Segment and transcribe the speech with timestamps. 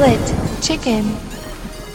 [0.00, 0.20] Split
[0.62, 1.04] Chicken.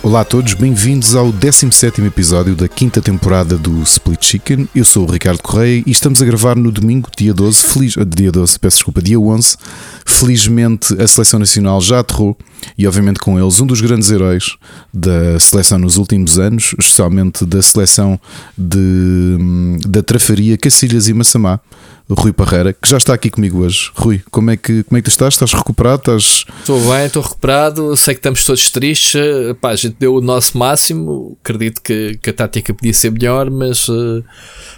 [0.04, 4.70] Olá a todos, bem-vindos ao 17 episódio da quinta temporada do Split Chicken.
[4.76, 8.06] Eu sou o Ricardo Correia e estamos a gravar no domingo, dia 12, feliz, eh,
[8.06, 9.58] dia 12, peço desculpa, dia 11.
[10.06, 12.38] Felizmente a seleção nacional já aterrou
[12.78, 14.56] e, obviamente, com eles, um dos grandes heróis
[14.94, 18.20] da seleção nos últimos anos, especialmente da seleção
[18.56, 21.60] de, hum, da Trafaria, Cacilhas e Massamá.
[22.08, 23.92] Rui Parreira, que já está aqui comigo hoje.
[23.96, 25.34] Rui, como é que, como é que tu estás?
[25.34, 25.98] Estás recuperado?
[25.98, 26.46] Estás...
[26.60, 27.98] Estou bem, estou recuperado.
[27.98, 29.20] Sei que estamos todos tristes.
[29.60, 31.36] Pá, a gente deu o nosso máximo.
[31.44, 34.24] Acredito que, que a tática podia ser melhor, mas uh,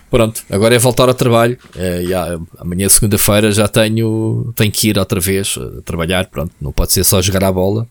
[0.09, 1.57] pronto, agora é voltar ao trabalho.
[1.75, 6.27] Uh, yeah, amanhã, segunda-feira, já tenho, tenho que ir outra vez uh, trabalhar.
[6.27, 7.85] Pronto, não pode ser só jogar a bola.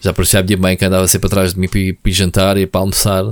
[0.00, 2.66] Já parecia a minha mãe que andava sempre atrás de mim para para jantar e
[2.66, 3.24] para almoçar.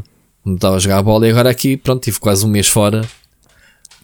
[0.45, 3.01] Não estava a jogar a bola e agora aqui, pronto, tive quase um mês fora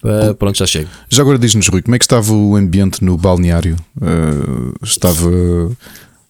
[0.03, 0.89] Uh, pronto, já chego.
[1.09, 3.77] Já agora diz-nos, Rui, como é que estava o ambiente no balneário?
[3.97, 5.31] Uh, estava.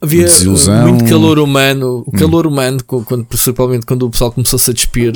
[0.01, 0.89] Havia desilusão.
[0.89, 2.51] muito calor humano, o calor hum.
[2.51, 5.13] humano, quando, principalmente quando o pessoal começou-se a despir,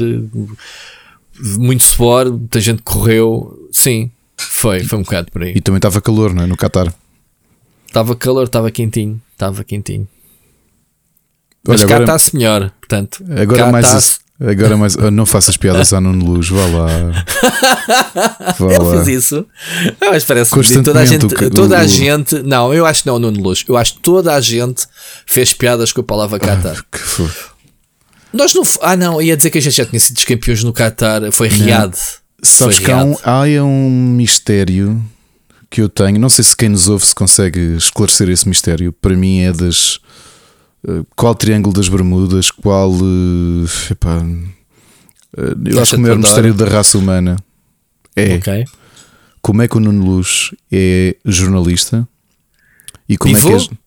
[1.40, 3.68] muito suor, muita gente correu.
[3.72, 5.54] Sim, foi, foi um bocado por aí.
[5.56, 6.46] E também estava calor, não é?
[6.46, 6.94] No Qatar.
[7.86, 10.06] Estava calor, estava quentinho, estava quentinho.
[11.66, 13.24] Mas Olha, cá está-se melhor, portanto.
[13.40, 14.96] Agora mais, Agora mais.
[14.96, 16.88] Oh, não faças piadas à Nuno Luz, vá lá.
[18.58, 19.04] Vá Ele lá.
[19.04, 19.46] fez isso.
[20.00, 21.28] Ah, mas parece que toda a gente.
[21.50, 22.42] Toda a gente.
[22.42, 23.64] Não, eu acho que não, Nuno Luz.
[23.68, 24.86] Eu acho que toda a gente
[25.24, 26.76] fez piadas com a palavra Qatar.
[26.78, 27.30] Ah, que foi.
[28.32, 28.62] Nós não.
[28.82, 31.30] Ah, não, ia dizer que a gente já tinha sido campeões no Qatar.
[31.30, 31.94] Foi Riad.
[32.42, 35.00] Sabes que há um, há um mistério
[35.70, 36.18] que eu tenho.
[36.18, 38.92] Não sei se quem nos ouve se consegue esclarecer esse mistério.
[38.92, 40.00] Para mim é das
[41.16, 42.90] qual Triângulo das Bermudas, qual.
[42.90, 47.36] Uh, epá, uh, eu acho que o maior mistério da raça humana
[48.14, 48.64] é okay.
[49.40, 52.06] como é que o Nuno Luz é jornalista
[53.08, 53.56] e como Pivô?
[53.56, 53.84] é que é.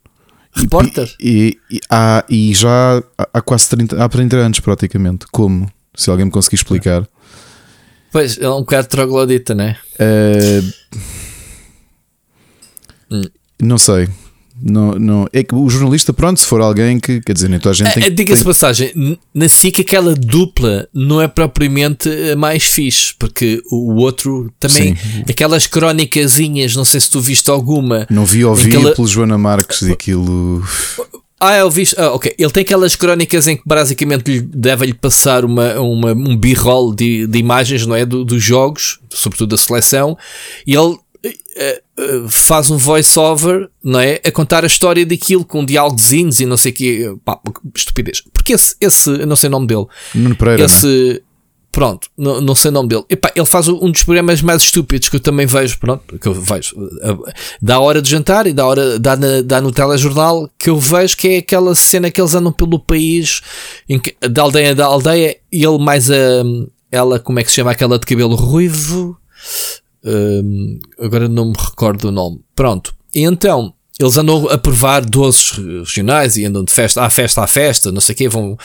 [0.61, 1.15] Repórter?
[1.19, 5.27] E, e, e, há, e já há quase 30, há 30 anos praticamente.
[5.31, 5.71] Como?
[5.95, 7.07] Se alguém me conseguir explicar.
[8.11, 9.77] Pois, é um bocado troglodita, não é?
[9.99, 10.73] Uh,
[13.11, 13.21] hum.
[13.61, 14.07] Não sei.
[14.61, 17.71] Não, não, é que o jornalista, pronto, se for alguém que quer dizer, nem toda
[17.71, 18.13] a gente tem.
[18.13, 18.51] Diga-se tem...
[18.51, 24.95] passagem, na SIC aquela dupla não é propriamente a mais fixe, porque o outro também,
[24.95, 25.23] Sim.
[25.29, 28.07] aquelas crónicazinhas, não sei se tu viste alguma.
[28.09, 28.95] Não vi, ouvi aquela...
[28.95, 30.63] pelo Joana Marques e aquilo.
[31.39, 31.83] Ah, eu vi.
[31.97, 32.33] Ah, ok.
[32.37, 37.37] Ele tem aquelas crónicas em que basicamente deve-lhe passar uma, uma, um b-roll de, de
[37.37, 38.05] imagens, não é?
[38.05, 40.17] Do, dos jogos, sobretudo da seleção,
[40.65, 40.97] e ele
[41.59, 44.21] eh, eh, faz um voice-over, não é?
[44.23, 47.15] A contar a história daquilo com diálogozinhos e não sei o que.
[47.25, 47.39] Pá,
[47.75, 48.21] estupidez.
[48.31, 49.85] Porque esse, esse, não sei o nome dele.
[50.13, 50.65] Nuno Pereira.
[50.65, 51.23] Esse,
[51.71, 53.03] pronto, não, não sei o nome dele.
[53.09, 56.33] Epá, ele faz um dos programas mais estúpidos que eu também vejo, pronto, que eu
[56.35, 56.75] vejo.
[57.01, 60.79] Eh, da hora de jantar e da hora, dá, na, dá no telejornal, que eu
[60.79, 63.41] vejo que é aquela cena que eles andam pelo país,
[63.87, 66.43] que, da aldeia da aldeia, e ele mais a.
[66.91, 67.71] Ela, como é que se chama?
[67.71, 69.17] Aquela de cabelo ruivo
[70.99, 72.39] agora não me recordo o nome.
[72.55, 72.93] Pronto.
[73.13, 77.47] E então, eles andam a provar doces regionais e andam de festa à festa à
[77.47, 78.57] festa, não sei o quê, vão.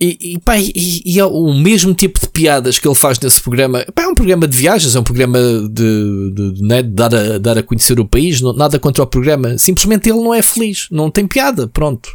[0.00, 3.40] E, e, pá, e, e, é o mesmo tipo de piadas que ele faz nesse
[3.40, 3.84] programa.
[3.94, 7.14] Pá, é um programa de viagens, é um programa de, de, de, né, de dar,
[7.14, 9.56] a, dar a conhecer o país, não, nada contra o programa.
[9.56, 11.68] Simplesmente ele não é feliz, não tem piada.
[11.68, 12.08] Pronto.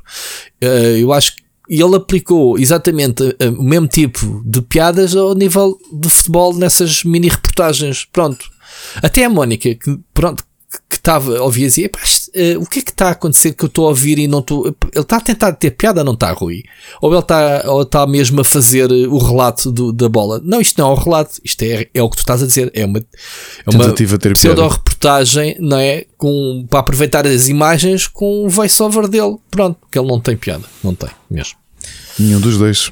[0.62, 5.35] Uh, eu acho que e ele aplicou exatamente uh, o mesmo tipo de piadas ao
[5.35, 8.06] nível de futebol nessas mini reportagens.
[8.12, 8.50] Pronto.
[9.03, 10.44] Até a Mónica, que, pronto,
[10.90, 13.68] que estava a ouvir dizia: uh, o que é que está a acontecer que eu
[13.68, 14.68] estou a ouvir e não estou.
[14.68, 16.63] Ele está a tentar ter piada, não está, Rui?
[17.02, 20.41] Ou ele está, ou está mesmo a fazer o relato do, da bola?
[20.44, 22.72] Não, isto não é o relato, isto é, é o que tu estás a dizer.
[22.74, 23.03] É uma, é
[23.75, 26.06] uma pseudo-reportagem, não é?
[26.18, 29.38] Com, para aproveitar as imagens com o voice-over dele.
[29.51, 31.59] Pronto, que ele não tem piada, não tem mesmo.
[32.19, 32.92] Nenhum dos dois.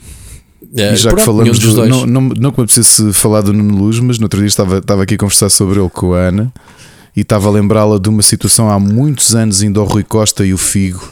[0.76, 3.54] É, e já pronto, que falamos do, não, não, não que me preciso falar do
[3.54, 6.20] Nuno Luz, mas no outro dia estava, estava aqui a conversar sobre ele com a
[6.20, 6.54] Ana
[7.16, 10.54] e estava a lembrá-la de uma situação há muitos anos, ainda o Rui Costa e
[10.54, 11.12] o Figo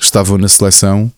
[0.00, 1.12] estavam na seleção.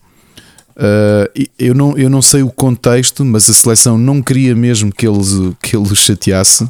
[0.75, 5.07] Uh, eu, não, eu não sei o contexto, mas a seleção não queria mesmo que
[5.07, 6.69] ele, que ele chateasse.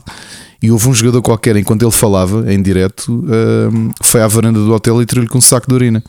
[0.62, 4.74] E houve um jogador qualquer, enquanto ele falava em direto, uh, foi à varanda do
[4.74, 6.04] hotel e tirou-lhe com um saco de urina.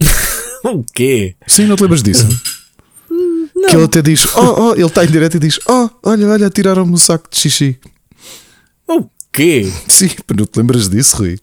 [0.64, 1.34] o quê?
[1.46, 2.26] Sim, não te lembras disso?
[3.60, 3.68] Não.
[3.68, 6.50] Que ele até diz: Oh, oh, ele está em direto e diz: Oh, olha, olha,
[6.50, 7.78] tiraram-me um saco de xixi.
[8.88, 9.70] O quê?
[9.86, 11.38] Sim, não te lembras disso, Rui?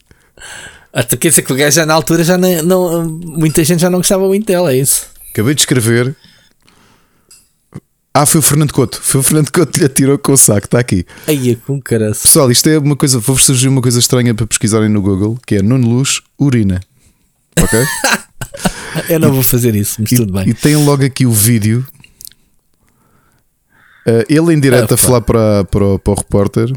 [0.91, 3.89] Até quer dizer que o gajo já na altura já não, não, muita gente já
[3.89, 5.05] não gostava muito dela, é isso?
[5.31, 6.15] Acabei de escrever.
[8.11, 8.99] Ah, foi o Fernando Couto.
[8.99, 11.05] Foi o Fernando Couto que lhe atirou com o saco, está aqui.
[11.27, 12.23] Aí, com caraças.
[12.23, 13.19] Pessoal, isto é uma coisa.
[13.19, 16.81] Vou-vos surgir uma coisa estranha para pesquisarem no Google, que é Nuno Luz, urina.
[17.61, 17.79] Ok?
[19.07, 20.49] Eu não vou fazer isso, mas e, tudo bem.
[20.49, 21.85] E tem logo aqui o vídeo.
[24.07, 26.71] Uh, ele em direto Ah, a falar para, para, o- para o repórter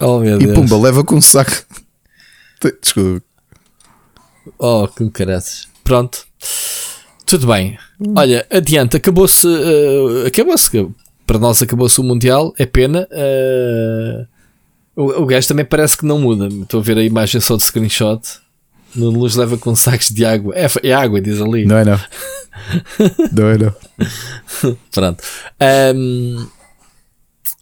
[0.00, 0.54] Oh meu e Deus.
[0.54, 1.50] pumba, leva com um saco.
[2.80, 3.24] Desculpa.
[4.58, 5.66] Oh, que caraças.
[5.82, 6.24] Pronto.
[7.26, 7.76] Tudo bem.
[8.16, 8.96] Olha, adiante.
[8.96, 9.46] Acabou-se.
[9.46, 10.88] eh, acabou-se.
[11.26, 12.54] Para nós acabou-se o Mundial.
[12.56, 13.06] É pena.
[13.10, 14.26] eh,
[14.96, 16.46] o, o gajo também parece que não muda.
[16.46, 18.20] Estou a ver a imagem só de screenshot.
[18.94, 20.54] No luz leva com sacos de água.
[20.56, 21.64] É, é água, diz ali.
[21.64, 22.00] Não é não.
[23.32, 23.74] Não é não.
[24.90, 25.22] Pronto.
[25.60, 26.46] Ahm,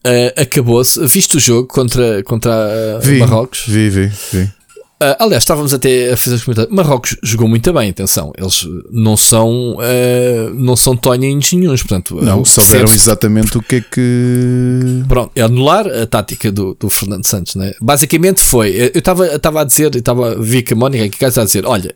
[0.05, 1.05] eh, acabou-se.
[1.07, 3.65] Viste o jogo contra, contra eh, Vi, Marrocos?
[3.67, 4.51] vi, vi, vi.
[4.99, 6.75] Ah, aliás, estávamos até a fazer os comentários.
[6.75, 8.33] Marrocos jogou muito bem, atenção.
[8.37, 13.63] Eles não são, ah, não são tonhinhos nenhuns, portanto, Não, o que souberam exatamente o
[13.63, 15.05] que é que.
[15.07, 17.75] Pronto, é anular a tática do, do Fernando Santos, né?
[17.81, 21.43] Basicamente foi, eu estava estava a dizer, eu estava vi que a Mónica aqui casa
[21.43, 21.95] a dizer, olha,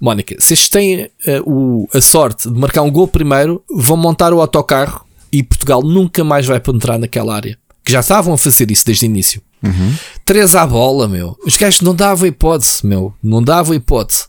[0.00, 4.32] Mónica, se estes têm ah, o, a sorte de marcar um gol primeiro, vão montar
[4.32, 7.56] o autocarro e Portugal nunca mais vai penetrar naquela área.
[7.84, 9.40] Que já estavam a fazer isso desde o início.
[10.24, 11.36] Três à bola, meu.
[11.46, 13.12] Os gajos não davam hipótese, meu.
[13.22, 14.24] Não davam hipótese.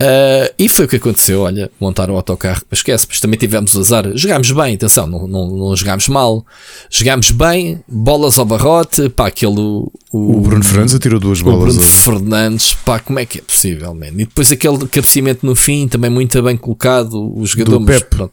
[0.00, 1.42] Ah, e foi o que aconteceu.
[1.42, 2.62] Olha, montaram o autocarro.
[2.70, 4.04] Esquece, mas também tivemos o azar.
[4.14, 6.44] Jogámos bem, atenção, não, não, não jogámos mal.
[6.90, 9.08] Jogámos bem, bolas ao barrote.
[9.08, 9.58] Pá, aquele.
[9.60, 11.74] O, O Bruno Fernandes atirou duas o bolas.
[11.76, 14.08] Bruno Fernandes, pá, como é que é possível, man?
[14.08, 17.32] E depois aquele cabeceamento no fim, também muito bem colocado.
[17.38, 18.10] O jogador, Do mas Pep.
[18.10, 18.32] pronto.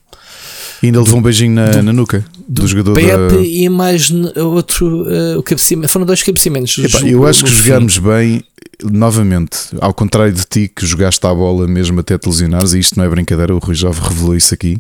[0.82, 3.42] E ainda levou um beijinho na, na nuca do, jogador Pepe da.
[3.46, 5.92] e mais outro, eh, o cabeceamento.
[5.92, 6.72] Foram dois cabeceamentos.
[6.74, 7.64] Ju- eu acho que fim.
[7.70, 8.44] jogámos bem,
[8.84, 12.98] novamente, ao contrário de ti, que jogaste à bola mesmo até te lesionares, e isto
[12.98, 14.80] não é brincadeira, o Rui já revelou isso aqui.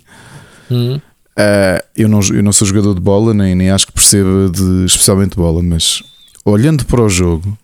[0.72, 1.00] Hum.
[1.38, 4.86] Ah, eu, não, eu não sou jogador de bola, nem, nem acho que perceba de,
[4.86, 6.02] especialmente de bola, mas
[6.44, 7.58] olhando para o jogo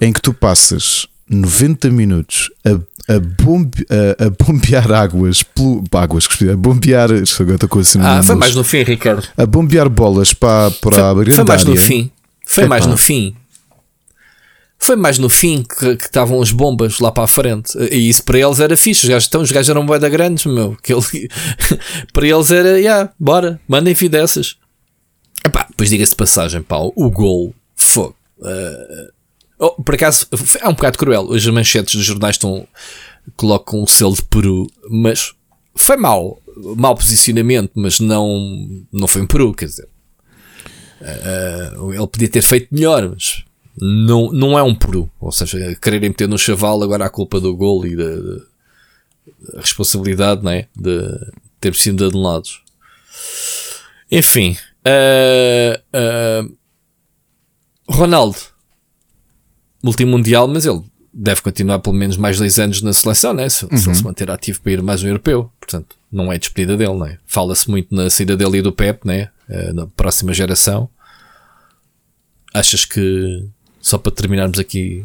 [0.00, 2.78] em que tu passas 90 minutos a,
[3.08, 7.08] a, bombe, a, a bombear águas, pelo, águas, a bombear,
[7.40, 9.26] agora com assim Ah, foi mais no fim, Ricardo.
[9.36, 11.82] a bombear bolas para, para a Foi, grande foi mais no área.
[11.82, 12.10] fim.
[12.44, 12.68] Foi Epá.
[12.70, 13.34] mais no fim.
[14.78, 17.76] Foi mais no fim que que estavam as bombas lá para a frente.
[17.90, 19.04] E isso para eles era fixe.
[19.04, 20.76] Os gajos, então, os gajos eram bué da grandes, meu.
[20.82, 21.28] Que ele-
[22.12, 24.56] para eles era, yeah, bora, mandem vir dessas.
[25.44, 28.14] Epá, depois diga-se de passagem, pá, o gol, fogo.
[28.44, 29.08] Eh,
[29.58, 30.26] oh, por acaso,
[30.60, 31.32] é um bocado cruel.
[31.32, 32.66] As manchetes dos jornais estão,
[33.36, 35.34] colocam o selo de Peru, mas
[35.74, 36.40] foi mau.
[36.76, 39.88] Mau posicionamento, mas não, não foi um Peru, quer dizer.
[41.00, 43.44] Eh, ele podia ter feito melhor, mas
[43.78, 45.10] não, não é um Peru.
[45.20, 50.42] Ou seja, quererem meter no chaval agora a culpa do gol e da, da responsabilidade
[50.42, 50.66] não é?
[50.74, 51.08] de
[51.60, 52.62] ter sido anulados.
[54.10, 56.42] Enfim, eh, eh,
[57.88, 58.38] Ronaldo,
[59.86, 60.82] multimundial, mas ele
[61.14, 63.48] deve continuar pelo menos mais dois anos na seleção, né?
[63.48, 65.50] se, se ele se manter ativo para ir mais um europeu.
[65.58, 66.98] Portanto, não é despedida dele.
[66.98, 67.18] Né?
[67.26, 69.30] Fala-se muito na saída dele e do Pep, né?
[69.48, 70.88] Eh, na próxima geração.
[72.52, 73.44] Achas que,
[73.80, 75.04] só para terminarmos aqui,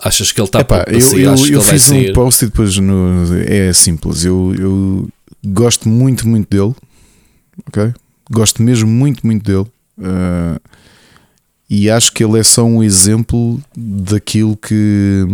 [0.00, 1.22] achas que ele está para eu, sair?
[1.24, 4.24] eu, eu fiz um post e depois no, é simples.
[4.24, 5.08] Eu, eu
[5.44, 6.74] gosto muito, muito dele.
[7.66, 7.92] Ok?
[8.30, 9.66] Gosto mesmo muito, muito dele.
[10.00, 10.60] Ah,
[11.68, 15.24] e acho que ele é só um exemplo daquilo que.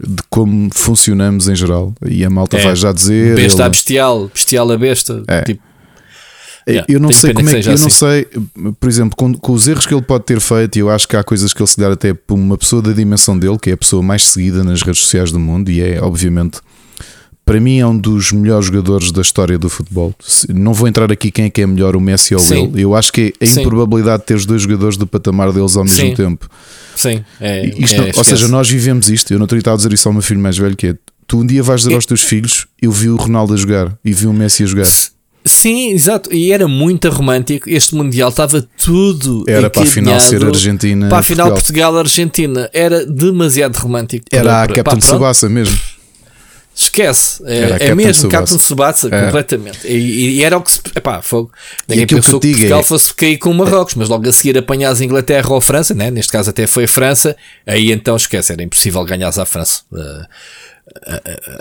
[0.00, 1.94] de como funcionamos em geral.
[2.04, 2.64] E a malta É.
[2.64, 3.36] vai já dizer.
[3.36, 5.22] Besta ele- a bestial, bestial a besta.
[5.28, 5.42] É.
[5.42, 5.62] Tipo,
[6.66, 7.90] Eu- Yeah, eu não sei como é que eu não assim.
[7.90, 8.26] sei,
[8.80, 11.22] por exemplo, com, com os erros que ele pode ter feito, eu acho que há
[11.22, 13.76] coisas que ele se calhar até por uma pessoa da dimensão dele, que é a
[13.76, 16.60] pessoa mais seguida nas redes sociais do mundo, e é obviamente
[17.44, 20.14] para mim é um dos melhores jogadores da história do futebol.
[20.48, 22.70] Não vou entrar aqui quem é que é melhor, o Messi ou Sim.
[22.72, 22.82] ele.
[22.82, 23.60] Eu acho que é a Sim.
[23.60, 26.14] improbabilidade de ter os dois jogadores do patamar deles ao mesmo Sim.
[26.14, 26.48] tempo.
[26.96, 27.22] sim.
[27.40, 29.32] É, Isto é, ou seja, nós vivemos isto.
[29.32, 30.96] Eu não estava a dizer isso ao meu filho mais velho, que é
[31.26, 34.12] tu um dia vais dizer aos teus filhos: Eu vi o Ronaldo a jogar e
[34.12, 34.86] vi o Messi a jogar.
[35.46, 36.32] Sim, exato.
[36.34, 37.68] E era muito romântico.
[37.68, 39.44] Este Mundial estava tudo.
[39.46, 41.08] Era para a final ser Argentina.
[41.10, 41.92] Para a final Portugal.
[41.92, 42.70] Portugal-Argentina.
[42.72, 44.24] Era demasiado romântico.
[44.32, 45.04] Era para- a Captain pá, pronto.
[45.04, 45.78] Subasa mesmo.
[46.74, 47.40] Esquece.
[47.46, 48.28] É, Era é mesmo.
[48.28, 49.24] Captain Subatsa, É.
[49.26, 49.86] completamente.
[49.86, 50.80] E, e era o que se.
[50.94, 51.52] Epá, fogo.
[51.88, 54.58] Ninguém pensou que que Portugal é- fosse cair com o Marrocos, mas logo a seguir
[54.58, 56.10] apanhas a Inglaterra ou a França, né?
[56.10, 59.82] neste caso até foi a França, aí então esquece, era impossível ganhares à França.
[59.92, 60.26] Uh,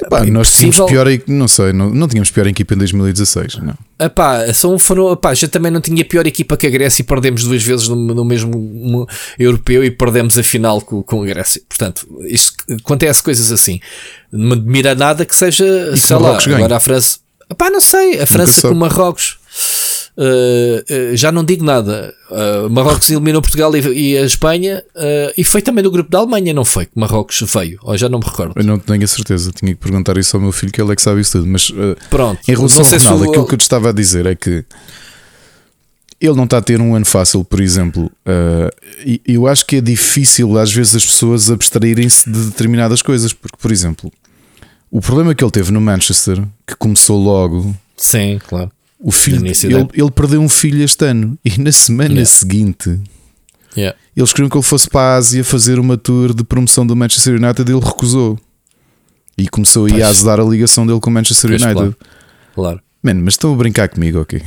[0.09, 0.85] Pá, nós tínhamos impossível.
[0.85, 3.57] pior, não sei, não, não tínhamos pior equipa em 2016.
[3.57, 3.73] Não.
[3.99, 7.43] Epá, são, foram, epá, já também não tinha pior equipa que a Grécia e perdemos
[7.43, 9.07] duas vezes no, no mesmo mo-
[9.39, 11.61] europeu e perdemos a final com, com a Grécia.
[11.67, 13.79] Portanto, isto acontece coisas assim.
[14.31, 15.63] Não me admira nada que seja,
[15.93, 17.19] que sei lá, agora a França.
[17.49, 19.37] Epá, não sei, a França com Marrocos.
[20.15, 22.13] Uh, uh, já não digo nada.
[22.29, 24.83] Uh, Marrocos eliminou Portugal e, e a Espanha
[25.35, 26.85] e foi também no grupo da Alemanha, não foi?
[26.85, 28.53] Que Marrocos veio, ou já não me recordo.
[28.55, 30.95] Eu não tenho a certeza, tinha que perguntar isso ao meu filho, que ele é
[30.95, 31.47] que sabe isso tudo.
[31.47, 31.71] Mas
[32.09, 34.63] Pronto, em relação ao Ronaldo, aquilo que eu te estava a dizer é que
[36.21, 38.11] ele não está a ter um ano fácil, por exemplo.
[39.05, 43.57] e eu acho que é difícil às vezes as pessoas abstraírem-se de determinadas coisas, porque,
[43.59, 44.11] por exemplo,
[44.91, 47.75] o problema que ele teve no Manchester, que começou logo.
[47.97, 48.71] Sim, claro
[49.03, 52.25] o filho, ele, ele, perdeu um filho este ano e na semana yeah.
[52.25, 53.01] seguinte
[53.75, 53.97] yeah.
[54.15, 57.35] eles queriam que ele fosse para a Ásia fazer uma tour de promoção do Manchester
[57.35, 58.39] United e ele recusou.
[59.37, 60.01] E começou pois.
[60.01, 61.75] a azedar a ligação dele com o Manchester pois, United.
[61.75, 61.97] Claro.
[62.55, 62.81] claro.
[63.03, 64.41] Man, mas estão a brincar comigo, ok?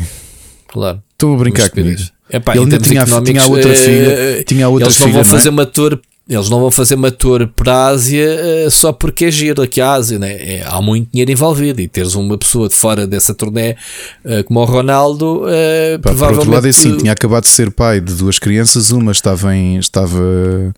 [0.68, 1.02] Claro.
[1.12, 2.00] Estão a brincar comigo.
[2.30, 4.44] Epá, ele ainda tinha, tinha a outra filha.
[4.44, 5.50] Tinha a outra eles filha, não vão não fazer é?
[5.50, 9.30] uma tour eles não vão fazer uma tour para a Ásia uh, só porque é
[9.30, 10.32] giro aqui a Ásia, né?
[10.32, 13.76] É, há muito dinheiro envolvido e teres uma pessoa de fora dessa turnê
[14.24, 16.34] uh, como o Ronaldo, uh, Pá, provavelmente.
[16.34, 19.54] Por outro lado, é assim, tinha acabado de ser pai de duas crianças, uma estava
[19.54, 19.78] em.
[19.78, 20.18] Estava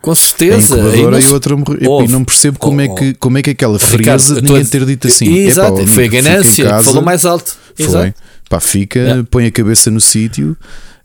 [0.02, 0.78] com certeza.
[0.94, 2.04] Em e, não, e outra morreu.
[2.04, 5.08] E não percebo como, é que, como é que aquela frieza de ninguém ter dito
[5.08, 5.34] assim.
[5.34, 7.56] Exato, foi a ganância, falou mais alto.
[7.74, 7.86] Foi.
[7.86, 8.14] Exato.
[8.50, 9.26] Pá, fica, yeah.
[9.30, 10.56] põe a cabeça no sítio.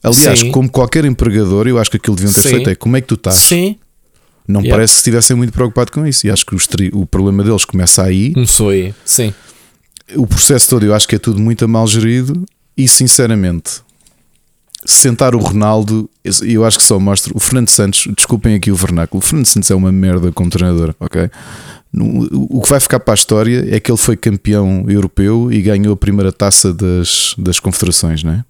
[0.04, 0.52] Aliás, Sim.
[0.52, 2.50] como qualquer empregador, eu acho que aquilo deviam ter Sim.
[2.50, 3.36] feito é como é que tu estás?
[3.36, 3.78] Sim.
[4.48, 4.76] Não yeah.
[4.76, 6.28] parece que estivessem muito preocupados com isso.
[6.28, 6.56] E acho que
[6.94, 8.34] o problema deles começa aí.
[8.34, 9.34] Começou aí, sim.
[10.16, 12.46] O processo todo eu acho que é tudo muito mal gerido.
[12.76, 13.82] E sinceramente,
[14.86, 16.10] sentar o Ronaldo,
[16.42, 17.32] eu acho que só mostra.
[17.36, 20.96] O Fernando Santos, desculpem aqui o vernáculo, o Fernando Santos é uma merda como treinador,
[21.00, 21.30] ok?
[21.96, 25.94] O que vai ficar para a história é que ele foi campeão europeu e ganhou
[25.94, 28.46] a primeira taça das, das confederações, não é?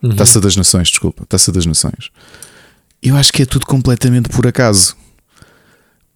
[0.00, 0.14] Uhum.
[0.14, 2.10] Taça das Nações, desculpa, taça das Nações.
[3.02, 4.96] Eu acho que é tudo completamente por acaso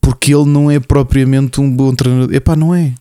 [0.02, 2.34] porque ele não é propriamente um bom treinador.
[2.34, 2.92] Epá, não é.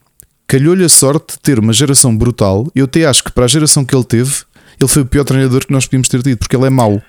[0.46, 2.70] Calhou-lhe a sorte de ter uma geração brutal.
[2.74, 4.32] Eu até acho que para a geração que ele teve,
[4.80, 7.02] ele foi o pior treinador que nós podíamos ter tido, porque ele é mau.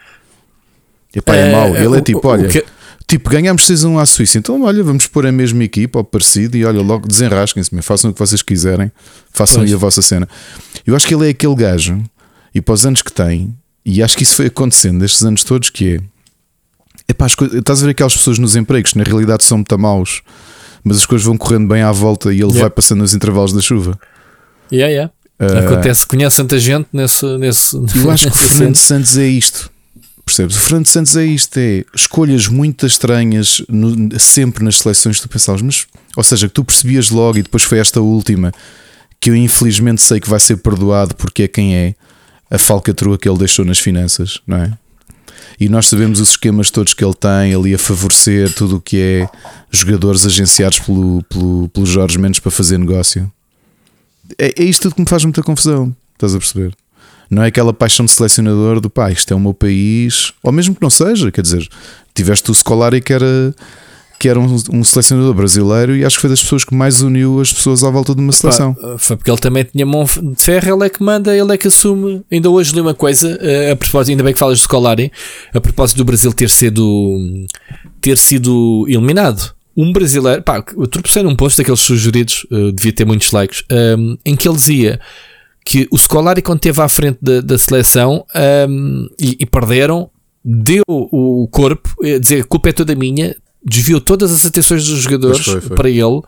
[1.15, 1.75] Epá, é, é mau.
[1.75, 2.49] Ele é tipo, olha.
[2.49, 2.65] Que...
[3.05, 6.65] Tipo, ganhámos 6-1 à Suíça, então olha, vamos pôr a mesma equipa ou parecido e
[6.65, 8.91] olha, logo desenrasquem-se, façam o que vocês quiserem,
[9.29, 9.69] façam pois.
[9.69, 10.27] aí a vossa cena.
[10.87, 12.01] Eu acho que ele é aquele gajo,
[12.55, 13.53] e para os anos que tem,
[13.85, 15.99] e acho que isso foi acontecendo nestes anos todos, que é
[17.07, 19.77] Epá, as coisas, estás a ver aquelas pessoas nos empregos que na realidade são muito
[19.77, 20.21] maus,
[20.83, 22.61] mas as coisas vão correndo bem à volta e ele yeah.
[22.61, 23.99] vai passando nos intervalos da chuva.
[24.71, 25.13] Yeah, yeah.
[25.39, 27.25] Uh, Acontece, conhece tanta gente nesse.
[27.37, 29.71] nesse eu acho que o Fernando Santos é isto.
[30.25, 30.55] Percebes?
[30.55, 35.29] O Fernando Santos é isto: é escolhas muito estranhas no, sempre nas seleções que tu
[35.29, 38.51] pensavas, mas, ou seja, que tu percebias logo e depois foi esta última
[39.19, 41.95] que eu infelizmente sei que vai ser perdoado porque é quem é
[42.51, 44.77] a falcatrua que ele deixou nas finanças, não é?
[45.59, 48.99] E nós sabemos os esquemas todos que ele tem ali a favorecer tudo o que
[48.99, 49.29] é
[49.71, 53.31] jogadores agenciados pelo, pelo, pelo Jorge Mendes para fazer negócio.
[54.37, 56.75] É, é isto tudo que me faz muita confusão, estás a perceber?
[57.29, 60.75] Não é aquela paixão de selecionador do pá, isto é o meu país, ou mesmo
[60.75, 61.67] que não seja, quer dizer,
[62.13, 63.55] tiveste o Scolari que era
[64.23, 67.41] que era um, um, selecionador brasileiro e acho que foi das pessoas que mais uniu
[67.41, 68.73] as pessoas à volta de uma seleção.
[68.97, 71.67] foi porque ele também tinha mão de ferro, ele é que manda, ele é que
[71.67, 72.23] assume.
[72.31, 75.11] Ainda hoje li uma coisa, eh, a propósito, ainda bem que falas de Scolari,
[75.53, 77.19] a propósito do Brasil ter sido,
[77.99, 79.53] ter sido eliminado.
[79.75, 83.75] Um brasileiro, pá, eu tropecei num post daqueles sugeridos, uh, devia ter muitos likes, um,
[83.75, 85.01] ehm, em que ele dizia
[85.65, 90.09] que o Scolari, quando esteve à frente da, da seleção um, ehm, e, e perderam,
[90.45, 91.89] deu o corpo,
[92.21, 95.75] dizer a culpa é toda minha, desviou todas as atenções dos jogadores foi, foi.
[95.75, 96.21] para ele.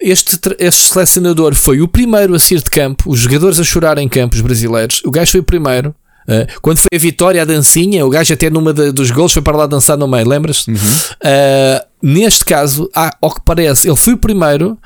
[0.00, 4.08] Este, este selecionador foi o primeiro a sair de campo, os jogadores a chorar em
[4.08, 5.02] campos brasileiros.
[5.04, 5.94] O gajo foi o primeiro.
[6.22, 9.42] Uh, quando foi a vitória, a dancinha, o gajo até numa de, dos gols foi
[9.42, 10.70] para lá dançar no meio, lembras-te?
[10.70, 10.76] Uhum.
[10.76, 14.78] Uh, neste caso, ah, ao que parece, ele foi o primeiro,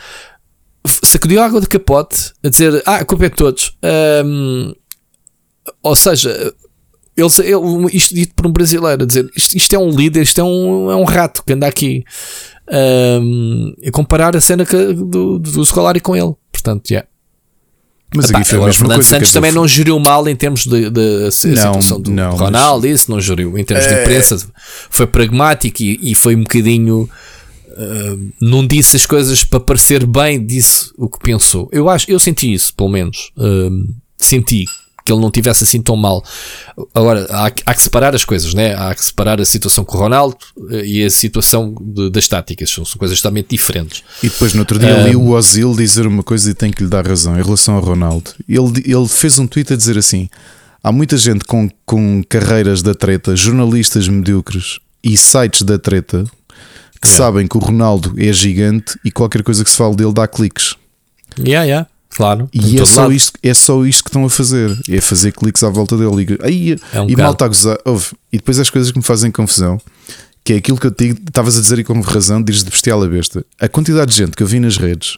[1.02, 3.76] sacudiu água de capote, a dizer: Ah, a culpa é de todos.
[4.25, 4.75] Um,
[5.83, 6.52] ou seja,
[7.16, 10.40] ele, ele, isto dito por um brasileiro, a dizer isto, isto, é um líder, isto
[10.40, 12.04] é um, é um rato que anda aqui
[13.21, 16.35] um, comparar a cena que, do, do Scolari com ele.
[16.50, 17.09] Portanto, yeah.
[18.14, 20.90] Mas Epá, aqui foi agora, Fernando Santos também não geriu mal em termos de, de,
[20.90, 23.00] de não, situação do não, Ronaldo, mas...
[23.00, 23.94] isso não geriu em termos é...
[23.94, 24.49] de imprensa,
[24.88, 27.09] foi pragmático e, e foi um bocadinho.
[27.76, 31.68] Uh, não disse as coisas para parecer bem, disse o que pensou.
[31.73, 33.33] Eu acho, eu senti isso, pelo menos.
[33.37, 34.64] Uh, senti
[35.05, 36.25] que ele não tivesse assim tão mal.
[36.95, 38.75] Agora, há, há, que separar as coisas, né?
[38.75, 40.39] Há que separar a situação com o Ronaldo
[40.71, 42.71] eh, e a situação de, das táticas.
[42.71, 44.03] São, são, coisas totalmente diferentes.
[44.23, 46.83] E depois, no outro dia, um, li o Ozil dizer uma coisa e tenho que
[46.83, 48.31] lhe dar razão em relação ao Ronaldo.
[48.49, 50.31] Ele, ele fez um tweet a dizer assim:
[50.83, 56.25] há muita gente com, com carreiras da treta, jornalistas medíocres e sites da treta
[56.99, 57.25] que yeah.
[57.25, 60.77] sabem que o Ronaldo é gigante e qualquer coisa que se fale dele dá cliques.
[61.39, 61.89] Yeah, yeah.
[62.14, 62.49] Claro.
[62.52, 64.76] E é só, isto, é só isto que estão a fazer.
[64.88, 66.38] É fazer cliques à volta dele.
[66.40, 67.78] E, aí, É um e mal está a gozar.
[67.85, 69.80] Ouve, e depois as coisas que me fazem confusão.
[70.44, 73.02] Que é aquilo que eu digo, estavas a dizer e com razão, dizes de bestial
[73.02, 73.44] a besta.
[73.59, 75.16] A quantidade de gente que eu vi nas redes,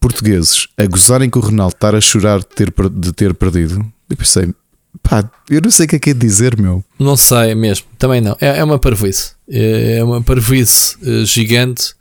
[0.00, 3.84] portugueses, a gozarem com o Ronaldo estar a chorar de ter, de ter perdido.
[4.08, 4.48] Eu pensei,
[5.02, 6.82] pá, eu não sei o que é que é dizer, meu.
[6.98, 8.36] Não sei mesmo, também não.
[8.40, 9.32] É, é uma parvoíce.
[9.48, 11.94] É é uma parvoíce eh, gigante.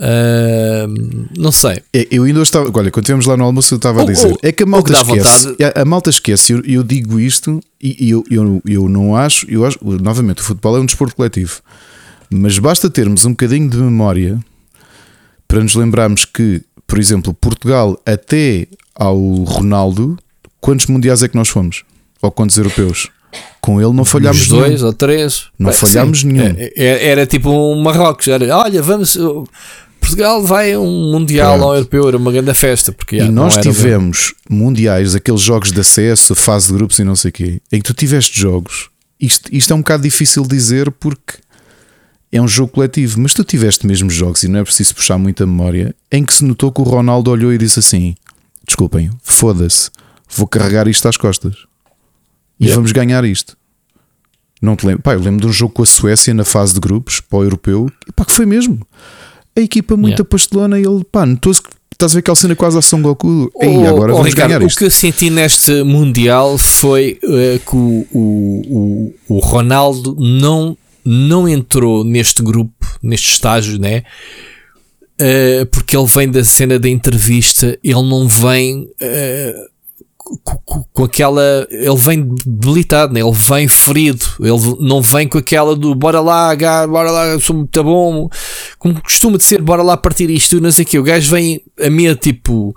[0.00, 0.86] Ah,
[1.36, 1.82] não sei.
[1.92, 4.52] É, Eu ainda estava, olha, quando estivemos lá no almoço, eu estava a dizer: é
[4.52, 5.48] que a malta que esquece.
[5.48, 5.72] vontade.
[5.74, 6.52] A, malta esquece.
[6.52, 10.76] Eu, eu digo isto e, eu, eu, eu não acho, eu acho, novamente, o futebol
[10.76, 11.60] é um desporto coletivo,
[12.30, 14.38] mas basta termos um bocadinho de memória
[15.48, 20.16] para nos lembrarmos que, por exemplo, Portugal, até ao Ronaldo,
[20.60, 21.84] quantos mundiais é que nós fomos?
[22.22, 23.08] Ou quantos europeus?
[23.60, 24.62] Com ele não falhámos Os nenhum.
[24.62, 25.44] dois ou três.
[25.58, 26.28] Não falhámos sim.
[26.28, 26.54] nenhum.
[26.58, 28.26] É- é- Era tipo um Marrocos.
[28.28, 29.16] Era, olha, vamos.
[30.08, 31.68] Portugal vai a um Mundial Pronto.
[31.68, 32.08] ao Europeu.
[32.08, 32.92] Era uma grande festa.
[32.92, 37.04] Porque, E yeah, não nós tivemos mundiais, aqueles jogos de acesso, fase de grupos e
[37.04, 38.88] não sei o quê, em que tu tiveste jogos.
[39.20, 41.34] Isto, isto é um bocado difícil dizer porque
[42.30, 45.44] é um jogo coletivo, mas tu tiveste mesmo jogos e não é preciso puxar muita
[45.46, 48.14] memória em que se notou que o Ronaldo olhou e disse assim:
[48.66, 49.90] Desculpem, foda-se,
[50.28, 51.54] vou carregar isto às costas
[52.60, 52.74] e Yeah.
[52.76, 53.56] vamos ganhar isto.
[54.60, 55.02] Não te lembro.
[55.02, 57.44] Pá, eu lembro de um jogo com a Suécia na fase de grupos para o
[57.44, 58.84] europeu, e pá, que foi mesmo.
[59.58, 60.24] A equipa muito Yeah.
[60.78, 63.50] e ele, pá, notou-se que estás a ver aquela cena quase a São Goku.
[63.52, 64.78] Oh, Ei, agora oh, vamos Ricardo, ganhar o isto.
[64.78, 71.48] que eu senti neste Mundial foi eh, que o, o, o, o Ronaldo não, não
[71.48, 72.72] entrou neste grupo,
[73.02, 74.04] neste estágio, né?
[75.20, 79.54] Eh, porque ele vem da cena da entrevista, ele não vem eh,
[80.44, 81.66] co- co- com aquela.
[81.70, 83.20] Ele vem debilitado, né?
[83.20, 87.56] ele vem ferido, ele não vem com aquela do bora lá, gá, bora lá, sou
[87.56, 88.28] muito bom,
[88.78, 90.98] como costuma de ser, bora lá partir isto, não sei o que.
[90.98, 92.74] O gajo vem a minha tipo.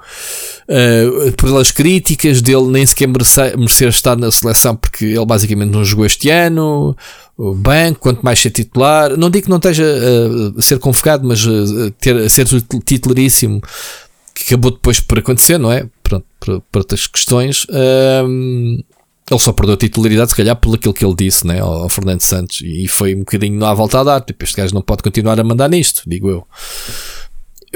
[0.69, 5.83] Uh, pelas críticas dele nem sequer merecer, merecer estar na seleção porque ele basicamente não
[5.83, 6.95] jogou este ano
[7.37, 11.27] o banco, quanto mais ser titular não digo que não esteja uh, a ser convocado
[11.27, 12.45] mas uh, ter, ser
[12.85, 13.59] titularíssimo
[14.33, 15.85] que acabou depois por acontecer, não é?
[16.11, 18.83] Pronto, por, por outras questões um,
[19.29, 21.89] ele só perdeu a titularidade se calhar por aquilo que ele disse né, ao, ao
[21.89, 25.03] Fernando Santos e foi um bocadinho à volta a dar tipo, este gajo não pode
[25.03, 26.45] continuar a mandar nisto, digo eu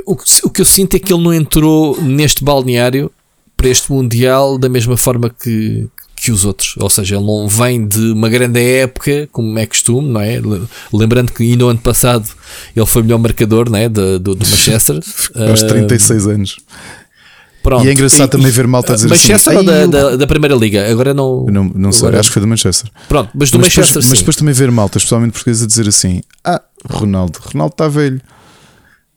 [0.05, 3.11] o que, o que eu sinto é que ele não entrou neste balneário
[3.55, 6.75] para este Mundial da mesma forma que, que os outros.
[6.77, 10.41] Ou seja, ele não vem de uma grande época, como é costume, não é?
[10.91, 12.27] Lembrando que ainda no ano passado
[12.75, 13.87] ele foi o melhor marcador não é?
[13.87, 14.99] do, do, do Manchester.
[15.49, 16.57] Aos 36 anos.
[17.65, 17.83] Pronto.
[17.83, 20.27] E é engraçado também ver malta a dizer Manchester assim, ou da, "Ei, da, da
[20.27, 20.87] Primeira Liga?
[20.91, 21.45] Agora não.
[21.47, 22.91] Eu não, não sei, agora- acho que foi do Manchester.
[23.09, 25.87] Pronto, mas do mas, Manchester depois, mas depois também ver malta, especialmente portuguesa, a dizer
[25.87, 28.21] assim: Ah, Ronaldo, Ronaldo está velho.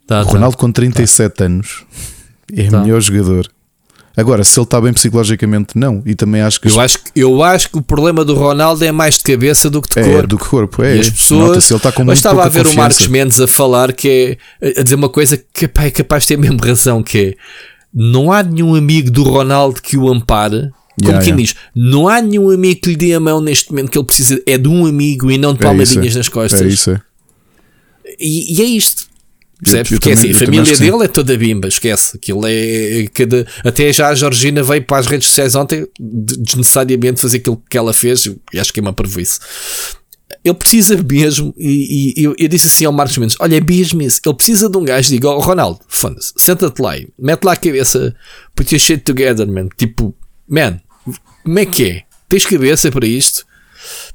[0.06, 0.30] Tá, tá.
[0.30, 1.84] Ronaldo com 37 anos
[2.56, 2.80] é Tá.
[2.80, 3.46] melhor jogador.
[4.16, 6.02] Agora, se ele está bem psicologicamente, não.
[6.04, 8.90] E também acho que Eu acho, que- eu acho que o problema do Ronaldo é
[8.90, 10.26] mais de cabeça do que de é corpo.
[10.26, 10.82] do que corpo.
[10.82, 11.70] É, E as pessoas.
[11.70, 12.80] Ele está com Mas muito estava a ver o confiança.
[12.80, 16.36] Marcos Mendes a falar que é a dizer uma coisa que é capaz de ter
[16.38, 17.34] mesmo razão, que é
[17.92, 20.70] não há nenhum amigo do Ronaldo que o ampare.
[21.00, 21.42] Como Yeah, quem yeah.
[21.54, 24.42] diz, não há nenhum amigo que lhe dê a mão neste momento que ele precisa,
[24.44, 26.18] é de um amigo e não de É palmadinhas é.
[26.18, 26.60] nas costas.
[26.60, 27.00] É isso, é.
[28.18, 29.06] E, e é isto.
[29.62, 29.90] Percebes?
[29.92, 32.16] Porque é também- assim, a família dele é toda bimba, esquece.
[32.16, 33.46] Aquilo é cada.
[33.64, 37.76] Até já a Georgina veio para as redes sociais ontem de- desnecessariamente fazer aquilo que
[37.78, 39.38] ela fez, e acho que é uma parvoíce.
[40.48, 44.00] Ele precisa mesmo, e, e eu, eu disse assim ao Marcos Mendes: Olha, é mesmo
[44.02, 44.20] isso.
[44.24, 47.56] Ele precisa de um gajo, diga, oh, Ronaldo, foda-se, senta-te lá, e mete lá a
[47.56, 48.14] cabeça,
[48.54, 49.68] put your shit together, man.
[49.76, 50.14] Tipo,
[50.48, 50.80] man,
[51.44, 52.02] como é que é?
[52.28, 53.46] Tens cabeça para isto?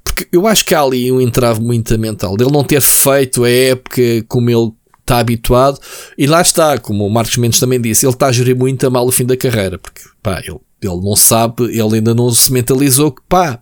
[0.03, 3.49] Porque eu acho que há ali um entrave muito mental dele não ter feito a
[3.49, 5.79] época como ele está habituado.
[6.17, 8.89] E lá está, como o Marcos Mendes também disse, ele está a gerir muito a
[8.89, 9.77] mal o fim da carreira.
[9.77, 13.61] Porque pá, ele, ele não sabe, ele ainda não se mentalizou que pá,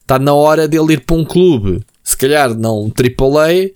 [0.00, 3.70] está na hora dele ir para um clube, se calhar não AAA.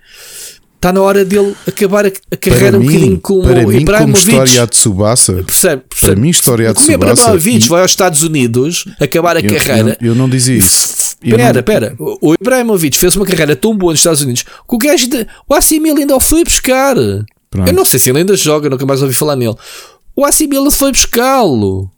[0.77, 3.57] Está na hora dele acabar a, a carreira Para um mim, bocadinho como para o
[3.57, 4.29] mim como Ibrahimovic.
[4.31, 6.21] história a Tsubasa, Percebe, percebe?
[6.23, 9.99] mim, história a Como Tsubasa Ibrahimovic e- vai aos Estados Unidos acabar a eu, carreira.
[10.01, 11.17] eu, eu não dizia isso.
[11.23, 11.97] Eu Espera, não- espera.
[11.99, 15.07] O Ibrahimovic fez uma carreira tão boa nos Estados Unidos que o gajo.
[15.11, 16.97] De, o AC Milan ainda o foi buscar.
[17.51, 17.69] Pronto.
[17.69, 19.57] Eu não sei se ele ainda joga, nunca mais ouvi falar nele.
[20.17, 21.91] O AC Milan foi buscá-lo.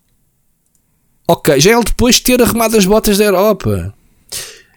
[1.28, 3.94] Ok, já ele depois de ter arrumado as botas da Europa.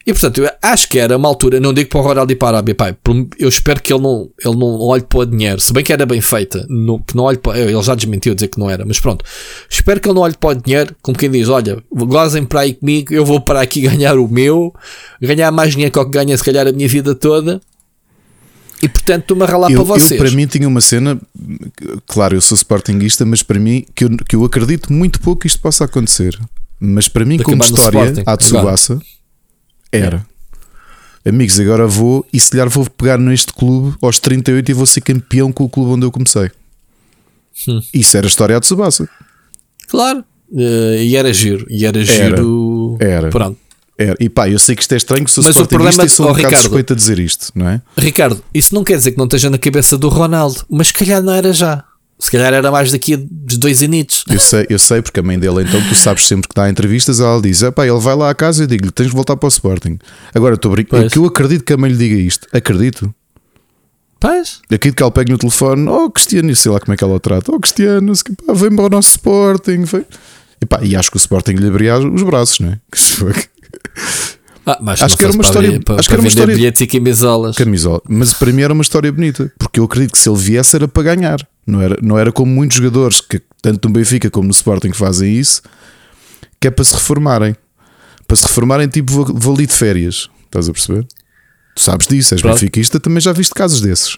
[0.08, 2.50] E portanto, eu acho que era uma altura, não digo para o Ronaldo e para
[2.50, 2.96] a Arábia, pai,
[3.40, 6.06] eu espero que ele não, ele não olhe para o dinheiro, se bem que era
[6.06, 9.00] bem feita, não- que não olhe para, ele já desmentiu dizer que não era, mas
[9.00, 9.26] pronto,
[9.68, 12.76] espero que ele não olhe para o dinheiro, como quem diz, olha, gozem para aí
[12.76, 14.72] comigo, eu vou para aqui ganhar o meu,
[15.20, 17.60] ganhar mais dinheiro que o que ganha se calhar a minha vida toda,
[18.84, 20.12] E portanto estou-me a ralar eu, para vocês.
[20.12, 21.20] Eu, para mim, tinha uma cena.
[22.06, 25.48] Claro, eu sou sportinguista, mas para mim, que eu, que eu acredito muito pouco que
[25.48, 26.38] isto possa acontecer.
[26.80, 29.02] Mas para mim, De como no história, Sporting, a Tsubasa
[30.04, 30.26] era.
[31.26, 35.02] Amigos, agora vou e se calhar vou pegar neste clube aos 38 e vou ser
[35.02, 36.52] campeão com o clube onde eu comecei.
[37.68, 37.82] Hum.
[37.94, 39.10] Isso era a história a Tsubasa.
[39.88, 40.24] Claro.
[40.56, 41.66] Eh, e era giro.
[41.70, 42.98] E era giro.
[43.00, 43.30] Era.
[43.30, 43.58] Pronto.
[43.98, 44.16] Era.
[44.20, 46.32] E pá, eu sei que isto é estranho, sou Mas o problema- e sou um
[46.32, 47.82] oh, bocado suspeito a dizer isto, não é?
[47.98, 51.24] Ricardo, isso não quer dizer que não esteja na cabeça do Ronaldo, mas se calhar
[51.24, 51.84] não era já.
[52.18, 54.24] Se calhar era mais daqui a dois anitos.
[54.30, 57.20] Eu sei, eu sei, porque a mãe dele, então, tu sabes sempre que dá entrevistas,
[57.20, 59.48] ela diz: pá, ele vai lá à casa e eu digo-lhe: tens de voltar para
[59.48, 60.00] o Sporting.
[60.34, 61.04] Agora, estou brincando.
[61.04, 61.14] Pois.
[61.14, 62.48] que eu acredito que a mãe lhe diga isto.
[62.54, 63.14] Acredito.
[64.20, 64.62] Pois.
[64.66, 67.20] Acredito que ela pegue no telefone: oh, Cristiano, sei lá como é que ela o
[67.20, 67.52] trata.
[67.52, 68.14] Oh, Cristiano,
[68.48, 69.84] pá, vem para o nosso Sporting.
[69.84, 70.06] Vem.
[70.62, 72.80] E, pá, e acho que o Sporting lhe abria os braços, não é?
[72.92, 73.26] Que se.
[74.66, 76.56] Ah, mas Acho que era uma história- abrir- Para, acho que para era uma história-
[76.56, 77.56] bilhetes e camisolas.
[77.56, 78.02] Camisola.
[78.10, 80.88] Mas para mim era uma história bonita, porque eu acredito que se ele viesse era
[80.88, 81.48] para ganhar.
[81.68, 84.98] Não era, não era como muitos jogadores que, tanto no Benfica como no Sporting, que
[84.98, 85.62] fazem isso,
[86.60, 87.56] que é para se reformarem.
[88.28, 90.30] Para se reformarem, tipo, vou, vou ali de férias.
[90.46, 91.06] Estás a perceber?
[91.76, 92.54] Tu sabes disso, és Pronto.
[92.56, 94.18] benfiquista, também já viste casos desses.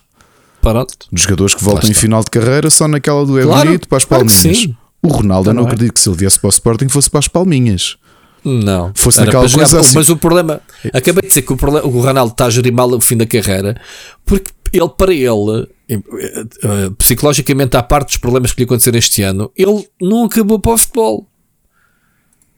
[0.61, 0.93] Pronto.
[1.11, 3.97] De jogadores que voltam em final de carreira só naquela do é Claro, bonito para
[3.97, 4.69] as claro que palminhas.
[5.03, 5.73] o Ronaldo, eu não Não é?
[5.73, 7.97] acredito que se ele viesse para o Sporting fosse para as palminhas.
[8.43, 8.91] Não.
[8.95, 9.95] Fosse Era naquela coisa assim.
[9.95, 10.61] Mas o problema.
[10.93, 13.25] Acabei de dizer que o, problema, o Ronaldo está a gerir mal o fim da
[13.25, 13.79] carreira
[14.25, 15.99] porque ele, para ele, eh,
[16.63, 20.73] eh, psicologicamente, à parte dos problemas que lhe aconteceram este ano, ele não acabou para
[20.73, 21.27] o futebol.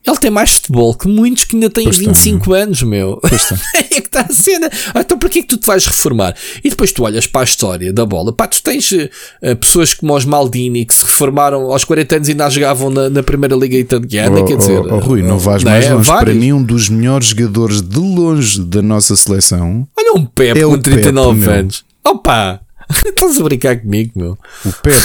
[0.09, 2.07] Ele tem mais futebol que muitos que ainda têm Pois tem.
[2.07, 3.19] 25 anos, meu.
[3.75, 4.69] É que está a cena.
[4.93, 6.35] Ah, Então porquê que tu te vais reformar?
[6.63, 8.31] E depois tu olhas para a história da bola.
[8.33, 8.91] Pá, tu tens
[9.41, 13.09] eh, pessoas como os Maldini que se reformaram aos 40 anos e ainda jogavam na,
[13.09, 14.39] na primeira liga italiana.
[14.39, 15.93] Oh, quer dizer, oh, oh, Rui, não vais não mais é?
[15.93, 16.05] longe.
[16.07, 16.37] Para Vários.
[16.37, 20.77] mim, um dos melhores jogadores de longe da nossa seleção Olha um Pepe É com
[20.77, 21.59] 39 Pepe, meu.
[21.59, 21.83] anos.
[22.05, 22.61] Opa!
[23.05, 24.37] Estás a brincar comigo, meu?
[24.65, 24.95] O Pep,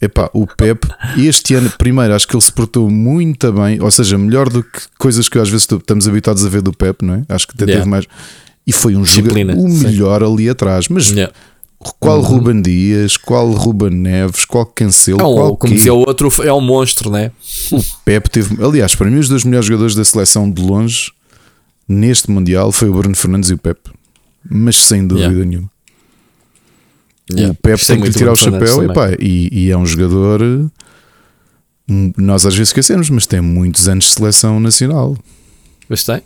[0.00, 4.18] epá, o Pep, este ano, primeiro, acho que ele se portou muito bem, ou seja,
[4.18, 7.22] melhor do que coisas que às vezes estamos habituados a ver do Pep, não é?
[7.28, 7.80] Acho que até Yeah.
[7.80, 8.06] teve mais.
[8.66, 9.84] E foi um jogador, Disciplina, o sim.
[9.84, 10.88] melhor ali atrás.
[10.88, 11.32] Mas Yeah.
[11.98, 16.30] qual Ruben Dias, qual Ruben Neves, qual Cancelo, É um, qual como dizia o outro,
[16.42, 17.30] é um monstro, né?
[17.72, 18.62] O Pep teve.
[18.62, 21.10] Aliás, para mim, os dois melhores jogadores da seleção de longe
[21.88, 23.78] neste Mundial foi o Bruno Fernandes e o Pep.
[24.48, 25.46] Mas sem dúvida Yeah.
[25.46, 25.70] nenhuma.
[27.32, 27.52] Yeah.
[27.52, 28.90] O Pep tem que lhe muito do tirar o chapéu também.
[28.90, 30.42] epá, e, e é um jogador.
[31.88, 35.16] hum, Nós às vezes esquecemos, mas tem muitos anos de seleção nacional.
[35.88, 36.22] Pois tem.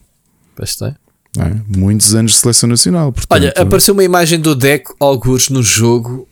[0.56, 0.94] Pois tem.
[1.38, 1.56] é?
[1.76, 3.12] Muitos anos de seleção nacional.
[3.12, 6.28] Portanto, Olha, apareceu uma imagem do Deco Algures no jogo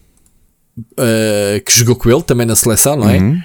[0.79, 3.19] uh, que jogou com ele também na seleção, não é?
[3.19, 3.43] Uhum.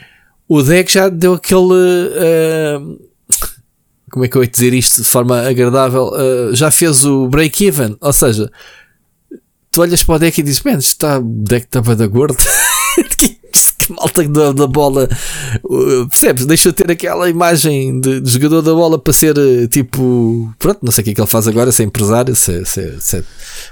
[0.48, 1.60] O Deco já deu aquele.
[1.60, 3.00] uh,
[4.12, 6.08] como é que eu ia dizer isto de forma agradável?
[6.14, 8.50] Uh, já fez o break-even, ou seja,
[9.78, 12.36] tu olhas para o Deco e dizes: Man, está, o Deco estava da gordo.
[13.18, 15.08] que, que malta da, da bola,
[15.64, 16.46] uh, percebes?
[16.48, 20.92] Deixa ter aquela imagem de, de jogador da bola para ser uh, tipo, pronto, não
[20.92, 23.24] sei o que é que ele faz agora, ser empresário, ser, ser, ser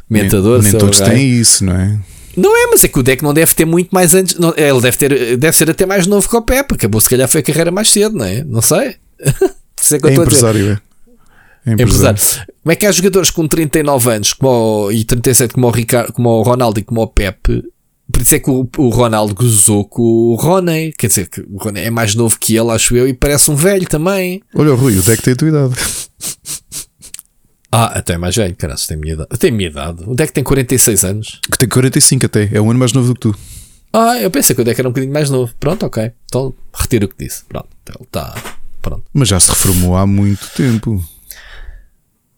[0.08, 0.54] comentador.
[0.62, 2.00] nem, nem ser todos têm isso, não é?
[2.38, 4.38] Não é, mas é que o Deck não deve ter muito mais antes.
[4.38, 6.76] não- ele deve, ter, deve ser até mais novo que o Pepe.
[6.76, 8.44] Acabou, se calhar, foi a carreira mais cedo, não é?
[8.44, 8.96] Não sei.
[9.91, 10.94] É É empresário, é.
[11.65, 12.21] É Empresário.
[12.62, 16.13] Como é que há jogadores com 39 anos como o, e 37 como o, Ricardo,
[16.13, 17.63] como o Ronaldo e como o Pepe?
[18.12, 20.93] Por isso é que o, o Ronaldo gozou com o Rony.
[20.97, 23.56] Quer dizer, que o Rony é mais novo que ele, acho eu, e parece um
[23.56, 24.41] velho também.
[24.54, 25.73] Olha, o Rui, o Deck tem a tua idade.
[27.78, 29.30] Ah, até mais velho, caralho, tem minha idade.
[29.38, 30.04] Tem a minha idade.
[30.08, 31.41] O Deck tem 46 anos.
[31.51, 32.49] Que tem 45 até.
[32.54, 33.36] É um ano mais novo do que tu.
[33.91, 35.54] Ah, eu pensei que o Deck era um bocadinho mais novo.
[35.60, 36.10] Pronto, ok.
[36.25, 37.43] Então retiro o que disse.
[37.43, 38.34] Pronto, ele está.
[38.82, 39.04] Pronto.
[39.13, 41.04] Mas já se reformou há muito tempo.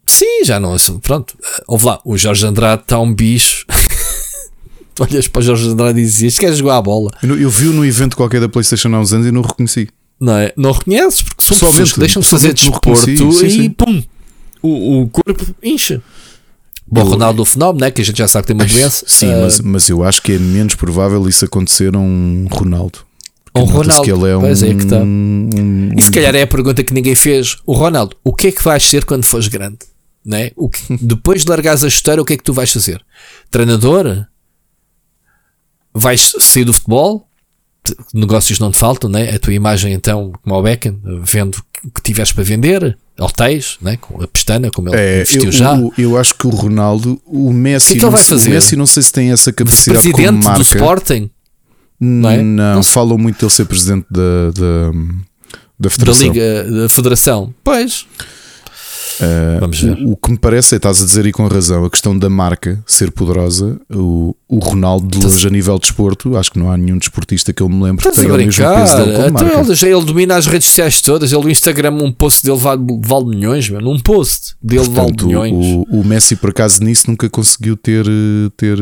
[0.07, 0.75] Sim, já não.
[1.01, 3.65] Pronto, ouve lá, o Jorge Andrade está um bicho.
[4.95, 7.11] tu olhas para o Jorge Andrade e dizias: queres jogar a bola?
[7.21, 9.89] Eu, eu vi-o no evento qualquer da PlayStation há uns anos e não o reconheci.
[10.19, 10.51] Não é?
[10.57, 13.69] Não reconheces, porque são Pessoalmente, pessoas que deixam de fazer desporto reconheci, sim, e sim.
[13.69, 14.03] pum,
[14.63, 16.01] o, o corpo incha.
[16.89, 17.91] Bom, Eu- Ronaldo, o fenómeno, né?
[17.91, 19.05] Que a gente já sabe que tem uma doença.
[19.07, 22.99] Sim, Ah, mas, mas eu acho que é menos provável isso acontecer a um Ronaldo.
[23.55, 24.03] um Ronaldo.
[24.03, 24.97] que ele é um, Pois é que está.
[24.97, 27.57] um- E se calhar é a pergunta que ninguém fez.
[27.65, 29.77] O Ronaldo, o que é que vais ser quando fores grande?
[30.27, 30.51] Né?
[30.57, 33.01] O que, depois de largares a chuteira, o que é que tu vais fazer?
[33.49, 34.25] Treinador?
[35.93, 37.27] Vais sair do futebol?
[37.83, 39.33] Te- Negócios não te faltam, né?
[39.33, 43.95] A tua imagem, então, como ao Beckham, vendo o que tiveres para vender, hotéis, né?
[43.97, 45.73] com a pestana, como ele É, investiu eu, já.
[45.79, 48.49] o- eu acho que o Ronaldo, o Messi, O que é que não, vai fazer?
[48.49, 50.59] o Messi não sei se tem essa capacidade como Presidente marca.
[50.59, 51.29] do Sporting,
[51.99, 52.41] não, é?
[52.43, 54.97] não, Não falam muito dele ser presidente da, da, da
[55.79, 56.23] da Federação.
[56.27, 57.53] Liga, da Federação.
[57.63, 58.05] Pois.
[59.21, 59.97] Uh, Vamos ver.
[60.03, 62.29] O, o, que me parece, é, estás a dizer e com razão, a questão da
[62.29, 63.79] marca ser poderosa.
[63.93, 67.51] O, o Ronaldo, de longe a nível de desporto, acho que não há nenhum desportista
[67.51, 70.45] que eu me lembre que tenha o mesmo peso dele Então ele, ele domina as
[70.45, 71.31] redes sociais todas.
[71.33, 73.91] Ele no Instagram, um post dele vale, vale milhões, mano.
[73.91, 75.85] Um post dele Portanto, vale milhões.
[75.89, 78.05] o, o Messi, por acaso, nisso nunca conseguiu ter,
[78.55, 78.77] ter,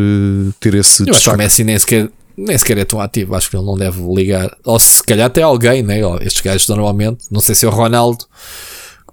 [0.59, 1.37] ter esse Eu acho que o destaque.
[1.37, 3.35] Messi nem sequer, nem sequer é tão ativo.
[3.35, 4.55] Acho que ele não deve ligar.
[4.65, 5.99] Ou se calhar até alguém, né?
[6.21, 8.25] Estes gajos normalmente, não sei se é o Ronaldo,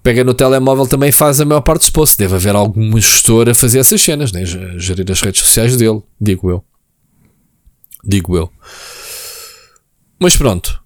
[0.03, 2.17] pega no telemóvel também faz a maior parte dos posts.
[2.17, 4.43] Deve haver alguma gestora a fazer essas cenas, né?
[4.45, 6.63] Gerir as redes sociais dele, digo eu.
[8.05, 8.49] Digo eu.
[10.19, 10.79] Mas pronto,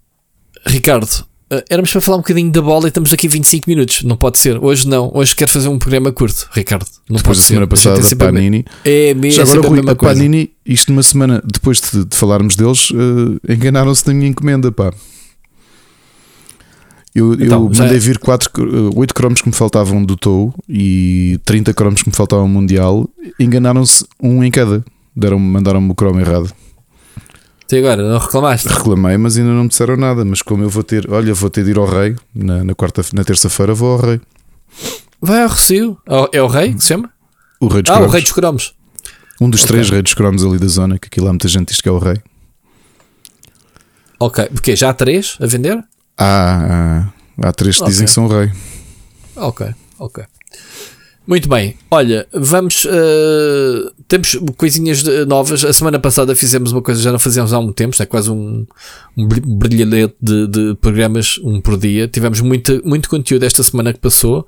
[0.66, 1.26] Ricardo.
[1.50, 4.04] eh, Éramos para falar um bocadinho da bola e estamos aqui 25 minutos.
[4.04, 4.64] Não pode ser.
[4.64, 5.12] Hoje não.
[5.14, 6.86] Hoje quero fazer um programa curto, Ricardo.
[7.10, 7.48] Não Depois pode da ser.
[7.48, 8.66] semana A passada, a Panini.
[8.84, 10.16] É mesmo Já agora, a Rui, a coisa.
[10.16, 12.90] Panini, isto numa semana depois de, de falarmos deles,
[13.48, 14.92] eh, enganaram-se na minha encomenda, pá.
[17.18, 18.52] Eu, Então, eu já- mandei vir 4,
[18.96, 23.10] 8 cromos que me faltavam do Tou e 30 cromos que me faltavam mundial.
[23.40, 24.84] Enganaram-se um em cada.
[25.40, 26.52] Mandaram-me o cromo errado.
[27.64, 28.68] Até agora, não reclamaste?
[28.68, 30.24] Reclamei, mas ainda não me disseram nada.
[30.24, 33.02] Mas como eu vou ter, olha, vou ter de ir ao rei na, na quarta,
[33.14, 34.22] na terça-feira, vou ao rei.
[35.20, 35.98] Vai ao Recio.
[36.32, 37.10] É o rei que se chama?
[37.60, 38.14] O rei dos Ah, o cromos.
[38.14, 38.74] rei dos cromos.
[39.42, 39.72] Um dos Ok.
[39.74, 41.92] três reis dos cromos ali da zona, que aquilo há muita gente diz que é
[41.92, 42.18] o rei.
[44.20, 44.46] Ok.
[44.54, 45.84] Porque já há três a vender?
[46.18, 47.10] Há,
[47.42, 48.06] há, três que dizem Ok.
[48.08, 48.52] que são rei.
[49.36, 49.68] Ok,
[50.00, 50.24] ok.
[51.28, 51.76] Muito bem.
[51.92, 52.88] Olha, vamos.
[52.90, 55.64] eh, temos coisinhas novas.
[55.66, 57.92] A semana passada fizemos uma coisa que já não fazíamos há algum tempo.
[57.92, 58.66] Isto é quase um,
[59.18, 62.08] um bri- brilharete de, de programas, um por dia.
[62.08, 64.48] Tivemos muito, muito conteúdo esta semana que passou.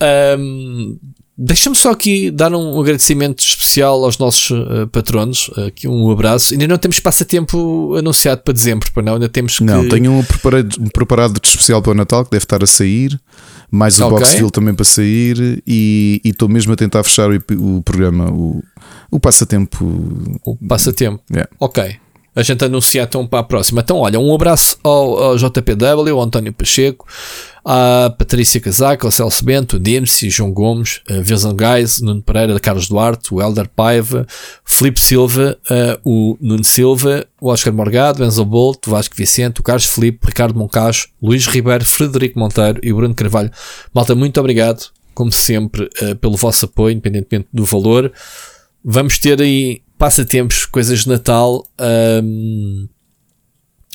[0.00, 0.96] Ahm,
[1.36, 5.50] Deixa-me só aqui dar um agradecimento especial aos nossos eh, patronos.
[5.66, 6.52] Aqui um abraço.
[6.52, 9.14] Ainda não temos passatempo anunciado para dezembro, para não?
[9.14, 9.64] Ainda temos que.
[9.64, 12.66] Não, tenho um preparado, um preparado de especial para o Natal que deve estar a
[12.66, 13.18] sair,
[13.70, 14.18] mais o Ok.
[14.18, 18.62] Boxfield também para sair, e estou mesmo a tentar fechar o, o programa, o,
[19.10, 19.84] o passatempo.
[20.44, 21.22] o passatempo.
[21.30, 21.50] Yeah.
[21.58, 21.96] Ok.
[22.34, 23.82] A gente anuncia então para a próxima.
[23.82, 27.06] Então, olha, um abraço ao, ao JPW, ao António Pacheco,
[27.64, 32.58] à Patrícia Casaca, ao Celso Bento, o Dirce, João Gomes, a Vezan Gais, Nuno Pereira,
[32.58, 34.26] Carlos Duarte, o Helder Paiva,
[34.64, 35.58] Filipe Silva,
[36.04, 40.26] o Nuno Silva, o Oscar Morgado, o Enzo Bolt, o Vasco Vicente, o Carlos Filipe,
[40.26, 43.50] Ricardo Moncacho, Luís Ribeiro, Frederico Monteiro e o Bruno Carvalho.
[43.94, 48.12] Malta, muito obrigado, como sempre, eh, pelo vosso apoio, independentemente do valor.
[48.84, 51.64] Vamos ter aí passatempos, coisas de Natal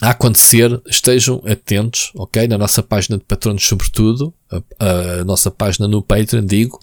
[0.01, 0.81] a acontecer.
[0.87, 2.47] Estejam atentos, ok?
[2.47, 6.79] Na nossa página de patronos, sobretudo, a, a nossa página no Patreon, digo.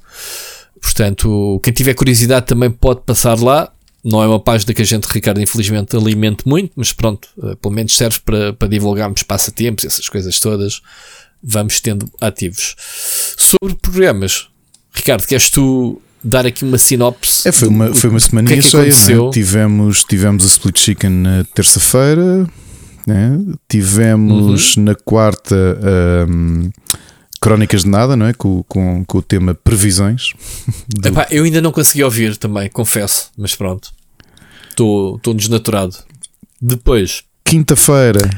[0.81, 3.70] Portanto, quem tiver curiosidade também pode passar lá.
[4.05, 7.72] Não é uma página que a gente, Ricardo, infelizmente alimente muito, mas pronto, eh, pelo
[7.72, 10.83] menos serve para, para divulgarmos passatempos, essas coisas todas.
[11.42, 12.77] Vamos tendo ativos.
[13.38, 14.48] Sobre programas,
[14.92, 17.48] Ricardo, queres tu dar aqui uma sinopse?
[17.48, 18.83] É, foi uma, foi uma que é que cheia.
[18.83, 19.24] aconteceu?
[19.24, 19.31] né?
[19.33, 22.46] Tivemos, tivemos a Split Chicken na terça-feira,
[23.07, 23.38] né?
[23.69, 24.85] tivemos Uhum.
[24.85, 25.57] na quarta
[26.29, 26.71] hum,
[27.40, 28.33] Crónicas de Nada, não é?
[28.33, 30.33] Com, com, com o tema Previsões.
[30.88, 33.90] Do- Epá, eu ainda não consegui ouvir também, confesso, mas pronto.
[34.71, 35.97] Estou desnaturado.
[36.61, 38.29] Depois, Quinta-feira,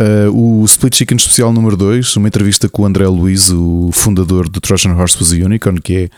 [0.00, 4.48] uh, o Split Chicken especial número 2, uma entrevista com o André Luiz, o fundador
[4.48, 6.10] do Trojan Horse Was a Unicorn, que é,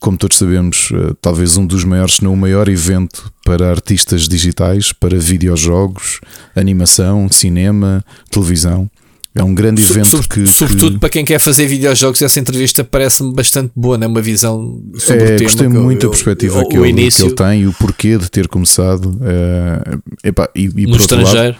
[0.00, 4.28] como todos sabemos, uh, talvez um dos maiores, se não o maior evento para artistas
[4.28, 6.20] digitais, para videojogos,
[6.54, 8.90] animação, cinema, televisão.
[9.34, 10.46] É um grande so- evento sobre- que.
[10.48, 14.06] sobretudo que- para quem quer fazer videojogos, essa entrevista parece-me bastante boa, né?
[14.06, 15.42] uma visão sobre É, o tema.
[15.44, 17.72] gostei eu- muito da eu- perspectiva o, que, o ele, que ele tem e o
[17.74, 19.06] porquê de ter começado.
[19.10, 21.56] uh, epá, e, e no outro lado, estrangeiro.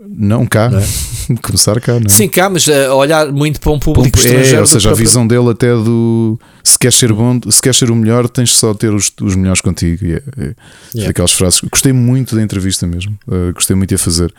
[0.00, 0.86] Não cá, Não é?
[1.42, 2.08] começar cá, não é?
[2.08, 4.56] Sim, cá, mas a olhar muito para um público Pompo- estrangeiro.
[4.58, 7.76] É, ou seja, a próprio- visão dele até do se queres ser bom, se queres
[7.78, 10.04] ser o melhor, tens só de ter os, os melhores contigo.
[10.04, 10.54] E é, é,
[10.94, 11.10] Yeah.
[11.10, 11.60] Aquelas frases.
[11.70, 13.18] Gostei muito da entrevista mesmo.
[13.26, 14.32] Uh, gostei muito de a fazer.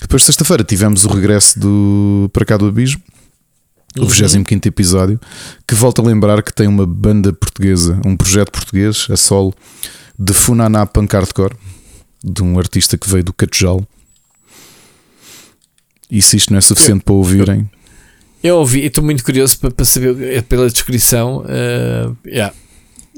[0.00, 3.00] Depois, sexta-feira, tivemos o regresso do Para Cá do Abismo,
[3.96, 4.08] o Uhum.
[4.08, 5.20] 25 episódio,
[5.68, 9.54] que volta a lembrar que tem uma banda portuguesa, um projeto português, a solo,
[10.18, 11.54] de Funaná Punk Hardcore,
[12.24, 13.86] de um artista que veio do Catujal.
[16.16, 17.68] E se isto não é suficiente para ouvirem,
[18.42, 21.44] Eu ouvi e estou muito curioso para, para saber eh, pela descrição.
[21.48, 22.54] eh, yeah.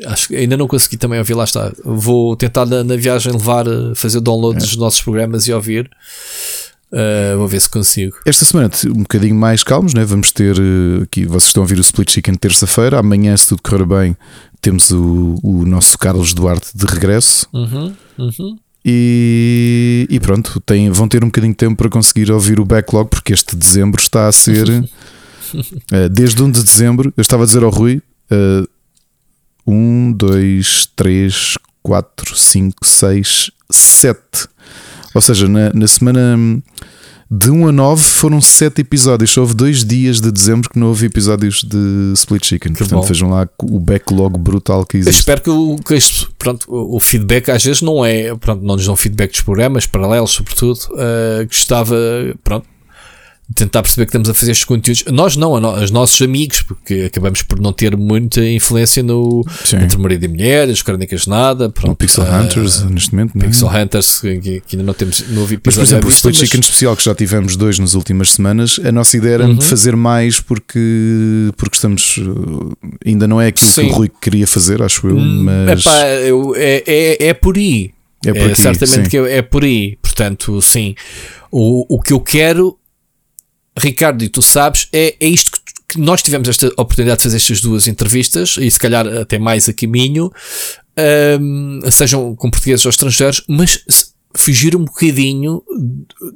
[0.06, 1.72] Acho que ainda não consegui também ouvir, lá está.
[1.85, 4.61] Vou tentar na, na viagem levar, eh, fazer download É.
[4.61, 5.90] dos nossos programas e ouvir.
[6.92, 8.16] Eh, vou ver se consigo.
[8.24, 10.04] Esta semana um bocadinho mais calmos, né?
[10.04, 10.54] vamos ter
[11.02, 14.16] aqui, vocês estão a ouvir o Split Chicken terça-feira, amanhã, se tudo correr bem,
[14.61, 18.56] temos o, o nosso Carlos Duarte de regresso Uhum, uhum.
[18.88, 23.11] E, e pronto, tem, vão ter um bocadinho de tempo para conseguir ouvir o backlog,
[23.11, 24.88] porque este dezembro está a ser
[25.92, 28.68] Uh, desde 1 de dezembro, eu estava a dizer ao Rui: uh,
[29.64, 34.18] 1, 2, 3, 4, 5, 6, 7.
[35.14, 36.37] Ou seja, na, na semana
[37.31, 39.31] de 1 a 9 foram 7 episódios.
[39.31, 42.73] Só houve 2 dias de dezembro que não houve episódios de Split Chicken.
[42.73, 43.07] Que Portanto, bom.
[43.07, 45.19] vejam lá o backlog brutal que Eu existe.
[45.19, 48.87] espero que, o, que este- pronto, o feedback às vezes não é, pronto, não nos
[48.87, 50.79] dão feedback dos programas, paralelos, sobretudo.
[50.93, 51.97] Uh, gostava,
[52.45, 52.67] pronto,
[53.54, 55.04] tentar perceber que estamos a fazer estes conteúdos.
[55.12, 59.76] Nós não, no- os nossos amigos, porque acabamos por não ter muita influência no Sim.
[59.76, 61.70] entre marido e mulher, as crónicas de nada.
[61.70, 63.32] Pronto, O Pixel uh, Hunters, neste momento.
[63.37, 63.48] não é?
[63.48, 65.88] Pixel Hunters, que, que ainda não temos novo Mas, por episódio.
[65.88, 69.16] exemplo, o Split mas- Chicken especial que já tivemos dois nas últimas semanas, a nossa
[69.16, 69.54] ideia era Uhum.
[69.54, 72.16] de fazer mais porque, porque estamos.
[72.18, 73.90] uh, Ainda não é aquilo que Sim.
[73.90, 75.80] o Rui queria fazer, acho eu, Hum, mas.
[75.87, 77.92] epá, eu- é, é, é por aí.
[78.24, 79.09] É por aqui, certamente sim.
[79.11, 79.96] que é, é por aí.
[80.02, 80.94] Portanto, sim.
[81.50, 82.76] O, o que eu quero,
[83.79, 85.67] Ricardo, e tu sabes, é, é isto que,
[85.99, 89.73] nós tivemos esta oportunidade de fazer estas duas entrevistas e se calhar até mais a
[89.73, 90.33] caminho,
[91.41, 93.83] hum, sejam com portugueses ou estrangeiros, mas
[94.37, 95.62] fugir um bocadinho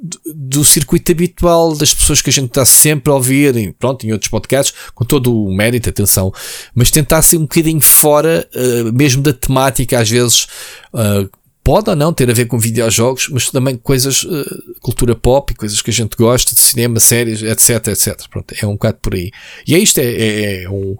[0.01, 4.05] do, do circuito habitual das pessoas que a gente está sempre a ouvir, em, pronto,
[4.05, 6.33] em outros podcasts, com todo o mérito, atenção,
[6.73, 10.47] mas tentar ser um bocadinho fora, uh, mesmo da temática, às vezes,
[10.93, 11.29] uh,
[11.71, 15.81] pode ou não ter a ver com videojogos, mas também coisas, uh, cultura pop coisas
[15.81, 18.27] que a gente gosta, de cinema, séries, etc, etc.
[18.29, 19.31] Pronto, é um bocado por aí.
[19.65, 20.97] E é isto, é, é- é um-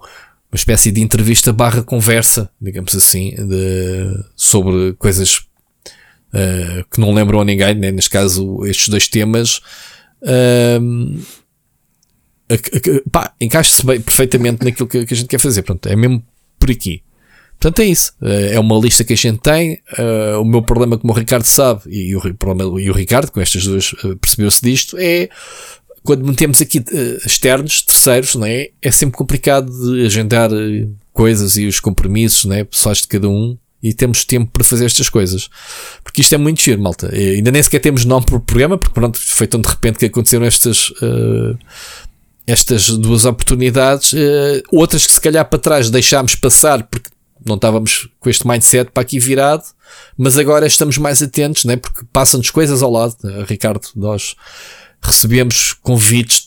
[0.50, 5.40] uma espécie de entrevista barra conversa, digamos assim, de- sobre coisas
[6.32, 7.90] uh, que não lembram a ninguém, né?
[7.92, 9.60] neste caso, estes dois temas.
[13.10, 15.60] pá, encaixa-se perfeitamente naquilo que, que a gente quer fazer.
[15.62, 16.24] Pronto, é mesmo
[16.58, 17.02] por aqui.
[17.62, 18.12] Portanto, é isso.
[18.20, 19.78] Eh, É uma lista que a gente tem.
[19.96, 23.40] Eh, o meu problema, como o Ricardo sabe, e o, problema- e o Ricardo, com
[23.40, 25.28] estas duas, eh, percebeu-se disto, é
[26.02, 28.70] quando metemos aqui eh, externos, terceiros, não é?
[28.82, 30.50] É sempre complicado de agendar
[31.12, 32.64] coisas e os compromissos, não é?
[32.64, 33.56] Pessoais de cada um.
[33.80, 35.48] E temos tempo para fazer estas coisas.
[36.04, 37.10] Porque isto é muito giro, malta.
[37.12, 39.98] Eh, ainda nem sequer temos nome para o programa, porque pronto, foi tão de repente
[40.00, 40.92] que aconteceram estas.
[41.00, 41.54] eh,
[42.44, 47.08] estas duas oportunidades, eh, outras que se calhar para trás deixámos passar porque
[47.44, 49.64] não estávamos com este mindset para aqui virado,
[50.16, 51.76] mas agora estamos mais atentos, né?
[51.76, 53.16] porque passam-nos coisas ao lado.
[53.24, 54.34] Eh, Ricardo, nós
[55.00, 56.46] recebemos convites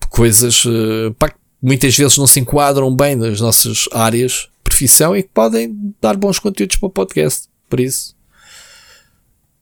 [0.00, 5.16] de coisas eh, que muitas vezes não se enquadram bem nas nossas áreas de profissão
[5.16, 7.48] e que podem dar bons conteúdos para o podcast.
[7.68, 8.14] Por isso,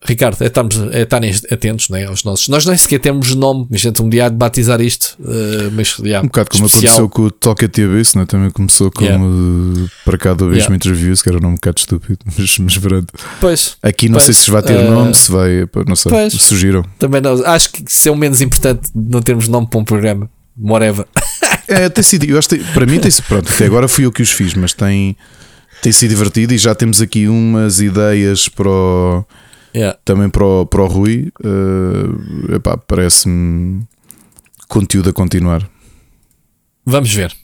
[0.03, 2.49] Ricardo, é estarmos é estarem atentos né, aos nossos.
[2.49, 5.89] Nós nem sequer temos nome, a gente um dia há de batizar isto, eh, mas
[6.03, 6.93] já, Um bocado como especial.
[6.95, 8.27] aconteceu com o Toca TBS, não é?
[8.27, 9.25] também começou como Yeah.
[9.27, 10.75] uh, para do Abismo Yeah.
[10.77, 13.13] Interviews, que era um nome um bocado estúpido, mas, mas pronto.
[13.43, 16.33] Pois, Aqui não Pois, sei se vai ter uh, nome, se vai, não sei, pois.
[16.33, 16.83] surgiram.
[16.99, 17.45] também não.
[17.45, 20.31] Acho que isso é o menos importante não termos nome para um programa.
[20.59, 21.07] Whatever.
[21.69, 24.11] É, tem sido, eu acho que para mim tem sido, pronto, até agora fui eu
[24.13, 25.15] que os fiz, mas tem,
[25.83, 29.25] tem sido divertido e já temos aqui umas ideias para o,
[29.75, 29.99] Yeah.
[30.05, 31.33] também para o, para o Rui.
[31.45, 33.87] Uh, epá, parece-me
[34.69, 35.69] conteúdo a continuar.
[36.85, 37.35] Vamos ver.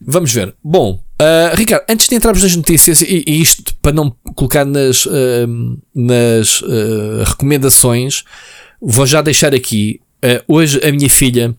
[0.00, 0.54] Vamos ver.
[0.64, 5.06] Bom, ah, Ricardo, antes de entrarmos nas notícias, e, e isto para não colocar nas,
[5.06, 5.46] ah,
[5.94, 8.24] nas ah, recomendações,
[8.80, 10.00] vou já deixar aqui.
[10.48, 11.56] hoje a minha filha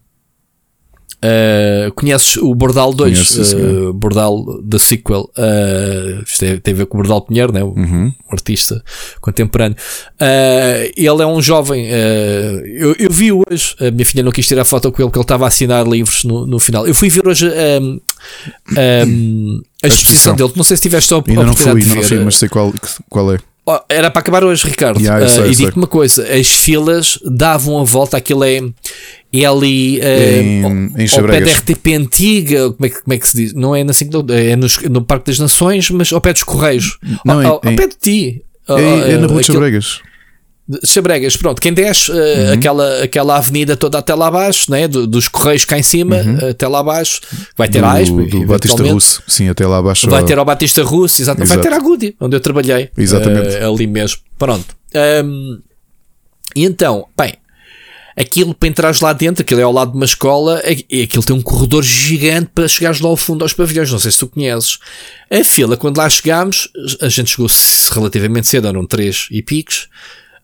[1.24, 3.94] ah, conheces o Bordal 2, Conheço, sim, ah, senhor.
[3.94, 5.30] Bordal da sequel.
[5.38, 7.64] ah, isto tem, tem a ver com o Bordal Pinheiro, né?
[7.64, 8.06] o Uhum.
[8.08, 8.84] um artista
[9.20, 9.78] contemporâneo.
[10.20, 11.88] Ah, ele é um jovem.
[11.88, 15.24] eu, eu vi hoje, a minha filha não quis tirar foto com ele porque ele
[15.24, 16.88] estava a assinar livros no, no final.
[16.88, 17.98] Eu fui ver hoje ahm,
[18.78, 20.52] ahm, a, A exposição dele.
[20.56, 22.74] Não sei se tiveste a Ainda não fui, de não fui, mas sei qual,
[23.10, 23.38] qual é.
[23.64, 25.00] Oh, era para acabar hoje, Ricardo.
[25.00, 28.60] Yeah, Ah, sei, e digo-te uma coisa: as filas davam a volta, aquilo é,
[29.34, 31.52] é ali ah, Em- em ao pé da.
[31.52, 32.72] RTP antiga.
[32.72, 33.54] Como é, que, como é que se diz?
[33.54, 36.98] Não é na 5 é nos- no Parque das Nações, mas ao pé dos Correios.
[37.26, 38.44] Não, ao, em- ao- ao pé de ti.
[38.70, 39.48] É, é na Rua de
[40.70, 42.54] de Xabregas, pronto, quem desce uh, Uhum.
[42.54, 44.88] aquela, aquela avenida toda até lá abaixo, né?
[44.88, 46.18] do- dos Correios cá em cima,
[46.50, 47.20] até lá abaixo,
[47.58, 48.28] vai ter a AISP, Uhum.
[48.28, 48.82] do, do Batista.
[48.84, 50.10] Russo, sim, até lá abaixo.
[50.10, 51.44] Vai ter ao Batista Russo, exato.
[51.44, 52.90] vai ter a Goody, onde eu trabalhei.
[52.98, 53.56] Exatamente.
[53.58, 54.20] uh, ali mesmo.
[54.38, 54.74] Pronto.
[55.26, 55.60] Um,
[56.56, 57.34] e então, bem,
[58.16, 61.24] aquilo para entrares lá dentro, aquilo é ao lado de uma escola, é- e aquilo
[61.24, 63.92] tem um corredor gigante para chegares lá ao fundo aos pavilhões.
[63.92, 64.80] Não sei se tu conheces.
[65.30, 66.70] A fila, quando lá chegámos,
[67.02, 67.48] a gente chegou
[67.92, 69.88] relativamente cedo, eram três e picos.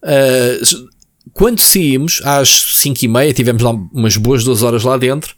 [0.04, 0.88] Uh,
[1.34, 5.36] quando saímos, às 5 e meia, tivemos lá umas boas duas horas lá dentro.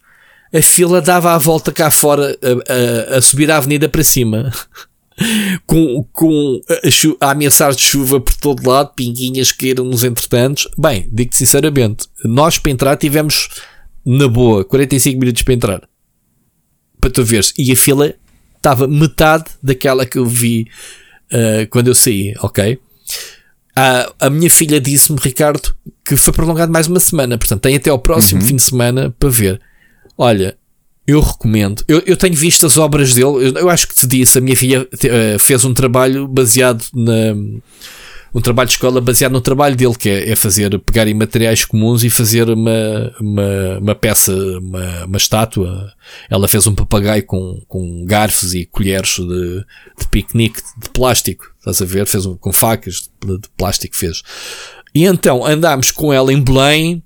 [0.54, 4.52] A fila dava a volta cá fora, a, a- a subir a avenida para cima.
[5.66, 6.62] com, com
[7.22, 10.68] a, a ameaçar de chuva por todo lado, pinguinhas caíram nos entretantos.
[10.78, 13.50] Bem, digo-te sinceramente, nós para entrar tivemos
[14.06, 15.90] na boa, 45 minutos para entrar.
[17.00, 17.54] Para tu veres.
[17.58, 18.14] E a fila
[18.58, 20.68] estava metade daquela que eu vi
[21.32, 22.80] uh, quando eu saí, ok?
[23.76, 27.38] A, a minha filha disse-me, Ricardo, que foi prolongado mais uma semana.
[27.38, 28.48] Portanto, tem até ao próximo uhum.
[28.48, 29.62] fim de semana para ver.
[30.18, 30.58] Olha,
[31.10, 31.84] eu recomendo.
[31.88, 33.48] Eu, eu tenho visto as obras dele.
[33.48, 37.36] Eu, eu acho que te disse, a minha filha uh, fez um trabalho baseado na
[38.34, 41.66] um trabalho de escola baseado no trabalho dele, que é, é fazer, pegar em materiais
[41.66, 45.92] comuns e fazer uma, uma, uma peça, uma, uma estátua.
[46.30, 49.66] Ela fez um papagaio com, com garfos e colheres de,
[50.00, 52.06] de piquenique de plástico, estás a ver?
[52.06, 54.22] Fez um, com facas de, de plástico, fez.
[54.94, 57.04] E então andámos com ela em Belém,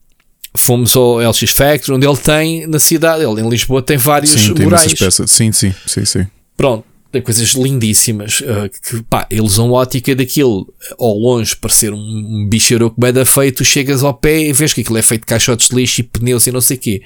[0.56, 4.54] fomos ao LX Factory, onde ele tem na cidade, ele em Lisboa tem vários sim,
[4.54, 4.94] tem murais.
[4.94, 5.30] Peças.
[5.32, 6.28] Sim, sim, sim, sim.
[6.56, 8.42] Pronto tem coisas lindíssimas.
[8.42, 13.24] Uh, que, pá, a ilusão ótica daquilo, ao longe, parecer um, um bicharoco bem da
[13.24, 16.04] feito, chegas ao pé e vês que aquilo é feito de caixotes de lixo e
[16.04, 17.04] pneus e não sei o quê.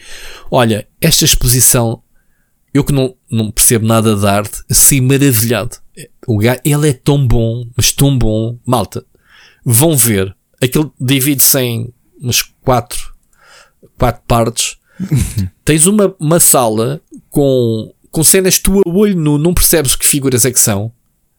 [0.49, 2.01] Olha, esta exposição,
[2.73, 5.75] eu que não, não percebo nada de arte, assim maravilhado.
[6.25, 8.57] O gajo, ele é tão bom, mas tão bom.
[8.65, 9.05] Malta,
[9.65, 10.33] vão ver.
[10.63, 13.13] Aquilo divide-se em umas quatro,
[13.97, 14.77] quatro partes.
[15.63, 20.43] Tens uma, uma sala com com cenas tu a olho nu não percebes que figuras
[20.43, 20.91] é que são.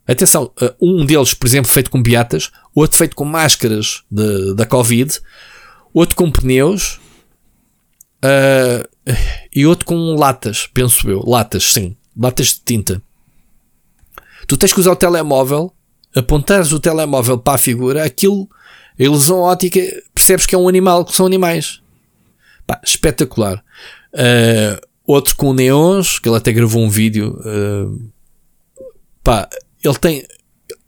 [0.07, 4.65] Atenção, uh, um deles, por exemplo, feito com piatas, outro feito com máscaras de, da
[4.65, 5.21] Covid,
[5.93, 7.01] outro com pneus
[8.25, 8.89] uh,
[9.53, 11.23] e outro com latas, penso eu.
[11.27, 11.97] Latas, sim.
[12.17, 13.03] Latas de tinta.
[14.47, 15.73] Tu tens que usar o telemóvel,
[16.15, 18.49] apontares o telemóvel para a figura, aquilo,
[18.99, 19.81] a ilusão ótica,
[20.15, 21.83] percebes que é um animal, que são animais.
[22.69, 23.65] Pá, espetacular.
[24.13, 27.41] Uh, outro com neons, que ele até gravou um vídeo.
[27.41, 28.11] Uh,
[29.25, 29.49] pá,
[29.83, 30.23] ele tem.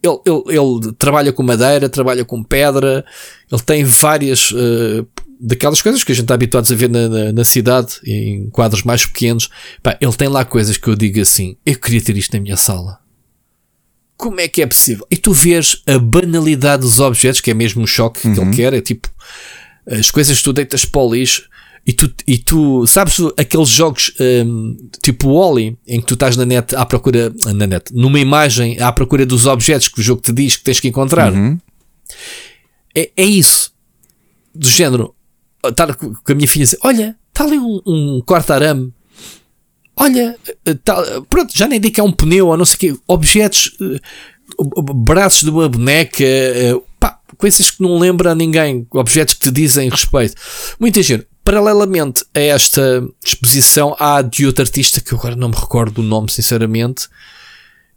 [0.03, 3.03] Ele, ele, ele, trabalha com madeira, trabalha com pedra,
[3.51, 5.07] ele tem várias uh,
[5.39, 8.83] daquelas coisas que a gente está habituado a ver na, na, na, cidade, em quadros
[8.83, 9.49] mais pequenos.
[9.81, 12.57] Pá, ele tem lá coisas que eu digo assim: eu queria ter isto na minha
[12.57, 12.99] sala.
[14.15, 15.07] Como é que é possível?
[15.09, 18.35] E tu vês a banalidade dos objetos, que é mesmo um choque uhum.
[18.35, 18.55] que ele uhum.
[18.55, 19.09] quer, é tipo
[19.87, 21.49] as coisas que tu deitas para o lixo
[21.85, 26.45] e tu, e tu sabes aqueles jogos um, tipo Wally, em que tu estás na
[26.45, 30.31] net à procura, na net, numa imagem à procura dos objetos que o jogo te
[30.31, 31.33] diz que tens que encontrar.
[31.33, 31.57] Uhum.
[32.95, 33.71] É, é isso.
[34.53, 35.15] Do género,
[35.65, 38.93] estar com a minha filha dizer: Olha, está ali um, um corta-arame.
[39.95, 40.37] Olha,
[40.83, 43.01] tá, pronto, já nem digo que é um pneu ou não sei o quê.
[43.07, 48.85] Objetos, uh, braços de uma boneca, uh, pá, coisas que não lembra a ninguém.
[48.91, 50.35] Objetos que te dizem respeito.
[50.79, 55.55] Muita gente Paralelamente a esta exposição, há de outro artista que eu agora não me
[55.55, 57.07] recordo o nome, sinceramente,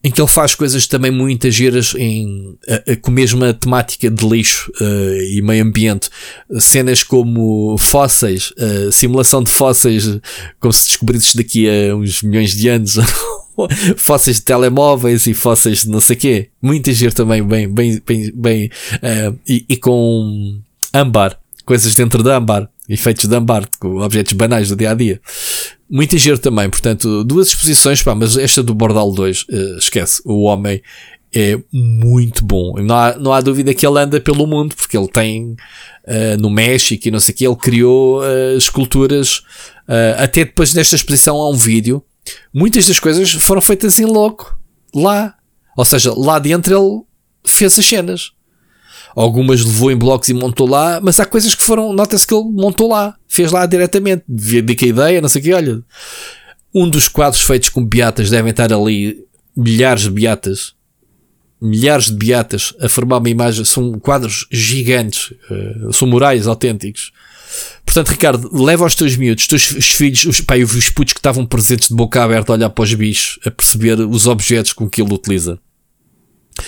[0.04, 4.10] em que ele faz coisas também muito giras em, a, a, com a mesma temática
[4.10, 6.10] de lixo uh, e meio ambiente.
[6.58, 10.18] Cenas como fósseis, uh, simulação de fósseis,
[10.60, 12.96] como se descobrisse daqui a uns milhões de anos.
[13.96, 16.48] fósseis de telemóveis e fósseis de não sei quê.
[16.60, 20.60] Muito giro também, bem, bem, bem, bem uh, e, e com
[20.92, 25.20] âmbar, coisas dentro de âmbar efeitos de ambar, com objetos banais do dia a dia.
[25.90, 30.20] Muito giro também, portanto, duas exposições, pá, mas esta do Bordal 2, uh, eh, esquece,
[30.24, 30.82] o homem
[31.34, 32.74] é muito bom.
[32.80, 35.52] Não há, não há dúvida que ele anda pelo mundo, porque ele tem
[36.06, 39.42] uh, no México e não sei o que, ele criou uh, esculturas.
[40.18, 42.02] até depois desta exposição há um vídeo.
[42.52, 44.58] Muitas das coisas foram feitas em loco,
[44.94, 45.34] lá.
[45.76, 47.02] Ou seja, lá dentro ele
[47.46, 48.32] fez as cenas.
[49.14, 52.44] Algumas levou em blocos e montou lá, mas há coisas que foram, nota-se que ele
[52.44, 55.80] montou lá, fez lá diretamente, de que ideia, não sei o que, olha.
[56.74, 59.24] Um dos quadros feitos com beatas devem estar ali
[59.56, 60.74] milhares de beatas,
[61.62, 67.12] milhares de beatas a formar uma imagem, são quadros gigantes, uh, são murais autênticos.
[67.84, 71.46] Portanto, Ricardo, leva os teus miúdos, os teus filhos, os, pá, os putos que estavam
[71.46, 75.00] presentes de boca aberta a olhar para os bichos, a perceber os objetos com que
[75.00, 75.58] ele utiliza.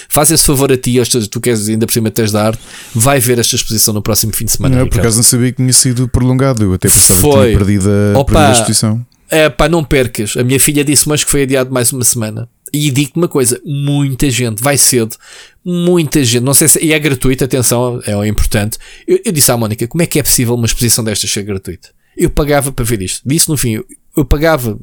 [0.08, 0.96] Faz esse favor a ti,
[1.30, 2.60] tu queres ainda por cima tens da arte,
[2.94, 4.76] vai ver esta exposição no próximo fim de semana.
[4.76, 7.30] Não, por acaso não sabia que tinha sido prolongado, eu até pensava Foi.
[7.30, 9.06] que tinha perdido a, Opa, perdido a exposição.
[9.28, 10.36] É pá, não percas.
[10.36, 12.48] A minha filha disse mas que foi adiado mais uma semana.
[12.72, 15.16] E digo-te uma coisa: muita gente, vai cedo,
[15.64, 16.42] muita gente.
[16.42, 18.78] Não sei se e é gratuito, atenção, é importante.
[19.06, 21.88] Eu, eu disse à Mónica: como é que é possível uma exposição destas ser gratuita?
[22.16, 23.22] Eu pagava para ver isto.
[23.26, 24.78] Disse no fim: eu, eu pagava,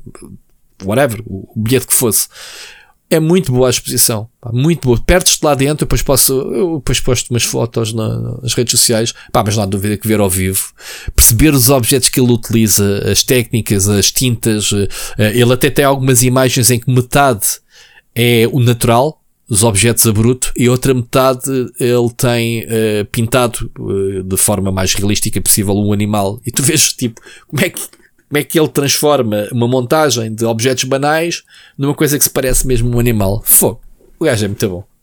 [0.83, 2.27] whatever, o, o bilhete que fosse
[3.13, 4.27] é muito boa a exposição.
[4.41, 4.99] Pá, muito boa.
[4.99, 9.13] Perto-te lá dentro, depois posso, eu depois posto umas fotos na, nas redes sociais.
[9.31, 10.73] Pá, mas não há dúvida que ver ao vivo,
[11.15, 14.71] perceber os objetos que ele utiliza, as técnicas, as tintas.
[15.17, 17.59] Eh, ele até tem algumas imagens em que metade
[18.15, 21.49] é o natural, os objetos a bruto, e outra metade
[21.79, 26.39] ele tem uh, pintado uh, de forma mais realística possível um animal.
[26.45, 27.79] E tu vês, tipo, como é que
[28.29, 31.43] como é que ele transforma uma montagem de objetos banais
[31.77, 33.41] numa coisa que se parece mesmo um animal.
[33.45, 33.81] Fogo.
[34.19, 34.93] O gajo é muito bom.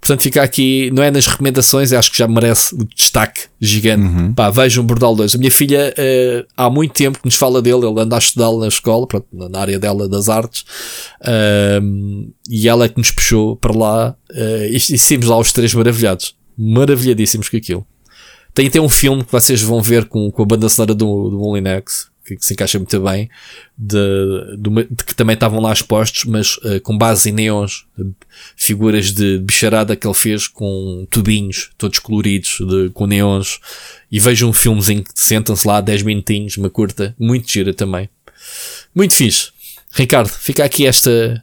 [0.00, 4.04] Portanto, fica aqui, não é nas recomendações, acho que já merece o destaque gigante.
[4.04, 4.32] Uhum.
[4.32, 5.34] Pá, vejam um Bordal 2.
[5.34, 8.60] A minha filha, uh, há muito tempo que nos fala dele, ele anda a estudá-lo
[8.60, 10.64] na escola, pronto, na área dela das artes,
[11.22, 15.52] uh, e ela é que nos puxou para lá, uh, e, e saímos lá os
[15.52, 16.36] três maravilhados.
[16.56, 17.86] Maravilhadíssimos com aquilo.
[18.54, 21.38] Tem até um filme que vocês vão ver com, com a banda sonora do, do
[21.38, 23.30] Molinex, que, se encaixa muito bem,
[23.76, 27.86] de, de, de que também estavam lá expostos, mas uh, com base em neons,
[28.56, 33.60] figuras de bicharada que ele fez com tubinhos, todos coloridos, de, com neons,
[34.10, 38.08] e vejam um filmezinho que sentam-se lá 10 minutinhos, uma curta, muito gira também.
[38.94, 39.50] Muito fixe.
[39.92, 41.42] Ricardo, fica aqui esta,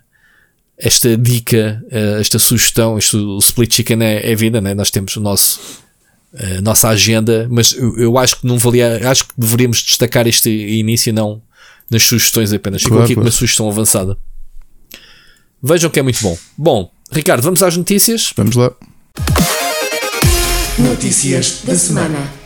[0.77, 4.73] esta dica, eh, esta sugestão, isto, o split chicken é, é vida, né?
[4.73, 5.82] Nós temos o nosso
[6.36, 10.49] a nossa agenda, mas eu, eu, acho que não valia, acho que deveríamos destacar este
[10.49, 11.41] início não
[11.89, 12.81] nas sugestões apenas.
[12.81, 14.17] Ficou claro, aqui com uma sugestão avançada.
[15.61, 16.38] Vejam que é muito bom.
[16.57, 18.34] Bom, Ricardo, vamos às notícias?
[18.36, 18.71] Vamos lá.
[20.79, 22.42] Notícias da semana.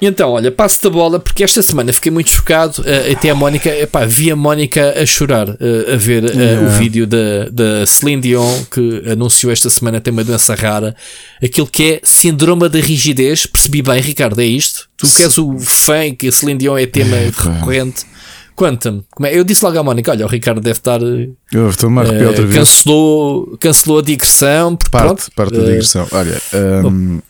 [0.00, 2.80] E então, olha, passo da bola porque esta semana fiquei muito chocado.
[2.80, 6.66] Uh, até a Mónica, epá, vi a Mónica a chorar uh, a ver uh, yeah.
[6.66, 10.96] o vídeo da, da Celine Dion que anunciou esta semana tem uma doença rara.
[11.42, 13.44] Aquilo que é síndrome da rigidez.
[13.44, 14.88] Percebi bem, Ricardo, é isto?
[14.96, 18.06] Tu que és o fã que a Celine Dion é tema é, recorrente.
[18.56, 19.02] Conta-me.
[19.22, 19.38] É?
[19.38, 21.00] Eu disse logo à Mónica: olha, o Ricardo deve estar.
[21.00, 22.58] Eu estou-me a arrepiar outra vez.
[22.58, 24.76] Cancelou, cancelou a digressão.
[24.76, 26.06] Parte, pronto, parte da digressão.
[26.10, 26.40] Olha.
[26.86, 27.20] Um,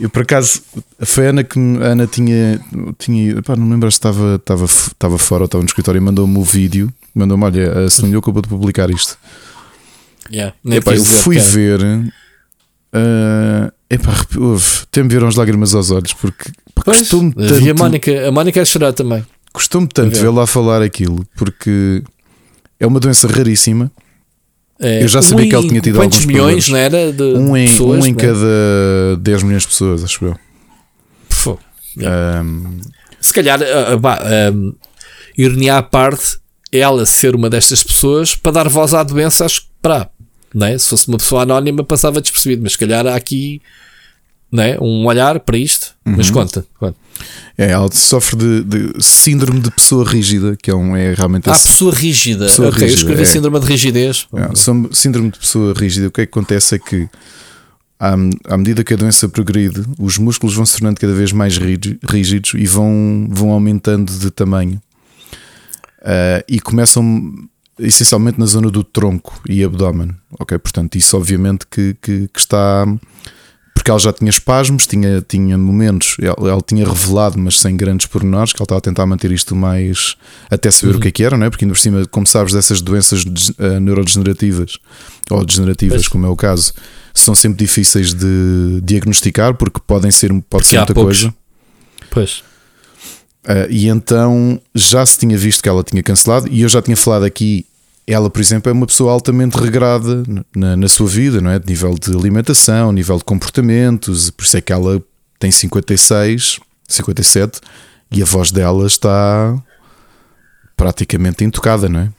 [0.00, 0.62] eu por acaso,
[1.00, 2.60] foi a Ana que a Ana tinha.
[2.98, 6.00] tinha pá, não me lembro se estava, estava, estava fora ou estava no escritório e
[6.00, 6.92] mandou-me o vídeo.
[7.14, 9.16] Mandou-me: Olha, a Senhor acabou de publicar isto.
[10.30, 11.80] Yeah, epá, eu fui ver.
[11.82, 14.12] Uh, epá,
[14.82, 17.54] até me viram as lágrimas aos olhos porque costumo tanto.
[17.54, 19.24] Vi a Mónica, a Mónica a chorar também.
[19.52, 22.02] Costumo tanto ver lá falar aquilo porque
[22.80, 23.90] é uma doença raríssima.
[24.84, 27.10] É, eu já sabia que ele tinha tido quantos alguns milhões, não era?
[27.10, 28.14] De um em, pessoas, um em é?
[28.14, 30.36] cada 10 milhões de pessoas, acho eu.
[31.42, 31.58] Pô,
[31.96, 32.80] um,
[33.18, 34.74] Se calhar, uh, um,
[35.38, 36.36] ironia à parte,
[36.70, 40.10] ela ser uma destas pessoas para dar voz à doença, acho que para,
[40.54, 40.76] não é?
[40.76, 43.62] Se fosse uma pessoa anónima, passava despercebido, mas se calhar há aqui
[44.54, 44.78] não é?
[44.80, 45.96] um olhar para isto.
[46.06, 46.14] Uhum.
[46.16, 46.96] Mas conta, conta.
[47.58, 51.50] É, ela sofre de, de, síndrome de pessoa rígida, que é, um, é realmente.
[51.50, 51.68] Ah, esse...
[51.68, 52.46] pessoa rígida.
[52.46, 53.24] Pessoa ok, rígida, eu escrevi é.
[53.24, 54.28] síndrome de rigidez.
[54.32, 54.50] É,
[54.92, 56.06] síndrome de pessoa rígida.
[56.06, 57.08] O que é que acontece é que,
[57.98, 61.58] à, à medida que a doença progride, os músculos vão se tornando cada vez mais
[61.58, 64.80] rígidos e vão, vão aumentando de tamanho.
[66.00, 67.32] Uh, e começam
[67.76, 70.12] essencialmente na zona do tronco e abdômen.
[70.38, 72.86] Ok, portanto, isso obviamente que, que, que está
[73.74, 78.06] porque ela já tinha espasmos, tinha, tinha momentos, ela, ela, tinha revelado, mas sem grandes
[78.06, 80.16] pormenores, que ela estava a tentar manter isto mais
[80.48, 80.98] até saber uhum.
[80.98, 81.50] o que é que era, não é?
[81.50, 84.78] Porque ainda por cima, como sabes, dessas doenças uh, neurodegenerativas
[85.28, 86.08] ou degenerativas, pois.
[86.08, 86.72] como é o caso,
[87.12, 91.20] são sempre difíceis de diagnosticar porque podem ser, pode ser muita poucos.
[91.20, 91.34] coisa.
[92.10, 92.44] Pois.
[93.44, 96.96] Uh, e então já se tinha visto que ela tinha cancelado, e eu já tinha
[96.96, 97.66] falado aqui
[98.06, 100.22] ela, por exemplo, é uma pessoa altamente regrada
[100.54, 101.58] na, na, sua vida, não é?
[101.58, 105.02] De nível de alimentação, nível de comportamentos, por isso é que ela
[105.38, 107.60] tem 56, 57
[108.10, 109.56] e a voz dela está
[110.76, 112.12] praticamente intocada, não é?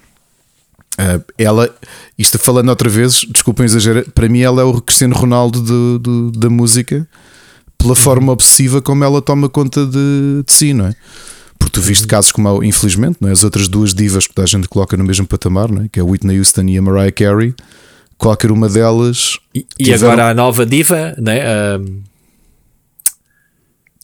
[0.98, 1.76] Uh, ela,
[2.18, 6.40] isto falando outra vez, desculpem exagerar, para mim ela é o Cristiano Ronaldo de, de,
[6.40, 7.08] da música
[7.78, 10.96] pela forma obsessiva como ela toma conta de, de si, não é?
[11.58, 13.32] Porque tu viste casos como, infelizmente, não é?
[13.32, 15.90] as outras duas divas que a gente coloca no mesmo patamar, não é?
[15.90, 17.56] que é a Whitney Houston e a Mariah Carey,
[18.18, 19.40] qualquer uma delas.
[19.54, 21.78] E, e agora a nova diva, né?
[21.78, 22.04] Um,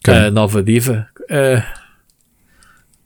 [0.07, 1.63] a nova diva uh,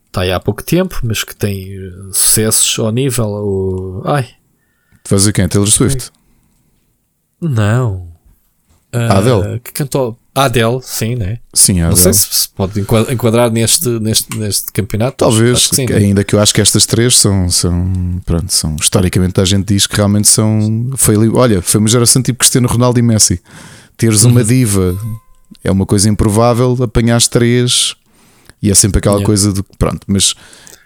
[0.06, 1.76] está aí há pouco tempo, mas que tem
[2.12, 3.26] sucessos ao nível.
[3.26, 4.36] O, ai,
[5.06, 5.48] Fazer quem?
[5.48, 6.10] Taylor Swift?
[7.40, 8.12] Não.
[8.92, 9.60] Uh, a Adele?
[9.60, 10.18] Que cantou.
[10.36, 11.38] A Adele, sim, né?
[11.54, 15.16] Sim, a Não sei se se pode enquadrar neste, neste, neste campeonato.
[15.16, 15.96] Talvez, que sim, né?
[15.96, 19.86] ainda que eu acho que estas três são, são, pronto, são historicamente a gente diz
[19.86, 20.90] que realmente são.
[20.94, 23.40] Foi, olha, foi uma geração tipo Cristiano Ronaldo e Messi.
[23.96, 24.46] Teres uma uhum.
[24.46, 24.98] diva
[25.64, 27.94] é uma coisa improvável, apanhar três
[28.62, 29.26] e é sempre aquela yeah.
[29.26, 30.34] coisa de pronto, mas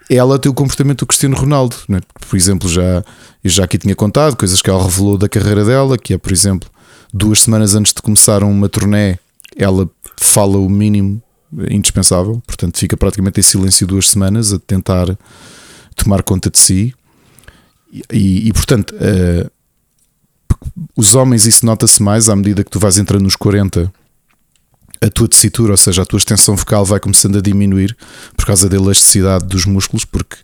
[0.08, 2.00] ela tem o comportamento do Cristiano Ronaldo, né?
[2.28, 3.04] por exemplo, já
[3.42, 6.30] eu já aqui tinha contado coisas que ela revelou da carreira dela, que é, por
[6.30, 6.68] exemplo,
[7.12, 9.18] duas semanas antes de começar uma turnê
[9.56, 11.22] ela fala o mínimo
[11.70, 15.18] indispensável, portanto fica praticamente em silêncio duas semanas a tentar
[15.96, 16.94] tomar conta de si.
[18.12, 19.50] E, e portanto, uh,
[20.96, 23.92] os homens, isso nota-se mais à medida que tu vais entrando nos 40.
[25.02, 27.96] a tua tessitura, ou seja, a tua extensão vocal vai começando a diminuir
[28.36, 30.36] por causa da elasticidade dos músculos, porque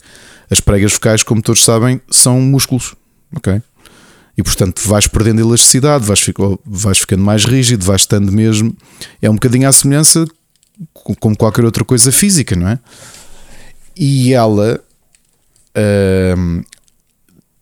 [0.50, 2.94] as pregas vocais, como todos sabem, são músculos,
[3.34, 3.60] ok?
[4.36, 6.24] E portanto vais perdendo elasticidade, vais,
[6.64, 8.76] vais ficando mais rígido, vais estando mesmo.
[9.20, 10.26] É um bocadinho à semelhança
[11.20, 12.78] como qualquer outra coisa física, não é?
[13.96, 14.80] E ela
[15.76, 16.64] uh,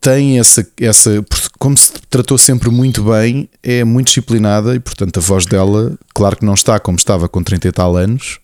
[0.01, 1.25] tem essa, essa.
[1.57, 6.37] Como se tratou sempre muito bem, é muito disciplinada e, portanto, a voz dela, claro
[6.37, 8.39] que não está como estava com 30 e tal anos,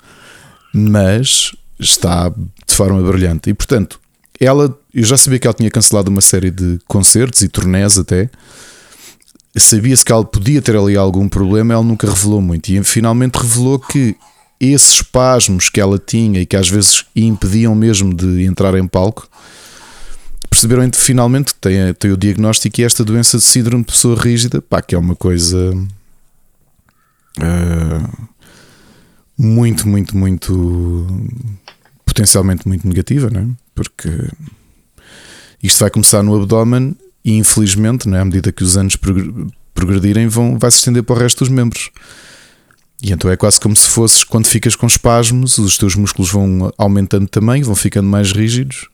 [0.73, 3.49] mas está de forma brilhante.
[3.49, 3.99] E, portanto,
[4.41, 8.27] ela, eu já sabia que ela tinha cancelado uma série de concertos e turnés até.
[9.55, 12.69] Sabia-se que ela podia ter ali algum problema, ela nunca revelou muito.
[12.69, 14.15] E finalmente revelou que
[14.59, 19.29] esses espasmos que ela tinha e que às vezes impediam mesmo de entrar em palco,
[20.49, 24.59] perceberam finalmente que tem, tem o diagnóstico e esta doença de síndrome de pessoa rígida,
[24.59, 25.71] pá, que é uma coisa
[27.37, 28.27] uh,
[29.37, 31.07] muito, muito, muito
[32.05, 33.60] potencialmente muito negativa, não é?
[33.73, 34.09] Porque
[35.61, 38.21] isto vai começar no abdômen e infelizmente, não é?
[38.21, 38.97] à medida que os anos
[39.73, 41.89] progredirem, vão, vai se estender para o resto dos membros.
[43.01, 46.71] E então é quase como se fosses quando ficas com espasmos, os teus músculos vão
[46.77, 48.87] aumentando também, vão ficando mais rígidos,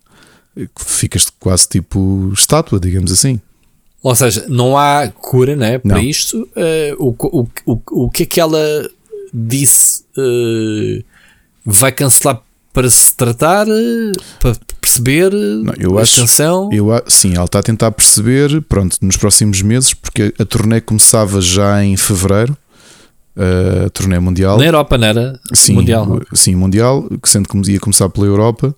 [0.79, 3.39] ficas quase tipo estátua, digamos assim.
[4.01, 6.01] Ou seja, não há cura né, para não.
[6.01, 6.47] isto.
[6.55, 8.89] Uh, o, o, o, o que é que ela
[9.33, 10.03] disse?
[10.17, 11.03] Uh,
[11.65, 12.41] vai cancelar
[12.77, 13.65] para se tratar,
[14.39, 16.69] para perceber não, eu a acho, extensão?
[16.71, 21.41] Eu, sim, ela está a tentar perceber, pronto, nos próximos meses, porque a turnê começava
[21.41, 22.55] já em fevereiro
[23.35, 24.59] a turnê mundial.
[24.59, 25.39] Na Europa, não era?
[25.55, 26.21] Sim, mundial.
[26.35, 28.75] Sim, mundial, sendo que ia começar pela Europa.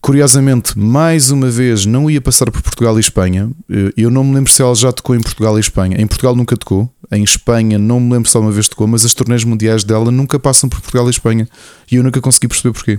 [0.00, 3.50] Curiosamente, mais uma vez, não ia passar por Portugal e Espanha.
[3.96, 6.00] Eu não me lembro se ela já tocou em Portugal e Espanha.
[6.00, 6.88] Em Portugal nunca tocou.
[7.10, 10.38] Em Espanha não me lembro se uma vez tocou, mas as turnês mundiais dela nunca
[10.38, 11.48] passam por Portugal e Espanha.
[11.90, 12.98] E eu nunca consegui perceber porquê.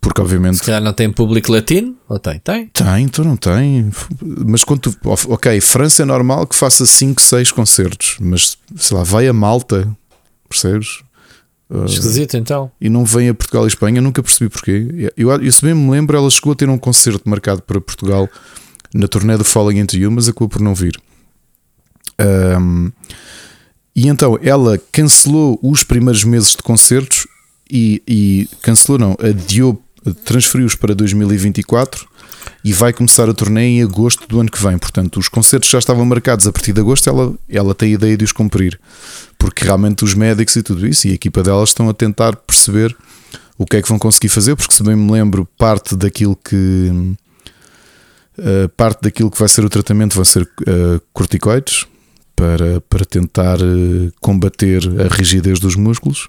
[0.00, 0.58] Porque obviamente.
[0.58, 1.96] Se calhar não tem público latino?
[2.08, 2.38] Ou tem?
[2.38, 2.68] Tem?
[2.68, 3.90] Tem, então não tem.
[4.22, 4.96] Mas quando tu.
[5.04, 9.88] Ok, França é normal que faça 5, 6 concertos, mas sei lá, vai a Malta,
[10.48, 11.00] percebes?
[11.70, 12.70] Ah, Esquisito então.
[12.80, 15.10] E não vem a Portugal e Espanha, nunca percebi porquê.
[15.16, 18.28] Eu, eu se bem me lembro, ela chegou a ter um concerto marcado para Portugal
[18.94, 20.96] na turnê do Falling Into You, mas acabou por não vir.
[22.20, 22.90] Um,
[23.94, 27.26] e então ela cancelou os primeiros meses de concertos
[27.70, 29.82] e, e cancelou, não, adiou
[30.24, 32.08] transferiu-os para 2024
[32.64, 34.78] e vai começar a turnê em agosto do ano que vem.
[34.78, 38.16] Portanto, os concertos já estavam marcados a partir de agosto, ela, ela tem a ideia
[38.16, 38.78] de os cumprir,
[39.38, 42.96] porque realmente os médicos e tudo isso e a equipa delas estão a tentar perceber
[43.58, 47.16] o que é que vão conseguir fazer, porque se bem me lembro, parte daquilo que
[48.38, 51.86] uh, parte daquilo que vai ser o tratamento vão ser uh, corticoides
[52.34, 56.28] para, para tentar uh, combater a rigidez dos músculos.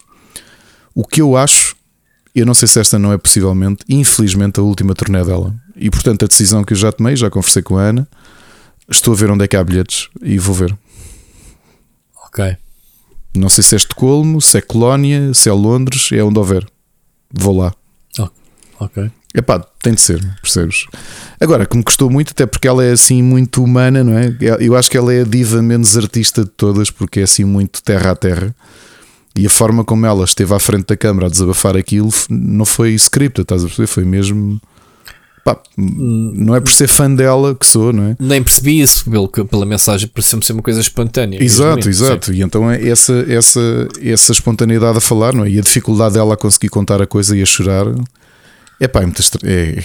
[0.96, 1.78] O que eu acho
[2.38, 5.56] eu não sei se esta não é possivelmente, infelizmente, a última turnê dela.
[5.78, 8.08] E portanto, a decisão que eu já tomei, já conversei com a Ana,
[8.90, 10.76] estou a ver onde é que há bilhetes e vou ver.
[12.26, 12.58] Ok.
[13.36, 16.66] Não sei se é Estocolmo, se é Colónia, se é Londres, é onde houver.
[17.32, 17.74] Vou lá.
[18.20, 18.30] Oh,
[18.80, 19.12] ok.
[19.36, 20.86] Epá, tem de ser, percebes?
[21.40, 24.36] Agora, que me custou muito, até porque ela é assim muito humana, não é?
[24.60, 27.84] Eu acho que ela é a diva menos artista de todas, porque é assim muito
[27.84, 28.56] terra a terra.
[29.36, 32.94] E a forma como ela esteve à frente da câmara a desabafar aquilo não foi
[32.96, 33.86] script, estás a perceber?
[33.86, 34.60] Foi mesmo.
[35.48, 38.18] Pá, não é por ser fã dela que sou, não é?
[38.20, 41.42] Nem percebi isso pelo, pela mensagem, pareceu-me ser uma coisa espontânea.
[41.42, 42.34] Exato, exato.
[42.34, 42.40] Sim.
[42.40, 45.50] E então é essa, essa, essa espontaneidade a falar, não é?
[45.50, 47.86] E a dificuldade dela a conseguir contar a coisa e a chorar
[48.78, 49.82] é pá, é muito é,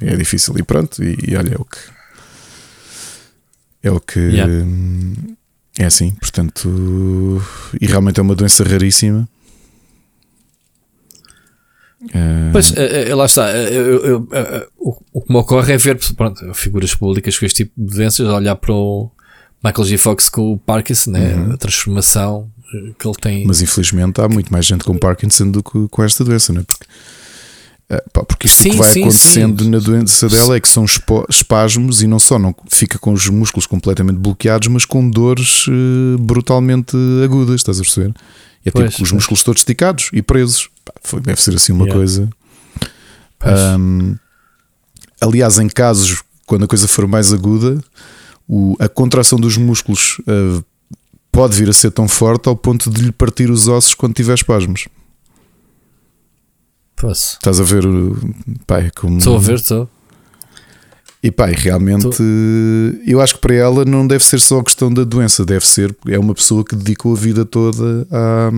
[0.00, 0.54] é difícil.
[0.56, 1.78] E pronto, e, e olha, é o que.
[3.82, 4.18] É o que.
[4.18, 4.66] Yeah.
[5.78, 7.42] É assim, portanto,
[7.78, 9.28] e realmente é uma doença raríssima.
[12.52, 13.46] Pois, uh, lá está.
[13.46, 17.96] Uh, o, o, que me ocorre é ver pronto, figuras públicas com este tipo de
[17.96, 19.10] doenças, olhar para o
[19.64, 19.98] Michael J.
[19.98, 21.34] Fox com o Parkinson, né?
[21.34, 21.52] Uhum.
[21.52, 22.50] a transformação
[22.98, 23.46] que ele tem.
[23.46, 26.64] Mas infelizmente há muito mais gente com Parkinson do que com esta doença, não é?
[26.64, 26.86] Porque
[27.88, 29.70] é, porque isto sim, que vai sim, acontecendo sim.
[29.70, 30.84] na doença dela é que são
[31.30, 35.66] espasmos e não só não fica com os músculos completamente bloqueados, mas com dores
[36.18, 38.12] brutalmente agudas, estás a perceber?
[38.66, 40.68] É tipo pois, tipo os músculos todos esticados e presos.
[40.84, 41.98] Pá, deve ser assim uma yeah.
[41.98, 42.28] coisa.
[43.78, 44.16] Um,
[45.20, 47.82] aliás, em casos quando a coisa for mais aguda,
[48.48, 50.64] o, a contração dos músculos uh,
[51.30, 54.34] pode vir a ser tão forte ao ponto de lhe partir os ossos quando tiver
[54.34, 54.88] espasmos.
[56.96, 57.34] Posso.
[57.34, 57.84] Estás a ver,
[58.66, 59.18] pai, como.
[59.18, 59.88] Estou a ver, estou.
[61.26, 62.22] E pá, realmente
[63.04, 65.92] eu acho que para ela não deve ser só a questão da doença, deve ser,
[66.06, 68.50] é uma pessoa que dedicou a vida toda a.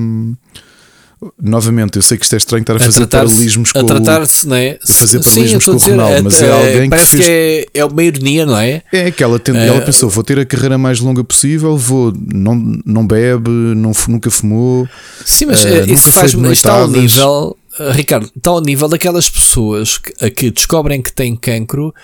[1.42, 4.54] Novamente, eu sei que isto é estranho estar a, fazer paralelismos com a tratar-se, não
[4.54, 4.78] é?
[4.86, 7.24] Fazer paralelismos com o Ronaldo, mas é alguém parece que, fez...
[7.24, 7.30] que
[7.74, 8.82] é, é uma ironia, não é?
[8.92, 9.58] É que ela, tem, uh...
[9.58, 12.54] ela pensou: vou ter a carreira mais longa possível, vou, não,
[12.84, 14.86] não bebe, não, nunca fumou.
[15.24, 19.96] Sim, mas uh, isso faz está ao nível, uh, Ricardo, está ao nível daquelas pessoas
[19.96, 21.94] que, que descobrem que têm cancro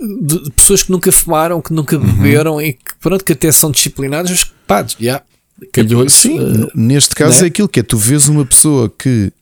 [0.00, 2.02] de pessoas que nunca fumaram, que nunca uhum.
[2.04, 2.60] beberam uhum.
[2.60, 5.22] e que, pronto, que até são disciplinadas, mas pá, já,
[5.72, 7.46] calhou Sim, uh, neste caso né?
[7.46, 9.32] é aquilo que é: tu vês uma pessoa que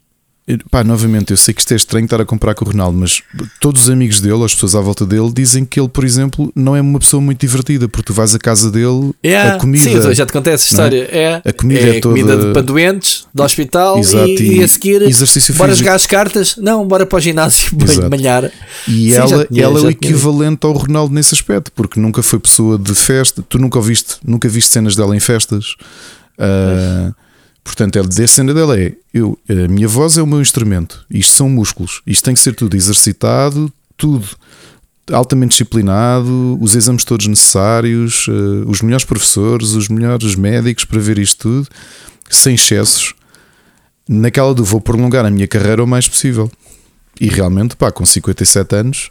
[0.72, 3.22] Pá, novamente, eu sei que isto é estranho estar a comprar com o Ronaldo, mas
[3.60, 6.74] todos os amigos dele, as pessoas à volta dele, dizem que ele, por exemplo, não
[6.74, 9.54] é uma pessoa muito divertida, porque tu vais à casa dele, yeah.
[9.54, 9.84] a comida.
[9.84, 10.66] Sim, já te contei essa é?
[10.66, 11.08] história.
[11.12, 11.22] É?
[11.44, 11.48] é?
[11.48, 12.20] A comida é, é toda.
[12.20, 15.84] comida para doentes, do hospital, Exato, e, e, a seguir, exercício bora físico.
[15.84, 17.70] jogar as cartas, não, bora para o ginásio,
[18.10, 18.50] malhar.
[18.88, 22.40] E Sim, ela, tinha, ela é o equivalente ao Ronaldo nesse aspecto, porque nunca foi
[22.40, 25.76] pessoa de festa, tu nunca viste, nunca viste cenas dela em festas.
[26.36, 27.14] Uh,
[27.64, 31.48] Portanto, a cena dela é: eu, a minha voz é o meu instrumento, isto são
[31.48, 34.28] músculos, isto tem que ser tudo exercitado, tudo
[35.10, 41.18] altamente disciplinado, os exames todos necessários, uh, os melhores professores, os melhores médicos para ver
[41.18, 41.68] isto tudo,
[42.30, 43.14] sem excessos.
[44.08, 46.50] Naquela do vou prolongar a minha carreira o mais possível.
[47.20, 49.10] E realmente, pá, com 57 anos,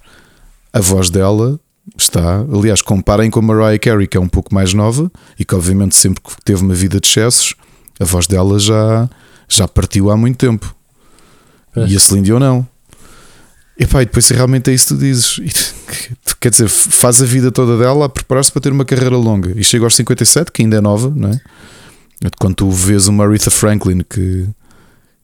[0.74, 1.60] a voz dela
[1.98, 2.46] está.
[2.54, 5.96] Aliás, comparem com a Mariah Carey, que é um pouco mais nova e que, obviamente,
[5.96, 7.56] sempre teve uma vida de excessos
[8.02, 9.08] a voz dela já,
[9.48, 10.76] já partiu há muito tempo.
[11.76, 11.86] É.
[11.86, 12.68] E a Celine Dion não.
[13.78, 15.40] E pá, e depois realmente é isso que tu dizes.
[16.40, 19.54] Quer dizer, faz a vida toda dela a preparar-se para ter uma carreira longa.
[19.56, 21.40] E chega aos 57, que ainda é nova, não é?
[22.40, 24.48] Quando tu vês uma Aretha Franklin que,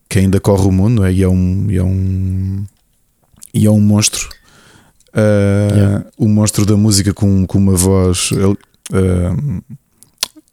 [0.07, 1.11] que ainda corre o mundo, é?
[1.11, 1.67] E é um.
[1.69, 2.65] E é um,
[3.53, 4.30] e é um monstro.
[5.09, 6.05] Uh, yeah.
[6.17, 8.32] O monstro da música com, com uma voz.
[8.32, 9.63] Uh,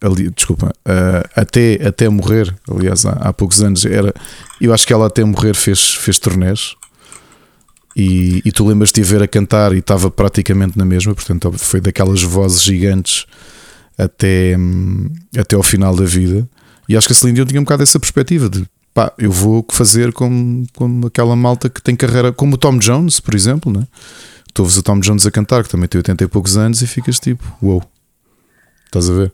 [0.05, 4.13] ali, desculpa, uh, até, até morrer, aliás, há, há, poucos anos, era,
[4.61, 6.75] eu acho que ela até morrer fez, fez turnés
[7.97, 11.81] e, e tu lembras-te de ver a cantar e estava praticamente na mesma, portanto foi
[11.81, 13.27] daquelas vozes gigantes
[13.97, 14.57] até,
[15.39, 16.49] até ao final da vida.
[16.89, 19.65] E acho que a Celine Dion tinha um bocado essa perspectiva de pá, eu vou
[19.73, 23.87] fazer como, como aquela malta que tem carreira, como o Tom Jones, por exemplo, né?
[24.55, 26.87] tu ouves o Tom Jones a cantar, que também tem 80 e poucos anos, e
[26.87, 27.83] ficas tipo, uou, wow.
[28.87, 29.33] estás a ver?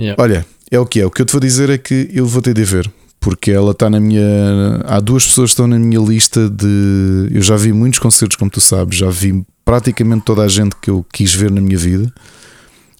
[0.00, 0.22] Yeah.
[0.22, 1.06] Olha, é o que é.
[1.06, 2.90] O que eu te vou dizer é que eu vou ter de ver.
[3.20, 4.22] Porque ela está na minha.
[4.86, 7.28] Há duas pessoas que estão na minha lista de.
[7.30, 10.88] Eu já vi muitos concertos, como tu sabes, já vi praticamente toda a gente que
[10.88, 12.10] eu quis ver na minha vida.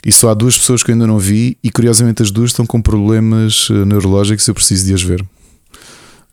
[0.04, 2.64] E só há duas pessoas que eu ainda não vi, e curiosamente as duas estão
[2.64, 5.24] com problemas eh, neurológicos eu preciso de as ver.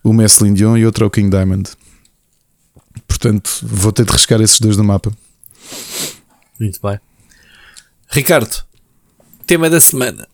[0.02, 1.70] Uma é Celine Dion e outra é o King Diamond.
[3.06, 5.12] Portanto, vou ter de riscar esses dois no mapa.
[6.58, 6.98] Muito bem.
[8.08, 8.64] Ricardo,
[9.46, 10.26] tema da semana.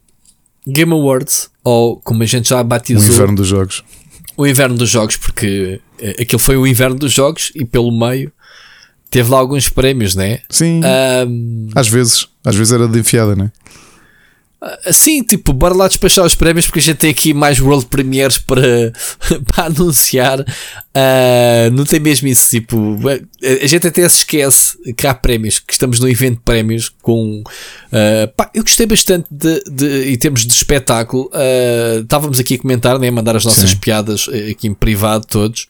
[0.67, 3.09] Game Awards, ou como a gente já batizou.
[3.09, 3.85] O inverno dos jogos.
[4.37, 8.33] O inverno dos jogos, porque eh, aquilo foi o inverno dos jogos e pelo meio
[9.11, 10.41] teve lá alguns prémios, né?
[10.51, 10.81] Sim.
[11.29, 13.53] Um, às vezes, às vezes era de enfiada, né?
[14.93, 18.39] Sim, tipo, bora lá despachar os prémios porque a gente tem aqui mais World Premiers
[18.39, 18.93] para,
[19.47, 20.41] para anunciar.
[20.41, 22.99] Uh, não tem mesmo isso, tipo,
[23.63, 27.43] a gente até se esquece que há prémios, que estamos no evento de prémios com.
[27.89, 31.31] Uh, pá, eu gostei bastante de, de, em termos de espetáculo.
[31.33, 33.77] Uh, estávamos aqui a comentar, né, a mandar as nossas Sim.
[33.77, 35.69] piadas aqui em privado, todos,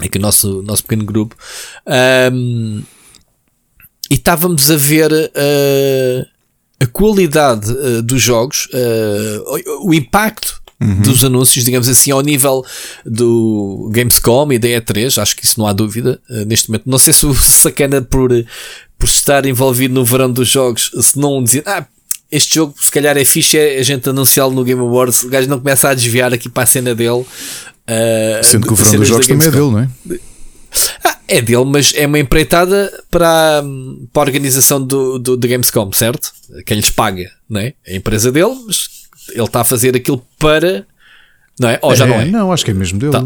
[0.00, 1.36] aqui o nosso, nosso pequeno grupo.
[2.32, 2.82] Um,
[4.10, 5.10] e estávamos a ver
[6.82, 11.00] a qualidade uh, dos jogos, uh, o impacto uhum.
[11.00, 12.64] dos anúncios, digamos assim, ao nível
[13.06, 16.84] do Gamescom e da E3, acho que isso não há dúvida uh, neste momento.
[16.86, 18.30] Não sei se o sacana por,
[18.98, 21.86] por estar envolvido no verão dos jogos, se não dizer, ah,
[22.30, 25.48] este jogo se calhar é fixe, é a gente anunciá-lo no Game Awards, o gajo
[25.48, 27.24] não começa a desviar aqui para a cena dele.
[28.42, 29.88] Sendo que o verão dos jogos também é dele, não é?
[31.04, 33.62] Ah, é dele, mas é uma empreitada para,
[34.12, 36.32] para a organização do, do, do Gamescom, certo?
[36.64, 37.74] Quem lhes paga, não é?
[37.86, 38.88] É a empresa dele, mas
[39.30, 40.86] ele está a fazer aquilo para.
[41.58, 41.78] Não é?
[41.82, 42.24] Ou já é, não é?
[42.26, 43.12] Não, acho que é mesmo dele.
[43.12, 43.24] Tá.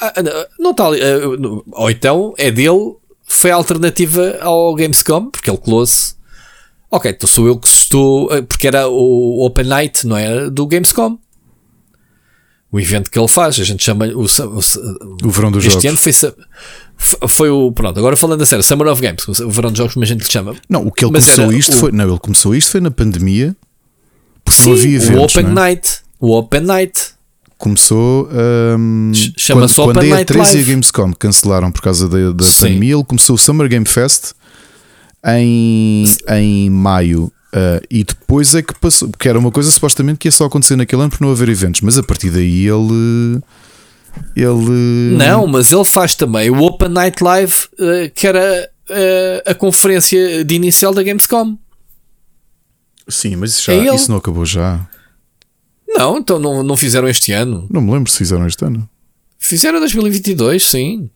[0.00, 0.12] Ah,
[0.58, 1.00] não está ali.
[1.00, 6.16] Ah, ou então é dele, foi a alternativa ao Gamescom, porque ele colou-se.
[6.90, 8.30] Ok, então sou eu que estou.
[8.32, 10.50] Ah, porque era o Open Night, não é?
[10.50, 11.18] Do Gamescom
[12.70, 13.58] o evento que ele faz.
[13.58, 15.84] A gente chama o, o, o verão dos este jogos.
[15.86, 16.32] ano
[16.96, 17.72] foi, foi o.
[17.72, 20.22] Pronto, agora falando a sério, Summer of Games, o verão dos jogos, como a gente
[20.22, 20.54] lhe chama.
[20.68, 21.92] Não, o que ele Mas começou isto o, foi.
[21.92, 23.56] Não, ele começou isto foi na pandemia,
[24.44, 25.18] porque sim, não havia eventos.
[25.18, 25.54] O Open é?
[25.54, 25.90] Night.
[26.20, 27.00] O Open Night.
[27.56, 28.28] começou
[28.78, 30.64] um, Chama-se quando, quando Open a Night E3 e a.
[30.64, 32.94] Gamescom cancelaram por causa da, da pandemia.
[32.94, 34.32] Ele começou o Summer Game Fest
[35.24, 37.32] em, em maio.
[37.52, 40.76] Uh, e depois é que passou, porque era uma coisa supostamente que ia só acontecer
[40.76, 43.40] naquele ano por não haver eventos, mas a partir daí ele.
[44.34, 45.16] Ele.
[45.16, 50.44] Não, mas ele faz também o Open Night Live, eh, que era eh, a conferência
[50.44, 51.56] de inicial da Gamescom.
[53.06, 54.86] Sim, mas isso, já, É isso não acabou já.
[55.88, 57.66] Não, então não, não fizeram este ano.
[57.70, 58.88] Não me lembro se fizeram este ano.
[59.38, 61.10] Fizeram 2022, sim.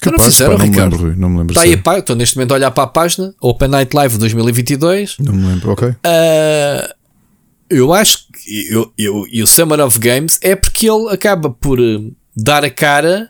[0.00, 1.52] Então não fizeram, pá, não me lembro, não me lembro.
[1.52, 1.82] Está aí, sério.
[1.84, 5.16] pá, estou neste momento a olhar para a página Open Night Live 2022.
[5.18, 5.94] Não me lembro, ok.
[6.04, 6.94] Ah,
[7.68, 11.78] eu acho que eu, eu, e o Summer of Games é porque ele acaba por
[11.78, 12.00] eh,
[12.36, 13.28] dar a cara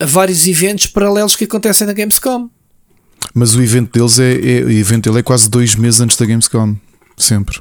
[0.00, 2.48] a vários eventos paralelos que acontecem na Gamescom.
[3.34, 6.24] Mas o evento deles é, é- o evento dele é quase dois meses antes da
[6.24, 6.76] Gamescom.
[7.16, 7.60] Sempre.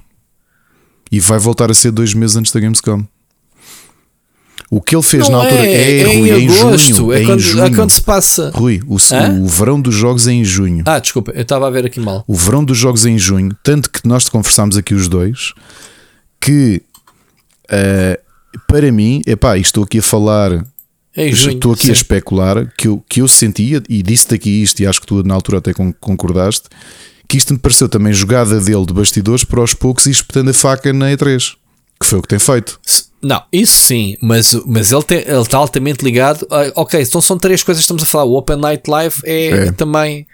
[1.12, 3.04] E vai voltar a ser dois meses antes da Gamescom.
[4.70, 7.14] O que ele fez Não na altura é, é, Rui, é em em agosto, junho.
[7.14, 7.64] é, É, quando, em junho.
[7.66, 8.52] é quando se passa.
[8.54, 10.84] Rui, o, o verão dos jogos é em junho.
[10.86, 12.24] Ah, desculpa, eu estava a ver aqui mal.
[12.28, 13.56] O verão dos jogos é em junho.
[13.64, 15.54] Tanto que nós conversámos aqui os dois
[16.42, 16.82] que
[17.70, 18.20] eh,
[18.68, 20.66] para mim, epá, e estou aqui a falar
[21.16, 21.56] É junho.
[21.56, 21.90] Estou aqui sim.
[21.90, 25.24] a especular que eu, que eu sentia, e disse-te aqui isto, e acho que tu
[25.24, 26.68] na altura até con- concordaste,
[27.28, 30.54] que isto me pareceu também jogada dele de bastidores para aos poucos ir espetando a
[30.54, 31.54] faca na E3,
[32.00, 32.80] que foi o que tem feito.
[33.22, 36.46] Não, isso sim, mas, mas ele, tem, ele está altamente ligado.
[36.52, 38.26] a- ok, então são três coisas que estamos a falar.
[38.26, 39.72] O Open Night Live é, É.
[39.72, 40.28] também.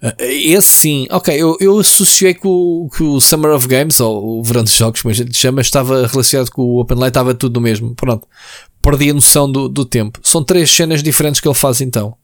[0.00, 1.34] ah, Esse sim, ok.
[1.36, 5.02] Eu, eu associei que o, que o Summer of Games, ou o Verão dos Jogos,
[5.02, 7.94] como a gente chama, estava relacionado com o Open Night, estava tudo no mesmo.
[7.96, 8.26] Pronto,
[8.80, 10.20] perdi a noção do, do tempo.
[10.22, 12.14] São três cenas diferentes que ele faz então.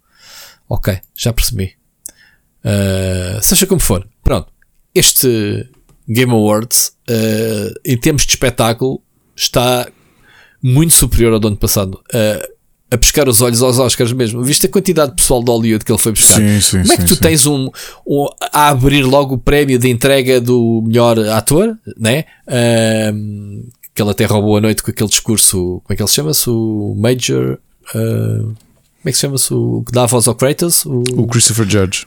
[0.68, 1.72] Ok, já percebi.
[2.64, 4.48] Uh, seja como for, pronto.
[4.94, 5.68] Este
[6.08, 9.00] Game Awards, uh, em termos de espetáculo,
[9.34, 9.88] está
[10.62, 12.00] muito superior ao do ano passado.
[12.14, 12.56] Uh,
[12.88, 14.44] a pescar os olhos aos Oscars mesmo.
[14.44, 16.36] Viste a quantidade de pessoal de Hollywood que ele foi buscar?
[16.36, 17.68] Sim, sim, Como é que sim, tu tens um,
[18.06, 22.24] um- a abrir logo o prémio de entrega do melhor ator, né?
[23.12, 26.48] Um, que ele até roubou a noite com aquele discurso, como é que ele chama-se?
[26.48, 27.58] O Major.
[27.94, 28.54] uh, como
[29.04, 29.52] é que se chama-se?
[29.52, 30.84] O que dá voz ao Kratos?
[30.86, 32.06] O, O Christopher Judge.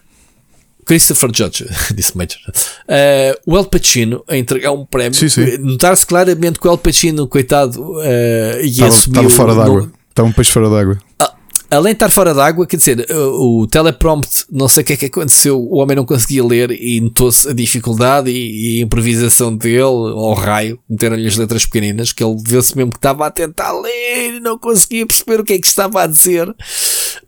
[0.90, 2.40] Christopher Judge, disse Major.
[2.48, 5.14] Uh, o El Pacino a entregar um prémio.
[5.14, 5.60] Sim, sim.
[5.60, 9.92] Notar-se claramente que o El Pacino, coitado, uh, ia Estava, estava fora d'água.
[10.10, 10.98] Estava um peixe fora d'água.
[11.20, 11.36] Ah,
[11.70, 14.98] Além de estar fora d'água, quer dizer, o, o teleprompt, não sei o que é
[14.98, 19.56] que aconteceu, o homem não conseguia ler e notou-se a dificuldade e, e a improvisação
[19.56, 23.72] dele, ao raio, meteram-lhe as letras pequeninas, que ele viu-se mesmo que estava a tentar
[23.74, 26.52] ler e não conseguia perceber o que é que estava a dizer.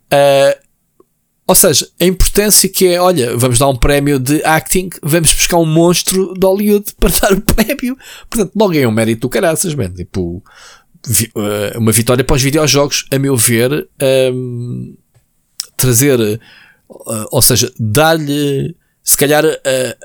[0.09, 0.57] Ah,
[1.52, 5.58] ou seja, a importância que é, olha, vamos dar um prémio de acting, vamos buscar
[5.58, 7.97] um monstro de Hollywood para dar o prémio.
[8.30, 9.91] Portanto, logo é um mérito do caraças, man.
[9.91, 10.41] Tipo,
[11.36, 14.93] eh, uma vitória para os videojogos, a meu ver, ehm,
[15.76, 16.39] trazer, eh,
[17.34, 18.74] ou seja, dar-lhe,
[19.04, 19.97] se calhar, eh,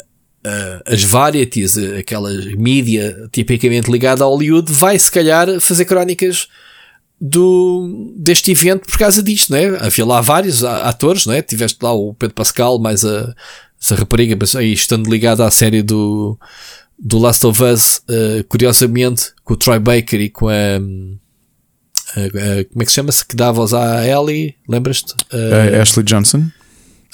[0.85, 6.49] as varieties, aquela mídia tipicamente ligada a Hollywood, vai se calhar fazer crónicas
[7.21, 9.77] do, deste evento por causa disto, né?
[9.81, 11.41] Havia lá vários a- atores, né?
[11.43, 13.35] Tiveste lá o Pedro Pascal, mais a,
[13.81, 16.39] essa rapariga, mas aí estando ligada à série do,
[16.99, 20.53] do Last of Us, eh, curiosamente, com o Troy Baker e com a.
[20.53, 23.25] a- a- como é que se chama-se?
[23.25, 25.15] Que dá voz à Ellie, lembras-te?
[25.33, 26.45] Eh, Uh, Ashley Johnson.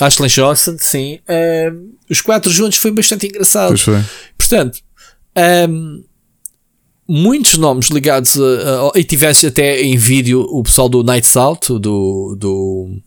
[0.00, 1.20] Ashley Johnson, sim.
[1.28, 1.72] Eh,
[2.10, 3.68] os quatro juntos foi bastante engraçado.
[3.68, 4.00] Pois foi.
[4.36, 4.78] Portanto,
[5.68, 6.02] hum,
[7.12, 11.78] muitos nomes ligados a, a- e tivesse até em vídeo o pessoal do Nights Out,
[11.78, 12.98] do, do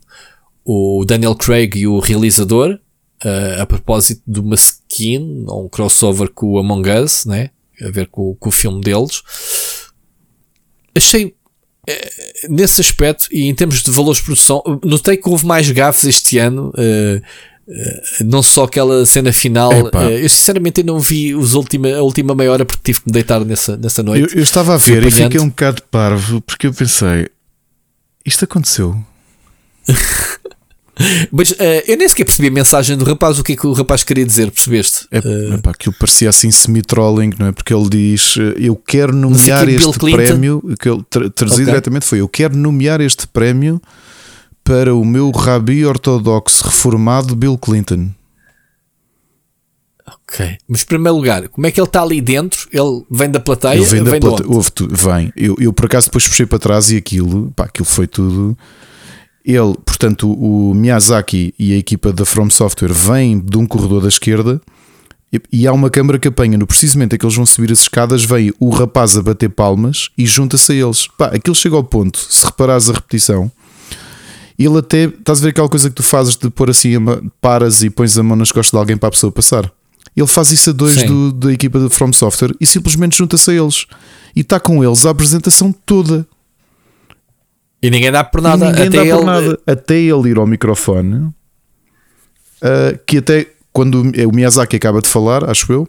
[0.64, 2.78] o Daniel Craig e o realizador,
[3.24, 7.50] eh, a propósito de uma skin ou um crossover com o Among Us, né?
[7.82, 9.22] a ver com, com o filme deles.
[10.94, 11.34] Achei
[11.88, 12.10] eh,
[12.48, 16.38] nesse aspecto e em termos de valores de produção, notei que houve mais gafes este
[16.38, 16.72] ano.
[16.76, 17.20] eh,
[18.24, 20.04] não só aquela cena final, Epá.
[20.04, 23.12] eh, eu sinceramente não vi os última, a última meia hora porque tive que me
[23.12, 24.32] deitar nessa, nessa noite.
[24.32, 27.28] Eu, eu estava a ver e fiquei um bocado parvo porque eu pensei:
[28.24, 28.96] isto aconteceu.
[31.30, 33.72] Mas eh, eu nem sequer percebi a mensagem do rapaz, o que é que o
[33.74, 35.06] rapaz queria dizer, percebeste?
[35.10, 37.52] É, Eh, epá, aquilo parecia assim semi-trolling, não é?
[37.52, 40.62] Porque ele diz: eh, Eu quero nomear este prémio.
[40.64, 41.72] O que ele tra traduzido Ok.
[41.74, 43.80] diretamente foi: Eu quero nomear este prémio
[44.66, 48.10] para o meu rabi ortodoxo reformado Bill Clinton.
[50.06, 50.58] ok.
[50.68, 52.68] Mas em primeiro lugar, como é que ele está ali dentro?
[52.72, 53.74] Ele vem da plateia?
[53.76, 54.10] Ele vem da
[54.74, 55.32] tu- vem.
[55.36, 58.56] Eu, eu por acaso depois puxei para trás e aquilo, pá, aquilo foi tudo.
[59.44, 64.02] Ele, portanto, o, o Miyazaki e a equipa da From Software vêm de um corredor
[64.02, 64.60] da esquerda
[65.32, 67.82] E, e há uma câmara que apanha no precisamente em que eles vão subir as
[67.82, 71.06] escadas, vem o rapaz a bater palmas e junta-se a eles.
[71.16, 73.48] Pá, aquilo chega ao ponto, se reparares a repetição,
[74.64, 76.92] ele até, estás a ver aquela coisa que tu fazes de pôr assim,
[77.40, 79.70] paras e pões a mão nas costas de alguém para a pessoa passar.
[80.16, 83.54] Ele faz isso a dois do- da equipa de From Software e simplesmente junta-se a
[83.54, 83.86] eles.
[84.34, 86.26] E está com eles a apresentação toda.
[87.82, 88.70] E ninguém dá por nada.
[88.70, 89.58] até dá ele, por nada.
[89.66, 91.30] Até ele ir ao microfone,
[92.62, 95.86] ah, que até quando o Miyazaki acaba de falar, acho eu,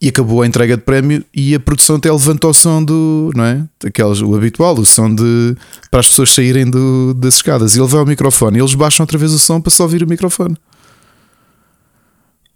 [0.00, 3.44] e acabou a entrega de prémio e a produção até levanta o som do, não
[3.44, 3.62] é?
[3.84, 5.54] Aqueles, o habitual, o som de
[5.90, 7.76] para as pessoas saírem do, das escadas.
[7.76, 10.02] E ele vai ao microfone e eles baixam outra vez o som para só ouvir
[10.02, 10.56] o microfone.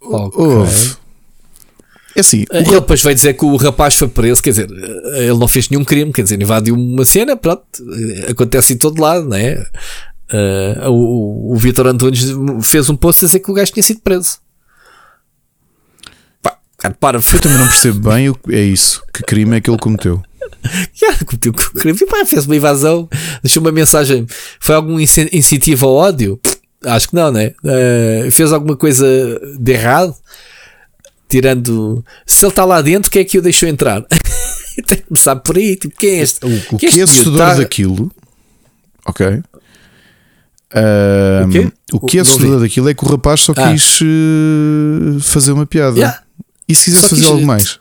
[0.01, 0.43] Ok.
[0.43, 0.97] Houve.
[2.17, 5.49] É assim, Ele depois vai dizer que o rapaz foi preso, quer dizer, ele não
[5.49, 7.65] fez nenhum crime, quer dizer, invadiu uma cena, pronto,
[8.31, 9.67] acontece em todo lado, não é?
[10.33, 12.25] Uh, o o Vitor Antunes
[12.63, 14.39] fez um post a dizer que o gajo tinha sido preso.
[17.01, 19.03] Para, eu também não percebo bem o que é isso.
[19.13, 20.23] Que crime é que ele cometeu?
[20.95, 21.99] Já, cometeu crime.
[22.07, 23.09] Pá, fez uma invasão,
[23.43, 24.27] deixou uma mensagem.
[24.61, 26.39] Foi algum incen- incentivo ao ódio?
[26.85, 27.53] Acho que não, né?
[27.65, 29.07] Uh, fez alguma coisa
[29.59, 30.15] de errado?
[31.29, 32.05] Tirando.
[32.27, 34.03] Se ele está lá dentro, quem é que o deixou entrar?
[34.87, 35.77] Tem que começar por aí.
[35.77, 36.45] Tipo, quem é este?
[36.45, 37.11] O, o Quem que é miúdo?
[37.11, 38.13] assustador Tá- daquilo,
[39.07, 39.41] ok?
[40.75, 43.71] Ahm, O o que é assustador daquilo é que o rapaz só Ah.
[43.73, 45.97] quis eh, fazer uma piada.
[45.97, 46.24] Yeah.
[46.69, 47.79] E se quisesse Só fazer algo mais?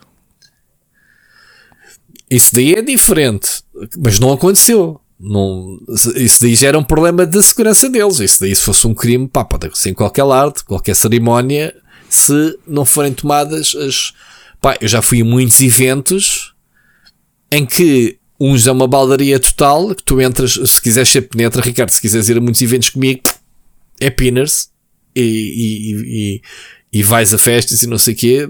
[2.29, 3.63] Isso daí é diferente,
[3.97, 4.99] mas não aconteceu.
[5.19, 5.79] Não,
[6.15, 8.19] isso daí já era um problema de segurança deles.
[8.19, 11.73] Isso daí, se fosse um crime, pá, pode acontecer em qualquer arte, qualquer cerimónia,
[12.09, 14.13] se não forem tomadas as.
[14.59, 16.53] Pá, eu já fui a muitos eventos
[17.51, 21.89] em que uns é uma baldaria total, que tu entras, se quiseres ser penetra, Ricardo,
[21.89, 23.21] se quiseres ir a muitos eventos comigo,
[23.99, 24.69] é pinners
[25.15, 26.41] e, e,
[26.93, 28.49] e, vais a festas e não sei o quê,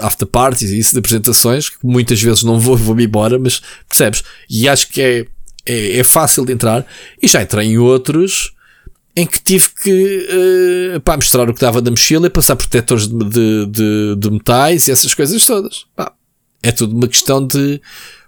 [0.00, 4.24] after parties e isso de apresentações, que muitas vezes não vou, vou-me embora, mas percebes?
[4.50, 5.26] E acho que é,
[5.64, 6.84] é, é fácil de entrar.
[7.22, 8.52] E já entrei em outros
[9.16, 13.06] em que tive que eh, pá, mostrar o que dava da mochila e passar protetores
[13.06, 15.86] de, de, de, de metais e essas coisas todas.
[15.94, 16.12] Pá,
[16.62, 17.80] é tudo uma questão de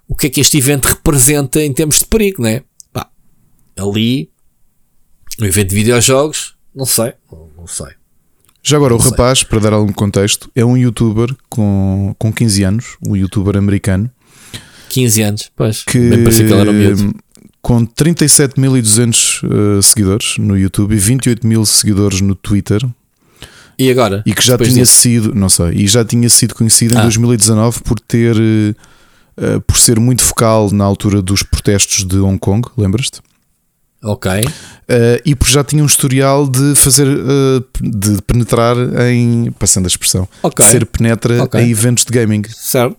[0.06, 2.62] o que é que este evento representa em termos de perigo, né?
[2.92, 3.10] Pá,
[3.76, 4.30] ali,
[5.40, 7.14] o evento de videojogos, não sei,
[7.56, 7.94] não sei.
[8.68, 12.96] Já agora, o rapaz, para dar algum contexto, é um youtuber com, com 15 anos,
[13.06, 14.10] um youtuber americano,
[14.88, 15.84] 15 anos, pois.
[15.84, 17.14] que Bem parecia que ele era um miúdo.
[17.62, 19.42] com 37.200
[19.78, 22.80] eh, seguidores no YouTube e 28 mil seguidores no Twitter
[23.78, 24.22] E agora?
[24.26, 24.92] e que já tinha disso?
[25.00, 27.02] sido, não sei, e já tinha sido conhecido em Ah.
[27.02, 28.36] 2019 por ter
[29.38, 33.20] eh, por ser muito focal na altura dos protestos de Hong Kong, lembras-te?
[34.07, 34.30] Ok.
[34.88, 38.76] Eh, e por já tinha um historial de fazer eh, de penetrar
[39.11, 40.64] em passando a expressão, Ok.
[40.64, 41.61] de ser penetra Ok.
[41.61, 42.42] em eventos de gaming.
[42.54, 42.96] Certo.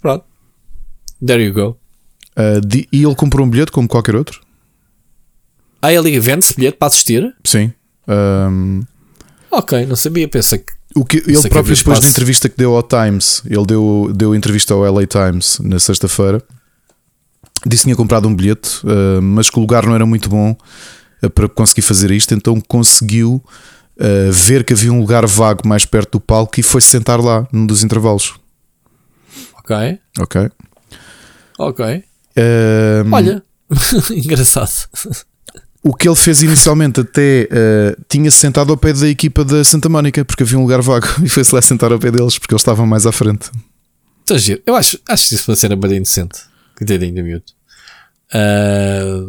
[0.00, 0.24] Pronto.
[1.24, 1.76] There you go.
[2.36, 4.40] Eh, de- e ele comprou um bilhete como qualquer outro?
[5.82, 7.34] Ah, ele vende-se bilhete para assistir?
[7.44, 7.72] Sim.
[8.06, 8.82] Ahm,
[9.50, 10.28] Ok, não sabia.
[10.28, 10.72] Pensei que.
[10.94, 14.10] O que ele que próprio, havia depois da entrevista que deu ao Times, ele deu,
[14.14, 16.42] deu entrevista ao LA Times na sexta-feira,
[17.66, 20.56] disse que tinha comprado um bilhete, uh, mas que o lugar não era muito bom
[21.22, 23.42] uh, para conseguir fazer isto, então conseguiu
[23.96, 27.46] uh, ver que havia um lugar vago mais perto do palco e foi sentar lá
[27.52, 28.34] num dos intervalos.
[29.58, 29.98] Ok.
[30.18, 30.50] Ok.
[31.58, 32.04] Ok.
[32.36, 33.42] Um, Olha.
[34.10, 34.88] Engraçado.
[35.82, 39.88] O que ele fez inicialmente até uh, tinha sentado ao pé da equipa da Santa
[39.88, 42.62] Mónica, porque havia um lugar vago e foi-se lá sentar ao pé deles, porque eles
[42.62, 43.50] estavam mais à frente.
[44.22, 44.60] Então, giro.
[44.66, 46.40] Eu acho, acho que isso vai ser bem inocente.
[46.78, 47.44] Coitadinho do miúdo.
[48.32, 49.24] Ah,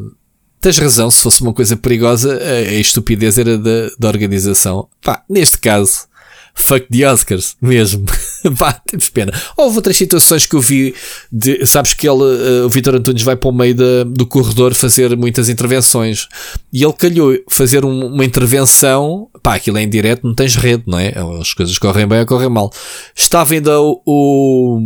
[0.61, 4.87] tens razão, se fosse uma coisa perigosa, a, estupidez era da, da organização.
[5.01, 6.07] Pá, neste caso,
[6.53, 8.05] fuck the Oscars, mesmo.
[8.57, 9.33] Pá, temos pena.
[9.57, 10.93] Houve outras situações que eu vi,
[11.31, 14.73] de, sabes que ele, ah, o Vitor Antunes vai para o meio da, do corredor
[14.73, 16.27] fazer muitas intervenções.
[16.73, 19.89] E ele calhou fazer um- uma intervenção, pá, aquilo é em
[20.23, 21.13] não tens rede, não é?
[21.39, 22.71] As coisas correm bem ou correm mal.
[23.15, 24.79] Estava ainda o, o,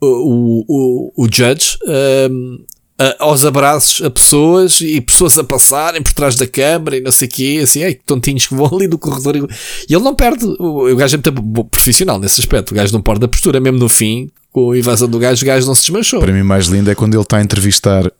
[0.00, 0.64] o,
[1.16, 1.78] o, o judge
[2.30, 2.58] um,
[2.98, 7.10] a- aos abraços a pessoas e pessoas a passarem por trás da câmara e não
[7.10, 9.36] sei o quê, assim, ai, que tontinhos que vão ali do corredor.
[9.88, 13.00] E ele não perde, o, o gajo é muito profissional nesse aspecto, o gajo não
[13.02, 15.82] perde a postura, mesmo no fim, com a invasão do gajo, o gajo não se
[15.82, 16.20] desmanchou.
[16.20, 18.10] Para mim, mais lindo é quando ele está a entrevistar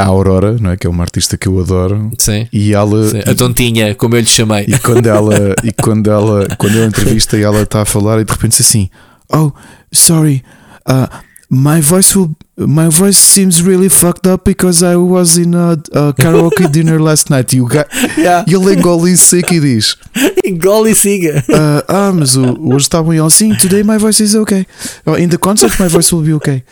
[0.00, 0.76] a Aurora, não é?
[0.76, 2.46] que é uma artista que eu adoro, Sim.
[2.52, 3.08] e ela.
[3.10, 4.64] Sim, A tontinha, como eu lhe chamei.
[4.68, 8.24] E quando ela, e quando ela, quando ele entrevista e ela está a falar e
[8.24, 8.88] de repente diz assim:
[9.30, 9.50] Oh,
[9.92, 10.42] sorry,
[10.88, 11.06] uh,
[11.50, 16.12] my voice will, my voice seems really fucked up because I was in a, a
[16.12, 17.54] karaoke dinner last night.
[17.54, 17.86] E, o ga-
[18.16, 18.44] Yeah.
[18.48, 19.96] e ele engole em seco e diz:
[20.44, 21.42] Engole e siga.
[21.52, 23.54] Ah, ah, mas o, hoje estavam ele assim.
[23.54, 24.66] Today my voice is okay.
[25.06, 26.62] Oh, In the concert, my voice will be okay.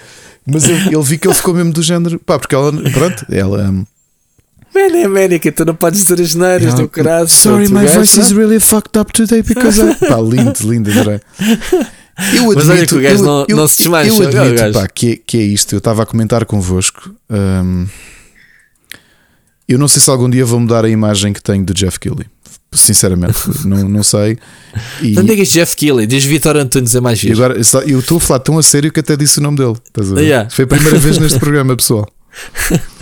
[0.46, 2.18] Mas ele, ele vi que ele ficou mesmo do género.
[2.20, 3.68] Pá, porque ela, pronto, ela.
[3.70, 3.84] um,
[4.74, 7.26] Man, é América, tu não podes dizer as neiras do caralho.
[7.28, 8.36] Sorry, my voice is não?
[8.38, 9.94] really fucked up today because I.
[10.06, 11.20] Pá, lindo, lindo, adorei.
[12.34, 14.72] Eu Mas olha que o gajo não- não se desmancha, Eu admito, gajo.
[14.72, 15.74] pá, que, é- que é isto.
[15.74, 17.10] Eu estava a comentar convosco.
[17.30, 17.86] hum,
[19.68, 22.26] eu não sei se algum dia vou mudar a imagem que tenho do Jeff Kelly.
[22.72, 24.38] Sinceramente, não, não sei.
[25.00, 27.34] E, Não digas Jeff Keighley, diz Vitor Antunes, é mais giro.
[27.34, 27.54] agora
[27.86, 29.74] eu estou a falar tão a sério que até disse o nome dele.
[30.20, 30.50] Yeah.
[30.50, 32.06] Foi a primeira vez neste programa, pessoal.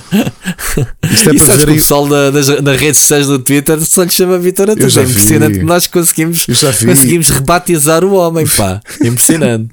[1.11, 1.75] Isto é e para sabes que o ver.
[1.75, 4.97] pessoal da, das, das redes sociais do Twitter só lhe chama Vitor Antunes.
[4.97, 6.47] É impressionante que nós conseguimos,
[6.85, 8.81] conseguimos rebatizar o homem, pá.
[9.01, 9.71] É impressionante.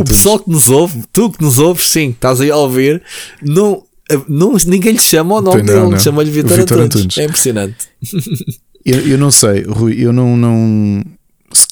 [0.00, 3.02] O pessoal que nos ouve, tu que nos ouves, sim, estás aí a ouvir,
[3.42, 3.82] não,
[4.28, 5.98] não, ninguém lhe chama o nome não, dele, não.
[5.98, 6.84] chama-lhe Vitor Antunes.
[6.84, 7.18] Antunes.
[7.18, 7.76] É impressionante.
[8.86, 11.02] Eu, eu não sei, Rui, eu não, não,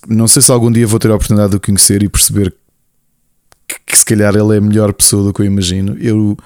[0.08, 2.52] não sei se algum dia vou ter a oportunidade de o conhecer e perceber
[3.68, 5.96] que, que se calhar ele é a melhor pessoa do que eu imagino.
[6.00, 6.36] Eu,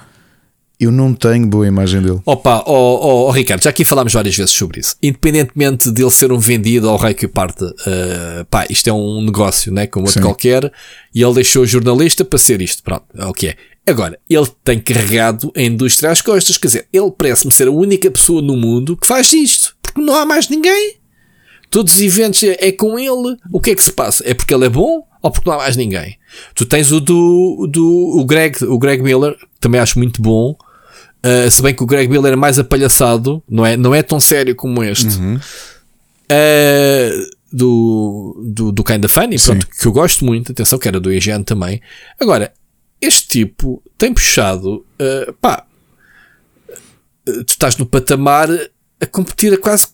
[0.79, 2.21] eu não tenho boa imagem dele.
[2.25, 4.95] Opa, ó ó, ó, Ricardo, já aqui falámos várias vezes sobre isso.
[5.03, 9.73] Independentemente dele ser um vendido ao rei que parte, eh, pá, isto é um negócio,
[9.73, 9.87] né?
[9.87, 10.25] Como outro Sim.
[10.25, 10.71] qualquer,
[11.13, 12.81] e ele deixou o jornalista para ser isto.
[12.81, 13.55] Pronto, é o que é.
[13.85, 18.09] Agora, ele tem carregado a indústria às costas, quer dizer, ele parece-me ser a única
[18.09, 20.99] pessoa no mundo que faz isto, porque não há mais ninguém.
[21.69, 23.37] Todos os eventos é, é com ele.
[23.51, 24.23] O que é que se passa?
[24.25, 26.17] É porque ele é bom ou porque não há mais ninguém?
[26.55, 30.55] Tu tens o do, do o Greg, o Greg Miller, que também acho muito bom.
[31.25, 34.19] Uh, se bem que o Greg Miller é mais apalhaçado, não é, não é tão
[34.19, 35.17] sério como este.
[35.17, 35.39] Uh,
[37.51, 41.43] do, do, do Kinda Funny, pronto, que eu gosto muito, atenção, que era do IGN
[41.43, 41.81] também.
[42.19, 42.53] Agora,
[43.01, 45.65] este tipo tem puxado, uh, pá,
[47.25, 48.49] tu estás no patamar
[48.99, 49.87] a competir a quase.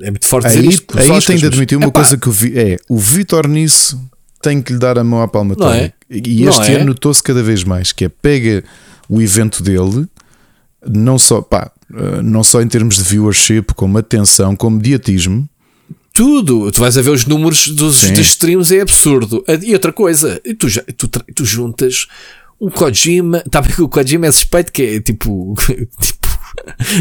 [0.00, 0.98] É muito forte dizer Aí, isto.
[0.98, 4.00] aí tenho de admitir uma epá, coisa que eu vi: é o Vitor nisso
[4.40, 5.94] tem que lhe dar a mão à palmatória.
[6.08, 6.20] Não é?
[6.22, 6.76] E Não este é?
[6.76, 8.64] ano notou-se cada vez mais que é pega
[9.08, 10.06] o evento dele,
[10.86, 15.48] não só, pá, eh, não só em termos de viewership, como atenção, como mediatismo.
[16.12, 18.12] Tudo, tu vais a ver os números dos, Sim.
[18.14, 19.44] dos streams, é absurdo.
[19.62, 22.06] E outra coisa, tu, já- tu, tu juntas
[22.58, 25.54] o Kojima, tá bem que o Kojima é suspeito que é tipo,
[26.00, 26.26] tipo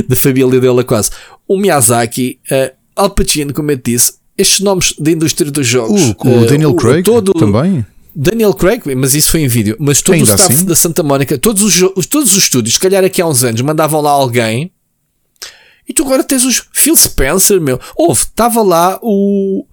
[0.07, 1.11] da família dele quase.
[1.47, 6.01] O Miyazaki, uh, Al Pacino, como eu disse, estes nomes da indústria dos jogos.
[6.01, 7.85] O, o eh, Daniel Craig todo, também.
[8.15, 9.75] Daniel Craig, mas isso foi em vídeo.
[9.79, 10.65] Mas todo Ainda o staff assim?
[10.65, 13.99] da Santa Mónica, todos os, todos os estúdios, se calhar aqui há uns anos, mandavam
[14.01, 14.71] lá alguém.
[15.87, 17.79] E tu agora tens os Phil Spencer, meu.
[17.95, 19.65] Houve, estava lá o.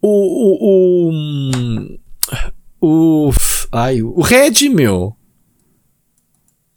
[0.00, 1.10] O.
[1.10, 1.96] O.
[2.80, 3.28] O.
[3.28, 3.32] o
[3.72, 5.16] ai, o Reggie, meu.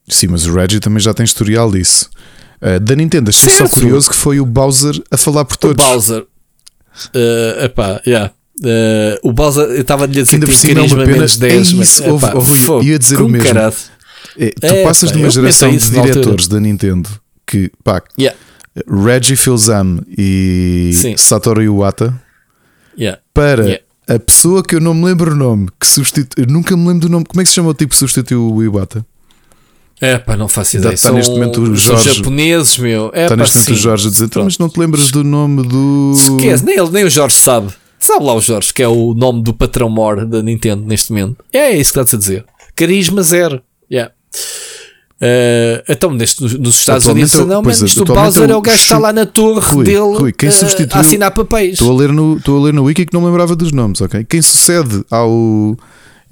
[0.07, 2.09] Sim, mas o Reggie também já tem historial disso.
[2.61, 5.85] Uh, da Nintendo, achei só curioso que foi o Bowser a falar por O todos.
[5.85, 6.23] Bowser.
[7.13, 8.33] Uh, epá, yeah.
[8.61, 11.53] Uh, o Bowser, eu estava a dizer Ainda que é uma carisma pena- menos 10.
[11.71, 13.47] é mas, isso, houve- epá, houve- fogo, ia dizer o mesmo.
[14.37, 17.09] É, tu É, passas pá, de uma geração de diretores da Nintendo
[17.47, 18.37] que, pá, Yeah,
[18.87, 21.15] Reggie Fils-Aime e Sim.
[21.17, 22.13] Satoru Iwata
[22.97, 23.19] yeah.
[23.33, 23.83] para Yeah.
[24.09, 27.09] a pessoa que eu não me lembro o nome, que substitui, nunca me lembro do
[27.09, 27.25] nome.
[27.25, 29.05] Como é que se chama o tipo que substituiu o Iwata?
[30.01, 30.93] É pá, não faço ideia.
[30.93, 33.09] está São, neste momento o Jorge- japoneses, meu.
[33.13, 33.75] É Está neste momento o.
[33.75, 36.11] Jorge a dizer, "Então, mas não te lembras do nome do.
[36.15, 37.73] Esquece, nem, ele, nem o Jorge sabe.
[37.99, 41.43] Sabe lá o Jorge, que é o nome do patrão mor da Nintendo neste momento.
[41.51, 42.45] É isso que estás a dizer.
[42.75, 43.61] Carisma zero.
[43.91, 44.13] Yeah.
[45.21, 48.53] Eh, então, neste, nos Estados Atualmente Unidos, é o- não, mano, é, o Bowser é
[48.53, 51.01] é o gajo que está lá na torre Rui, dele Rui, quem eh, substituiu- a
[51.01, 51.73] assinar papéis.
[51.73, 54.23] Estou a ler no, estou a ler no wiki que não lembrava dos nomes, ok?
[54.23, 55.75] Quem sucede ao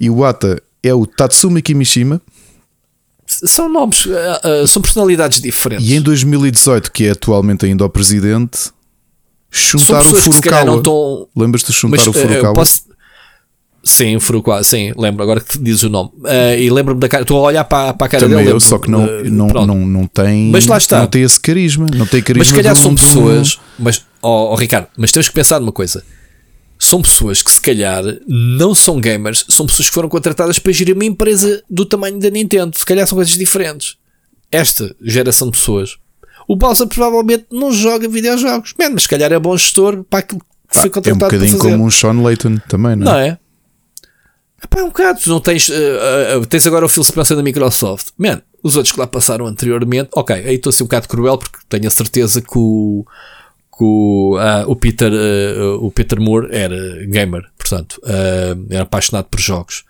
[0.00, 2.22] Iwata é o Tatsumi Kimishima
[3.26, 5.86] São nomes, eh, eh, são personalidades diferentes.
[5.86, 8.70] e em 2018, que é atualmente ainda o presidente,
[9.50, 10.76] chuntar o não Furukawa.
[10.76, 11.28] estão.
[11.36, 12.54] Lembras-te de Mas chuntar o eh, eu Furukawa?
[12.54, 12.88] posso.
[13.84, 16.10] Sim, Furukawa, sim, lembro, agora que diz o nome.
[16.26, 18.50] Eh, e lembro-me da cara, estou a olhar para, para a cara Também dele.
[18.50, 19.66] eu, só que não, eh, não, pronto.
[19.66, 20.50] não, não tem.
[20.50, 21.00] Mas lá está.
[21.00, 21.86] Não tem esse carisma.
[21.94, 22.40] Não tem carisma.
[22.40, 26.04] Mas se calhar são pessoas, mas, ó ó, Ricardo, mas temos que pensar numa coisa.
[26.78, 30.94] São pessoas que se calhar não são gamers, são pessoas que foram contratadas para gerir
[30.94, 32.76] uma empresa do tamanho da Nintendo.
[32.76, 33.96] Se calhar são coisas diferentes.
[34.50, 35.96] Esta geração de pessoas.
[36.48, 40.40] O Bowser provavelmente não joga videojogos, Man, mas se calhar é bom gestor para aquilo
[40.40, 43.14] que foi É um contratado para bocadinho como um Sean Layton também, não é?
[43.14, 43.38] Não é?
[44.64, 45.20] Epá, é um bocado.
[45.20, 45.70] Tu não tens.
[45.70, 48.08] eh, eh, tens agora o Phil Spencer da Microsoft.
[48.18, 50.08] Man, os outros que lá passaram anteriormente.
[50.14, 53.04] Ok, aí estou a ser um bocado cruel porque tenho a certeza que o.
[53.70, 59.26] Que o, ah, o, Peter, eh, o Peter Moore era gamer, portanto, ah, era apaixonado
[59.26, 59.84] por jogos.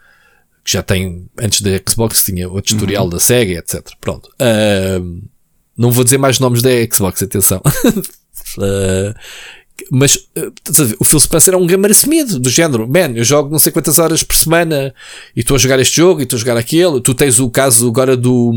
[0.62, 3.80] Que já tem, antes da Xbox, tinha outro historial da Sega, etc.
[3.98, 4.28] Pronto.
[4.38, 5.00] Ah,
[5.78, 7.62] não vou dizer mais nomes da Xbox, atenção.
[8.60, 9.14] Ah,
[9.90, 10.52] Mas uh,
[10.98, 13.98] o Phil Spencer é um gamer assumido, do género, man, eu jogo não sei quantas
[13.98, 14.92] horas por semana
[15.34, 17.00] e estou a jogar este jogo e estou a jogar aquele.
[17.00, 18.52] Tu tens o caso agora do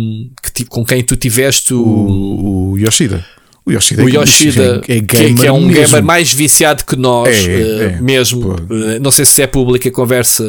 [0.53, 3.25] que, com quem tu tiveste o, o, o Yoshida.
[3.63, 5.73] O Yoshida, o Yoshida é, é, que, que, é um mesmo.
[5.73, 8.53] gamer mais viciado que nós, é, uh, mesmo.
[8.53, 10.43] Uh, não sei se é pública a conversa.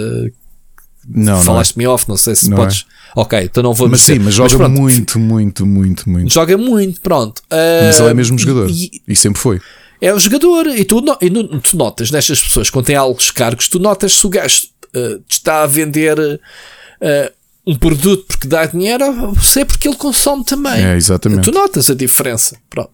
[1.06, 2.86] Não, Falaste-me off, não sei se não podes.
[3.14, 6.32] Ok, então não vou Mas sim, mas joga mas muito, muito, muito, muito.
[6.32, 7.40] Joga muito, pronto.
[7.40, 8.70] Uh, mas ele é mesmo jogador.
[8.70, 9.60] E, e sempre foi.
[10.01, 10.66] É o jogador.
[10.68, 14.30] E tu, e tu notas nestas pessoas, quando têm altos cargos, tu notas se o
[14.30, 14.66] gajo
[14.97, 19.05] uh, está a vender uh, um produto porque dá dinheiro,
[19.40, 20.84] sei porque ele consome também.
[20.84, 21.43] É, exatamente.
[21.43, 22.56] Tu notas a diferença.
[22.68, 22.90] Pronto.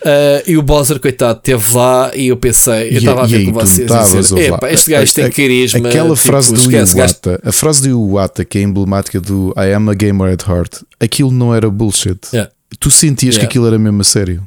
[0.00, 3.52] Uh, e o Bowser, coitado, esteve lá e eu pensei, eu estava a ver com
[3.52, 5.88] vocês dizer, Epa, este gajo tem carisma.
[5.88, 9.88] Aquela tipo, frase do Iwata, a frase do Iwata que é emblemática do I am
[9.90, 12.18] a gamer at heart, aquilo não era bullshit.
[12.32, 12.50] Yeah.
[12.80, 13.40] Tu sentias yeah.
[13.40, 14.42] que aquilo era mesmo a sério.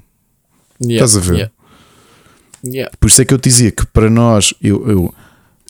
[0.81, 1.05] Yeah.
[1.05, 1.51] Estás a ver?
[2.99, 5.13] Por isso é que eu te dizia que para nós, eu, eu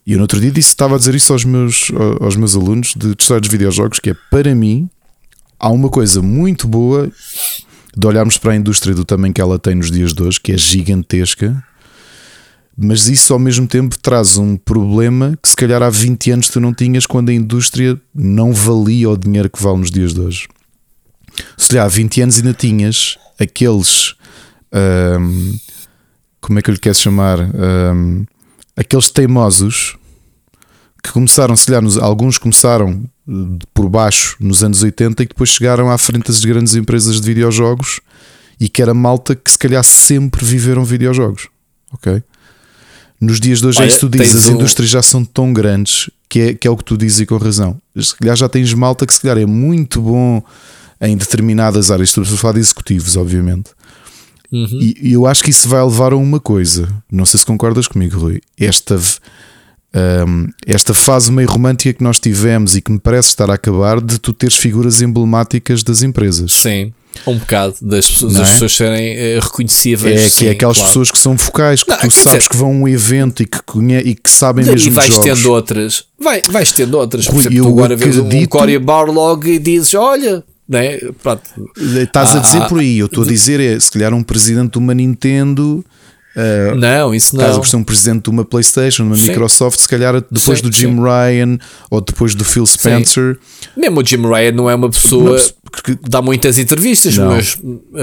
[0.06, 1.92] e eu no outro dia disse, estava a dizer isso aos meus,
[2.22, 4.90] aos meus alunos de testar de videojogos, que é para mim
[5.60, 7.12] há uma coisa muito boa
[7.98, 10.52] de olharmos para a indústria do tamanho que ela tem nos dias de hoje, que
[10.52, 11.64] é gigantesca,
[12.78, 16.60] mas isso ao mesmo tempo traz um problema que se calhar há 20 anos tu
[16.60, 20.48] não tinhas quando a indústria não valia o dinheiro que vale nos dias de hoje.
[21.58, 24.16] Se calhar há 20 anos ainda tinhas aqueles.
[24.74, 25.58] Hum,
[26.42, 27.40] como é que eu lhe quero chamar?
[27.40, 28.26] Hum,
[28.76, 29.98] aqueles teimosos
[31.04, 33.32] que começaram, se calhar, nos, alguns começaram eh,
[33.74, 38.00] por baixo nos anos 80 e depois chegaram à frente das grandes empresas de videojogos
[38.60, 41.48] e que era malta que se calhar sempre viveram videojogos.
[41.94, 42.24] Ok?
[43.20, 44.56] Nos dias de hoje Olha, é isso que tu dizes, as um...
[44.56, 47.38] indústrias já são tão grandes que é, que é o que tu dizes e com
[47.38, 47.80] razão.
[47.96, 50.44] Se calhar já tens malta que se calhar é muito bom
[51.00, 53.72] em determinadas áreas, estou a falar de executivos, obviamente,
[54.56, 54.80] Uhum.
[54.82, 56.88] E, e, eu acho que isso vai levar a uma coisa.
[57.12, 58.42] Não sei se concordas comigo, Rui.
[58.58, 63.56] Esta, um, esta fase meio romântica que nós tivemos e que me parece estar a
[63.56, 66.54] acabar de tu teres figuras emblemáticas das empresas.
[66.54, 66.94] Sim.
[67.26, 68.52] Um bocado das pessoas, das é?
[68.52, 70.22] pessoas serem uh, reconhecíveis.
[70.22, 70.90] É, sim, que é aquelas claro.
[70.90, 73.46] pessoas que são focais, que não, tu sabes dizer, que vão a um evento e
[73.46, 74.88] que, conhe e que sabem mesmo.
[74.88, 75.24] E vais jogos.
[75.26, 76.04] tendo outras.
[76.20, 77.26] Vai, vais tendo outras.
[77.28, 81.00] Por exemplo, tu agora vês um Cory Barlog e dizes: Olha, né?
[82.02, 84.74] Estás a dizer ah, por aí, eu estou a dizer é se calhar um presidente
[84.74, 85.86] de uma Nintendo.
[86.36, 87.46] Uh, não, isso não.
[87.46, 89.30] Caso por ser um presidente de uma PlayStation, uma sim.
[89.30, 91.02] Microsoft, se calhar depois sim, do Jim sim.
[91.02, 91.58] Ryan
[91.90, 93.38] ou depois do Phil Spencer.
[93.78, 95.40] Mesmo o Jim Ryan não é uma pessoa
[95.84, 97.28] que dá muitas entrevistas, não.
[97.28, 97.58] mas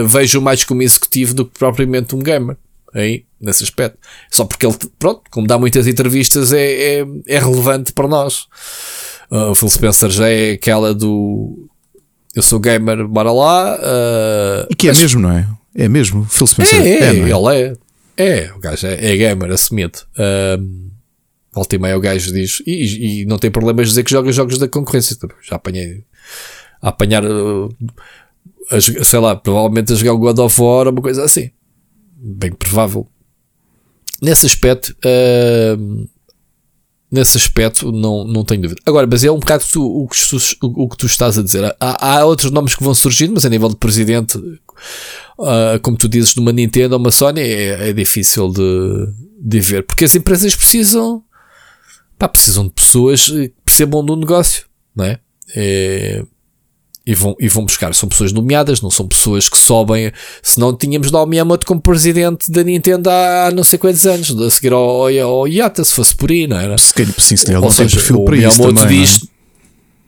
[0.09, 2.57] vejo mais como executivo do que propriamente um gamer.
[2.95, 3.99] Aí, nesse aspecto,
[4.31, 8.47] só porque ele, pronto, como dá muitas entrevistas, é, é, é relevante para nós.
[9.31, 11.71] Uh, o Phil Spencer já é aquela do
[12.35, 13.77] eu sou gamer, bora lá.
[13.77, 15.47] Uh, e que é mesmo, não é?
[15.75, 16.81] É mesmo, Phil Spencer.
[16.81, 17.15] É, é, é, é?
[17.15, 17.77] ele é.
[18.17, 19.99] É, o gajo é, é gamer, assumido.
[20.15, 20.91] Uh,
[21.53, 24.59] volta e meia o gajo diz, e, e, não tem problemas dizer que joga jogos
[24.59, 25.17] da concorrência.
[25.43, 26.05] Já apanhei
[26.81, 27.75] a apanhar, uh,
[28.71, 31.51] a, sei lá, provavelmente a jogar o God of War uma coisa assim.
[32.17, 33.07] Bem provável.
[34.21, 36.09] Nesse aspecto, uh,
[37.13, 38.81] nesse aspecto não, não tenho dúvida.
[38.87, 41.77] Agora, mas é um bocado tu, o, que tu, o, que tu estás a dizer.
[41.79, 46.09] Há, há outros nomes que vão surgindo, mas a nível de presidente, uh, como tu
[46.09, 49.83] dizes, de uma Nintendo ou uma Sony, é, é difícil de, de ver.
[49.83, 51.23] Porque as empresas precisam,
[52.19, 54.65] pá, precisam de pessoas que percebam do negócio,
[54.97, 55.21] não é?
[55.55, 56.25] é
[57.07, 57.95] e vão, e vão buscar.
[57.95, 60.13] São pessoas nomeadas, não são pessoas que sobem.
[60.43, 64.31] Se não tínhamos lá o Miyamoto como presidente da Nintendo há não sei quantos anos,
[64.41, 66.79] a seguir ao, ao, ao Yata, se fosse por aí, não era?
[66.79, 69.01] Se calhar, sim, se calhar, não tem perfil para isso também.
[69.01, 69.27] Diz,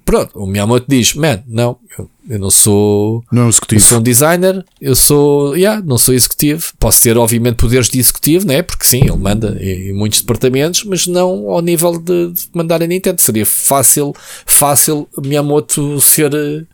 [0.05, 3.25] Pronto, o Miyamoto diz: Man, não, eu, eu não sou.
[3.33, 3.81] Não é executivo.
[3.81, 5.57] Eu sou um designer, eu sou.
[5.57, 6.73] Yeah, não sou executivo.
[6.79, 8.63] Posso ter, obviamente, poderes de executivo, né?
[8.63, 12.83] Porque sim, ele manda em, em muitos departamentos, mas não ao nível de, de, mandar
[12.83, 13.21] a Nintendo.
[13.21, 14.15] Seria fácil,
[14.45, 16.67] fácil Miyamoto ser uh,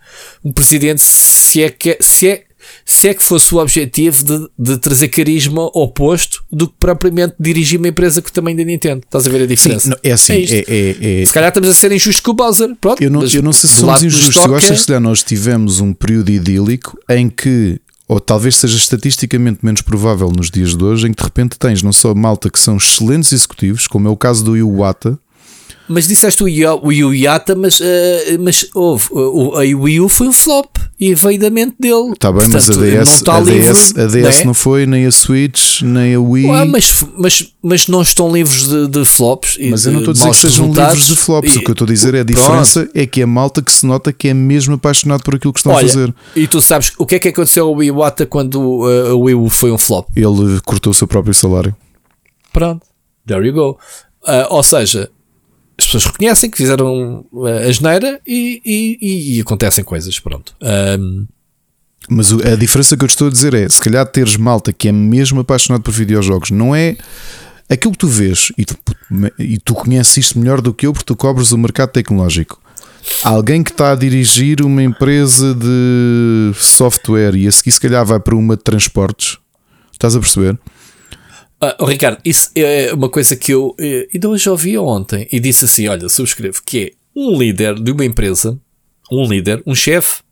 [0.44, 1.97] um presidente se é que.
[2.01, 2.44] Se é,
[2.90, 7.78] se é que fosse o objetivo de, de trazer carisma oposto do que propriamente dirigir
[7.78, 9.02] uma empresa que também da Nintendo.
[9.04, 9.84] Estás a ver a diferença?
[9.84, 10.32] Sim, não, é assim.
[10.32, 12.74] É, é, é, se calhar estamos a ser injustos com o Bowser.
[12.80, 14.44] Pronto, eu, não, eu não sei se somos injustos.
[14.44, 19.60] Eu acho que se nós tivemos um período idílico em que ou talvez seja estatisticamente
[19.64, 22.58] menos provável nos dias de hoje, em que de repente tens não só malta que
[22.58, 25.16] são excelentes executivos, como é o caso do Iwata,
[25.90, 27.84] mas disseste o, Yuyata, mas, uh,
[28.38, 32.12] mas houve, o, a Wii U foi um flop e veio da mente dele.
[32.12, 34.44] Está bem, Portanto, mas a DS, não, a, DS, a DS não, é?
[34.44, 36.46] não, foi, nem a Switch, nem a Wii.
[36.46, 39.58] Ué, mas, mas, mas não estão livres de, de flops.
[39.68, 41.54] Mas eu não estou a dizer que sejam livres de flops.
[41.56, 42.96] E, o que eu estou a dizer é a diferença pronto.
[42.96, 45.72] é que é malta que se nota que é mesmo apaixonado por aquilo que estão
[45.72, 46.14] Olha, a fazer.
[46.36, 49.34] E tu sabes o que é que aconteceu ao Wii Wata quando uh, a Wii
[49.34, 50.06] U foi um flop?
[50.14, 51.74] Ele cortou o seu próprio salário.
[52.52, 52.86] Pronto,
[53.26, 53.76] there you go.
[54.22, 55.10] Uh, ou seja,
[55.81, 60.20] as pessoas reconhecem que fizeram uh, a geneira e, e, e, e acontecem coisas.
[60.20, 60.55] Pronto.
[60.61, 61.27] Um,
[62.09, 64.93] mas a diferença que eu estou a dizer é: se calhar teres malta que é
[64.93, 66.97] mesmo apaixonado por videojogos, não é
[67.69, 68.77] aquilo que tu vês e tu,
[69.39, 72.61] e tu conheces isto melhor do que eu porque tu cobres o mercado tecnológico.
[73.23, 78.20] Alguém que está a dirigir uma empresa de software e a seguir, se calhar, vai
[78.20, 79.39] para uma de transportes,
[79.90, 80.59] estás a perceber?
[81.62, 85.38] Uh, oh, Ricardo, isso é uma coisa que eu eh, ainda hoje ouvi ontem e
[85.38, 88.58] disse assim: olha, subscrevo que é um líder de uma empresa,
[89.12, 90.22] um líder, um chefe.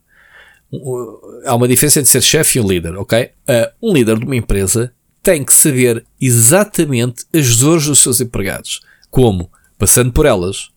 [1.45, 3.31] há uma diferença entre ser chefe e um líder, ok?
[3.47, 4.91] Uh, um líder de uma empresa
[5.23, 8.81] tem que saber exatamente as dores dos seus empregados.
[9.11, 9.51] Como?
[9.77, 10.71] Passando por elas.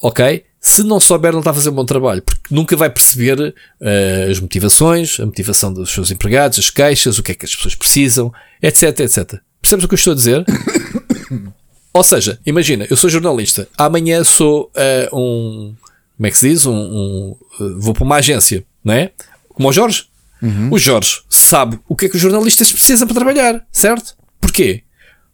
[0.00, 0.44] Ok?
[0.58, 4.30] Se não souber, não está a fazer um bom trabalho, porque nunca vai perceber uh,
[4.30, 7.74] as motivações, a motivação dos seus empregados, as queixas, o que é que as pessoas
[7.74, 8.32] precisam,
[8.62, 9.40] etc, etc.
[9.60, 10.44] Percebes o que eu estou a dizer?
[11.92, 15.74] Ou seja, imagina, eu sou jornalista, amanhã sou uh, um.
[16.16, 16.66] Como é que se diz?
[16.66, 19.12] Um, um uh, vou para uma agência, não é?
[19.48, 20.04] Como o Jorge.
[20.42, 20.68] Uhum.
[20.72, 24.16] O Jorge sabe o que é que os jornalistas precisam para trabalhar, certo?
[24.40, 24.84] Porquê?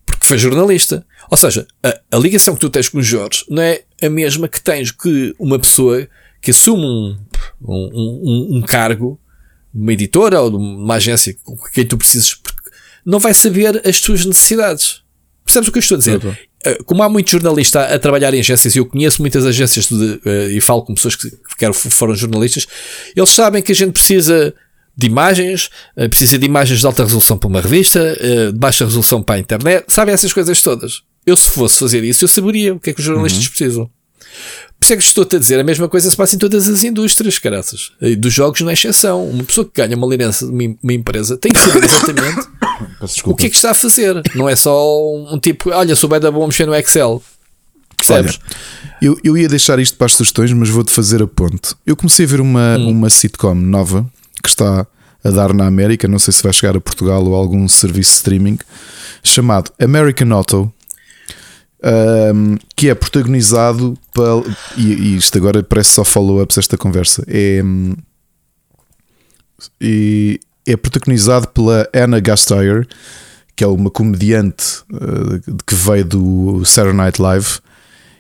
[0.04, 1.06] Porque foi jornalista.
[1.30, 4.48] Ou seja, a, a ligação que tu tens com o Jorge não é a mesma
[4.48, 6.08] que tens que uma pessoa
[6.40, 7.16] que assume um,
[7.62, 9.20] um, um, um cargo
[9.72, 12.40] de uma editora ou de uma agência com quem tu precisas,
[13.06, 15.02] não vai saber as tuas necessidades.
[15.44, 16.24] Percebes o que eu estou a dizer?
[16.24, 16.34] Uhum.
[16.84, 20.50] Como há muito jornalista a, trabalhar em agências, e eu conheço muitas agências de, uh,
[20.50, 21.30] e falo com pessoas que,
[21.90, 22.66] foram jornalistas,
[23.14, 24.52] eles sabem que a gente precisa
[24.96, 28.18] de imagens, uh, precisa de imagens de alta resolução para uma revista,
[28.52, 31.02] de baixa resolução para a internet, sabem essas coisas todas.
[31.24, 33.50] Eu, se fosse fazer isso, eu saberia o que é que os jornalistas uhum.
[33.50, 33.90] precisam.
[34.78, 36.82] Por isso é que estou-te a dizer, a mesma coisa se passa em todas as
[36.82, 37.92] indústrias, caraças.
[38.00, 39.26] E dos jogos não é exceção.
[39.28, 42.55] Uma pessoa que ganha uma liderança de uma, uma empresa tem que saber exatamente
[43.24, 44.22] o que é que está a fazer.
[44.34, 47.22] Não é só um tipo, olha, sou bem da bom mexer no Excel.
[47.96, 48.38] Percebes?
[48.38, 48.56] Olha,
[49.00, 51.74] eu, eu ia deixar isto para as sugestões, mas vou-te fazer a ponte.
[51.86, 52.90] Eu comecei a ver uma, hum.
[52.90, 54.06] uma sitcom nova
[54.42, 54.86] que está
[55.24, 58.10] a dar na América, não sei se vai chegar a Portugal ou a algum serviço
[58.10, 58.58] de streaming,
[59.24, 60.72] chamado American Auto
[62.34, 64.42] um, que é protagonizado pela,
[64.76, 67.24] e, e, isto agora parece só follow-ups esta conversa.
[67.28, 67.62] É,
[69.80, 72.86] e é protagonizado pela Anna Gasteyer,
[73.54, 77.58] que é uma comediante uh, que veio do Saturday Night Live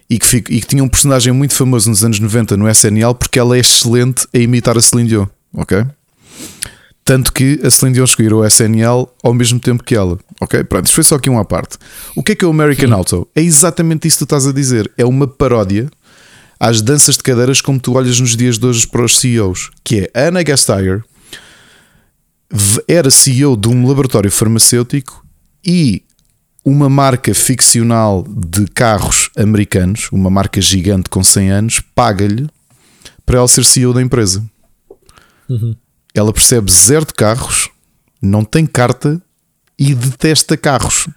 [0.08, 3.38] e que, e que tinha um personagem muito famoso nos anos 90 no SNL porque
[3.38, 5.84] ela é excelente a imitar a Celine Dion, ok?
[7.04, 10.18] Tanto que a Celine Dion chegou ao SNL ao mesmo tempo que ela.
[10.40, 10.64] Ok?
[10.64, 11.78] Pronto, isto foi só aqui uma parte.
[12.16, 13.28] O que é que é o American Auto?
[13.32, 14.90] É exatamente isso que tu estás a dizer.
[14.98, 15.88] É uma paródia
[16.58, 19.70] às danças de cadeiras como tu olhas nos dias de hoje para os CEOs.
[19.84, 21.04] Que é Anna Gasteyer
[22.86, 25.24] era CEO de um laboratório farmacêutico
[25.64, 26.02] e
[26.64, 32.48] uma marca ficcional de carros americanos, uma marca gigante com 100 anos, paga-lhe
[33.24, 34.44] para ela ser CEO da empresa.
[35.48, 35.76] Uhum.
[36.14, 37.70] Ela percebe zero de carros,
[38.22, 39.20] não tem carta
[39.78, 41.08] e detesta carros.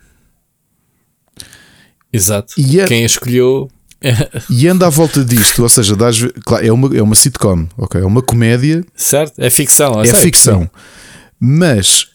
[2.12, 2.54] Exato.
[2.58, 3.70] E é, Quem a escolheu.
[4.50, 8.02] e anda à volta disto, ou seja, das, claro, é, uma, é uma sitcom, ok?
[8.02, 8.84] É uma comédia.
[8.96, 10.02] Certo, é ficção.
[10.02, 10.70] É ficção.
[11.40, 12.08] Mas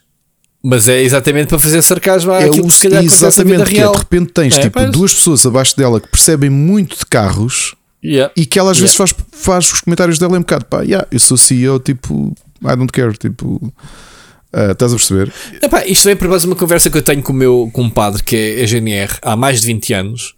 [0.66, 3.98] mas é exatamente para fazer sarcasmo é àquilo que se calhar exatamente, que é, de
[3.98, 8.32] repente tens é, tipo duas pessoas abaixo dela que percebem muito de carros yeah.
[8.34, 8.86] e que ela às yeah.
[8.86, 12.76] vezes faz, faz os comentários dela um bocado pá, yeah, eu sou CEO, tipo, I
[12.76, 13.72] don't care, tipo.
[14.52, 15.32] Uh, estás a perceber?
[15.60, 18.22] Epá, isto é por base de uma conversa que eu tenho com o meu compadre,
[18.22, 20.36] que é engenheiro, há mais de 20 anos,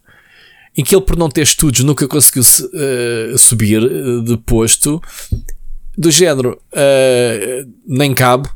[0.74, 5.02] em que ele, por não ter estudos, nunca conseguiu uh, subir uh, de posto,
[5.96, 8.48] do género, uh, nem cabe.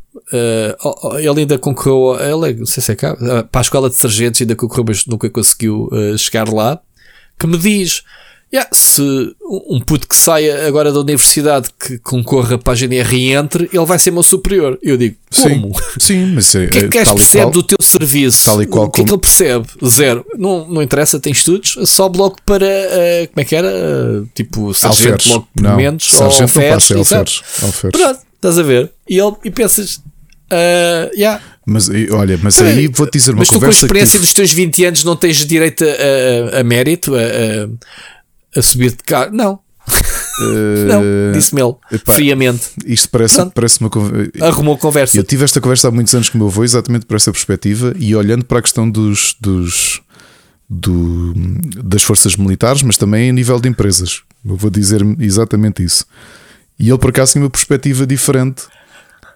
[1.19, 3.19] ele ainda concorreu, ele, não sei se é cabe,
[3.51, 5.89] para a escola de sargentos, ainda concorreu, mas nunca conseguiu
[6.19, 6.81] chegar lá.
[7.39, 8.03] Que me diz:
[8.53, 9.01] Yeah, se
[9.45, 13.85] um puto que saia agora da universidade que concorra para a GNR e entre, ele
[13.87, 14.77] vai ser meu superior.
[14.83, 15.73] Eu digo, como?
[15.97, 18.47] Sim, sim mas é, o que é que é, percebe qual, do teu serviço?
[18.47, 19.67] Tal e qual o que é que ele percebe?
[19.87, 20.27] Zero.
[20.37, 23.69] Não, não interessa, tem estudos, sobe logo para, uh, como é que era?
[23.69, 27.93] Uh, tipo, sargento logo por menos, ou alferes, alferes, alferes.
[27.93, 28.91] Pronto, estás a ver?
[29.09, 29.99] E, ele, e pensas,
[30.51, 31.41] uh, yeah.
[31.65, 33.67] Mas olha, mas aí vou-te dizer uma mas conversa.
[33.69, 36.65] Mas tu, com a experiência dos teus 20 anos, não tens direito a, a, a
[36.65, 37.69] mérito, a, a
[38.63, 39.31] subir de carro.
[39.33, 39.61] Não.
[40.41, 41.03] Uh, não,
[41.33, 42.71] disse-me ele, epá, friamente.
[42.87, 44.31] Isto parece, parece uma conversa.
[44.41, 45.17] Arrumou conversa.
[45.17, 47.93] Eu tive esta conversa há muitos anos com o meu avô, exatamente por essa perspectiva,
[47.99, 50.01] e olhando para a questão dos, dos
[50.69, 51.35] do,
[51.83, 54.23] das forças militares, mas também a nível de empresas.
[54.47, 56.07] Eu vou dizer exatamente isso.
[56.79, 58.63] E ele, por acaso, tinha uma perspectiva diferente,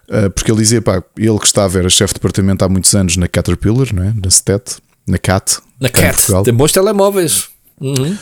[0.09, 3.17] uh, porque ele dizia, pá, ele que estava, era chefe de departamento há muitos anos
[3.17, 4.13] na Caterpillar, não é?
[4.15, 5.59] na STET, na CAT.
[5.79, 7.49] Na CAT, tem bons telemóveis.
[7.79, 8.17] Uhum.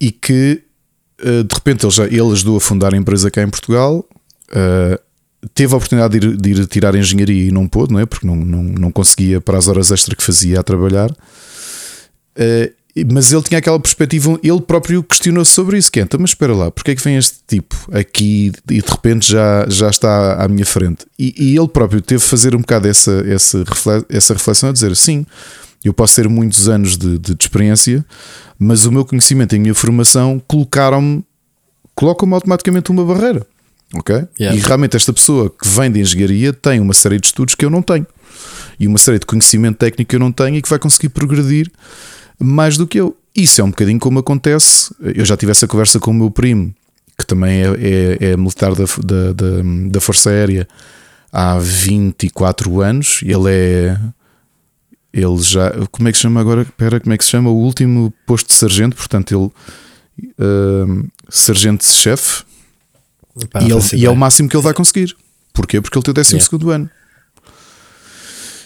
[0.00, 0.62] E que
[1.20, 4.04] uh, de repente ele, já, ele ajudou a fundar a empresa cá em Portugal.
[4.50, 4.98] Uh,
[5.54, 8.06] teve a oportunidade de ir, de ir, tirar engenharia e não pôde, não é?
[8.06, 11.10] porque não, não, não conseguia para as horas extra que fazia a trabalhar.
[11.10, 12.80] Uh,
[13.12, 16.54] mas ele tinha aquela perspectiva, ele próprio questionou-se sobre isso, que é, então, mas espera
[16.54, 20.48] lá, porque é que vem este tipo aqui e de repente já, já está à
[20.48, 21.06] minha frente?
[21.18, 23.64] E, e ele próprio teve de fazer um bocado essa, essa,
[24.08, 25.24] essa reflexão a dizer, sim,
[25.84, 28.04] eu posso ter muitos anos de, de, de experiência,
[28.58, 31.24] mas o meu conhecimento e a minha formação colocaram-me,
[31.94, 33.46] colocam-me automaticamente uma barreira.
[33.94, 34.14] Ok?
[34.38, 34.56] Yeah.
[34.56, 37.70] E realmente esta pessoa que vem de engenharia tem uma série de estudos que eu
[37.70, 38.06] não tenho
[38.78, 41.70] e uma série de conhecimento técnico que eu não tenho e que vai conseguir progredir
[42.38, 43.16] mais do que eu.
[43.36, 44.92] Isso é um bocadinho como acontece.
[45.00, 46.74] Eu já tive essa conversa com o meu primo,
[47.16, 50.66] que também é, é, é militar da, da, da, da, Força Aérea
[51.30, 53.20] há 24 anos.
[53.22, 53.98] Ele é.
[55.12, 55.72] Ele já.
[55.90, 56.62] Como é que se chama agora?
[56.62, 57.50] Espera, como é que se chama?
[57.50, 59.50] O último posto de sargento, portanto, ele.
[60.38, 62.44] Uh, Sargento-chefe.
[63.92, 65.16] E, e é o máximo que ele vai conseguir.
[65.52, 65.80] Porquê?
[65.80, 66.74] Porque ele tem o 12 yeah.
[66.74, 66.90] ano.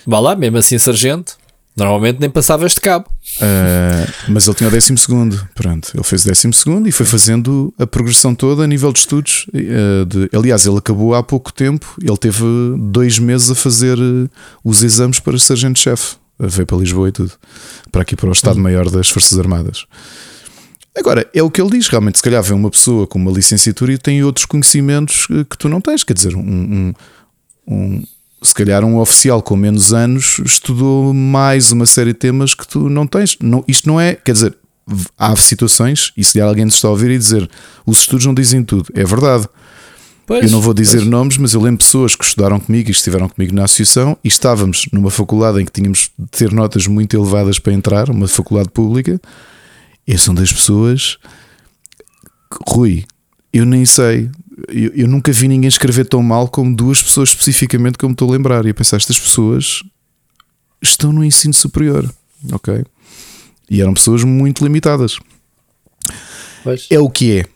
[0.06, 1.36] Vá lá, mesmo assim, sargento.
[1.76, 3.06] Normalmente nem passava este cabo.
[3.38, 5.48] Uh, mas ele tinha o 12 segundo.
[5.54, 9.00] Pronto, ele fez o 12 segundo e foi fazendo a progressão toda a nível de
[9.00, 9.46] estudos.
[9.48, 11.96] Uh, de, aliás, ele acabou há pouco tempo.
[12.00, 12.44] Ele teve
[12.78, 14.30] dois meses a fazer uh,
[14.62, 16.16] os exames para sargento-chefe.
[16.38, 17.32] Veio para Lisboa e tudo.
[17.92, 19.86] Para aqui, para o Estado-Maior das Forças Armadas.
[20.96, 23.92] Agora, é o que ele diz, realmente, se calhar vem uma pessoa com uma licenciatura
[23.92, 26.94] e tem outros conhecimentos que tu não tens, quer dizer, um, um,
[27.66, 28.04] um
[28.40, 32.88] se calhar um oficial com menos anos estudou mais uma série de temas que tu
[32.90, 33.36] não tens.
[33.40, 34.54] Não, isto não é, quer dizer,
[35.18, 37.48] há situações, e se alguém nos está a ouvir e dizer
[37.86, 39.48] os estudos não dizem tudo, é verdade.
[40.26, 41.08] Pois, eu não vou dizer pois.
[41.08, 44.86] nomes, mas eu lembro pessoas que estudaram comigo e estiveram comigo na associação e estávamos
[44.90, 49.20] numa faculdade em que tínhamos de ter notas muito elevadas para entrar, uma faculdade pública,
[50.06, 51.18] e são das pessoas.
[52.66, 53.04] Rui,
[53.52, 54.30] eu nem sei,
[54.68, 58.32] eu, eu, nunca vi ninguém escrever tão mal como duas pessoas especificamente como estou a
[58.32, 58.64] lembrar.
[58.66, 59.82] E a pensar, estas pessoas
[60.80, 62.08] estão no ensino superior,
[62.52, 62.84] ok?
[63.70, 65.18] E eram pessoas muito limitadas.
[66.62, 66.86] Pois.
[66.90, 67.53] É o que é.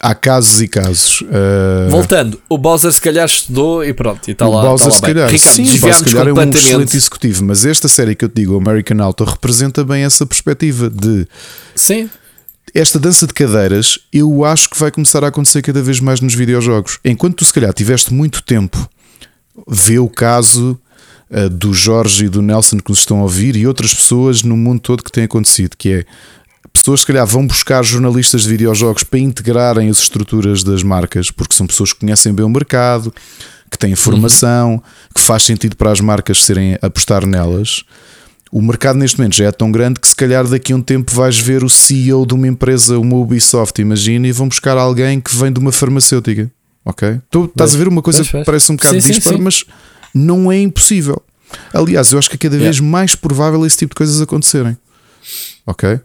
[0.00, 1.22] Há casos e casos.
[1.22, 1.90] Uh...
[1.90, 4.58] Voltando, o Bowser se calhar estudou e pronto, e está lá.
[4.58, 7.44] O Bowser tá se calhar, Ricardo, sim, o Bowser se calhar é um excelente executivo,
[7.44, 11.26] mas esta série que eu te digo, American Auto, representa bem essa perspectiva de.
[11.74, 12.10] Sim
[12.74, 16.34] esta dança de cadeiras eu acho que vai começar a acontecer cada vez mais nos
[16.34, 16.98] videojogos.
[17.04, 18.90] Enquanto tu, se calhar, tiveste muito tempo,
[19.68, 20.78] vê o caso
[21.30, 24.56] uh, do Jorge e do Nelson que nos estão a ouvir e outras pessoas no
[24.56, 26.04] mundo todo que tem acontecido, que é
[26.74, 31.54] pessoas se calhar vão buscar jornalistas de videojogos para integrarem as estruturas das marcas, porque
[31.54, 33.14] são pessoas que conhecem bem o mercado,
[33.70, 34.82] que têm formação, uhum.
[35.14, 37.84] que faz sentido para as marcas serem apostar nelas
[38.54, 41.12] o mercado neste momento já é tão grande que se calhar daqui a um tempo
[41.12, 45.34] vais ver o CEO de uma empresa, uma Ubisoft, imagina, e vão buscar alguém que
[45.34, 46.48] vem de uma farmacêutica.
[46.84, 47.20] Ok?
[47.28, 49.64] Tu estás a ver uma coisa que parece um bocado disparo, mas
[50.14, 51.20] não é impossível.
[51.72, 52.88] Aliás, eu acho que é cada vez yeah.
[52.88, 54.76] mais provável esse tipo de coisas acontecerem.
[55.66, 55.98] Ok?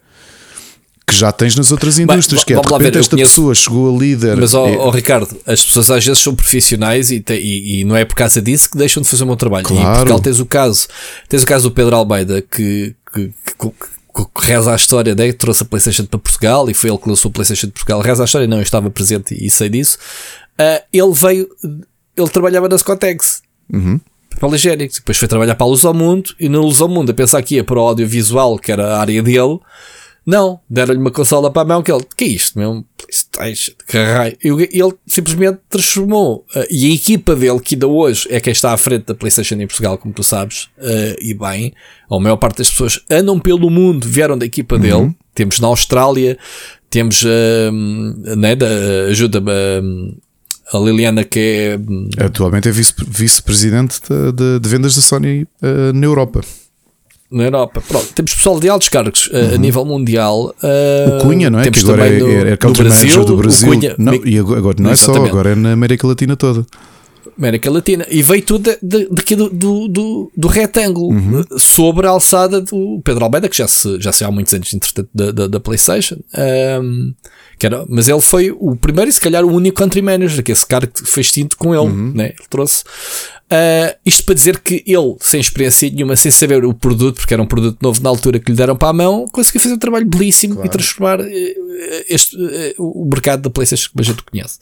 [1.09, 3.55] Que já tens nas outras indústrias, Bem, que é de repente ver, esta conheço, pessoa
[3.55, 4.37] chegou a líder.
[4.37, 4.77] Mas, ó, é...
[4.77, 8.15] oh, Ricardo, as pessoas às vezes são profissionais e, te, e, e, não é por
[8.15, 9.65] causa disso que deixam de fazer o meu trabalho.
[9.65, 9.81] Claro.
[9.81, 10.87] E em Portugal tens o caso,
[11.27, 13.71] tens o caso do Pedro Almeida que, que, que,
[14.15, 15.31] que reza a história, né?
[15.33, 18.01] trouxe a PlayStation para Portugal e foi ele que lançou a PlayStation de Portugal.
[18.01, 19.97] Reza a história, não, eu estava presente e sei disso.
[20.59, 21.47] Uh, ele veio,
[22.15, 23.41] ele trabalhava na Scotex.
[23.71, 23.99] Uhum
[24.39, 27.11] para Legenics, depois foi trabalhar para a Luz ao Mundo e na Luz ao Mundo
[27.11, 29.59] a pensar que ia para o audiovisual, que era a área dele,
[30.29, 32.85] não, deram-lhe uma consola para a mão que ele, que é isto, meu?
[32.95, 34.37] PlayStation, caralho.
[34.39, 36.45] Ele simplesmente transformou.
[36.55, 39.55] Uh, e a equipa dele, que ainda hoje é quem está à frente da PlayStation
[39.55, 41.73] em Portugal, como tu sabes, uh, e bem,
[42.11, 44.81] a maior parte das pessoas andam pelo mundo, vieram da equipa uhum.
[44.81, 45.15] dele.
[45.33, 46.37] Temos na Austrália,
[46.91, 48.67] temos, uh, né, da,
[49.09, 49.51] ajuda-me,
[50.71, 52.23] a Liliana, que é.
[52.23, 55.47] Atualmente é vice-presidente de, de, de, vendas da Sony
[55.95, 56.41] na Europa
[57.31, 57.81] na Europa.
[57.87, 59.53] Pronto, temos pessoal de altos cargos uh, uhum.
[59.53, 60.55] a nível mundial.
[60.63, 61.63] Uh, o Cunha, não é?
[61.63, 63.67] Temos que agora é, é, é Brasil, manager do Brasil.
[63.69, 65.25] Cunha, não, e agora não é exatamente.
[65.25, 66.65] só, agora é na América Latina toda.
[67.39, 68.05] América Latina.
[68.09, 68.69] E veio tudo
[69.11, 71.45] daqui do, do, do, do retângulo uhum.
[71.57, 75.09] sobre a alçada do Pedro Almeida, que já se, já se há muitos anos, entretanto,
[75.13, 76.17] da, da, da PlayStation.
[76.81, 77.13] Um,
[77.57, 80.51] que era, mas ele foi o primeiro e se calhar o único country manager, que
[80.51, 82.11] esse cara que fez tinto com ele, uhum.
[82.13, 82.27] né?
[82.27, 82.83] Ele trouxe.
[83.51, 87.41] Uh, isto para dizer que ele, sem experiência nenhuma, sem saber o produto, porque era
[87.41, 90.05] um produto novo na altura que lhe deram para a mão, conseguiu fazer um trabalho
[90.05, 90.67] belíssimo claro.
[90.67, 91.25] e transformar uh,
[92.07, 94.59] este, uh, o mercado da PlayStation que a gente conhece.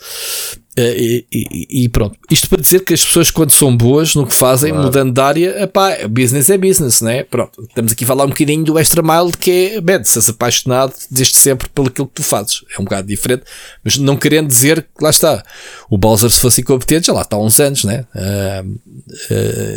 [0.79, 2.17] E, e, e, pronto.
[2.29, 4.85] Isto para dizer que as pessoas, quando são boas no que fazem, claro.
[4.85, 7.23] mudando de área, epá, business é business, né?
[7.23, 7.63] Pronto.
[7.63, 10.93] Estamos aqui a falar um bocadinho do extra mile que é, bad, se és apaixonado
[11.09, 12.63] desde sempre pelo aquilo que tu fazes.
[12.77, 13.43] É um bocado diferente,
[13.83, 15.43] mas não querendo dizer que lá está.
[15.89, 18.05] O Bowser, se fosse incompetente, já lá está há uns anos, né?
[18.15, 18.77] Uh,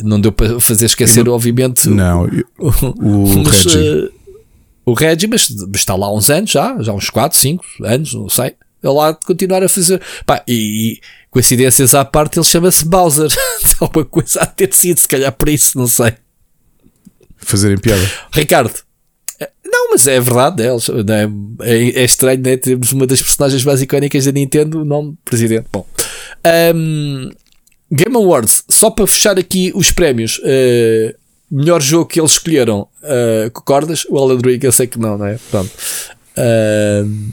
[0.05, 1.89] não deu para fazer esquecer, não, obviamente.
[1.89, 2.25] Não,
[2.59, 3.79] o, o mas, Reggie.
[3.79, 4.13] Uh,
[4.85, 7.65] o Reggie, mas, mas, está lá há uns anos já, já há uns 4, 5
[7.85, 8.55] anos, não sei.
[8.83, 10.01] Ele lá de continuar a fazer.
[10.25, 11.01] Pá, e, e
[11.31, 13.31] coincidências à parte, ele chama-se Bowser.
[13.81, 16.15] Alguma coisa a ter sido, se calhar por isso, não sei.
[17.39, 18.03] Fazerem piada.
[18.33, 18.75] Ricardo.
[19.65, 20.69] Não, mas é verdade, é,
[21.63, 22.57] é, é estranho, né?
[22.57, 25.67] Temos uma das personagens mais icónicas da Nintendo, o nome presidente.
[25.73, 25.87] Bom,
[26.75, 27.31] um,
[27.91, 31.15] Game Awards, só para fechar aqui os prémios, uh,
[31.51, 34.05] melhor jogo que eles escolheram, uh, concordas?
[34.09, 35.39] O Alan Ring, eu sei que não, não é?
[35.51, 35.71] Pronto.
[36.37, 37.33] Uh,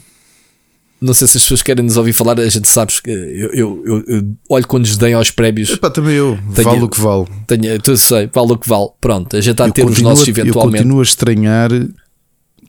[0.99, 3.83] não sei se as pessoas querem nos ouvir falar, a gente sabe que eu, eu,
[3.85, 5.69] eu, eu olho quando lhes deem aos prémios.
[5.69, 7.27] Epá, também eu, tenho, vale o que vale.
[7.45, 8.89] Tenho, tu sei, vale o que vale.
[8.99, 10.77] Pronto, a gente está a ter os nossos eventualmente.
[10.77, 11.69] Eu continuo a estranhar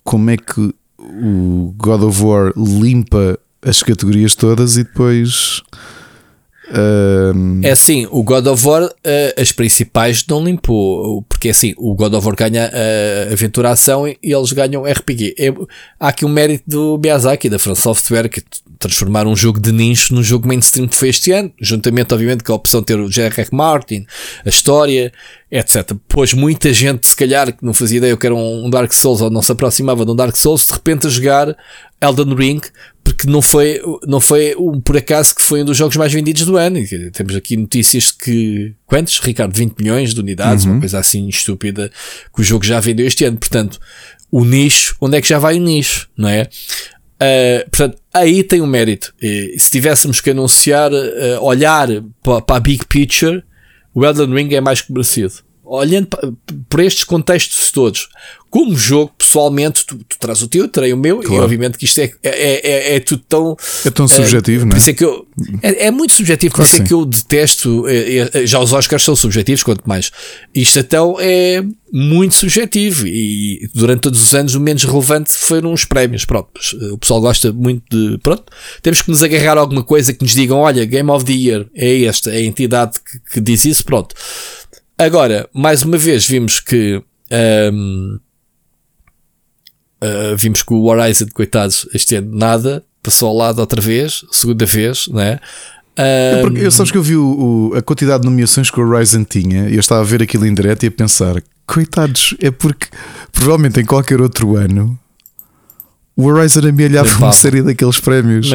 [0.04, 5.62] como é que o God of War limpa as categorias todas e depois
[7.62, 8.90] É assim, o God of War, uh,
[9.40, 14.06] as principais não limpou, porque é assim, o God of War ganha uh, aventura ação
[14.06, 15.34] e eles ganham RPG.
[15.38, 15.48] É,
[15.98, 18.42] há aqui um mérito do Miyazaki, da France Software, que
[18.78, 22.52] transformar um jogo de nicho num jogo mainstream que foi este ano, juntamente, obviamente, com
[22.52, 23.48] a opção de ter o J.R.R.
[23.52, 24.06] Martin,
[24.44, 25.12] a história,
[25.50, 25.92] etc.
[26.06, 29.30] Pois muita gente, se calhar, que não fazia ideia que era um Dark Souls ou
[29.30, 31.56] não se aproximava de um Dark Souls, de repente a jogar
[32.00, 32.60] Elden Ring,
[33.02, 36.44] porque não foi, não foi um, por acaso que foi um dos jogos mais vendidos
[36.44, 36.78] do ano.
[36.78, 39.56] E temos aqui notícias de que, quantos, Ricardo?
[39.56, 40.72] 20 milhões de unidades, uhum.
[40.72, 41.90] uma coisa assim estúpida,
[42.34, 43.38] que o jogo já vendeu este ano.
[43.38, 43.80] Portanto,
[44.30, 46.42] o nicho, onde é que já vai o nicho, não é?
[47.20, 49.12] Uh, portanto, aí tem um mérito.
[49.20, 51.88] E, se tivéssemos que anunciar, uh, olhar
[52.22, 53.42] para a big picture,
[53.94, 55.47] o Elden Ring é mais que merecido.
[55.70, 56.08] Olhando
[56.68, 58.08] por estes contextos todos,
[58.50, 61.34] como jogo, pessoalmente, tu, tu traz o teu, terei o meu, claro.
[61.34, 63.56] e obviamente que isto é, é, é, é tudo tão.
[63.84, 64.80] É tão subjetivo, não é?
[64.80, 65.26] é, que eu,
[65.62, 67.86] é, é muito subjetivo, claro por isso é que eu detesto.
[67.86, 70.10] É, é, já os Oscars são subjetivos, quanto mais.
[70.54, 71.62] Isto então é
[71.92, 76.24] muito subjetivo, e durante todos os anos o menos relevante foram os prémios.
[76.24, 76.48] Pronto,
[76.92, 78.16] o pessoal gosta muito de.
[78.18, 78.44] Pronto,
[78.80, 81.66] temos que nos agarrar a alguma coisa que nos digam: olha, Game of the Year
[81.74, 84.14] é esta, é a entidade que, que diz isso, pronto.
[84.98, 87.02] Agora, mais uma vez, vimos que.
[87.72, 88.18] Um,
[90.00, 94.64] Uh, vimos que o Horizon, coitados, este ano nada, passou ao lado outra vez, segunda
[94.64, 95.40] vez, né?
[95.98, 96.40] Um...
[96.42, 99.24] Porque, eu sabes que eu vi o, o, a quantidade de nomeações que o Horizon
[99.24, 102.86] tinha e eu estava a ver aquilo em direto e a pensar, coitados, é porque
[103.32, 104.96] provavelmente em qualquer outro ano
[106.16, 108.50] o Horizon amelhava uma série daqueles prémios.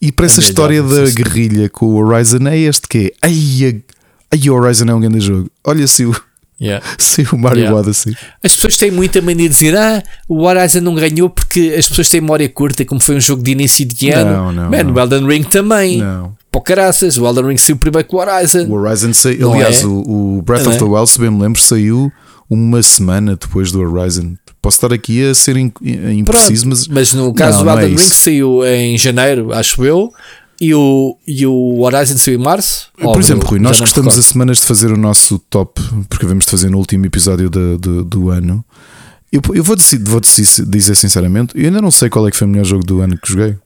[0.00, 3.26] e para essa história da guerrilha com o Horizon é este que é.
[3.26, 3.82] Ai,
[4.32, 5.50] ai, o Horizon é um grande jogo.
[5.64, 6.14] Olha se o
[6.60, 6.84] Yeah.
[6.98, 7.78] Sim, o Mario yeah.
[7.78, 8.16] Odyssey.
[8.42, 12.08] As pessoas têm muita mania de dizer ah, o Horizon não ganhou porque as pessoas
[12.08, 14.30] têm memória curta, como foi um jogo de início de ano.
[14.30, 14.94] Não, não, Man, não.
[14.94, 15.98] o Elden Ring também.
[15.98, 16.34] Não.
[16.50, 18.66] Pô, caraças, o Elden Ring saiu primeiro que o Horizon.
[18.68, 19.86] O Horizon saiu, aliás, é?
[19.86, 22.10] o, Breath of the Wild, se bem me lembro, saiu
[22.48, 24.36] uma semana depois do Horizon.
[24.62, 26.88] Posso estar aqui a ser impreciso, mas.
[26.88, 30.10] Mas no caso do é Elden é Ring saiu em janeiro, acho eu.
[30.60, 32.90] E o, e o Horizon saiu em março?
[32.98, 36.50] Por exemplo, Rui, nós gostamos a semanas de fazer o nosso top, porque vamos de
[36.50, 38.64] fazer no último episódio de, de, do ano.
[39.30, 42.46] Eu, eu vou, dizer, vou dizer sinceramente, eu ainda não sei qual é que foi
[42.46, 43.56] o melhor jogo do ano que joguei.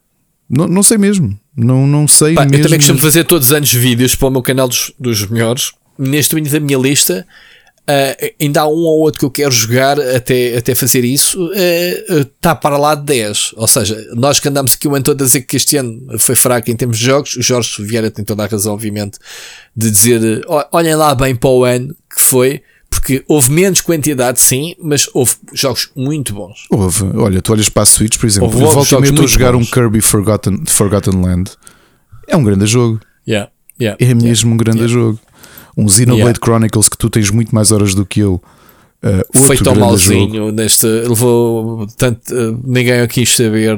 [0.49, 1.39] Não, não sei mesmo.
[1.55, 2.57] Não, não sei Pá, mesmo.
[2.57, 5.71] Eu também costumo fazer todos os anos vídeos para o meu canal dos, dos melhores.
[5.97, 7.25] Neste momento da minha lista
[7.81, 11.51] Uh, ainda há um ou outro que eu quero jogar até, até fazer isso,
[12.29, 13.55] está uh, uh, para lá de 10.
[13.57, 16.35] Ou seja, nós que andamos aqui o ano todo a dizer que este ano foi
[16.35, 19.17] fraco em termos de jogos, o Jorge Vieira tem toda a razão, obviamente,
[19.75, 24.75] de dizer olhem lá bem para o ano que foi, porque houve menos quantidade, sim,
[24.79, 26.67] mas houve jogos muito bons.
[26.69, 29.53] Houve, olha, tu olhas para a Switch, por exemplo, houve, volta e estou a jogar
[29.53, 29.67] bons.
[29.67, 31.51] um Kirby Forgotten, Forgotten Land,
[32.27, 33.01] é um grande jogo.
[33.27, 33.49] Yeah,
[33.79, 35.19] yeah, é mesmo yeah, um grande jogo
[35.77, 36.39] um Xenoblade yeah.
[36.43, 38.41] Chronicles que tu tens muito mais horas do que eu.
[39.03, 40.51] Uh, Foi tão malzinho jogo.
[40.51, 40.85] neste.
[40.85, 42.21] Levou tanto.
[42.31, 43.75] Uh, ninguém quis saber.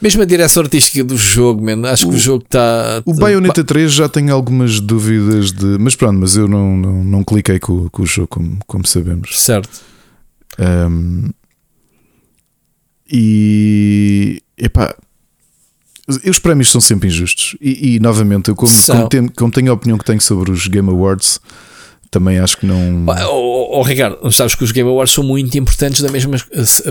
[0.00, 3.02] Mesmo a direção artística do jogo, man, acho o, que o jogo está.
[3.04, 5.76] O Bayonetta 3 já tem algumas dúvidas de.
[5.80, 9.40] Mas pronto, mas eu não, não, não cliquei com, com o jogo, como, como sabemos.
[9.40, 9.80] Certo.
[10.56, 11.30] Um,
[13.10, 14.40] e.
[14.56, 14.94] Epá,
[16.06, 17.56] Os prémios são sempre injustos.
[17.60, 20.66] E, e novamente, eu como, como, tenho, como tenho a opinião que tenho sobre os
[20.66, 21.40] Game Awards,
[22.14, 23.04] também acho que não.
[23.28, 26.38] Oh, oh, Ricardo, sabes que os Game Awards são muito importantes da mesma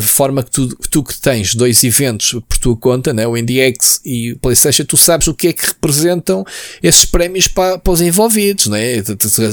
[0.01, 3.25] forma que tu que, tu que tens dois eventos por tua conta, né?
[3.25, 6.43] o IndieX e o PlayStation, tu sabes o que é que representam
[6.81, 9.01] esses prémios para, para os envolvidos, né?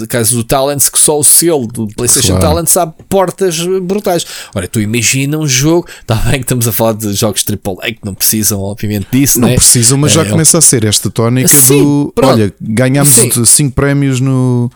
[0.09, 2.56] caso do Talents, que só o selo do PlayStation claro.
[2.56, 4.26] Talents abre portas brutais.
[4.52, 8.05] Ora, tu imagina um jogo, está bem que estamos a falar de jogos AAA que
[8.05, 9.55] não precisam, obviamente, disso, não né?
[9.55, 12.32] precisam, mas já é, começa a ser esta tónica sim, do pronto.
[12.32, 13.12] olha, ganhamos
[13.44, 14.68] 5 prémios no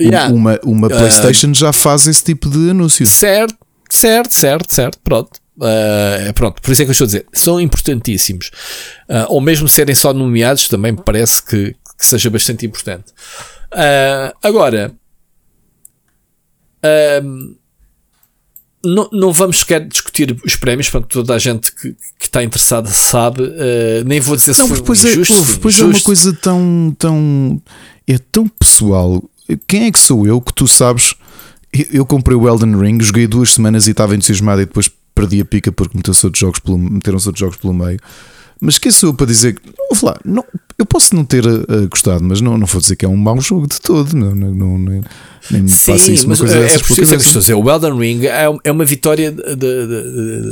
[0.00, 0.32] Yeah.
[0.32, 3.08] Uma, uma ah, PlayStation uh, já faz esse tipo de anúncios.
[3.10, 3.56] Certo,
[3.88, 4.98] certo, certo, certo.
[5.02, 5.40] Pronto.
[5.60, 8.50] Uh, pronto, por isso é que eu estou a dizer, são importantíssimos.
[9.08, 13.12] Uh, ou mesmo serem só nomeados, também me parece que, que seja bastante importante.
[13.72, 14.92] Uh, agora,
[18.82, 22.88] não, não vamos sequer discutir os prémios, para toda a gente que, que está interessada
[22.88, 23.42] sabe.
[24.06, 25.34] nem vou dizer não, se foi pois injusto.
[25.34, 27.62] É, pois é uma coisa tão, tão.
[28.06, 29.22] É tão pessoal
[29.56, 31.14] quem é que sou eu que tu sabes?
[31.92, 35.44] Eu comprei o Elden Ring, joguei duas semanas e estava entusiasmado e depois perdi a
[35.44, 37.98] pica porque meteram-se outros jogos pelo, meteram outros jogos pelo meio.
[38.60, 39.62] Mas quem sou eu para dizer que.
[40.02, 40.44] Lá, não,
[40.78, 43.40] eu posso não ter uh, gostado, mas não, não vou dizer que é um mau
[43.40, 44.14] jogo de todo.
[44.14, 45.02] Não, não, não, nem,
[45.50, 47.54] nem Sim, isso, mas coisa é, é preciso dizer.
[47.54, 49.34] O Elden Ring é, é uma vitória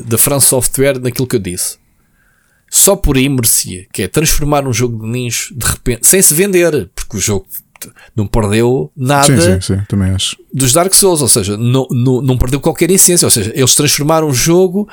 [0.06, 1.76] da France Software naquilo que eu disse.
[2.70, 6.34] Só por aí merecia, que é transformar um jogo de nicho de repente, sem se
[6.34, 7.46] vender, porque o jogo
[8.14, 10.36] não perdeu nada sim, sim, sim, também acho.
[10.52, 14.28] dos Dark Souls, ou seja, não, não, não perdeu qualquer essência, ou seja, eles transformaram
[14.28, 14.88] o jogo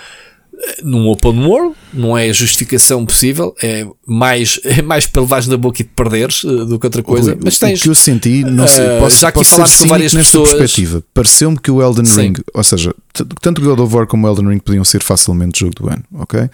[0.57, 5.47] eh, num open world, não é a justificação possível, é mais, é mais para levares
[5.47, 7.31] na boca e te perderes uh, do que outra coisa.
[7.31, 9.87] Rui, mas tens, o que eu senti, não sei, eh, posso, já aqui posso com
[9.87, 10.53] várias nesta pessoas.
[10.53, 11.03] perspectiva.
[11.13, 12.21] Pareceu-me que o Elden Sim.
[12.21, 12.93] Ring, ou seja,
[13.41, 16.03] tanto o God of War como o Elden Ring podiam ser facilmente jogo do ano,
[16.13, 16.49] ok?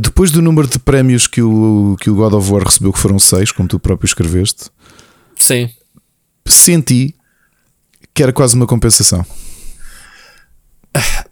[0.00, 3.18] Depois do número de prémios que o, que o God of War recebeu, que foram
[3.18, 4.70] seis, como tu próprio escreveste,
[5.36, 5.70] Sim.
[6.46, 7.14] Senti
[8.12, 9.24] que era quase uma compensação.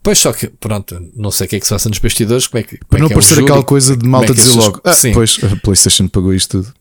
[0.02, 2.48] Pois só que, pronto, não sei o que é que se passa nos bastidores.
[2.48, 4.56] Como é que, como Para é não é parecer aquela coisa de malta é dizer
[4.56, 5.12] logo, ah, sim.
[5.12, 6.74] pois a PlayStation pagou isto tudo.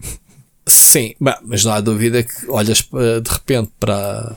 [0.65, 4.35] Sim, mas não há dúvida que olhas de repente para,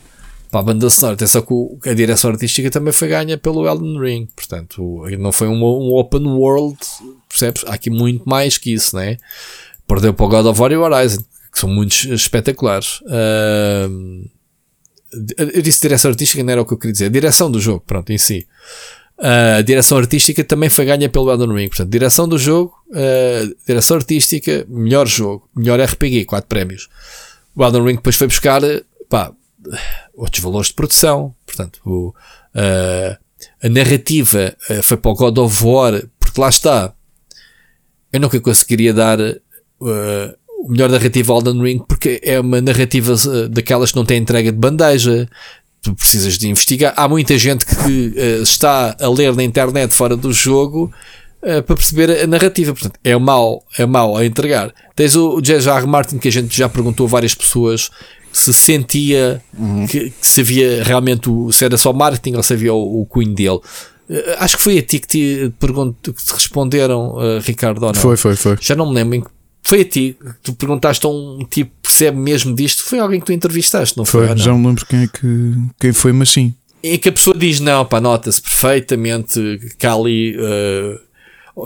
[0.51, 1.15] para a banda sonora.
[1.15, 1.43] Atenção
[1.83, 5.95] que a direção artística também foi ganha pelo Elden Ring, portanto, não foi um, um
[5.95, 6.79] open world,
[7.29, 7.65] percebes?
[7.67, 9.17] Há aqui muito mais que isso, né?
[9.87, 11.25] Perdeu para o God of War e o Horizon
[11.55, 13.01] que são muito espetaculares.
[13.03, 14.29] Uh,
[15.39, 17.11] eu disse direção artística, não era o que eu queria dizer.
[17.11, 18.49] Direção do jogo, pronto, em si.
[19.17, 21.69] Uh, a direção artística também foi ganha pelo Elden Ring.
[21.69, 26.89] Portanto, direção do jogo, uh, direção artística, melhor jogo, melhor RPG, 4 prémios.
[27.55, 28.61] O Elden Ring depois foi buscar
[29.09, 29.33] pá,
[30.13, 31.33] outros valores de produção.
[31.47, 33.17] Portanto, o, uh,
[33.63, 36.93] a narrativa foi para o God of War, porque lá está.
[38.13, 39.19] Eu nunca conseguiria dar
[40.65, 44.51] o melhor narrativa Elden Ring porque é uma narrativa uh, daquelas que não tem entrega
[44.51, 45.29] de bandeja.
[45.83, 46.95] Tu precisas de investigar.
[46.97, 50.91] Há muita gente que uh, está a ler na internet fora do jogo
[51.43, 52.73] uh, para perceber a narrativa.
[52.73, 54.73] Portanto, é mau, é mau a entregar.
[54.97, 55.87] Tens o, o J.R.
[55.87, 57.91] Martin que a gente já perguntou a várias pessoas
[58.33, 59.87] se sentia uhum.
[59.87, 63.07] que, que, se havia realmente o, se era só marketing ou se havia o, o
[63.07, 63.61] cunho dele.
[64.39, 67.85] acho que foi a ti que te, pergunto, que te responderam, Ricardo.
[67.85, 68.01] Ou não?
[68.01, 68.57] Foi, foi, foi.
[68.61, 69.31] Já não me lembro
[69.67, 70.17] foi a ti.
[70.43, 72.85] Tu perguntaste a um tipo que percebe mesmo disto.
[72.85, 74.27] Foi alguém que tu entrevistaste, não foi?
[74.29, 76.55] foi já não lembro quem é que quem foi, mas sim.
[76.83, 81.01] E que a pessoa diz: não, pá, nota-se perfeitamente que há ali uh,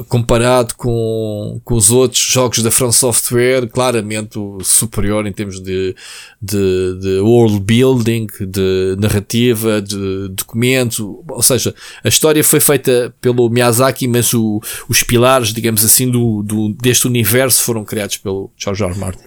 [0.08, 5.96] comparado com, com os outros jogos da From Software, claramente superior em termos de,
[6.40, 11.74] de, de world building, de narrativa, de documentos, ou seja,
[12.04, 17.06] a história foi feita pelo Miyazaki, mas o, os pilares, digamos assim, do, do, deste
[17.06, 18.92] universo foram criados pelo George R.
[18.92, 18.98] R.
[18.98, 19.24] Martin.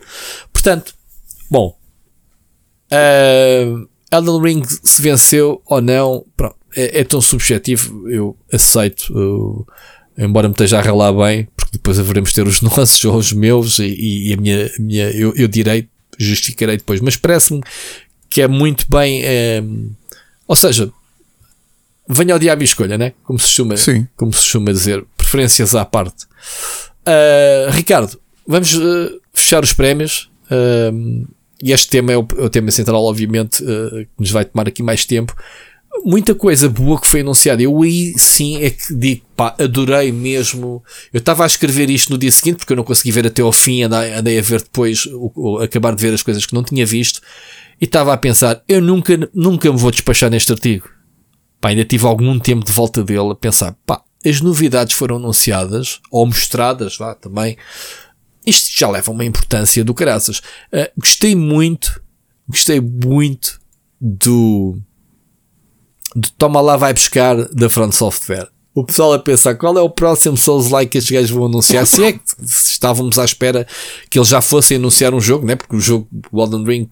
[0.54, 0.94] Portanto,
[1.50, 1.76] bom,
[2.92, 9.66] uh, Elden Ring se venceu ou não, pronto, é, é tão subjetivo, eu aceito uh,
[10.18, 13.80] embora me esteja a ralar bem, porque depois haveremos ter os nossos ou os meus
[13.80, 17.62] e, e a minha, a minha eu, eu direi, justificarei depois, mas parece-me
[18.30, 19.62] que é muito bem, é,
[20.48, 20.92] ou seja,
[22.08, 23.14] venha ao diabo e escolha, né?
[23.24, 24.08] Como se costuma, Sim.
[24.16, 26.26] como se costuma dizer, preferências à parte.
[27.02, 30.30] Uh, Ricardo, vamos uh, fechar os prémios.
[30.46, 31.28] Uh,
[31.64, 34.82] e este tema é o, é o tema central, obviamente, que nos vai tomar aqui
[34.82, 35.36] mais tempo
[36.04, 37.62] muita coisa boa que foi anunciada.
[37.62, 40.84] Eu aí sim é que digo, pá, adorei mesmo.
[41.14, 43.52] Eu estava a escrever isto no dia seguinte porque eu não consegui ver até ao
[43.52, 45.08] fim, andei, andei a ver depois,
[45.64, 47.22] acabar de ver as coisas que não tinha visto
[47.80, 50.88] e estava a pensar, eu nunca, nunca me vou despachar neste artigo.
[51.60, 56.00] Pá, ainda tive algum tempo de volta dele a pensar, pá, as novidades foram anunciadas,
[56.12, 57.58] ou mostradas, vá, também,
[58.46, 60.40] isto já leva uma importância do caraças.
[60.72, 62.02] Uh, gostei muito,
[62.48, 63.60] gostei muito
[64.00, 64.78] do,
[66.16, 68.48] do Toma lá vai buscar da Front Software.
[68.74, 71.86] O pessoal a pensar qual é o próximo Souls-like que estes gajos vão anunciar.
[71.86, 73.68] Se é que estávamos à espera
[74.10, 75.56] que eles já fossem anunciar um jogo, né?
[75.58, 76.88] porque o jogo Golden Ring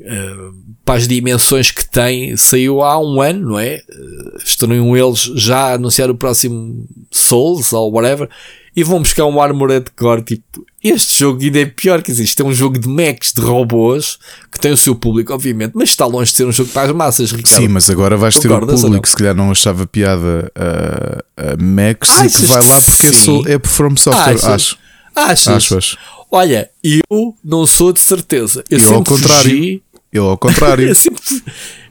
[0.00, 0.54] Uh,
[0.84, 3.82] para as dimensões que tem, saiu há um ano, não é?
[3.90, 8.28] Uh, estariam eles já a anunciar o próximo Souls ou whatever
[8.74, 10.22] e vão buscar um Armored Core.
[10.22, 13.40] Tipo, este jogo ainda é pior, quer dizer, isto é um jogo de mechs, de
[13.40, 14.18] robôs
[14.50, 16.94] que tem o seu público, obviamente, mas está longe de ser um jogo para as
[16.94, 17.62] massas, Ricardo.
[17.62, 21.56] Sim, mas agora vais ter o público que se calhar não achava piada a, a
[21.56, 23.06] mechs e que vai lá porque
[23.50, 24.44] é, é por From Software, Achas?
[24.44, 24.78] acho.
[25.16, 25.48] Achas?
[25.48, 25.98] Acho, acho.
[26.30, 28.62] Olha, eu não sou de certeza.
[28.70, 29.50] Eu, Eu, sempre ao contrário.
[29.50, 29.82] fugi.
[30.12, 30.88] Eu ao contrário.
[30.88, 31.42] Eu sempre,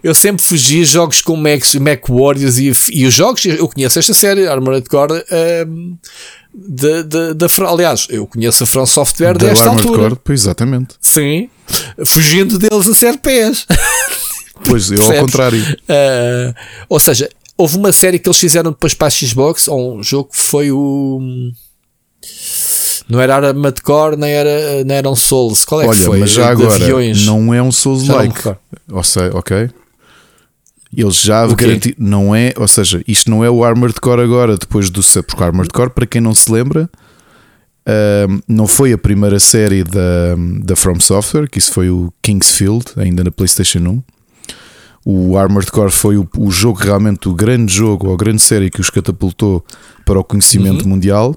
[0.04, 4.00] eu sempre fugi a jogos com Mac, Mac Warriors e, e os jogos, eu conheço
[4.00, 5.96] esta série, Armored Core, ehm,
[6.54, 10.10] da, da, da, aliás, eu conheço a From Software da desta Armored altura.
[10.10, 10.96] Core, pois exatamente.
[11.02, 11.50] Sim,
[12.06, 13.66] fugindo deles a sete pés.
[14.66, 15.62] Pois eu ao contrário.
[15.62, 16.54] Uh,
[16.90, 20.30] ou seja, houve uma série que eles fizeram depois para a Xbox, ou um jogo
[20.32, 21.20] que foi o.
[23.08, 25.64] Não era Armored Core, nem era, nem era um Souls.
[25.64, 26.20] Qual é que Olha, foi?
[26.20, 27.26] mas já agora aviões.
[27.26, 28.56] não é um Souls-like.
[28.92, 29.70] Ou seja, ok.
[31.00, 34.90] Eles já garantiram, não é, ou seja, isto não é o Armored Core agora, depois
[34.90, 36.90] do porque o Armored Core, para quem não se lembra,
[37.86, 42.86] ahm, não foi a primeira série da, da From Software, que isso foi o Kingsfield,
[42.98, 44.04] ainda na PlayStation 1.
[45.06, 48.70] O Armored Core foi o, o jogo realmente, o grande jogo, ou a grande série
[48.70, 49.64] que os catapultou
[50.06, 50.90] para o conhecimento Uhum.
[50.90, 51.36] mundial.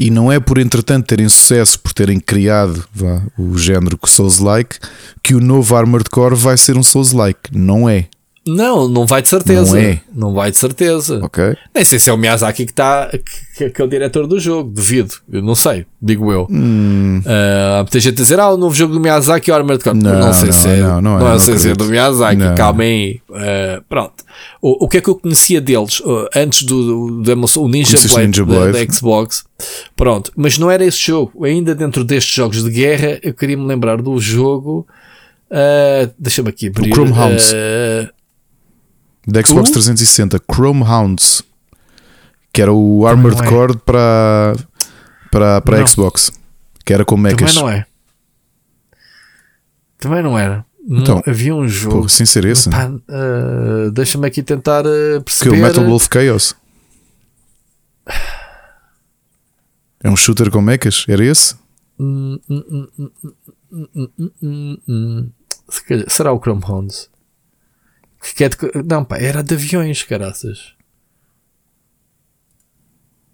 [0.00, 4.78] E não é por entretanto terem sucesso, por terem criado vá, o género que Souls-like,
[5.22, 7.54] que o novo Armored Core vai ser um Souls-like.
[7.54, 8.08] Não é,
[8.56, 9.72] Não, não vai de certeza.
[9.76, 10.00] Não é.
[10.14, 11.20] Não vai de certeza.
[11.22, 11.56] ok?
[11.74, 13.10] Nem sei se é o Miyazaki que está,
[13.56, 15.14] que, que é o diretor do jogo, duvido.
[15.32, 16.46] Eu não sei, digo eu.
[16.50, 19.56] Hum, Ah, Há muita gente a dizer, ah, o novo jogo do Miyazaki é o
[19.56, 19.96] Armored Core.
[19.98, 22.36] Não, Não, sei não, se é, não, não é, não sei se é do Miyazaki,
[22.36, 22.54] Não.
[22.54, 23.20] calma aí.
[23.32, 24.24] Ah, pronto.
[24.62, 27.96] O, o que é que eu conhecia deles uh, antes do, do, do o Ninja
[28.08, 28.86] Blade, Ninja da- Blade?
[28.86, 29.44] Da, Xbox?
[29.96, 31.44] Pronto, mas não era esse jogo.
[31.44, 34.86] Ainda dentro destes jogos de guerra, eu queria me lembrar do jogo.
[35.50, 36.92] ah, Deixa-me aqui abrir.
[36.92, 37.52] Chrome Hounds.
[37.54, 38.10] ah,
[39.26, 41.42] da Xbox 360, Chrome Hounds,
[42.52, 43.48] que era o Também Armored é.
[43.48, 44.54] Core para,
[45.30, 45.86] para, para não.
[45.86, 46.32] Xbox,
[46.84, 47.54] que era com mechas.
[47.54, 47.86] Também não é.
[49.98, 50.64] Também não era.
[50.88, 51.96] Então, não, havia um jogo.
[51.96, 52.68] Porra, sem ser esse.
[52.68, 55.50] Uh, Deixa-me aqui tentar uh, perceber.
[55.50, 56.56] Que o Metal Wolf Chaos.
[60.02, 61.04] É um shooter com mechas?
[61.06, 61.54] Era esse?
[61.98, 62.88] Hum, hum,
[64.42, 65.30] hum,
[66.08, 67.09] Será o Chrome Hounds?
[68.36, 68.56] Que é de
[68.86, 70.74] Não, pá, era de aviões, caraças.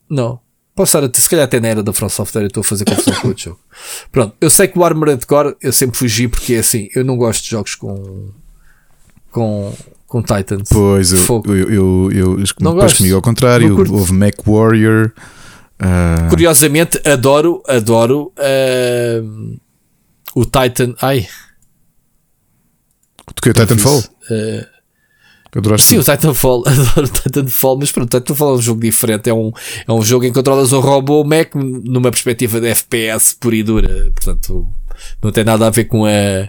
[0.09, 0.41] Não.
[0.75, 3.15] Posso estar, se calhar até na era da From Software eu estou a fazer confusão
[3.21, 3.61] com outro jogo.
[4.13, 7.17] Pronto, eu sei que o Armored Core eu sempre fugi porque é assim, eu não
[7.17, 8.31] gosto de jogos com
[9.31, 9.75] com,
[10.07, 10.69] com Titans.
[10.71, 12.97] Pois, eu, eu, eu, eu, Não depois gosto.
[12.99, 15.13] comigo ao contrário, houve Mech Warrior.
[15.79, 19.23] ah, Curiosamente, adoro, adoro ah,
[20.35, 20.95] o Titan.
[21.01, 21.27] Ai,
[23.35, 24.05] toquei o Titanfall.
[24.31, 24.76] ah,
[25.57, 29.31] Adoraste Sim, o Titanfall, adoro o Titanfall, mas pronto, o Titanfall é um jogo diferente.
[29.31, 29.51] É um,
[29.87, 33.63] é um jogo em que controlas um robô Mac numa perspectiva de FPS pura e
[33.63, 34.13] dura.
[34.15, 34.69] Portanto,
[35.23, 36.49] não tem nada a ver com a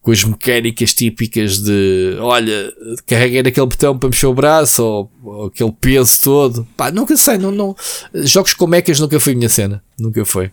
[0.00, 2.72] com as mecânicas típicas de olha,
[3.04, 6.66] carreguei naquele botão para mexer o braço ou, ou aquele peso todo.
[6.76, 7.76] Pá, nunca sei, não, não,
[8.14, 9.82] jogos com mechas nunca foi a minha cena.
[9.98, 10.50] Nunca foi.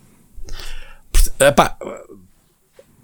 [1.39, 1.77] Epá,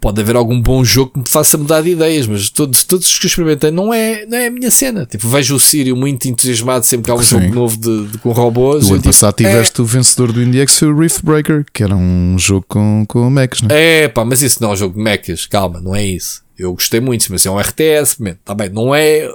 [0.01, 3.19] pode haver algum bom jogo que me faça mudar de ideias, mas todos, todos os
[3.19, 5.05] que eu experimentei não é, não é a minha cena.
[5.05, 7.39] Tipo, vejo o Sírio muito entusiasmado sempre que há um Sim.
[7.39, 8.85] jogo novo de, de- com robôs.
[8.85, 12.35] O ano tipo, passado tiveste o vencedor do IndieX foi o Riftbreaker, que era um
[12.37, 13.67] jogo com, com mechas, né?
[14.03, 16.41] É, pá, mas isso não é um jogo de mechas, calma, não é isso.
[16.57, 19.27] Eu gostei muito, mas é um RTS, man, tá bem, não é,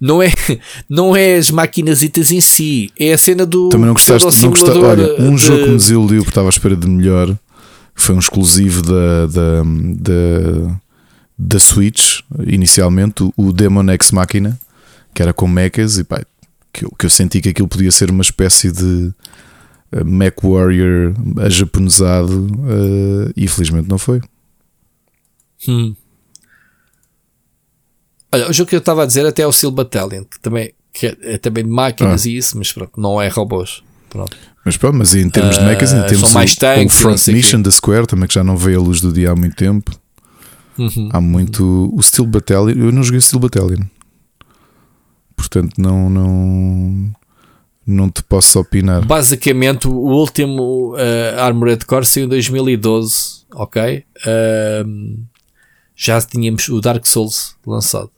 [0.00, 0.30] não é,
[0.88, 4.78] não é as maquinasitas em si, é a cena do Também não gostaste, não gostaste.
[4.78, 7.36] Olha, um de- jogo que me desiludiu porque estava à espera de melhor
[7.94, 9.62] foi um exclusivo da, da,
[9.96, 10.80] da,
[11.38, 14.58] da Switch, inicialmente, o- Demon X Machina,
[15.14, 16.22] que era com mechas, e pá,
[16.72, 19.12] que eu, que eu senti que aquilo podia ser uma espécie de
[19.92, 21.14] eh, Mech Warrior
[21.44, 22.46] ajaponesado,
[23.28, 24.20] eh, e felizmente não foi.
[25.68, 25.94] Hum.
[28.32, 30.72] Olha, o jogo que eu estava a dizer até é o Steel Battalion, que também
[30.92, 32.28] que é, é também de máquinas Ah.
[32.28, 33.82] e isso, mas pronto, não é robôs.
[34.08, 34.36] Pronto.
[34.64, 37.26] Mas pronto, mas em termos de Ah, mechas, em são termos mais o, o Front
[37.28, 39.90] Mission da Square, também que já não veio a luz do dia há muito tempo.
[40.78, 41.08] Uhum.
[41.12, 41.90] Há muito.
[41.94, 42.76] O Steel Battalion.
[42.76, 43.84] Eu não joguei Steel Battalion.
[45.36, 46.10] Portanto, não.
[46.10, 47.12] não
[47.86, 49.04] não te posso opinar.
[49.04, 54.04] Basicamente, o último uh, Armored Core saiu em 2012, ok?
[54.18, 55.24] Uh,
[55.96, 58.10] já tínhamos o Dark Souls lançado.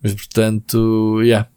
[0.00, 1.48] Mas portanto, yeah.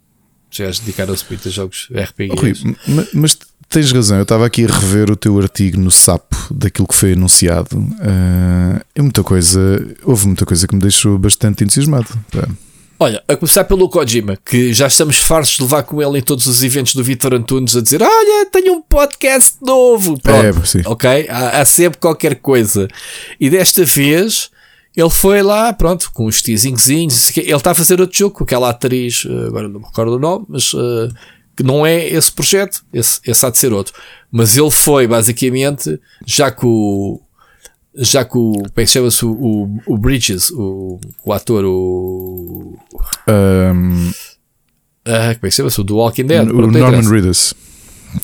[0.57, 2.63] Já dedicaram-se muito a jogos RPGs.
[2.63, 3.37] Rui, mas
[3.69, 7.13] tens razão, eu estava aqui a rever o teu artigo no sapo daquilo que foi
[7.13, 7.77] anunciado.
[7.77, 9.59] Uh, é muita coisa,
[10.03, 12.07] houve muita coisa que me deixou bastante entusiasmado.
[12.31, 12.47] Pá.
[12.99, 16.47] Olha, a começar pelo Kojima, que já estamos fartos de levar com ele em todos
[16.47, 20.19] os eventos do Vitor Antunes a dizer: Olha, tenho um podcast novo.
[20.19, 20.81] Pronto, é, sim.
[20.83, 21.27] ok?
[21.29, 22.87] Há, há, sempre qualquer coisa.
[23.39, 24.49] E desta vez
[24.97, 27.29] ele foi lá, pronto, com os teasingzinhos.
[27.37, 30.19] Ele está a fazer outro jogo com aquela atriz, eh, agora não me recordo o
[30.19, 31.13] nome, mas uh,
[31.55, 33.93] que não é esse projeto, esse, esse há de ser outro.
[34.31, 37.21] Mas ele foi basicamente, já que o
[37.95, 38.53] já que o.
[38.53, 42.75] Como é que chama-se o, o, o, Bridges, o, o ator, o.
[43.27, 44.11] Um,
[45.05, 45.79] ah, como é que chama-se?
[45.79, 46.49] O do Walking Dead.
[46.49, 47.53] O Norman Reedus.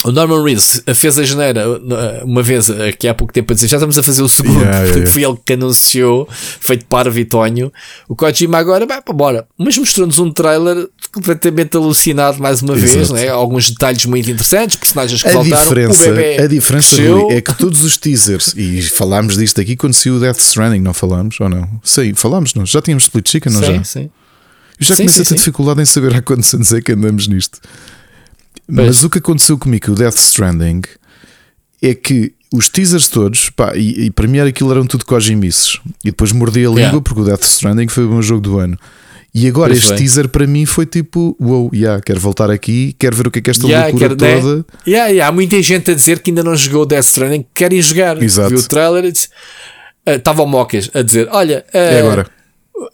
[0.03, 1.65] O Norman Reedus fez a janeira
[2.23, 4.77] uma vez aqui há pouco tempo a dizer já estamos a fazer o segundo, yeah,
[4.79, 5.11] yeah, yeah.
[5.11, 7.71] foi ele que anunciou, feito para Vitónio.
[8.07, 12.93] O Kojima agora vai para embora, mas mostrou-nos um trailer completamente alucinado mais uma Exato.
[12.93, 13.29] vez, né?
[13.29, 15.63] alguns detalhes muito interessantes, personagens que a voltaram.
[15.63, 20.15] Diferença, a diferença Rui, é que todos os teasers, e falámos disto aqui quando saiu
[20.15, 21.69] o Death Stranding, não falámos ou não?
[21.83, 22.65] Sim, falámos, não?
[22.65, 23.83] Já tínhamos Split Chicken, não sim, já?
[23.83, 24.09] Sim.
[24.79, 27.59] Eu já começo a ter dificuldade em saber há quantos anos é que andamos nisto.
[28.67, 30.81] Mas o que aconteceu comigo, o Death Stranding,
[31.81, 35.79] é que os teasers todos, pá, e, e para mim aquilo eram tudo cojimices.
[36.03, 37.01] E depois mordi a língua yeah.
[37.01, 38.77] porque o Death Stranding foi o meu jogo do ano.
[39.35, 43.15] E agora pois este teaser para mim foi tipo, wow, yeah, quero voltar aqui, quero
[43.15, 44.57] ver o que é que esta yeah, loucura quero, toda.
[44.57, 44.63] Né?
[44.87, 45.27] Yeah, yeah.
[45.27, 48.21] Há muita gente a dizer que ainda não jogou Death Stranding, que querem jogar.
[48.21, 48.49] Exato.
[48.49, 52.29] Viu o trailer e estava uh, o Mocas a dizer: Olha, uh, é agora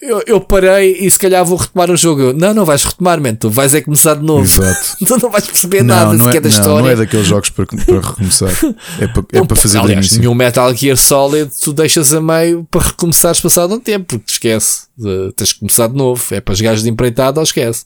[0.01, 2.34] eu, eu, parei e se calhar vou retomar o jogo.
[2.34, 3.35] não, não vais retomar, man.
[3.35, 4.43] Tu vais é começar de novo.
[4.43, 4.97] Exato.
[5.06, 6.81] tu não vais perceber não, nada não sequer é, da não, história.
[6.81, 8.51] Não é daqueles jogos para, para recomeçar.
[8.99, 10.19] É para, é para fazer Aliás, início.
[10.19, 14.88] nenhum Metal Gear Solid tu deixas a meio para recomeçares passado um tempo, porque esquece.
[14.97, 16.23] De, tens que começar de novo.
[16.31, 17.85] É para jogares de empreitada ou esquece.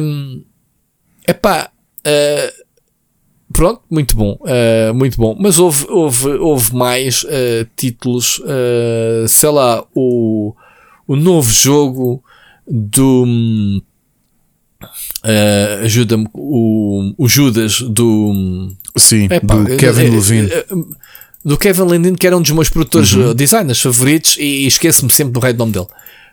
[0.00, 0.42] Um,
[1.26, 1.70] epá.
[2.06, 2.61] Uh,
[3.52, 5.36] Pronto, muito bom, uh, muito bom.
[5.38, 10.54] Mas houve, houve, houve mais uh, títulos, uh, sei lá, o,
[11.06, 12.22] o novo jogo
[12.66, 13.82] do.
[15.84, 18.72] Ajuda-me, o, o Judas do.
[18.96, 20.50] Sim, Epá, do Kevin Levine.
[21.44, 23.34] Do Kevin Levine, que era um dos meus produtores uhum.
[23.34, 25.86] designers favoritos, e, e esqueço-me sempre do rei nome dele.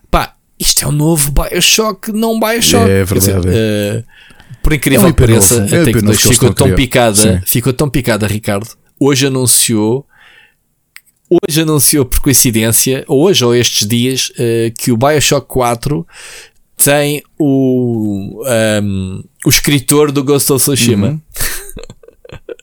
[0.09, 2.89] Pá, isto é o um novo Bioshock, não Bioshock.
[2.89, 3.41] É verdade.
[3.41, 4.05] Dizer,
[4.61, 8.27] por incrível é um que pareça, é Take 2 ficou tão picada, ficou tão picada,
[8.27, 8.67] Ricardo.
[8.99, 10.05] Hoje anunciou,
[11.30, 16.05] hoje anunciou por coincidência, hoje ou estes dias, uh, que o Bioshock 4
[16.77, 21.07] tem o, um, ehm, o escritor do Ghost of Tsushima.
[21.09, 21.21] Uhum.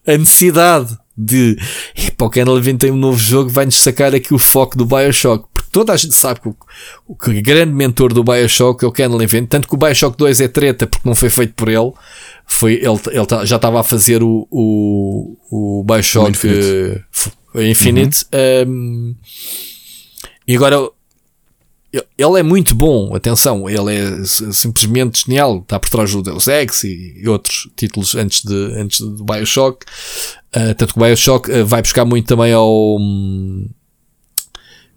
[0.15, 1.57] a necessidade de
[1.95, 5.49] epá, o Ken Levine tem um novo jogo, vai-nos sacar aqui o foco do Bioshock.
[5.77, 6.57] Toda a gente sabe que o,
[7.07, 9.47] o, que o grande mentor do Bioshock é o Ken Levine.
[9.47, 11.93] Tanto que o Bioshock 2 é treta porque não foi feito por ele.
[12.47, 17.05] Foi, ele, ele tá, já estava a fazer o, o, o Bioshock Infinite.
[17.55, 18.71] Uh, Infinite uhum.
[18.73, 19.17] um,
[20.49, 20.89] e agora
[21.93, 26.85] ele é muito bom, atenção, ele é simplesmente genial, está por trás do Deus Ex
[26.85, 29.85] e, outros títulos antes, de, antes do Bioshock.
[30.57, 32.99] Uh, tanto que o Bioshock uh, vai buscar muito também ao.
[32.99, 33.69] Um,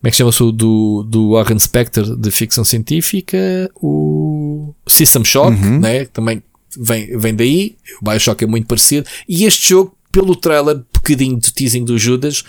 [0.01, 3.69] como é que chama-se o do, do Warren Spector de ficção científica?
[3.75, 5.79] O System Shock, uhum.
[5.79, 6.05] né?
[6.05, 6.41] também
[6.77, 7.75] vem, vem daí.
[8.01, 9.05] O Bioshock é muito parecido.
[9.27, 12.45] E este jogo, pelo trailer, um bocadinho de teasing do Judas,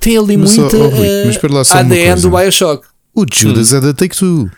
[0.00, 2.86] tem ali mas muita só, oh, Rui, uh, ADN do Bioshock.
[3.14, 3.76] O Judas hum.
[3.76, 4.50] é da Take-Two.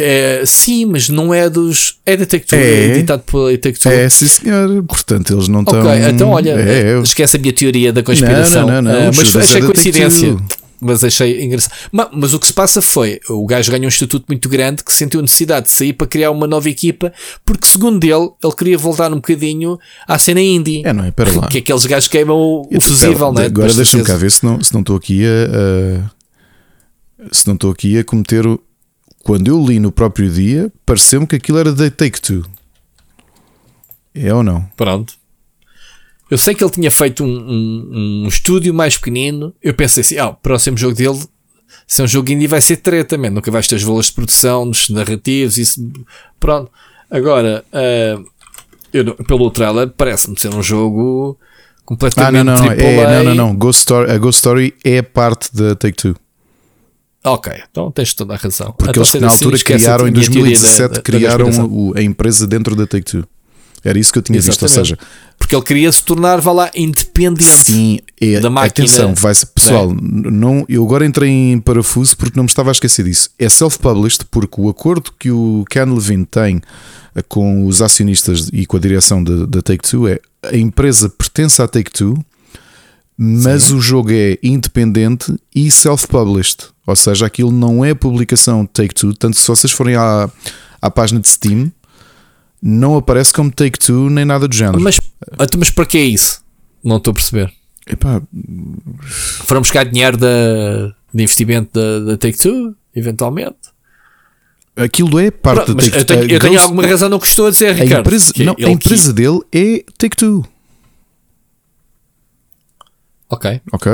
[0.00, 1.98] É, sim, mas não é dos.
[2.06, 3.92] É da Take-Two, é, é editado pela Take-Two.
[3.92, 4.82] É, sim, senhor.
[4.84, 5.80] Portanto, eles não estão.
[5.80, 8.66] Ok, então olha, é, esquece a minha teoria da conspiração.
[8.66, 9.10] Não, não, não, não.
[9.10, 10.36] Uh, mas achei é coincidência.
[10.80, 11.74] Mas achei engraçado.
[11.92, 14.92] Mas, mas, o que se passa foi: o gajo ganhou um estatuto muito grande que
[14.92, 17.12] sentiu necessidade de sair para criar uma nova equipa,
[17.44, 19.78] porque, segundo ele, ele queria voltar um bocadinho
[20.08, 20.82] à cena indie.
[20.84, 21.10] É, não é?
[21.10, 21.48] Para lá.
[21.48, 23.44] Que aqueles gajos queimam o, o fusível, né?
[23.46, 26.20] Agora deixa-me cá ver se não, se não estou aqui a, a
[27.30, 28.46] se não estou aqui a cometer.
[28.46, 28.58] O...
[29.22, 32.44] Quando eu li no próprio dia, pareceu-me que aquilo era da Take Two.
[34.14, 34.62] É ou não?
[34.76, 35.14] Pronto.
[36.30, 39.54] Eu sei que ele tinha feito um, um, um estúdio mais pequenino.
[39.62, 41.18] Eu pensei assim: ah, o próximo jogo dele,
[41.86, 43.30] se é um jogo indie, vai ser treta, também.
[43.30, 45.90] Nunca vais ter os valores de produção, nos narrativos, isso.
[46.38, 46.70] Pronto.
[47.10, 48.24] Agora, uh,
[48.92, 51.36] eu, pelo trailer, parece-me ser um jogo
[51.84, 52.40] completamente.
[52.40, 53.56] Ah, não, não, é, não, não, não.
[53.56, 56.14] Ghost Story, a Ghost Story é parte da Take Two.
[57.24, 58.72] Ok, então tens toda a razão.
[58.72, 61.02] Porque então, eles na assim, altura esquece criaram, a em minha teoria 2017, da- da
[61.02, 63.24] criaram o- a empresa dentro da Take-Two.
[63.82, 65.20] Era isso que eu tinha visto, ou seja, Exatamente.
[65.38, 67.44] Porque ele queria se tornar, vá lá, independente.
[67.44, 68.68] sim, é, da máquina.
[68.86, 72.70] atenção, vai -se, pessoal, n- não, eu agora entrei em parafuso porque não me estava
[72.70, 73.30] a esquecer disso.
[73.38, 76.60] É self-published porque o acordo que o Ken Levine tem
[77.14, 81.60] eh, com os acionistas e com a direção da, da Take-Two é a empresa pertence
[81.62, 82.22] à Take-Two,
[83.22, 86.68] mas o jogo é independente e self-published.
[86.86, 90.30] Ou seja, aquilo não é publicação Take-Two, tanto que se vocês forem à,
[90.80, 91.70] à página de Steam,
[92.62, 94.80] não aparece como Take-Two nem nada do género.
[94.80, 94.98] Mas,
[95.34, 96.42] então, mas para que é isso?
[96.82, 97.52] Não estou a perceber.
[97.86, 98.22] Epá,
[99.44, 103.56] Foram buscar dinheiro da, de investimento da, da Take-Two, eventualmente.
[104.76, 105.98] aquilo é parte da Take-Two.
[106.00, 108.00] eu tenho, eu A tenho Ghost- alguma razão no que estou a dizer, a Ricardo.
[108.06, 110.44] empresa, que não, a empresa dele é Take-Two,
[113.30, 113.60] Ok.
[113.72, 113.92] ok?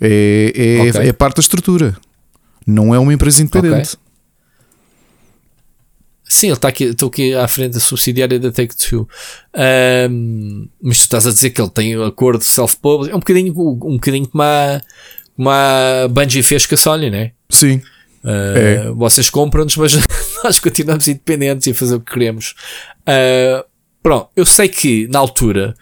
[0.00, 1.08] É, é, Ok.
[1.08, 1.96] é parte da estrutura.
[2.66, 3.96] Não é uma empresa independente.
[6.26, 9.08] Sim, ele está aqui, estou aqui à frente da subsidiária da Take-Two.
[9.54, 13.10] Ahm, mas tu estás a dizer que ele tem um acordo self-publish.
[13.12, 14.80] É um bocadinho, um bocadinho como a,
[15.36, 17.32] como a Bungie fez com a Sony, né?
[17.50, 17.80] Sim,
[18.24, 18.90] Uh, É.
[18.92, 19.92] Vocês compram-nos, mas
[20.42, 22.54] nós continuamos independentes e a fazer o que queremos.
[23.00, 23.62] Uh,
[24.02, 25.74] pronto, eu sei que na altura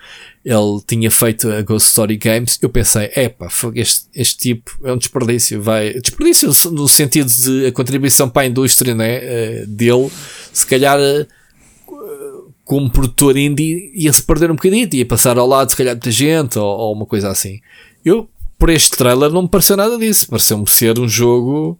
[0.45, 2.59] ele tinha feito a Ghost Story Games.
[2.61, 5.63] Eu pensei, epá, este, este tipo é um desperdício.
[5.63, 10.11] Vai, desperdício no sentido de a contribuição para a indústria né, uh, dele,
[10.53, 10.99] se calhar.
[10.99, 16.11] uh, como produtor indie ia-se perder um bocadinho, ia passar ao lado se calhar muita
[16.11, 17.61] gente ou, ou uma coisa assim.
[18.05, 18.29] Eu,
[18.59, 20.29] por este trailer, não me pareceu nada disso.
[20.29, 21.79] Pareceu-me ser um jogo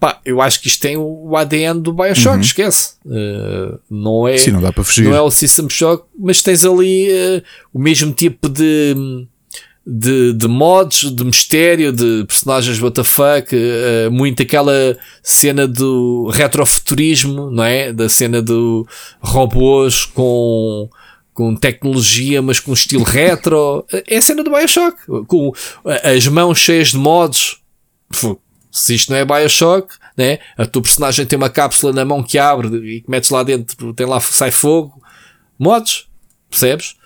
[0.00, 2.94] Pá, eu acho que isto tem o ADN do Bioshock, esquece.
[3.04, 4.38] Uh, não é, Uhum.
[4.38, 5.04] sim, não dá para fugir.
[5.04, 7.42] não é o System Shock, mas tens ali uh,
[7.72, 8.94] o mesmo tipo de,
[9.86, 13.20] de, de mods, de mistério, de personagens WTF,
[13.56, 17.92] uh, muito aquela cena do retrofuturismo, não é?
[17.92, 18.86] Da cena do
[19.20, 20.88] robôs com
[21.32, 23.84] com tecnologia, mas com estilo retro.
[24.08, 24.96] É a cena do Bioshock,
[25.28, 25.52] com
[26.02, 27.58] as mãos cheias de mods.
[28.70, 30.38] Se isto não é Bioshock, né?
[30.56, 33.94] a tua personagem tem uma cápsula na mão que abre e que metes lá dentro,
[33.94, 35.00] tem lá, sai fogo,
[35.58, 36.06] mods,
[36.50, 36.96] percebes?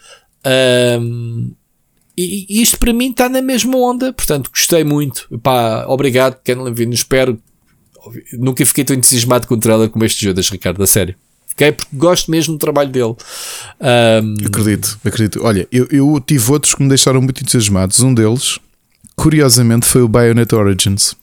[1.01, 1.53] Um,
[2.17, 5.27] e, e isto para mim está na mesma onda, portanto gostei muito.
[5.43, 7.41] Pá, obrigado, Ken Levine, espero.
[8.33, 11.15] Nunca fiquei tão entusiasmado com o trailer como este Judas, Ricardo, a sério.
[11.47, 13.15] Fiquei porque gosto mesmo do trabalho dele.
[13.81, 15.41] Um, Acredito, acredito.
[15.43, 18.01] Olha, eu, eu tive outros que me deixaram muito entusiasmados.
[18.01, 18.59] Um deles,
[19.15, 21.15] curiosamente, foi o Bayonetta Origins.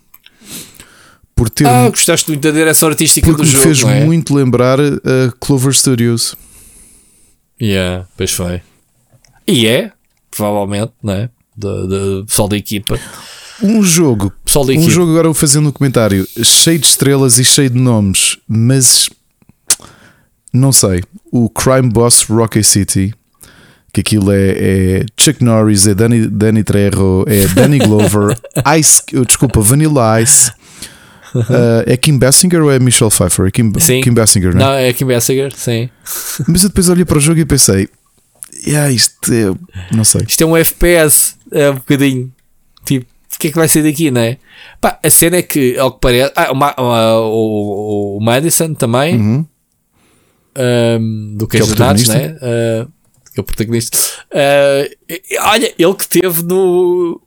[1.40, 3.64] Por ter ah, gostaste muito da direção artística do me jogo.
[3.64, 4.04] fez não é?
[4.04, 6.36] muito lembrar a Clover Studios.
[7.62, 8.62] Yeah, pois foi.
[9.48, 9.94] E é,
[10.30, 11.30] provavelmente, não é?
[11.56, 13.00] Do, pessoal da equipa.
[13.64, 14.92] Um jogo, Pessoal da um equipa.
[14.92, 19.10] jogo agora vou fazendo um comentário cheio de estrelas e cheio de nomes, mas
[20.52, 21.02] não sei.
[21.32, 23.14] O Crime Boss Rocky City,
[23.94, 28.38] que aquilo é, é Chuck Norris, é Danny, Danny Trejo, é Danny Glover,
[28.78, 30.52] Ice, desculpa, Vanilla Ice.
[31.36, 33.48] Uh, é Kim Basinger ou é Michelle Pfeiffer?
[33.48, 34.02] É Kim, Sim.
[34.02, 34.66] Kim Basinger, não é?
[34.66, 35.90] Não, é Kim Basinger, sim.
[36.48, 37.88] Mas eu depois olhei para o jogo e pensei:
[38.66, 39.54] yeah, isto é.
[39.96, 40.22] Não sei.
[40.28, 42.32] Isto é um FPS, é um bocadinho.
[42.86, 44.38] Tipo, o que é que vai ser daqui, não é?
[44.82, 46.34] Pá, a cena é que, ao que parece.
[46.36, 49.46] Ah, o, Ma- o, o Madison também, Uhum.
[50.58, 52.14] um, do é o Queijo de Natos, protagonista.
[52.18, 52.84] né?
[52.84, 52.92] Uh,
[53.34, 53.98] que é o protagonista.
[54.32, 54.96] Uh,
[55.42, 57.22] olha, ele que teve no,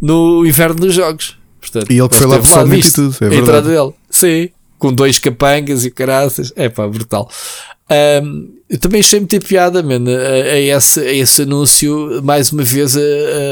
[0.00, 1.37] no Inverno dos Jogos.
[1.70, 3.92] Portanto, E ele que foi lá pessoalmente e tudo, é A entrada dele.
[4.10, 6.52] Sim, com dois capangas e caraças.
[6.56, 7.30] É pá, brutal.
[8.22, 12.62] Um, eu também achei muita piada, mano, a, a esse, a esse anúncio, mais uma
[12.62, 13.00] vez a,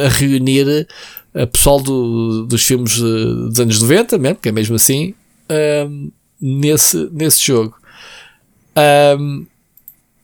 [0.06, 0.86] a reunir
[1.34, 5.14] a pessoal do, dos filmes eh, dos anos 90, mesmo, que é mesmo assim,
[5.88, 6.10] um,
[6.40, 7.74] nesse, nesse jogo.
[9.18, 9.47] Um,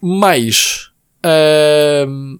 [0.00, 0.90] mais.
[2.08, 2.38] um,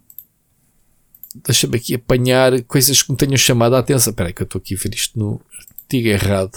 [1.45, 4.11] Deixa-me aqui apanhar coisas que me tenham chamado a atenção.
[4.11, 5.41] Espera aí que eu estou aqui a ver isto no
[5.81, 6.57] artigo errado.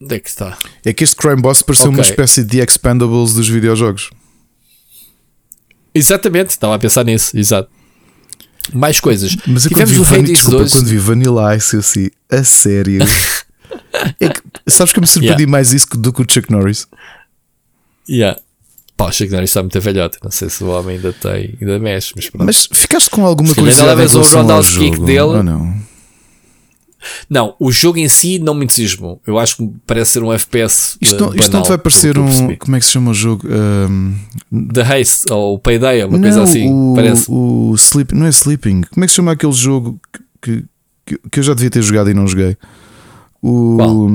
[0.00, 0.58] Onde é que está?
[0.84, 2.10] É que este Crime Boss pareceu uma Ok.
[2.10, 4.10] espécie de Expendables dos videojogos.
[5.94, 7.70] Exatamente, estava a pensar nisso, exato.
[8.72, 9.36] Mais coisas.
[9.46, 10.72] Mas eu quando Tivemos vi, o Hades desculpa, 2.
[10.72, 13.00] quando vi Vanilla Ice, eu assim, a sério.
[14.20, 15.50] É que- sabes que eu me surpreendi Yeah.
[15.52, 16.86] mais isso do que o Chuck Norris?
[18.08, 18.40] Yeah.
[18.96, 20.18] Pá, o Chuck Norris está muito velhote.
[20.22, 22.46] Não sei se o homem ainda tem, ainda mexe, mas pronto.
[22.46, 25.06] Mas ficaste com alguma Se curiosidade em relação ao roundhouse kick jogo?
[25.06, 25.20] dele.
[25.20, 25.74] Ou não?
[27.28, 29.20] Não, o jogo em si não me entusiasmou.
[29.26, 30.96] Eu acho que parece ser um FPS.
[31.02, 32.56] Isto, não, eh, isto não te banal, vai parecer um.
[32.56, 33.46] Como é que se chama o jogo?
[33.46, 34.14] Um,
[34.72, 36.66] The Haste ou o Payday, uma não, coisa assim.
[36.66, 37.26] o, Parece.
[37.28, 38.82] o Sleep, não é Sleeping.
[38.90, 40.64] Como é que se chama aquele jogo que, que
[41.06, 42.56] que, que eu já devia ter jogado e não joguei.
[43.42, 43.76] O.
[43.76, 44.10] Qual?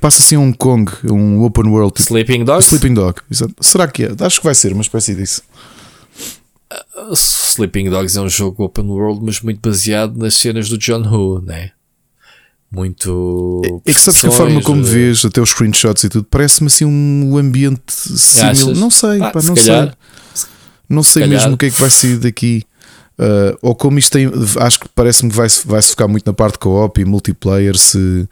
[0.00, 1.92] Passa assim a Hong Kong, um open world.
[1.92, 2.66] tipo- Sleeping Dogs?
[2.68, 3.20] Sleeping Dog.
[3.30, 3.54] exato.
[3.60, 4.10] Será que é?
[4.20, 5.42] Acho que vai ser uma espécie disso.
[7.12, 11.42] Sleeping Dogs é um jogo open world, mas muito baseado nas cenas do John Woo,
[11.42, 11.70] né?
[12.72, 13.62] Muito.
[13.84, 16.68] É que sabes que a forma como perseguições, vês, até os screenshots e tudo, parece-me
[16.68, 18.76] assim um ambiente similar.
[18.76, 19.96] Não sei, Ah, pá, se não calhar.
[20.34, 20.48] sei.
[20.88, 21.40] Não sei calhar.
[21.40, 22.62] mesmo o que é que vai sair daqui.
[23.18, 24.30] Uh, ou como isto tem.
[24.60, 27.76] Acho que parece-me que vai, vai se focar muito na parte co-op e multiplayer.
[27.76, 28.28] Se,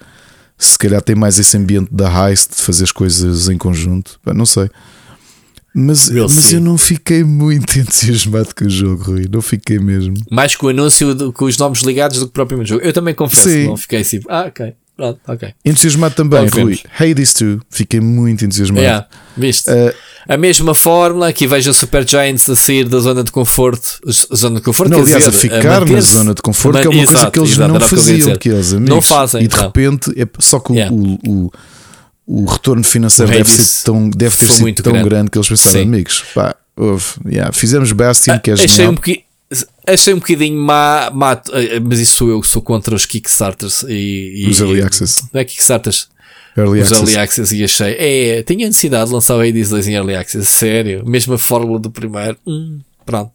[0.59, 4.19] se calhar tem mais esse ambiente da heist de fazer as coisas em conjunto.
[4.35, 4.69] Não sei.
[5.75, 9.27] Mas, We'll mas eu não fiquei muito entusiasmado com o jogo, Rui.
[9.31, 10.15] Não fiquei mesmo.
[10.31, 12.85] Mais com o anúncio do- com os nomes ligados do que propriamente o jogo.
[12.87, 13.67] Eu também confesso, Sim.
[13.67, 14.21] não fiquei assim.
[14.29, 14.75] Ah, ok.
[14.99, 15.55] Pronto, ok.
[15.65, 16.61] Entusiasmado também, ver.
[16.63, 16.81] Rui.
[16.99, 17.61] Hades 2.
[17.71, 18.81] Fiquei muito entusiasmado.
[18.83, 19.07] Yeah,
[19.37, 19.71] viste?
[19.71, 19.95] Uh,
[20.29, 24.01] a mesma fórmula, aqui vejo a Super Giants a sair da zona de conforto.
[24.31, 26.87] a Zona de conforto, Não, aliás, a dizer, ficar na manter-se- zona de conforto, que
[26.87, 28.91] é uma coisa Exato, que eles exato, não o que faziam, que eles amigos.
[28.91, 29.45] Não fazem.
[29.45, 29.63] E de não.
[29.63, 30.93] repente, é só que o- Yeah.
[30.95, 31.53] o, o,
[32.27, 35.09] o retorno financeiro O deve, ser tão, deve ter sido tão grande.
[35.09, 35.31] grande.
[35.31, 35.83] que eles pensaram, Sim.
[35.83, 38.91] amigos, pá, houve, yeah, fizemos Bastion, que é achei genial.
[38.91, 39.23] um, bocadinho,
[39.93, 43.83] achei um bocadinho má, má- eh, mas isso sou eu que sou contra os Kickstarters
[43.89, 45.29] e, e Os Early Access.
[45.33, 46.09] Não é Kickstarters,
[46.57, 47.01] Early os Access.
[47.11, 50.47] Early Access e achei, é, tinha necessidade de lançar o Hades 2 em Early Access,
[50.47, 53.33] sério, mesma fórmula do primeiro, hum, pronto.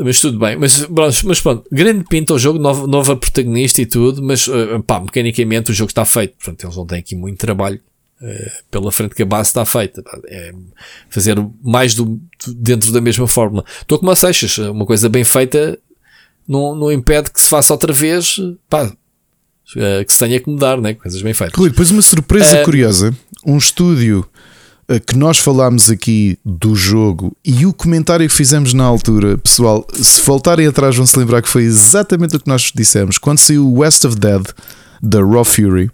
[0.00, 0.86] Mas tudo bem, mas,
[1.24, 5.72] mas, pronto, grande pinta o jogo, nova, nova protagonista e tudo, mas eh, pá, mecanicamente
[5.72, 7.80] o jogo está feito, portanto eles não têm aqui muito trabalho
[8.70, 10.02] pela frente que a base está feita.
[10.26, 10.52] É
[11.08, 13.64] fazer mais do, dentro da mesma fórmula.
[13.80, 15.78] Estou como a Seixas, uma coisa bem feita
[16.48, 18.40] não, não impede que se faça outra vez,
[18.70, 18.90] pá,
[19.76, 20.94] eh, que se tenha que mudar, né?
[20.94, 21.58] Coisas bem feitas.
[21.58, 23.14] Rui, depois uma surpresa Eh, curiosa:
[23.44, 24.26] um estúdio
[24.88, 29.86] eh, que nós falámos aqui do jogo e o comentário que fizemos na altura, pessoal,
[29.92, 33.66] se voltarem atrás vão se lembrar que foi exatamente o que nós dissemos quando saiu
[33.66, 34.42] o West of Dead
[35.02, 35.90] da Raw Fury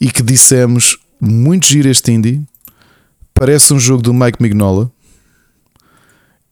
[0.00, 2.42] e que dissemos muito giro este indie,
[3.34, 4.90] parece um jogo do Mike Mignola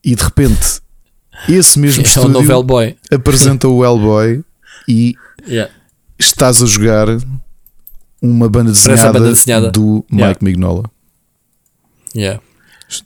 [0.03, 0.81] e de repente
[1.49, 4.43] esse mesmo É estúdio apresenta o Hellboy
[4.87, 5.15] e
[5.47, 5.71] Yeah.
[6.17, 7.07] estás a jogar
[8.21, 9.69] uma banda desenhada, banda desenhada.
[9.71, 10.29] do Yeah.
[10.29, 10.89] Mike Mignola.
[12.15, 12.41] Yeah.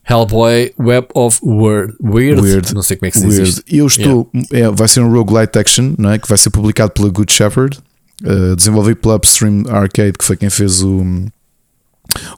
[0.10, 1.96] Hellboy Web of Word.
[2.02, 2.42] Weird.
[2.42, 2.74] Weird.
[2.74, 3.50] Não sei como é que se diz Weird.
[3.50, 3.64] isto.
[3.68, 4.30] Eu estou.
[4.52, 6.20] É, vai ser um roguelite action, não é?
[6.20, 7.80] Que vai ser publicado pela Good Shepherd,
[8.24, 11.26] eh, desenvolvido pela Upstream Arcade, que foi quem fez o, o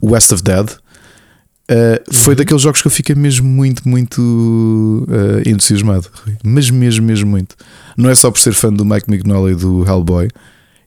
[0.02, 0.68] West of Dead.
[1.70, 1.76] Uhum.
[2.12, 6.08] Foi daqueles jogos que eu fiquei mesmo muito, muito eh, entusiasmado.
[6.44, 7.56] Mas mesmo, mesmo muito.
[7.96, 10.28] Não é só por ser fã do Mike Mignola e do Hellboy,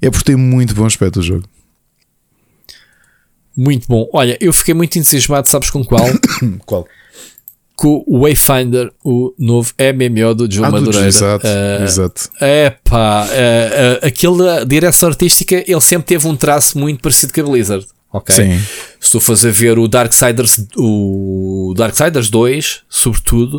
[0.02, 1.44] é por ter muito bom aspecto o jogo.
[3.58, 4.08] Muito bom.
[4.14, 6.06] Olha, eu fiquei muito entusiasmado, sabes com qual?
[6.66, 6.86] Qual?
[7.78, 11.08] com o Wayfinder, o novo MMO do João Ah, do- Madureira.
[11.10, 12.30] exato, Eh, exato.
[12.40, 17.42] É pá, uh, uh, aquela direção artística, ele sempre teve um traço muito parecido com
[17.42, 17.86] a Blizzard.
[18.18, 18.36] Ok?
[18.36, 18.60] Sim.
[19.00, 23.58] Se tu fores a ver o Darksiders, o Darksiders 2, sobretudo,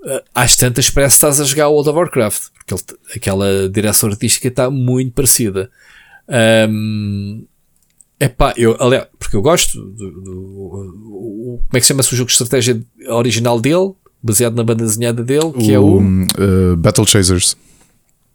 [0.00, 4.08] uh, às tantas parece que estás a jogar World of Warcraft, porque ele- aquela direção
[4.10, 5.70] artística está muito parecida.
[6.68, 7.44] Um,
[8.18, 12.28] Epá, eu, aliás, porque eu gosto do, do- o- como é que chama-se o jogo
[12.28, 13.92] de estratégia original dele,
[14.22, 17.56] baseado na banda desenhada dele, que é o uh, Battle Chasers.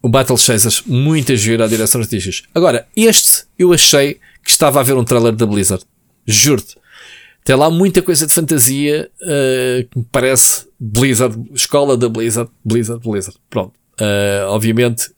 [0.03, 2.47] o Battle Chasers, muita gira à direção artística.
[2.53, 5.83] Agora, este eu achei que estava a ver um trailer da Blizzard.
[6.25, 6.75] Juro-te.
[7.43, 13.01] Tem lá muita coisa de fantasia eh, que me parece Blizzard, escola da Blizzard, Blizzard,
[13.07, 13.37] Blizzard.
[13.49, 13.73] Pronto.
[13.99, 15.09] Eh, obviamente,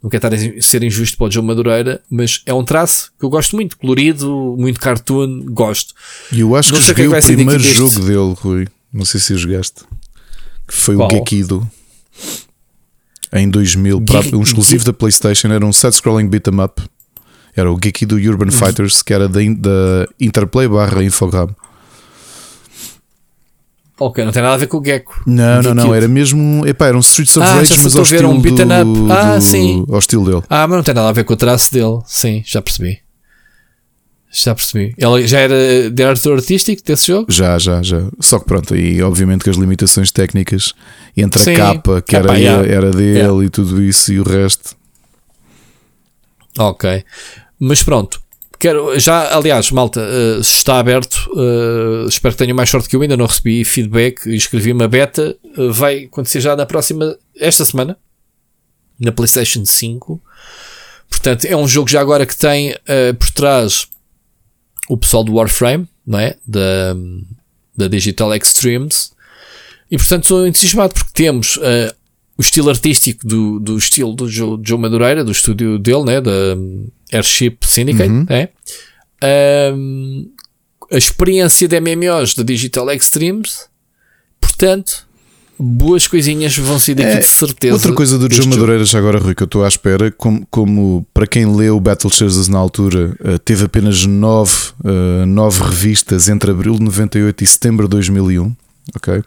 [0.00, 3.24] não quero estar a ser injusto para o João Madureira, mas é um traço que
[3.24, 5.92] eu gosto muito, colorido, muito cartoon, gosto.
[6.32, 7.76] E eu acho Não que o que é joguei que o primeiro deste.
[7.76, 8.68] jogo dele, Rui.
[8.92, 9.82] Não sei se jogaste.
[10.66, 11.08] Que foi Qual?
[11.08, 11.68] o Gekido.
[13.32, 15.48] Em 2000, para- Ge- um exclusivo da PlayStation.
[15.48, 16.80] Era um side-scrolling beat 'em up.
[17.56, 18.52] Era o Gekido Urban Uhum.
[18.52, 21.48] Fighters, que era da, da Interplay barra Infogram.
[24.00, 25.20] Ok, não tem nada a ver com o Gecko.
[25.26, 25.94] Não, não, não.
[25.94, 26.64] Era mesmo.
[26.64, 28.48] Epá, era um Streets of Ah, já Rage, mas ao a ver, estilo, um do,
[28.64, 29.12] up.
[29.12, 29.84] Ah, do- sim.
[29.90, 30.42] ao estilo dele.
[30.48, 31.98] Ah, mas não tem nada a ver com o traço dele.
[32.06, 33.00] Sim, já percebi.
[34.30, 34.94] Já percebi.
[34.96, 37.26] Ele já era diretor artístico desse jogo?
[37.32, 38.02] Já, já, já.
[38.20, 40.74] Só que pronto, aí obviamente que as limitações técnicas
[41.16, 41.54] entre Sim.
[41.54, 42.68] a capa, que Epá, era, yeah.
[42.68, 43.44] era dele Yeah.
[43.44, 44.76] e tudo isso e o resto.
[46.58, 47.04] Ok.
[47.58, 48.20] Mas pronto.
[48.58, 50.00] Quero, já, aliás, malta,
[50.42, 53.02] se está aberto, eh, espero que tenham mais sorte que eu.
[53.02, 55.36] Ainda não recebi feedback escrevi uma beta.
[55.56, 57.96] eh, vai acontecer já na próxima, esta semana,
[58.98, 60.20] na PlayStation 5.
[61.08, 62.74] Portanto, é um jogo já agora que tem
[63.18, 63.86] por trás
[64.88, 66.36] o pessoal do Warframe, não é?
[66.46, 66.94] Da,
[67.76, 69.12] da Digital Extremes.
[69.90, 71.58] E portanto, sou entusiasmado porque temos
[72.38, 76.56] o estilo artístico do, do estilo do Joe, Joe Madureira, do estúdio dele, né, da
[77.12, 78.26] Airship Syndicate, Uhum.
[78.28, 78.48] né?
[79.74, 80.30] Um,
[80.90, 83.66] a experiência de MMOs da Digital Extremes,
[84.40, 85.06] portanto,
[85.58, 87.74] boas coisinhas vão sair daqui É, de certeza.
[87.74, 88.48] Outra coisa do João.
[88.48, 92.10] Madureira, já agora, Rui, que eu estou à espera, como, como para quem leu Battle
[92.10, 94.54] Chasers na altura, eh, teve apenas nove,
[94.84, 98.54] eh, nove revistas entre abril de 98 e setembro de 2001,
[98.94, 99.22] ok?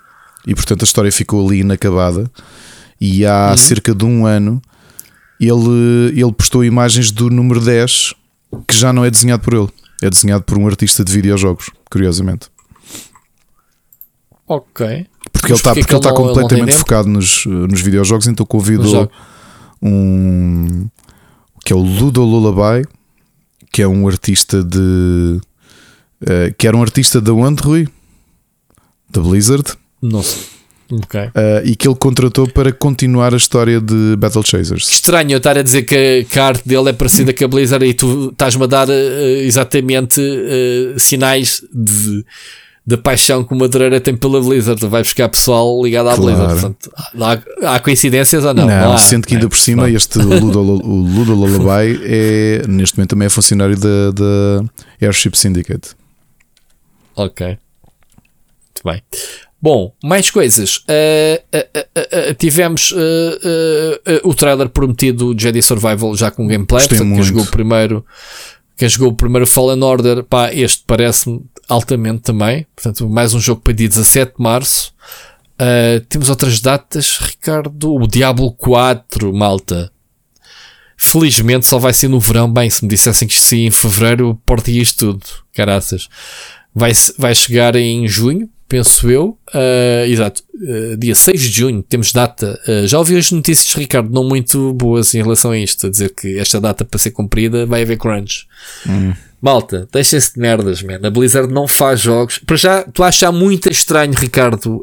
[0.48, 2.32] E portanto a história ficou ali inacabada.
[3.02, 4.62] E há cerca de um ano
[5.40, 8.14] ele, ele postou imagens do número 10
[8.68, 9.70] que já não é desenhado por ele,
[10.04, 12.48] é desenhado por um artista de videojogos, curiosamente.
[14.48, 15.08] Ok.
[15.32, 18.46] Porque Mas ele está porque ele está completamente focado nos, nos videojogos, então
[18.84, 19.12] jogo.
[19.82, 20.88] um
[21.64, 22.88] que é o Ludo Lullaby,
[23.72, 25.40] que é um artista de
[26.26, 27.88] eh, que era um artista da onde, Rui?
[29.10, 30.61] Da Blizzard, Não sei.
[30.92, 31.20] Ok.
[31.34, 34.90] eh, e que ele contratou para continuar a história de Battle Chasers.
[34.92, 37.86] Estranho eu estar a dizer que, que a arte dele é parecida com a Blizzard
[37.86, 42.26] e tu estás-me a dar eh, exatamente eh, sinais de,
[42.86, 44.86] da paixão que o Madureira tem pela Blizzard.
[44.88, 46.24] Vai buscar pessoal ligado à Claro.
[46.38, 46.62] Blizzard.
[46.62, 46.92] Portanto,
[47.66, 48.66] há, há coincidências ou não?
[48.68, 49.50] Não, há, sendo que ainda né?
[49.50, 54.64] por cima este Ludo, o Ludo Lullaby é neste momento também é funcionário da, da
[55.02, 55.92] Airship Syndicate.
[57.16, 57.46] Ok.
[57.48, 59.02] Muito bem.
[59.62, 60.78] Bom, mais coisas.
[60.78, 66.48] Uh, uh, uh, tivemos uh, uh, uh, o trailer prometido de Jedi Survival já com
[66.48, 66.80] gameplay.
[66.80, 67.28] Gostei Portanto, quem muito.
[67.28, 68.06] jogou o primeiro,
[68.76, 72.66] quem jogou o primeiro Fallen Order, pá, este parece-me altamente também.
[72.76, 74.94] Portanto, mais um jogo para dia 17 de março.
[76.10, 77.94] Temos outras datas, Ricardo.
[77.94, 79.92] O Diablo 4, malta.
[80.98, 82.52] Felizmente só vai ser no verão.
[82.52, 85.26] Bem, se me dissessem que sim em fevereiro, porta isto tudo.
[85.54, 86.08] Caraças.
[86.74, 89.38] Vai, vai chegar em junho, penso eu.
[89.54, 90.42] Uh, exato.
[90.56, 92.58] Uh, dia 6 de junho, temos data.
[92.66, 95.88] Uh, já ouvi as notícias, Ricardo, não muito boas em relação a isto.
[95.88, 98.48] A dizer que esta data para ser cumprida vai haver crunch.
[99.42, 101.00] Malta, deixem-se de merdas, man.
[101.04, 102.38] A Blizzard não faz jogos.
[102.38, 104.82] Para já, tu achas muito estranho, Ricardo,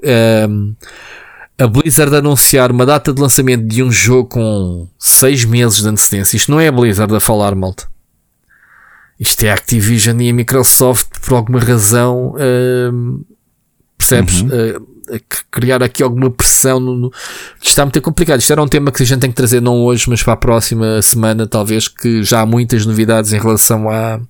[0.50, 0.74] um,
[1.56, 6.36] a Blizzard anunciar uma data de lançamento de um jogo com 6 meses de antecedência.
[6.36, 7.88] Isto não é a Blizzard a falar, malta.
[9.18, 12.34] Isto é a Activision e a Microsoft, por alguma razão,
[12.92, 13.24] um,
[14.08, 14.40] percebes?
[14.42, 16.78] Uh, a c- criar aqui alguma pressão.
[16.80, 17.12] No, no-
[17.62, 18.40] está muito complicado.
[18.40, 20.36] Isto era um tema que a gente tem que trazer não hoje, mas para a
[20.36, 24.20] próxima semana, talvez, que já há muitas novidades em relação à,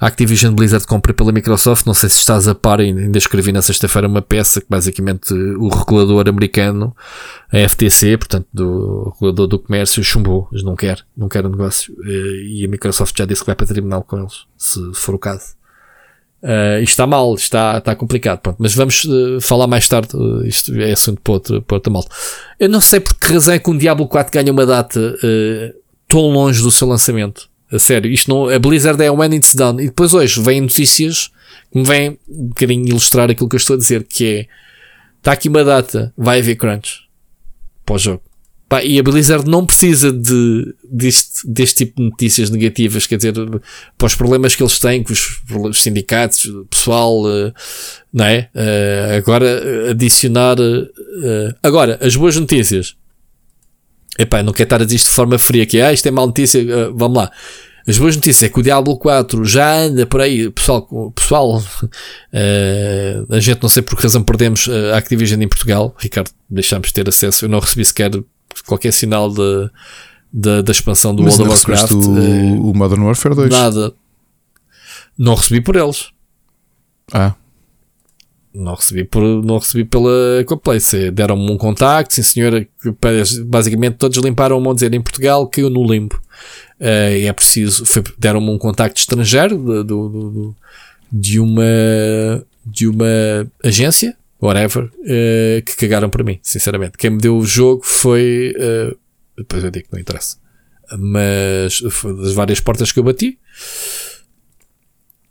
[0.00, 1.84] à Activision Blizzard compra pela Microsoft.
[1.84, 5.68] Não sei se estás a par, ainda escrevi na sexta-feira uma peça que basicamente o
[5.68, 6.96] regulador americano,
[7.52, 11.94] a FTC, portanto, do regulador do comércio, chumbou, mas não quer, não quer o negócio.
[12.06, 15.18] Eh, E a Microsoft já disse que vai para tribunal com eles, se for o
[15.18, 15.59] caso.
[16.42, 18.40] Uh, isto está mal, está, está complicado.
[18.40, 18.56] Pronto.
[18.58, 20.16] Mas vamos uh, falar mais tarde.
[20.16, 22.08] uh, isto é assunto para outra, para outra malta.
[22.58, 25.16] Eu não sei por que razão é que um Diablo 4 ganha uma data
[26.08, 27.48] tão longe do seu lançamento.
[27.72, 29.82] A sério, isto não, a Blizzard é when it's done.
[29.82, 31.30] E depois hoje vêm notícias
[31.70, 34.46] que me vêm um bocadinho ilustrar aquilo que eu estou a dizer, que é
[35.18, 37.02] está aqui uma data, vai haver crunch
[37.84, 38.22] para o jogo.
[38.70, 43.34] Pá, e a Blizzard não precisa de, deste, deste tipo de notícias negativas, quer dizer,
[43.98, 47.52] para os problemas que eles têm com os, os sindicatos, o pessoal, eh,
[48.12, 48.48] não é?
[48.54, 50.56] Eh, agora eh, adicionar.
[50.60, 52.94] eh, agora, as boas notícias.
[54.16, 56.24] Epá, não quero estar a dizer isto de forma fria, que ah, isto é má
[56.24, 56.64] notícia,
[56.94, 57.32] vamos lá.
[57.88, 61.60] As boas notícias é que o Diablo 4 já anda por aí, pessoal, pessoal
[62.32, 66.86] eh, a gente não sei por que razão perdemos a Activision em Portugal, Ricardo, deixámos
[66.86, 68.12] de ter acesso, eu não recebi sequer
[68.66, 69.70] qualquer sinal de,
[70.32, 71.94] de- da expansão do Mas World of Warcraft.
[71.94, 73.50] recebeste eh, o, o Modern Warfare 2.
[73.50, 73.92] Nada.
[75.18, 76.10] Não recebi por eles.
[77.12, 77.34] Ah,
[78.54, 80.10] Não recebi, por, não recebi pela
[80.46, 81.10] Coplace.
[81.10, 82.64] Deram-me um contacto, sim senhora.
[82.82, 86.20] que parece- Basicamente todos limparam-me a dizer em Portugal caiu no limbo.
[86.80, 87.84] Eh, e é preciso.
[88.18, 90.56] Deram-me um contacto estrangeiro de, do- do-
[91.12, 91.62] de uma
[92.64, 93.06] de uma
[93.64, 96.96] agência, whatever, eh, que cagaram para mim, sinceramente.
[96.96, 98.54] Quem me deu o jogo foi.
[98.58, 98.94] eh,
[99.36, 100.36] depois eu digo que não interessa.
[100.98, 103.38] Mas das várias portas que eu bati.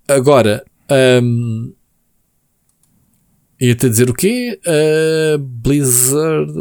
[0.08, 0.64] Agora,
[1.22, 1.74] hum,
[3.60, 4.60] ia-te dizer o quê?
[4.66, 6.52] Uh, Blizzard.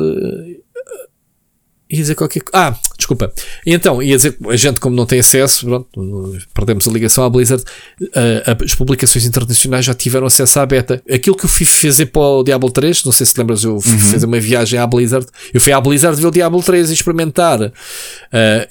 [1.91, 2.43] Ia dizer qualquer.
[2.53, 3.33] Ah, desculpa.
[3.65, 7.65] Então, ia dizer a gente, como não tem acesso, pronto, perdemos a ligação à Blizzard.
[8.01, 11.03] uh, as publicações internacionais já tiveram acesso à beta.
[11.11, 13.99] Aquilo que eu fui fazer para o Diablo 3, não sei se lembras, eu fui
[13.99, 15.27] fazer uma viagem à Blizzard.
[15.53, 17.61] Eu fui à Blizzard ver o Diablo 3 e experimentar.
[17.61, 17.73] uh,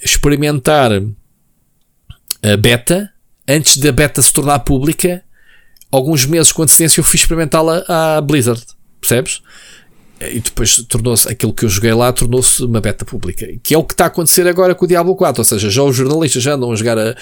[0.02, 0.92] experimentar
[2.40, 3.10] a beta
[3.48, 5.24] antes da beta se tornar pública,
[5.90, 8.62] alguns meses com antecedência eu fui experimentá-la à Blizzard,
[9.00, 9.40] percebes?
[10.20, 13.84] E depois tornou-se aquilo que eu joguei lá, tornou-se uma beta pública, que é o
[13.84, 15.40] que está a acontecer agora com o Diablo 4.
[15.40, 17.14] Ou seja, já os jornalistas já andam a jogar a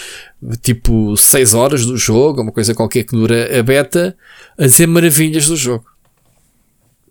[0.63, 4.17] tipo 6 horas do jogo, uma coisa qualquer que dura a beta,
[4.59, 5.85] a dizer maravilhas do jogo.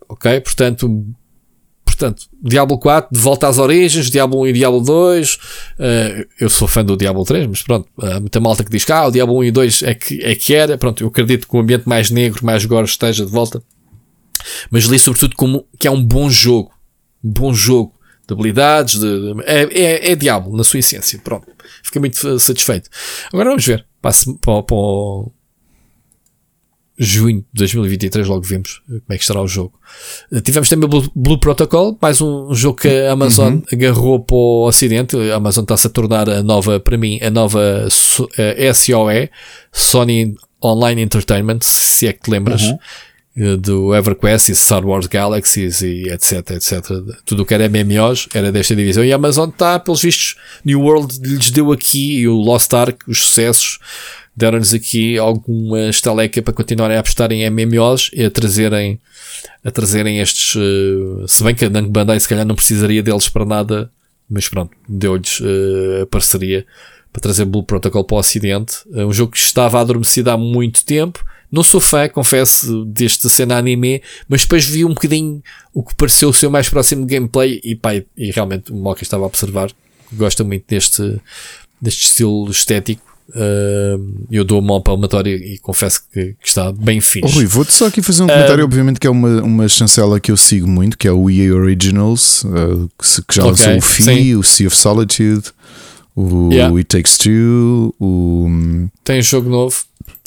[0.10, 0.40] Ok?
[0.42, 1.06] Portanto,
[1.86, 5.34] portanto, Diablo 4 de volta às origens, Diablo 1 e Diablo 2.
[5.36, 5.40] Uh,
[5.80, 8.92] eh, eu sou fã do Diablo 3, mas pronto, há muita malta que diz que
[8.92, 10.80] ah, o Diablo 1 e 2 é que, é que era.
[10.80, 13.62] Pronto, eu acredito que o ambiente mais negro, mais gore esteja de volta
[14.70, 16.72] mas li sobretudo como que é um bom jogo.
[17.24, 17.96] Um bom jogo
[18.28, 21.20] de habilidades, de, de é, é, é, Diablo na sua essência.
[21.24, 21.48] Pronto,
[21.84, 22.90] fiquei muito satisfeito.
[23.32, 23.86] Agora vamos ver.
[24.02, 24.76] Passo para, para
[26.98, 29.78] junho de 2023, logo vemos como é que estará o jogo.
[30.44, 33.64] Tivemos também o Blue, Blue Protocol, mais um jogo que a Amazon uhum.
[33.72, 35.18] agarrou para o Ocidente.
[35.32, 39.30] A Amazon está-se a tornar a nova, para mim, a nova SOE,
[39.72, 42.62] Sony Online Entertainment, se é que te lembras.
[42.62, 42.80] Uhum eh,
[43.60, 46.82] do EverQuest e Star Wars Galaxies e etc, etc.
[47.26, 49.04] Tudo o que era MMOs era desta divisão.
[49.04, 53.04] E a Amazon está, pelos vistos, New World lhes deu aqui e o Lost Ark,
[53.08, 53.80] os sucessos,
[54.36, 59.00] deram-nos aqui alguma estaleca para continuarem a apostar em MMOs e a trazerem,
[59.64, 63.28] a trazerem estes, uh, se bem que a Namco Bandai se calhar não precisaria deles
[63.28, 63.90] para nada,
[64.30, 66.66] mas pronto, deu-lhes uh, a parceria
[67.14, 68.78] para trazer Blue Protocol para o Ocidente.
[68.88, 71.24] Uh, um jogo que estava adormecido há muito tempo,
[71.56, 75.42] não sou fã, confesso, deste cena anime, mas depois vi um bocadinho
[75.74, 79.24] o que pareceu o seu mais próximo gameplay e pá, e realmente o Moka estava
[79.24, 79.72] a observar,
[80.12, 81.18] gosta muito deste,
[81.82, 83.16] deste estilo estético.
[83.30, 87.26] Uh, eu dou uma palmatória e confesso que, que, está bem fixe.
[87.26, 90.20] Oh, Rui, vou-te só aqui fazer um comentário, uh, obviamente que é uma, uma chancela
[90.20, 93.82] que eu sigo muito, que é o EA Originals, uh, que já lançou okay, o
[93.82, 95.46] FI, o Sea of Solitude,
[96.16, 96.76] o yeah.
[96.78, 98.88] It Takes Two, o...
[99.04, 99.76] Tem um jogo novo.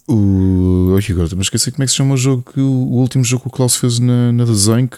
[0.09, 0.97] O.
[0.97, 3.23] Ai, agora mas esqueci como é que se chama o jogo que o, o último
[3.23, 4.89] jogo que o Klaus fez na, na Design.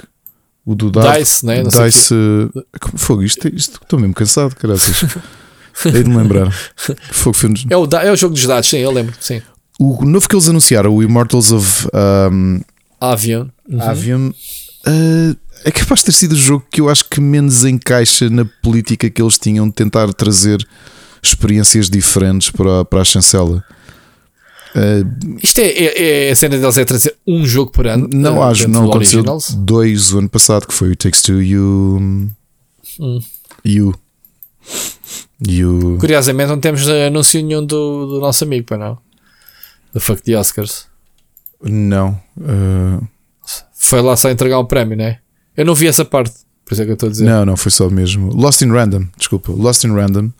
[0.65, 1.63] O do Dice, né?
[1.63, 2.15] Não Dice.
[2.15, 3.49] Uh, como foi isto?
[3.49, 5.03] isto Estou mesmo cansado, caraças.
[5.85, 6.53] Hei de me lembrar.
[7.11, 7.37] Fogo,
[7.71, 9.15] é, o, é o jogo dos dados, sim, eu lembro.
[9.19, 9.41] Sim.
[9.79, 11.89] O novo que eles anunciaram, o Immortals of
[12.31, 12.61] um,
[13.01, 13.49] Avian.
[13.67, 13.81] Uhum.
[13.81, 18.29] Avian uh, é capaz de ter sido o jogo que eu acho que menos encaixa
[18.29, 20.67] na política que eles tinham de tentar trazer
[21.23, 23.65] experiências diferentes para, para a chancela.
[24.75, 28.09] Uh, Isto é, é, é, a cena deles é trazer um jogo por ano.
[28.13, 29.55] Não uh, acho, não aconteceu originals.
[29.55, 31.99] dois o ano passado, que foi o Takes Two e o.
[33.01, 33.21] Hum.
[33.65, 33.95] E o.
[35.47, 35.99] E o.
[35.99, 38.99] Curiosamente, não temos anúncio nenhum do, do nosso amigo, para não?
[39.93, 40.87] Do Fuck the Oscars.
[41.63, 42.21] Não.
[42.39, 43.07] Uh...
[43.75, 45.19] Foi lá só entregar um prémio, não é?
[45.57, 46.35] Eu não vi essa parte,
[46.65, 47.25] por isso é que eu estou a dizer.
[47.25, 48.33] Não, não, foi só mesmo.
[48.33, 49.51] Lost in Random, desculpa.
[49.53, 50.31] Lost in Random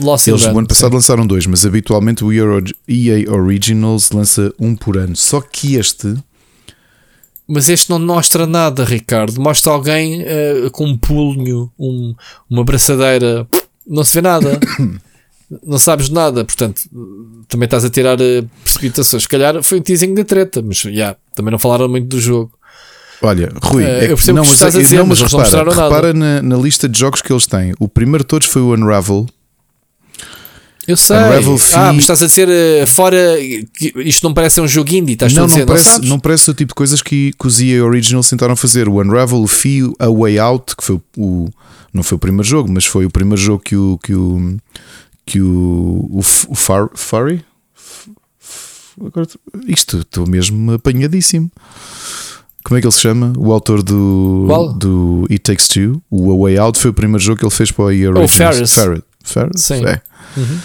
[0.00, 0.96] Lost Eles no ano passado sim.
[0.96, 5.16] lançaram dois, mas habitualmente o EA Originals lança um por ano.
[5.16, 6.14] Só que este.
[7.46, 9.40] Mas este não mostra nada, Ricardo.
[9.40, 12.14] Mostra alguém uh, com um punho, um,
[12.48, 13.46] uma braçadeira.
[13.86, 14.60] Não se vê nada.
[15.64, 16.44] não sabes nada.
[16.44, 16.82] Portanto,
[17.48, 19.22] também estás a tirar uh, precipitações.
[19.22, 22.20] Se calhar foi um teasing da treta, mas já, yeah, também não falaram muito do
[22.20, 22.52] jogo.
[23.20, 25.70] Olha, Rui, uh, é eu percebo não, que estás a dizer, não, mas, mas repara,
[25.70, 27.74] repara na, na, lista de jogos que eles têm.
[27.80, 29.26] O primeiro de todos foi o Unravel,
[30.88, 31.16] eu sei.
[31.74, 33.38] Ah, mas estás a dizer uh, fora.
[33.96, 36.50] Isto não parece um jogo indie, estás não, a dizer, não, parece, não, não parece
[36.50, 38.88] o tipo de coisas que, que os EA Originals tentaram fazer.
[38.88, 41.48] O Unravel, o Fio, a Way Out, que foi o.
[41.92, 43.98] Não foi o primeiro jogo, mas foi o primeiro jogo que o.
[44.02, 44.56] Que o,
[45.26, 47.44] que o, o, o Far, Furry.
[49.04, 49.28] Agora,
[49.66, 51.52] isto estou mesmo apanhadíssimo.
[52.64, 53.32] Como é que ele se chama?
[53.36, 54.72] O autor do, Qual?
[54.72, 57.70] do It Takes Two, o A Way Out, foi o primeiro jogo que ele fez
[57.70, 58.24] para o EA Originals.
[58.24, 58.74] Oh, Ferris.
[58.74, 59.02] Ferris.
[59.22, 59.62] Ferris?
[59.62, 59.84] Sim.
[59.86, 60.00] É.
[60.36, 60.58] Uhum.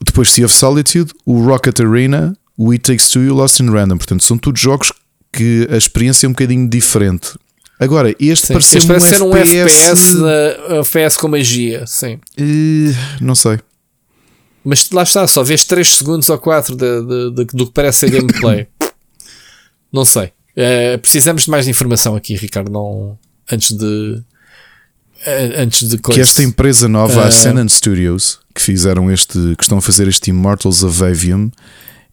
[0.00, 3.70] Depois Sea of Solitude, o Rocket Arena, o It Takes Two e o Lost in
[3.70, 3.96] Random.
[3.96, 4.92] Portanto, são todos jogos
[5.32, 7.32] que a experiência é um bocadinho diferente.
[7.78, 10.16] Agora, este pareceu um, ser um FPS,
[10.80, 12.20] FPS com magia, sim.
[12.38, 13.58] Uh, não sei.
[14.64, 17.98] Mas lá está, só vês 3 segundos ou 4 de, de, de, do que parece
[17.98, 18.66] ser gameplay.
[19.92, 20.32] não sei.
[20.56, 22.70] Uh, precisamos de mais informação aqui, Ricardo.
[22.70, 23.18] Não,
[23.50, 24.22] antes de.
[25.58, 26.16] Antes de coisa.
[26.16, 30.06] Que esta empresa nova, uh, a Ascendant Studios, que fizeram este, que estão a fazer
[30.06, 31.50] este Immortals of Avium,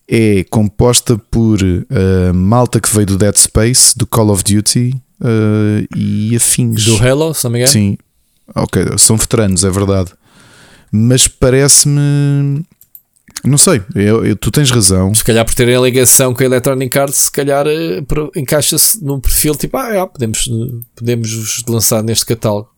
[0.08, 5.98] é composta por uh, malta que veio do Dead Space, do Call of Duty uh,
[5.98, 6.84] e afins.
[6.84, 7.72] Do Halo, se não me engano?
[7.72, 7.98] Sim,
[8.54, 10.12] ok, são veteranos, é verdade.
[10.92, 12.66] Mas parece-me.
[13.46, 15.16] Não sei, eu, eu, tu tens razão.
[15.16, 19.20] Se calhar por terem a ligação com a Electronic Arts, se calhar uh, encaixa-se num
[19.20, 20.50] perfil tipo, ah, é, podemos,
[20.94, 22.70] podemos lançar neste catálogo.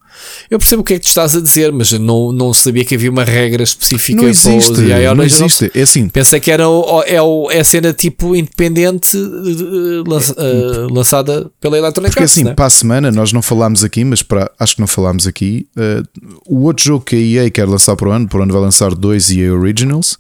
[0.50, 2.96] Eu percebo o que é que tu estás a dizer, mas não, não sabia que
[2.96, 5.72] havia uma regra específica Não existe, para os não existe.
[5.74, 10.36] É assim, Pensei que era o, é, o, é a cena tipo independente eh, lança-
[10.38, 12.54] eh, lançada pela Electronic porque Arts, assim, né?
[12.54, 15.68] para a semana nós não falámos aqui, mas para, acho que não falámos aqui.
[15.78, 16.02] eh,
[16.46, 18.62] o outro jogo que a EA quer lançar para o ano, para o ano vai
[18.62, 20.18] lançar dois EA Originals,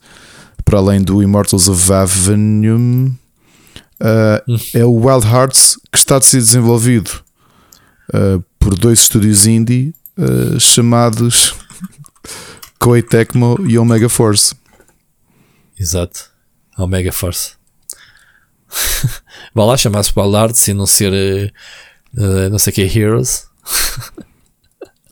[0.66, 3.14] para além do Immortals of Avenium,
[4.00, 4.58] eh, Hum.
[4.74, 7.10] é o Wild Hearts, que está a ser desenvolvido
[8.14, 11.54] eh, por dois estúdios indie eh, chamados
[12.80, 14.56] Koei Tecmo e Omega Force.
[15.78, 16.30] Exato.
[16.78, 17.52] Omega Force.
[19.54, 23.48] Vá lá chamar-se Wild Arts e não ser eh, não sei o que Heroes.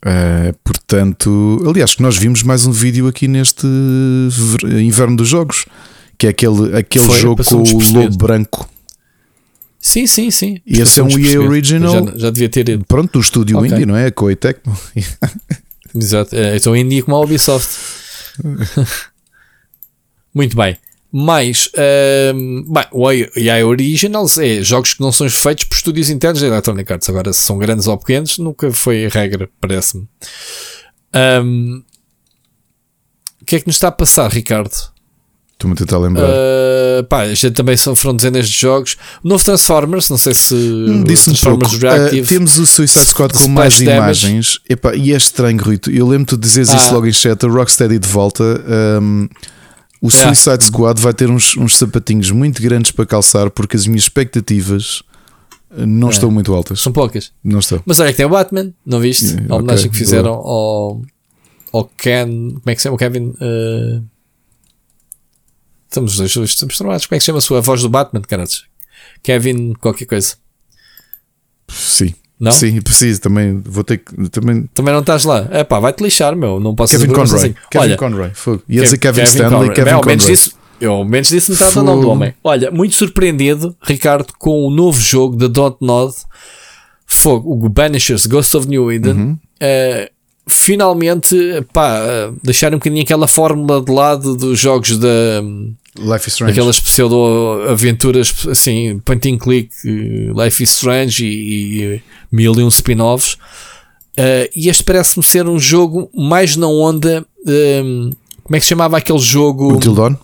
[0.06, 3.68] Uh, portanto, aliás, que nós vimos mais um vídeo aqui neste
[4.30, 5.66] ver- inverno dos jogos,
[6.18, 8.70] que é aquele, aquele Foi, jogo com o lobo branco.
[9.82, 10.62] Sim, sim, sim.
[10.66, 11.42] E esse é um EA.
[11.42, 12.06] Original.
[12.08, 12.84] Já, já devia ter.
[12.86, 13.72] Pronto, do estúdio Ok.
[13.72, 14.12] indie, não é?
[14.12, 14.78] Com a Tecmo.
[15.96, 16.36] Exato.
[16.36, 17.68] É, Então indie como a Ubisoft.
[20.34, 20.78] Muito bem.
[21.14, 26.40] Mais, ehm, bem, o EA Originals é jogos que não são feitos por estúdios internos
[26.40, 27.10] da Electronic Arts.
[27.10, 30.08] Agora, se são grandes ou pequenos, nunca foi a regra, parece-me.
[31.14, 31.82] Ehm,
[33.42, 34.72] o que é que nos está a passar, Ricardo?
[35.62, 36.28] Estou-me a tentar lembrar.
[36.28, 38.98] Uh, pá, já também são, foram dezenas de jogos.
[39.24, 40.56] O novo Transformers, não sei se.
[40.56, 41.60] Hum, Disse-me pouco.
[41.60, 42.22] Transformers Reactive.
[42.22, 44.26] Uh, temos o Suicide Squad com mais Damage.
[44.26, 44.60] imagens.
[44.68, 45.78] Epá, e é estranho, Rui.
[45.78, 46.78] tu- Eu lembro-te de dizeres Ah.
[46.78, 47.46] isso logo em chat.
[47.46, 48.44] A Rocksteady de volta.
[49.00, 49.28] um,
[50.02, 50.34] o Yeah.
[50.34, 55.04] Suicide Squad vai ter uns, uns sapatinhos muito grandes para calçar porque as minhas expectativas
[55.78, 56.12] uh, não É.
[56.12, 56.82] estão muito altas.
[56.82, 57.32] São poucas.
[57.44, 57.84] Não estão.
[57.86, 59.26] Mas olha que tem o Batman, não viste?
[59.28, 61.02] Yeah, a homenagem ok, que fizeram ao,
[61.72, 62.26] ao Ken.
[62.50, 62.96] Como é que se chama?
[62.96, 63.28] O Kevin.
[63.40, 64.04] Uh,
[65.92, 67.06] estamos os dois estamos tramados.
[67.06, 68.64] Como é que chama a sua voz do Batman, caras?
[69.22, 70.36] Kevin, qualquer coisa.
[71.68, 72.14] Sim.
[72.40, 72.52] Não?
[72.52, 73.22] Sim, preciso.
[73.22, 74.30] Também vou ter que.
[74.30, 74.64] Também...
[74.74, 75.48] Também não estás lá.
[75.52, 76.60] É pá, vai-te lixar, meu.
[76.60, 77.28] Não posso Kevin fazer Conroy.
[77.40, 77.56] sozinho.
[77.70, 78.32] Kevin Olha, Conroy.
[78.34, 78.64] Fogo.
[78.68, 79.68] Ia dizer Kev- Kevin, Stanley Conroy.
[79.68, 80.36] e Kevin Bem, ao menos Conroy.
[80.36, 82.34] disse, eu ao menos disse metade do nome do homem.
[82.44, 86.14] Olha, muito surpreendido, Ricardo, com o novo jogo da Dontnod,
[87.06, 89.14] Fogo, o Banishers Ghost of New Eden.
[89.14, 89.38] Uhum.
[89.60, 90.12] Eh,
[90.48, 91.36] finalmente,
[91.72, 95.44] pá, eh, deixar um bocadinho aquela fórmula de lado dos jogos da,
[96.00, 96.54] Life is Strange.
[96.54, 102.02] daquelas pseudo-aventuras assim, point and click, eh, Life is Strange e, e
[102.32, 103.38] mil e um spin-offs.
[104.16, 107.26] Eh, e este parece-me ser um jogo mais na onda.
[107.46, 107.82] eh,
[108.44, 109.74] como é que se chamava aquele jogo?
[109.76, 110.16] Until Dawn?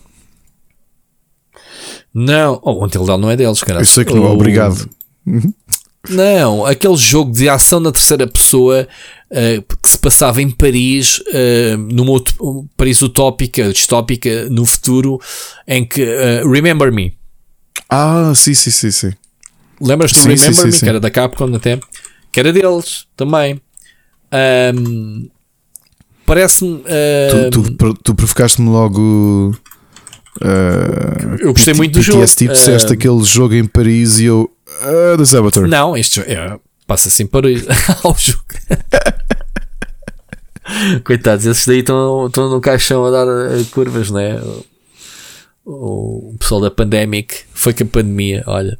[2.14, 3.81] Não, oh, Until Dawn não é deles, cara.
[3.81, 4.23] Eu sei que não.
[4.23, 4.89] O- Obrigado.
[6.09, 8.88] Não, aquele jogo de ação na terceira pessoa
[9.29, 15.19] eh, que se passava em Paris, eh, numa um Paris utópica, distópica, no futuro,
[15.67, 17.17] em que eh, Remember Me.
[17.89, 19.11] Ah, sim, sim, sim, sim.
[19.81, 20.79] Lembras-te do Remember sim, Me, sim.
[20.79, 21.79] que era da Capcom até?
[22.31, 23.61] Que era deles também.
[24.31, 25.27] Ahm,
[26.25, 26.84] Parece-me.
[26.85, 29.55] ah, Tu, tu, tu provocaste-me logo.
[30.41, 32.19] uh, Eu gostei muito do jogo.
[32.19, 34.49] PTSD, disseste Ah, aquele jogo em Paris e eu.
[34.82, 35.68] Ah, The Saboteur.
[35.68, 37.48] Não, isto é, passa assim para
[38.04, 38.44] ao jogo.
[41.04, 44.40] Coitados, esses daí estão, estão no caixão a dar eh, curvas, né?
[45.66, 48.78] O, o pessoal da Pandemic foi com a pandemia, olha.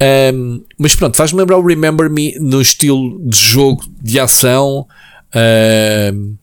[0.00, 4.86] Ahm, mas pronto, faz-me lembrar o Remember Me no estilo de jogo de ação.
[5.34, 6.34] ahm,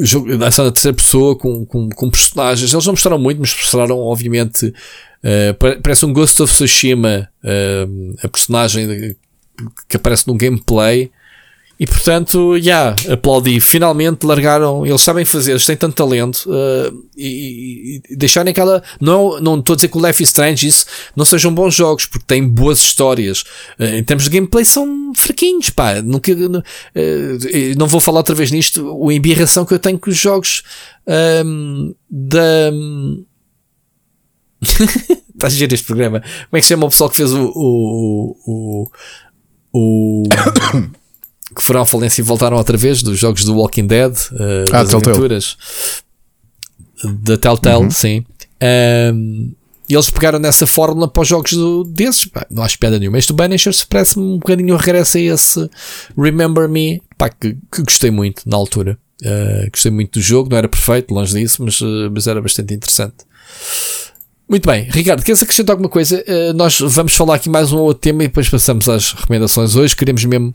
[0.00, 2.72] jogo de ação da terceira pessoa com, com, com personagens.
[2.72, 4.72] Eles não mostraram muito, mas mostraram, obviamente,
[5.58, 9.16] Pare- parece um Ghost of Tsushima, uh, a personagem
[9.88, 11.10] que aparece no gameplay.
[11.78, 13.60] E portanto, já, aplaudi.
[13.60, 14.86] Finalmente largaram.
[14.86, 16.46] Eles sabem fazer, eles têm tanto talento.
[16.48, 18.82] uh, e, e- deixarem aquela.
[18.98, 22.06] Não, não estou a dizer que o Life is Strange isso não sejam bons jogos,
[22.06, 23.42] porque têm boas histórias.
[23.78, 26.00] Uh, em termos de gameplay, são fraquinhos, pá.
[26.00, 26.62] Nunca, uh,
[27.76, 28.96] não vou falar outra vez nisto.
[28.96, 30.62] O embirração que eu tenho com os jogos
[31.44, 32.70] um, da.
[34.70, 36.20] Está a giro este programa.
[36.20, 37.52] Como é que se chama o pessoal que fez o.
[37.54, 38.88] o, o,
[39.72, 40.22] o-
[41.54, 44.82] que foram à falência e voltaram outra vez dos jogos do Walking Dead, uh, Ah,
[44.82, 45.10] das Telltale.
[45.16, 45.56] aventuras
[47.22, 48.24] da Telltale, sim.
[49.14, 49.52] Um,
[49.88, 52.24] e eles pegaram nessa fórmula para os jogos do, desses.
[52.26, 53.16] Pá, não acho piada nenhuma.
[53.18, 55.70] Este Banishers parece-me um bocadinho o regresso a esse
[56.18, 58.98] Remember Me, pá, que, que gostei muito na altura.
[59.22, 62.74] Uh, gostei muito do jogo, não era perfeito, longe disso, mas, uh, mas era bastante
[62.74, 63.14] interessante.
[64.48, 66.22] Muito bem, Ricardo, queres acrescentar alguma coisa?
[66.26, 69.74] Uh, nós vamos falar aqui mais um outro tema e depois passamos às recomendações.
[69.74, 70.54] Hoje queremos mesmo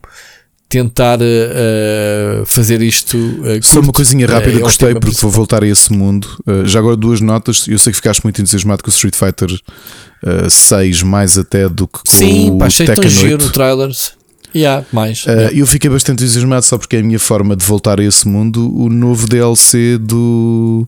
[0.69, 3.17] tentar uh, fazer isto.
[3.17, 6.25] Uh, Só uma coisinha rápida, é gostei porque vou voltar a esse mundo.
[6.63, 7.67] Já agora duas notas.
[7.67, 11.85] Eu sei que ficaste muito entusiasmado com o Street Fighter uh, 6, mais até do
[11.85, 13.45] que com Sim, o pá, achei tão Tekken giro 8.
[13.45, 14.13] o trailers.
[14.55, 15.25] Yeah, mais.
[15.25, 15.57] Uh, yeah.
[15.57, 18.73] Eu fiquei bastante entusiasmado só porque é a minha forma de voltar a esse mundo.
[18.73, 20.87] O novo DLC do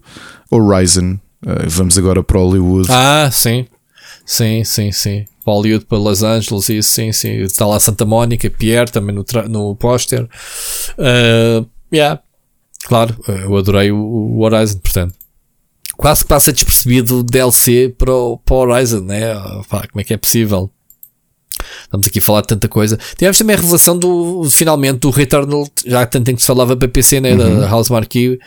[0.49, 1.17] Horizon.
[1.45, 2.87] Uh, vamos agora para Hollywood.
[2.91, 3.67] Ah, sim.
[4.25, 5.25] Sim, sim, sim.
[5.45, 7.41] Hollywood para Los Angeles, isso, sim, sim.
[7.41, 10.23] Está lá Santa Mónica, Pierre também no, no póster.
[10.97, 12.21] Uh, yeah,
[12.85, 15.15] claro, eu adorei o, o Horizon, portanto.
[15.95, 19.35] Quase passa despercebido o DLC para o, para o Horizon, né?
[19.69, 20.71] Pá, como é que é possível?
[21.83, 22.97] Estamos aqui a falar de tanta coisa.
[23.15, 26.87] Tivemos também a revelação do, finalmente, do Returnal, já tanto em que se falava para
[26.87, 27.33] PC, né?
[27.33, 27.59] Uhum.
[27.59, 28.39] Da House Marquee.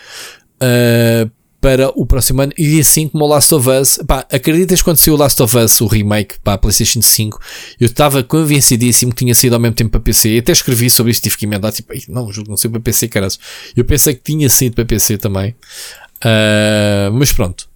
[0.57, 1.31] Uh,
[1.67, 2.53] para o próximo ano.
[2.57, 5.81] E assim como o Last of Us, pá, acreditas quando saiu o Last of Us,
[5.81, 7.41] o remake para a PlayStation 5,
[7.81, 11.23] eu estava convencidíssimo que tinha sido ao mesmo tempo para PC até escrevi sobre isso,
[11.23, 13.37] tive que emendar, tipo, não, jogo não saiu para PC, caras.
[13.77, 15.57] Eu pensei que tinha sido para PC também,
[16.25, 17.69] uh, mas pronto.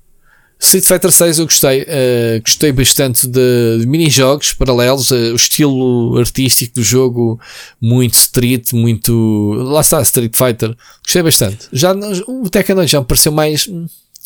[0.60, 6.18] Street Fighter 6 eu gostei, uh, gostei bastante de, de mini-jogos paralelos, uh, o estilo
[6.18, 7.40] artístico do jogo,
[7.80, 9.54] muito street, muito.
[9.54, 11.66] Lá está, Street Fighter, gostei bastante.
[11.72, 11.92] Já
[12.26, 13.68] o Tekken já me pareceu mais.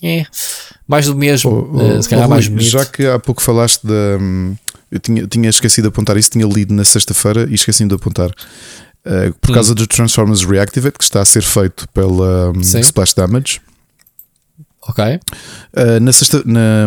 [0.02, 0.26] É,
[0.88, 2.68] mais do mesmo, oh, oh, uh, se calhar oh, mais bonito.
[2.68, 4.18] Já que há pouco falaste da.
[4.20, 4.56] Hum,
[4.90, 8.30] eu tinha, tinha esquecido de apontar isso, tinha lido na sexta-feira e esqueci-me de apontar.
[9.40, 9.54] Por hum.
[9.54, 13.60] causa do Transformers Reactivate, que está a ser feito pela um, Splash Damage.
[14.88, 15.04] Ok.
[15.04, 16.86] Uh, na sexta, na,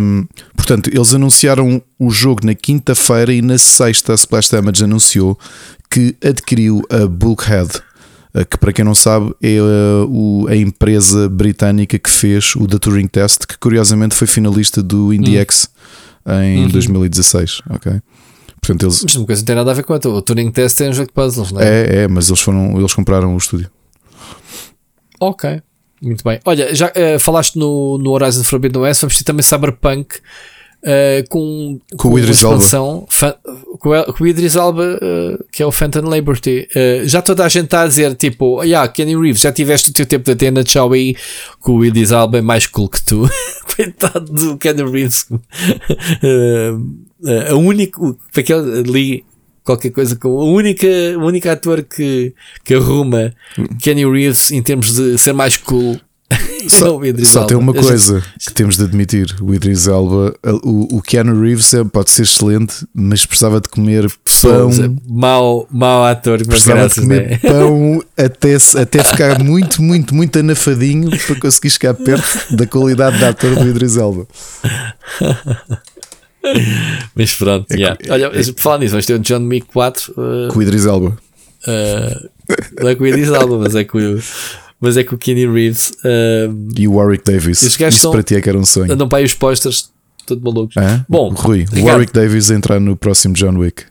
[0.55, 5.37] portanto, eles anunciaram o jogo na quinta-feira e na sexta a Splash Damage anunciou
[5.89, 7.69] que adquiriu a Bulkhead,
[8.35, 12.67] uh, que para quem não sabe é uh, o, a empresa britânica que fez o
[12.67, 15.67] The Turing Test, que curiosamente foi finalista do IndieX
[16.25, 16.31] hum.
[16.41, 16.69] em uhum.
[16.69, 17.61] 2016.
[17.69, 17.91] Ok.
[18.61, 19.03] Portanto, eles...
[19.03, 20.93] Mas uma coisa não tem nada a ver com a O Turing Test é um
[20.93, 21.65] jogo de puzzles, não é?
[21.65, 23.71] É, é, mas eles, foram, eles compraram o estúdio.
[25.19, 25.61] Ok.
[26.01, 26.39] Muito bem.
[26.45, 31.79] Olha, já uh, falaste no, no Horizon Forbidden West, vamos ter também Cyberpunk uh, com,
[31.91, 32.63] com, com o Idris Alba.
[33.79, 36.67] Com, com, o Idris Alba, uh, que é o Phantom Liberty.
[37.05, 40.05] já toda a gente está a dizer, tipo, yeah, Kenny Reeves, já tiveste o teu
[40.05, 41.15] tempo de atenda, tchau aí,
[41.59, 43.29] com o Idris Alba é mais cool que tu.
[43.75, 45.27] Coitado do Kenny Reeves.
[47.49, 49.25] a único, aquele ali
[49.67, 52.33] qualquer coisa com o único, o único ator que,
[52.63, 53.33] que arruma
[53.81, 55.99] Kenny Reeves em termos de ser mais cool.
[56.67, 61.01] Só, é só tem uma coisa que temos de admitir: o Idris Elba, o, o
[61.01, 64.11] Keanu Reeves é, pode ser excelente, mas precisava de comer
[64.41, 64.69] pão.
[65.07, 67.37] Mau, mau ator, precisava graças, de comer né?
[67.37, 73.23] pão até, até ficar muito, muito, muito anafadinho para conseguir chegar perto da qualidade de
[73.23, 74.27] ator do Idris Elba.
[77.15, 77.97] Mas pronto, é, yeah.
[78.05, 80.85] é, olha, é, falando nisso, vamos ter um John Wick 4 uh, com o Idris
[80.85, 81.17] Elba.
[81.67, 82.29] Uh,
[82.81, 84.21] não é com o Idris Elba, mas é com o,
[84.79, 87.61] mas é com o Kenny Reeves uh, e o Warwick Davis.
[87.61, 88.91] Isso são, para ti é que era um sonho.
[88.91, 89.89] Andam para aí os posters,
[90.25, 90.77] todo malucos.
[90.77, 91.03] Ah?
[91.09, 93.83] Bom, Rui, Ricardo, Warwick Davis entrar no próximo John Wick.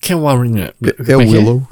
[0.00, 0.58] Quem é o Warwick?
[0.58, 1.68] É, é, é o Willow.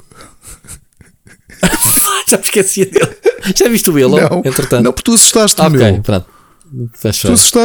[2.27, 3.15] Já me esqueci dele.
[3.55, 4.19] Já viste o Willow?
[4.19, 4.83] Não, entretanto?
[4.83, 6.01] não, porque tu assustaste okay, meu.
[6.01, 6.36] Pronto.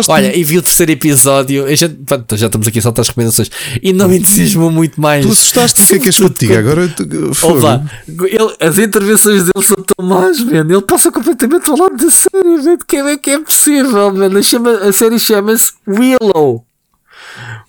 [0.09, 1.65] Olha, e vi o terceiro episódio.
[1.77, 1.89] Já,
[2.35, 3.51] já estamos aqui a saltar as recomendações.
[3.83, 5.24] E não me entusiasmou muito mais.
[5.24, 6.55] Tu assustaste o que é que és contigo?
[6.55, 6.95] Agora.
[7.43, 10.73] Opa, ele, as intervenções dele são tão más, mano.
[10.73, 12.79] Ele passa completamente ao lado da série, velho.
[12.89, 14.43] Como é que é possível, mano?
[14.43, 16.65] Chama, a série chama-se Willow.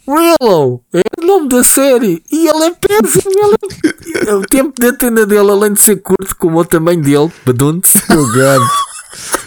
[0.08, 3.32] Willow é o nome da série e ele é péssimo.
[3.32, 4.36] Ele é...
[4.36, 7.90] o tempo de antena dele, além de ser curto, como o tamanho dele, badunte.
[8.10, 8.62] Oh, God.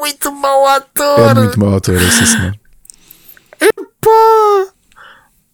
[0.00, 1.30] É muito mau ator.
[1.30, 2.58] É muito mau ator, esse senhor.
[3.60, 4.72] Epá!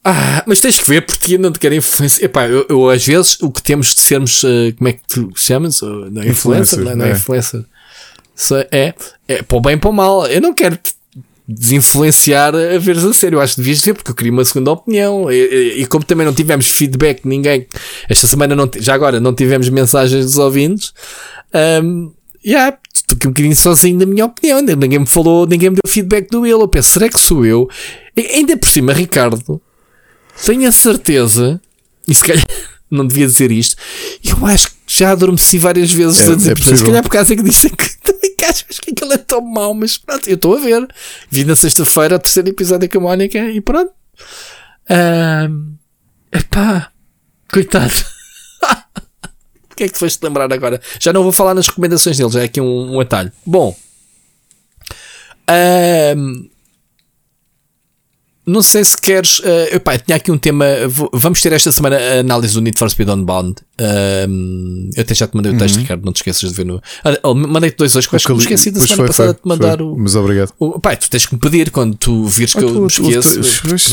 [0.05, 2.27] Ah, mas tens que ver porque não te quero influenciar.
[2.27, 5.33] Epá, eu, eu, às vezes o que temos de sermos, uh, como é que tu
[5.35, 5.83] chamas?
[5.83, 7.65] Uh, não é influencer, não, é, não é, é influencer.
[8.71, 8.95] É,
[9.27, 10.27] é para o bem e para o mal.
[10.29, 10.95] Eu não quero te
[11.49, 13.39] desinfluenciar a veres a sério.
[13.39, 15.29] Eu acho que devias ver porque eu queria uma segunda opinião.
[15.29, 17.67] E, e, e como também não tivemos feedback de ninguém,
[18.09, 20.93] esta semana não, já agora não tivemos mensagens dos ouvintes.
[21.83, 22.13] Um,
[22.47, 24.63] yeah, estou aqui um bocadinho sozinho na minha opinião.
[24.63, 26.55] Ninguém me falou, ninguém me deu feedback do ele.
[26.63, 27.69] Eu penso, será que sou eu?
[28.17, 29.61] E, ainda por cima, Ricardo,
[30.45, 31.61] tenho a certeza,
[32.07, 32.45] e se calhar
[32.91, 33.77] não devia dizer isto,
[34.25, 37.11] eu acho que já adormeci várias vezes é, a dizer, é portanto, se calhar por
[37.11, 40.57] causa que disse que também acho que aquilo é tão mau, mas pronto, eu estou
[40.57, 40.87] a ver.
[41.29, 43.93] Vi na sexta-feira o terceiro episódio com a Mónica e pronto.
[44.89, 45.75] Um,
[46.33, 46.93] epá,
[47.51, 48.16] coitado.
[49.77, 50.81] Que é que foste lembrar agora?
[50.99, 53.31] Já não vou falar nas recomendações dele, já é aqui um, um atalho.
[53.45, 53.77] Bom,
[56.17, 56.49] um,
[58.47, 59.41] não sei se queres.
[59.41, 60.65] Uh, epá, tinha aqui um tema.
[61.13, 63.57] Vamos ter esta semana a análise do Need for Speed Unbound.
[64.29, 65.83] Um, eu até já te mandei o texto, uhum.
[65.83, 66.05] Ricardo.
[66.05, 66.81] Não te esqueças de ver no.
[67.05, 69.87] Ah, mandei-te dois hoje, que eu esqueci da semana foi, passada de mandar foi.
[69.87, 69.97] o.
[69.99, 70.53] Mas obrigado.
[70.61, 73.41] O, pá, tu tens que me pedir quando tu vires ah, que eu me esqueço.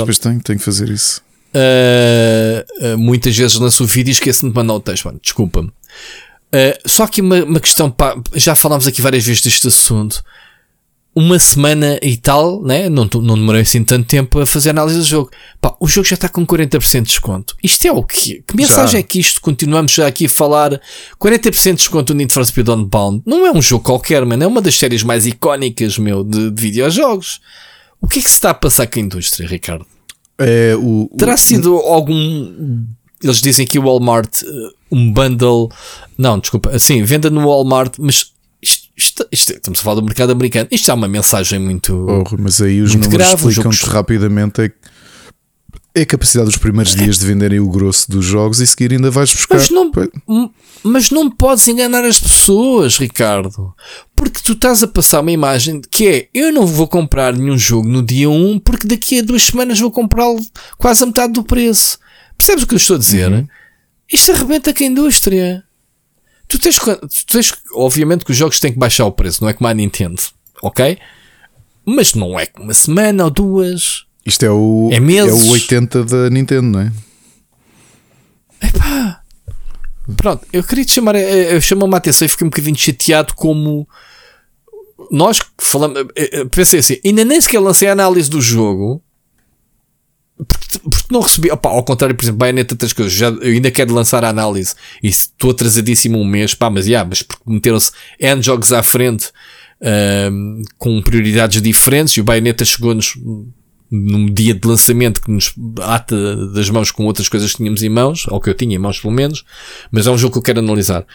[0.05, 1.22] Pois, tenho, tenho que fazer isso.
[1.53, 5.05] Uh, muitas vezes lanço o vídeo e esqueço de mandar o texto.
[5.05, 5.69] Mano, desculpa-me.
[5.69, 10.23] Uh, só que uma, uma questão, pá, já falámos aqui várias vezes deste assunto.
[11.15, 12.89] Uma semana e tal, né?
[12.89, 15.30] não, não demorei assim tanto tempo a fazer análise do jogo.
[15.61, 17.55] Pá, o jogo já está com 40% de desconto.
[17.63, 18.43] Isto é o quê?
[18.47, 18.97] Que mensagem já.
[18.97, 19.39] é que isto?
[19.39, 20.81] Continuamos já aqui a falar
[21.21, 23.21] 40% de desconto no Need for Speed Unbound.
[23.27, 24.43] Não é um jogo qualquer, mano.
[24.43, 27.41] É uma das séries mais icónicas, meu, de, de videojogos.
[28.01, 29.85] O que é que se está a passar com a indústria, Ricardo?
[30.45, 32.86] É, o, Terá sido algum.
[33.22, 35.70] Eles dizem que o Walmart, eh, um bundle.
[36.18, 36.72] Não, desculpa.
[36.72, 40.68] Assim, venda no Walmart, mas isto, isto, isto, estamos a falar do mercado americano.
[40.72, 41.94] Isto é uma mensagem muito.
[41.94, 44.61] Oh, mas aí os números explicam-te rapidamente.
[44.61, 44.72] É,
[45.95, 49.11] é a capacidade dos primeiros dias de venderem o grosso dos jogos e seguir ainda
[49.11, 49.57] vais buscar.
[49.57, 49.91] Mas não,
[50.84, 53.74] mas não podes enganar as pessoas, Ricardo.
[54.15, 57.88] Porque tu estás a passar uma imagem que é: eu não vou comprar nenhum jogo
[57.88, 60.40] no dia 1 porque daqui a duas semanas vou comprá-lo
[60.78, 61.99] quase a metade do preço.
[62.38, 63.32] Percebes o que eu estou a dizer?
[63.32, 63.48] Uhum.
[64.11, 65.64] Isto arrebenta com a indústria.
[66.48, 69.53] Tu tens, tu tens, obviamente que os jogos têm que baixar o preço, não é
[69.53, 70.22] como a Nintendo,
[70.61, 70.98] ok?
[71.86, 74.06] Mas não é uma semana ou duas.
[74.25, 75.47] Isto é o, é, meses.
[75.47, 76.91] é o 80 da Nintendo, não é?
[78.61, 79.21] Epá.
[80.17, 83.33] Pronto, eu queria te chamar, eh, eu chamou-me a atenção e fiquei um bocadinho chateado
[83.35, 83.87] como
[85.09, 89.01] nós falamos, eh, eh, pensei assim, ainda nem sequer lancei a análise do jogo
[90.47, 93.71] porque, porque não recebi, opa, ao contrário, por exemplo, Bayonetta outras coisas, já, eu ainda
[93.71, 97.91] quero lançar a análise e estou atrasadíssimo um mês, pá, mas, yeah, mas porque meteram-se
[98.19, 99.27] N jogos à frente
[99.81, 103.15] uh, com prioridades diferentes e o Bayonetta chegou-nos
[103.94, 107.90] num dia de lançamento que nos ata das mãos com outras coisas que tínhamos em
[107.90, 109.45] mãos, ou que eu tinha em mãos pelo menos,
[109.91, 111.06] mas é um jogo que eu quero analisar.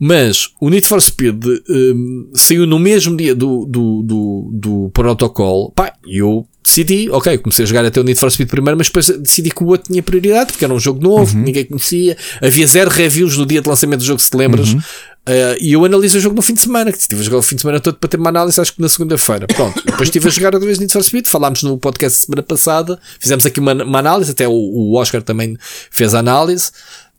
[0.00, 5.70] Mas o Need for Speed um, saiu no mesmo dia do, do, do, do protocolo,
[5.70, 8.88] pá, e eu decidi, ok, comecei a jogar até o Need for Speed primeiro, mas
[8.88, 11.44] depois decidi que o outro tinha prioridade, porque era um jogo novo, uhum.
[11.44, 14.72] ninguém conhecia, havia zero reviews no dia de lançamento do jogo, se te lembras.
[14.72, 14.80] Uhum.
[15.26, 17.42] Uh, e eu analiso o jogo no fim de semana, que estive a jogar o
[17.42, 19.46] fim de semana todo para ter uma análise, acho que na segunda-feira.
[19.46, 23.00] Pronto, depois estive a jogar outra vez Need for Speed, falámos no podcast semana passada,
[23.18, 25.56] fizemos aqui uma, uma análise, até o, o, Oscar também
[25.90, 26.70] fez a análise.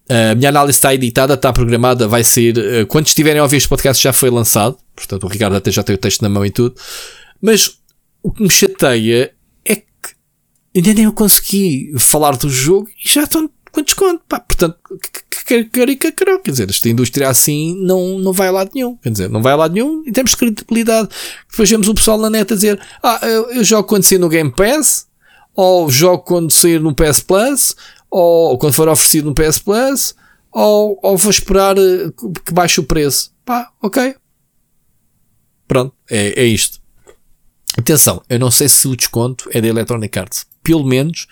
[0.07, 2.56] Uh, a minha análise está editada, está programada, vai ser.
[2.57, 5.82] Uh, quando estiverem a ouvir este podcast já foi lançado, portanto o Ricardo até já
[5.82, 6.76] tem o texto na mão e tudo.
[7.41, 7.80] Mas
[8.22, 9.34] o que me chateia
[9.65, 9.84] é que
[10.76, 14.23] ainda nem eu consegui falar do jogo e já estão com desconto.
[14.27, 14.77] Pá, portanto,
[15.72, 16.41] caricacarão.
[16.41, 18.95] Quer dizer, esta indústria assim não, não vai a lado nenhum.
[18.97, 21.10] Quer dizer, não vai a lado nenhum em termos de credibilidade.
[21.49, 24.30] Depois vemos o pessoal na net a dizer: Ah, eu, eu jogo quando sair no
[24.30, 25.07] Game Pass,
[25.53, 27.76] ou jogo quando sair no PS Plus,
[28.10, 30.15] ou quando for oferecido no PS Plus,
[30.52, 32.11] ou, ou vou esperar eh,
[32.45, 33.34] que baixe o preço.
[33.43, 34.15] Pá, ok.
[35.68, 36.80] Pronto, é, é isto.
[37.77, 40.45] Atenção, eu não sei se o desconto é da Electronic Arts.
[40.64, 41.27] Pelo menos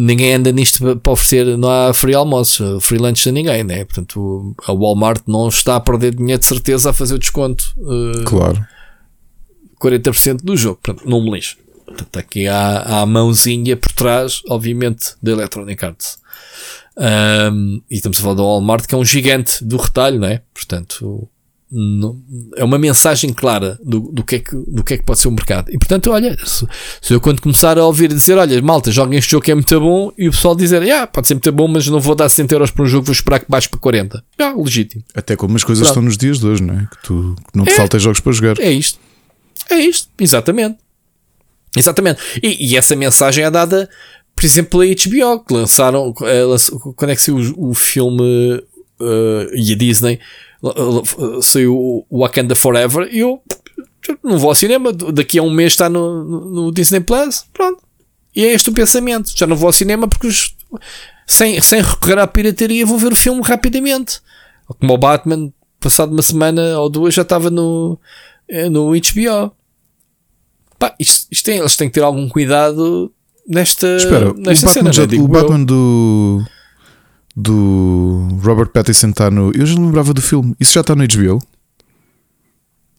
[0.00, 3.84] ninguém anda nisto para oferecer, não há free almoço, free lunch a ninguém, né?
[3.84, 7.74] Portanto, a Walmart não está a perder dinheiro de certeza a fazer o desconto.
[7.76, 8.64] Uh, claro.
[9.80, 10.80] 40% do jogo.
[10.82, 11.56] Portanto, não me lixo.
[11.84, 16.18] Portanto, aqui há, há a mãozinha por trás, obviamente, da Electronic Arts.
[16.96, 20.42] Um, e estamos a falar do Walmart, que é um gigante do retalho, né?
[20.54, 21.28] Portanto,
[22.56, 25.28] é uma mensagem clara do, do, que é que, do que é que pode ser
[25.28, 25.70] o mercado.
[25.70, 26.66] E portanto, olha, se,
[27.00, 29.80] se eu quando começar a ouvir dizer, olha, malta, joguem este jogo que é muito
[29.80, 32.48] bom, e o pessoal dizer, ah, pode ser muito bom, mas não vou dar 100
[32.50, 34.24] euros por um jogo, vou esperar que baixe para 40.
[34.40, 35.04] Ah, legítimo.
[35.14, 35.90] Até como as coisas Pronto.
[35.90, 36.88] estão nos dias de hoje, não é?
[36.90, 38.58] Que, tu, que não te é, falta jogos para jogar.
[38.58, 38.98] É isto.
[39.70, 40.76] É isto, exatamente.
[41.76, 42.20] Exatamente.
[42.42, 43.88] E, e essa mensagem é dada,
[44.34, 48.60] por exemplo, pela HBO, que lançaram, uh, quando é que saiu o, o filme
[49.00, 50.18] uh, e a Disney
[51.42, 53.42] saiu o Wakanda Forever e eu
[54.22, 57.82] não vou ao cinema, daqui a um mês está no, no Disney Plus, pronto.
[58.34, 59.32] E é este o pensamento.
[59.36, 60.54] Já não vou ao cinema porque os,
[61.26, 64.20] sem, sem recorrer à pirataria vou ver o filme rapidamente.
[64.66, 67.98] Como o Batman, passado uma semana ou duas, já estava no,
[68.48, 69.52] eh, no HBO.
[70.78, 73.12] Pá, isto, isto tem, eles têm que ter algum cuidado
[73.48, 74.92] nesta, Espera, nesta o Batman, cena.
[74.92, 75.18] Já, né?
[75.18, 76.44] o Batman do
[77.36, 79.52] do Robert Pattinson está no.
[79.54, 80.54] Eu já não lembrava do filme.
[80.58, 81.42] Isso já está no HBO?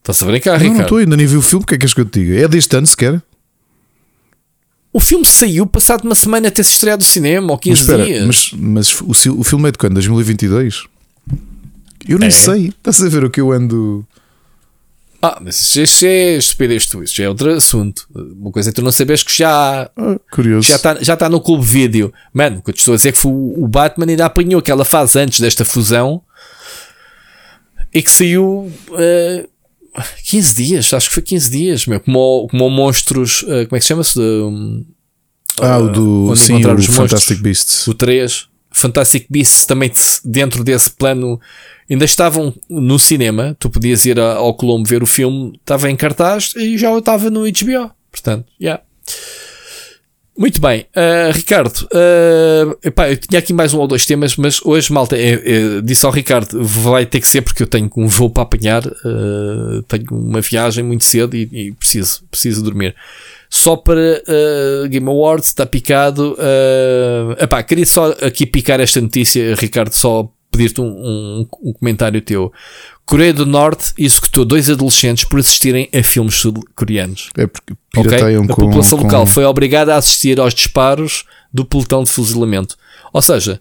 [0.00, 0.76] Está-se a brincar, não, Ricardo?
[0.76, 1.62] Não, estou, ainda nem vi o filme.
[1.62, 2.40] O que é que és que eu te diga?
[2.40, 3.22] É deste ano sequer?
[4.92, 8.04] O filme saiu passado uma semana até se estrear do cinema, ou 15 mas espera,
[8.04, 8.26] dias.
[8.26, 9.94] Mas, mas o, o filme é de quando?
[9.94, 10.84] 2022?
[12.06, 12.32] Eu nem é.
[12.32, 12.68] sei.
[12.68, 14.06] Estás a ver o que eu ando.
[15.24, 18.08] Ah, mas isso é estupidez tu, isso é outro assunto.
[18.12, 20.68] Uma coisa é tu não sabes que já ah, curioso.
[20.68, 22.12] já está já tá no clube vídeo.
[22.34, 24.58] Mano, o que eu te estou a dizer é que foi o Batman ainda apanhou
[24.58, 26.20] aquela fase antes desta fusão
[27.94, 29.48] e que saiu uh,
[30.24, 33.84] 15 dias, acho que foi 15 dias, meu, como, como monstros, uh, como é que
[33.84, 34.18] chama-se?
[34.18, 34.84] Um,
[35.60, 36.96] Ah, o do onde sim, o os monstros.
[36.96, 37.86] Fantastic Beasts.
[37.86, 38.48] o 3.
[38.74, 39.92] Fantastic Beasts também
[40.24, 41.38] dentro desse plano
[41.92, 43.56] ainda estavam no cinema.
[43.58, 47.40] Tu podias ir ao Colombo ver o filme, estava em cartaz e já estava no
[47.42, 47.90] HBO.
[48.10, 48.82] Portanto, yeah.
[50.36, 51.86] Muito bem, Ah, Ricardo.
[51.92, 55.80] ah, epá, eu tinha aqui mais um ou dois temas, mas hoje, malta, é, é,
[55.82, 59.82] disse ao Ricardo: vai ter que ser porque eu tenho um voo para apanhar, ah,
[59.88, 62.94] tenho uma viagem muito cedo e, e preciso, preciso dormir.
[63.50, 64.22] Só para
[64.88, 66.34] Game Awards, está picado.
[66.38, 72.20] ah, epá, queria só aqui picar esta notícia, Ricardo, só pedir-te um, um- um comentário
[72.20, 72.52] teu.
[73.04, 77.30] Coreia do Norte executou dois adolescentes por assistirem a filmes sul-coreanos.
[77.36, 78.10] É porque Ok?
[78.10, 82.76] pirateiam A população com- local foi obrigada a assistir aos disparos do pelotão de fuzilamento.
[83.12, 83.58] Ou seja,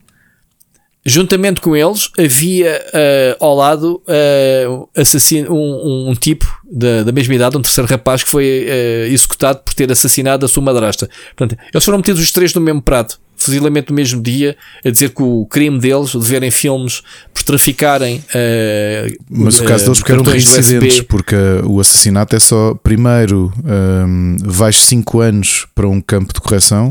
[1.04, 7.34] juntamente com eles, havia eh, ao lado eh, assassino, um, um tipo da, da mesma
[7.34, 11.10] idade, um terceiro rapaz, que foi eh, executado por ter assassinado a sua madrasta.
[11.36, 13.20] Portanto, eles foram metidos os três no mesmo prato.
[13.44, 14.56] Fuzilamento no mesmo dia,
[14.86, 17.02] a dizer que o crime deles, de verem filmes
[17.34, 18.24] por traficarem.
[18.34, 22.74] eh, Mas o caso eh, deles porque eram reincidentes, porque uh, o assassinato é só
[22.76, 26.90] primeiro um, vais 5 anos para um campo de correção,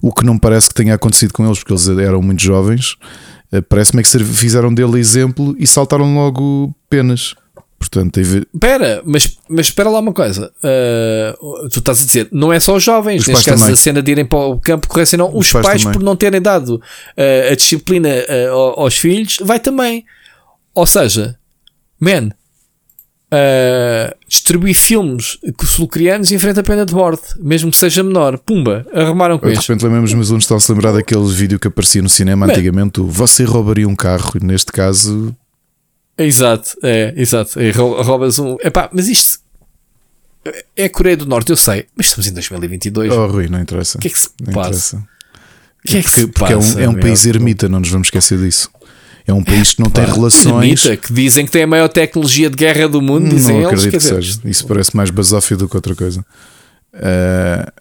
[0.00, 2.96] o que não parece que tenha acontecido com eles, porque eles eram muito jovens.
[3.52, 7.34] Uh, Parece-me é que fizeram dele exemplo e saltaram logo penas.
[7.88, 10.50] Portanto, teve, Espera, mas, mas espera lá uma coisa.
[10.62, 11.34] Ah,
[11.70, 13.74] tu estás a dizer, não é só os jovens, Os neste caso também.
[13.74, 16.40] a cena de irem para o campo correcional, os, Os pais pais, por não terem
[16.40, 16.80] dado
[17.16, 18.08] ah, a disciplina
[18.50, 20.04] ao- aos filhos, vai também.
[20.74, 21.36] Ou seja,
[22.00, 22.30] man,
[23.30, 28.38] ah, distribuir filmes sul-coreanos enfrenta a pena de morte, mesmo que seja menor.
[28.38, 29.68] Pumba, arrumaram com de isto.
[29.68, 32.54] repente lembramos, mas uns estão-se a lembrar daquele vídeo que aparecia no cinema Bem.
[32.54, 35.34] antigamente: você roubaria um carro, e neste caso,
[36.16, 37.58] Exato, é, exato.
[37.60, 38.56] É, rou- roubas um.
[38.62, 39.40] Epá, mas isto
[40.76, 43.12] é a Coreia do Norte, eu sei, mas estamos em 2022.
[43.12, 43.98] oh Rui, não interessa.
[43.98, 44.68] O que é que se não passa?
[44.68, 44.96] interessa.
[44.96, 47.80] O que é que se Porque, porque é um, passa, é um país ermita, não
[47.80, 48.70] nos vamos esquecer disso.
[49.26, 50.84] É um país que não tem relações.
[50.84, 53.80] ermita, que dizem que tem a maior tecnologia de guerra do mundo, dizem não eles.
[53.80, 54.40] acredito Quer que seja.
[54.44, 56.24] Isso parece mais basófio do que outra coisa.
[56.92, 57.72] Ah,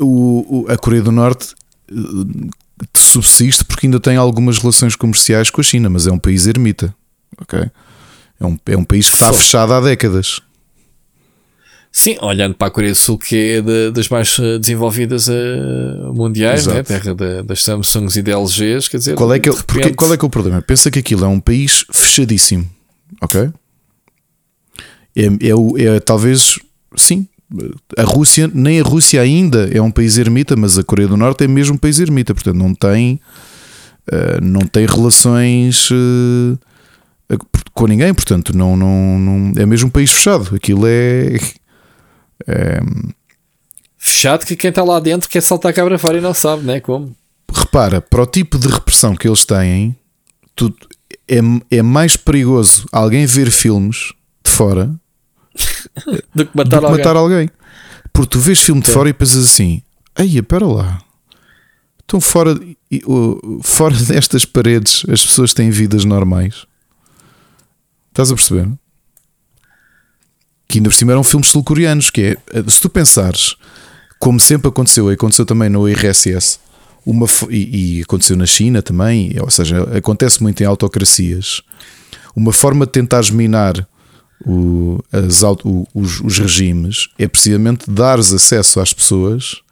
[0.00, 1.54] o, o- a Coreia do Norte
[1.90, 1.94] eh,
[2.94, 6.94] subsiste porque ainda tem algumas relações comerciais com a China, mas é um país ermita.
[7.40, 7.70] Ok?
[8.40, 9.38] É um, é um país que está Fogo.
[9.38, 10.40] fechado há décadas.
[11.90, 15.32] Sim, olhando para a Coreia do Sul, que é da- das mais eh, desenvolvidas eh,
[16.14, 16.76] mundiais, Exato.
[16.76, 16.82] né?
[16.84, 19.78] terra da- das Samsungs e da LGs, quer dizer, Qual é, que é, de porque-
[19.80, 20.62] repente- qual é que é o problema?
[20.62, 22.68] Pensa que aquilo é um país fechadíssimo,
[23.22, 23.50] ok?
[25.16, 26.58] É, é, é talvez,
[26.96, 27.26] sim,
[27.96, 31.44] a Rússia, nem a Rússia ainda é um país ermita, mas a Coreia do Norte
[31.44, 33.18] é mesmo um país ermita, portanto não tem,
[34.12, 35.88] eh, não tem relações
[37.74, 40.54] com ninguém, portanto não, não, não- é mesmo um país fechado.
[40.54, 41.36] Aquilo é,
[42.46, 42.80] é
[43.96, 46.80] fechado que quem está lá dentro quer saltar a cabra fora e não sabe, né?
[46.80, 47.14] Como?
[47.52, 49.96] repara, para o tipo de repressão que eles têm,
[50.54, 50.74] tu-
[51.26, 51.38] é,
[51.70, 54.12] é mais perigoso alguém ver filmes
[54.44, 54.94] de fora
[56.34, 56.90] Do que do matar que alguém.
[56.98, 57.50] matar alguém.
[58.12, 58.92] Porque tu vês filme de Sim.
[58.92, 59.82] fora e pensas assim:
[60.14, 61.00] aí, espera lá,
[62.00, 62.58] estão fora,
[63.62, 66.66] fora destas paredes, as pessoas têm vidas normais.
[68.18, 68.68] Estás a perceber?
[70.66, 72.10] Que ainda por cima eram filmes sul-coreanos.
[72.10, 73.54] Que é, se tu pensares,
[74.18, 76.58] como sempre aconteceu, e aconteceu também no IRSS,
[77.06, 81.62] uma, e, e aconteceu na China também, ou seja, acontece muito em autocracias.
[82.34, 83.86] Uma forma de tentares minar
[84.44, 89.62] o- as o- os, os regimes é precisamente dares acesso às pessoas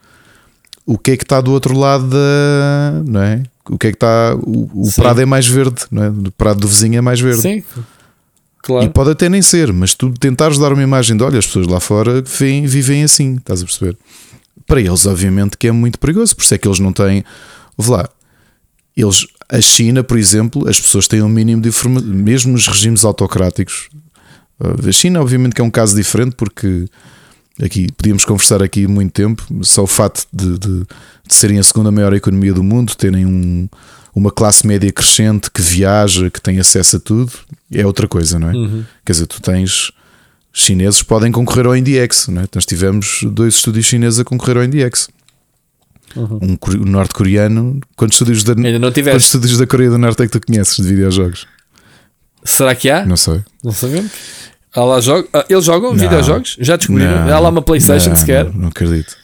[0.84, 3.02] o que é que está do outro lado da.
[3.04, 3.42] Não é?
[3.68, 4.36] O que é que está.
[4.36, 6.08] O, o prado é mais verde, não é?
[6.10, 7.42] O prado do vizinho é mais verde.
[7.42, 7.64] Sim,
[8.66, 8.90] E claro.
[8.90, 11.78] pode até nem ser, mas tu tentares dar uma imagem de olha, as pessoas lá
[11.78, 13.96] fora vivem, vivem assim, estás a perceber?
[14.66, 17.24] Para eles, obviamente, que é muito perigoso, por isso é que eles não têm.
[17.76, 18.08] Ouve lá,
[18.96, 23.04] eles, a China, por exemplo, as pessoas têm um mínimo de informação, mesmo nos regimes
[23.04, 23.88] autocráticos.
[24.58, 26.86] A China, obviamente, que é um caso diferente, porque
[27.62, 29.46] aqui podíamos conversar aqui muito tempo.
[29.62, 30.86] Só o facto de, de,
[31.26, 33.68] de serem a segunda maior economia do mundo, terem um,
[34.14, 37.32] uma classe média crescente que viaja, que tem acesso a tudo,
[37.72, 38.52] é outra coisa, não é?
[38.54, 38.84] Uhum.
[39.04, 39.90] Quer dizer, tu tens
[40.52, 42.46] chineses podem concorrer ao INDX, não é?
[42.54, 45.08] Nós tivemos dois estúdios chineses a concorrer ao INDX.
[46.16, 47.78] Um core- um norte-coreano.
[47.94, 50.76] Quantos estúdios da, Ainda não quantos estúdios da Coreia do Norte é que tu conheces
[50.76, 51.46] de videojogos?
[52.42, 53.04] Será que há?
[53.04, 53.42] Não sei.
[53.62, 54.10] Não sabemos.
[54.74, 54.98] Há lá
[55.32, 55.98] ah, eles jogam Não.
[55.98, 56.56] videojogos?
[56.60, 57.26] Já descobriram?
[57.26, 58.44] Não, Há lá uma Playstation não, sequer?
[58.44, 59.16] Não, não acredito.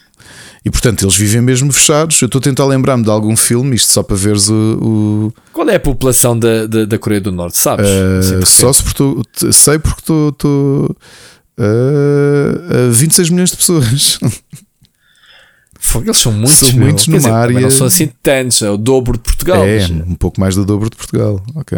[0.65, 2.21] E portanto, eles vivem mesmo fechados.
[2.21, 4.53] Eu estou a tentar lembrar-me de algum filme, isto só para veres o.
[4.81, 7.57] o Qual é a população da, da, da Coreia do Norte?
[7.57, 7.85] Sabes?
[7.85, 8.83] uh, só se
[9.51, 10.29] sei porque estou.
[10.29, 10.95] estou
[11.59, 14.19] uh, uh, 26 milhões de pessoas.
[16.05, 16.79] Eles são muitos, São meu.
[16.85, 19.63] muitos Quer numa dizer, área- Não são assim tantos, é o dobro de Portugal.
[19.65, 21.43] É, mas- um pouco mais do dobro de Portugal.
[21.55, 21.77] Ok.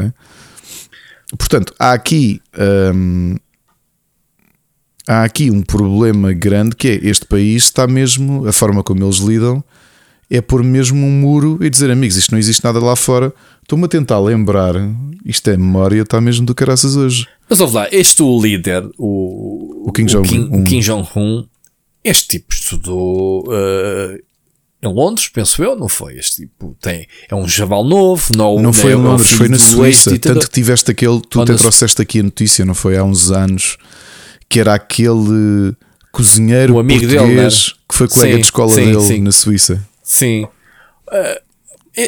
[1.39, 2.39] Portanto, há aqui.
[2.93, 3.35] hum,
[5.07, 9.17] há aqui um problema grande que é este país está mesmo, a forma como eles
[9.17, 9.63] lidam,
[10.29, 13.33] é pôr mesmo um muro e dizer, amigos, isto não existe nada lá fora.
[13.61, 14.73] Estou-me a tentar lembrar,
[15.23, 17.27] isto é memória, está mesmo do caraças hoje.
[17.49, 20.63] Mas ouve lá, este o líder, o, O Kim Jong-un.
[20.63, 21.45] Kim, Jong-un,
[22.03, 24.19] este tipo estudou eh,
[24.83, 26.17] em Londres, penso eu, não foi?
[26.17, 29.47] Este tipo tem, é um javal novo, não, Não foi é em o Londres, foi
[29.47, 30.17] na Suíça.
[30.19, 32.97] Tanto que tiveste aquele, tu na Su- trouxeste aqui a notícia, não foi?
[32.97, 33.77] Há uns anos,
[34.49, 35.75] que era aquele
[36.11, 37.77] cozinheiro amigo dele, não português era?
[37.89, 39.21] que foi colega Sim, de escola sim, dele sim.
[39.21, 39.87] na Suíça.
[40.03, 40.47] Sim.
[41.11, 41.41] Eh,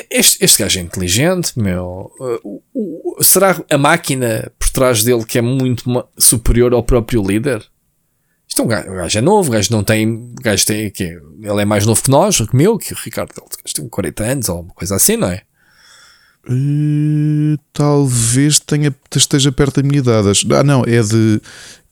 [0.09, 2.11] este, este gajo é inteligente, meu.
[2.43, 5.83] O- o- será a máquina por trás dele que é muito
[6.17, 7.63] superior ao próprio líder?
[8.47, 10.33] Isto é um gajo, o gajo é novo, o gajo não tem.
[10.41, 13.31] Gajo tem que Ele é mais novo que nós, que meu, que o Ricardo.
[13.37, 15.41] Ele tem 40 anos ou uma coisa assim, não é?
[16.49, 20.29] Eh, talvez tenha, esteja perto da minha idade.
[20.51, 21.41] Ah, não, é de.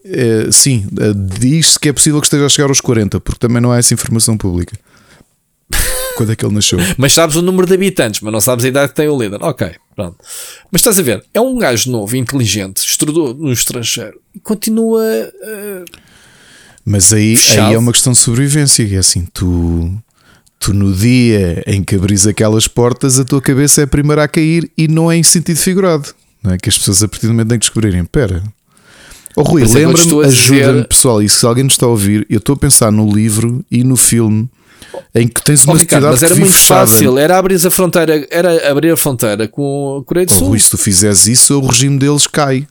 [0.05, 3.61] É, sim, eh, diz-se que é possível que esteja a chegar aos 40, porque também
[3.61, 4.77] não há essa informação pública.
[6.15, 6.77] Quando é que ele nasceu?
[6.97, 9.39] Mas sabes o número de habitantes, mas não sabes a idade que tem o líder.
[9.41, 10.17] Ok, pronto.
[10.71, 15.03] Mas estás a ver, é um gajo novo, inteligente, estudou no estrangeiro e continua.
[15.03, 15.83] eh,
[16.85, 17.67] Mas aí, Fechado.
[17.69, 18.87] aí é uma questão de sobrevivência.
[18.95, 19.91] É assim, tu,
[20.59, 24.27] tu no dia em que abris aquelas portas, a tua cabeça é a primeira a
[24.27, 26.13] cair e não é em sentido figurado.
[26.43, 26.57] Não é?
[26.57, 28.43] Que as pessoas a partir do momento têm que descobrirem: pera.
[29.35, 31.21] Oh, Rui, estou lembra-me, ajuda-me, pessoal.
[31.21, 33.95] E se alguém nos está a ouvir, eu estou a pensar no livro e no
[33.97, 34.49] filme
[35.13, 36.87] em que tens Oh, uma Ricardo, sociedade mas era muito fechada.
[36.87, 40.47] fácil, era abrir a fronteira, era abrir a fronteira com a Coreia do Oh, Sul.
[40.49, 42.65] Rui, se tu fizeres isso, o regime deles cai.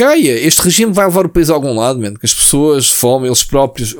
[0.00, 2.88] Que caia, este regime vai levar o país a algum lado, mano, que as pessoas,
[2.88, 3.94] fome, eles próprios.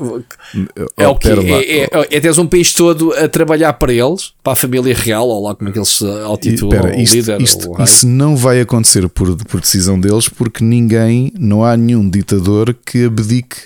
[0.97, 1.59] É o lá.
[1.59, 5.27] É, é, é teres um país todo a trabalhar para eles, para a família real,
[5.27, 7.83] ou lá como é que eles se E, altitulam, espera, o isto, líder, isto- ou
[7.83, 13.05] isso não vai acontecer por, por decisão deles, porque ninguém, não há nenhum ditador que
[13.05, 13.57] abdique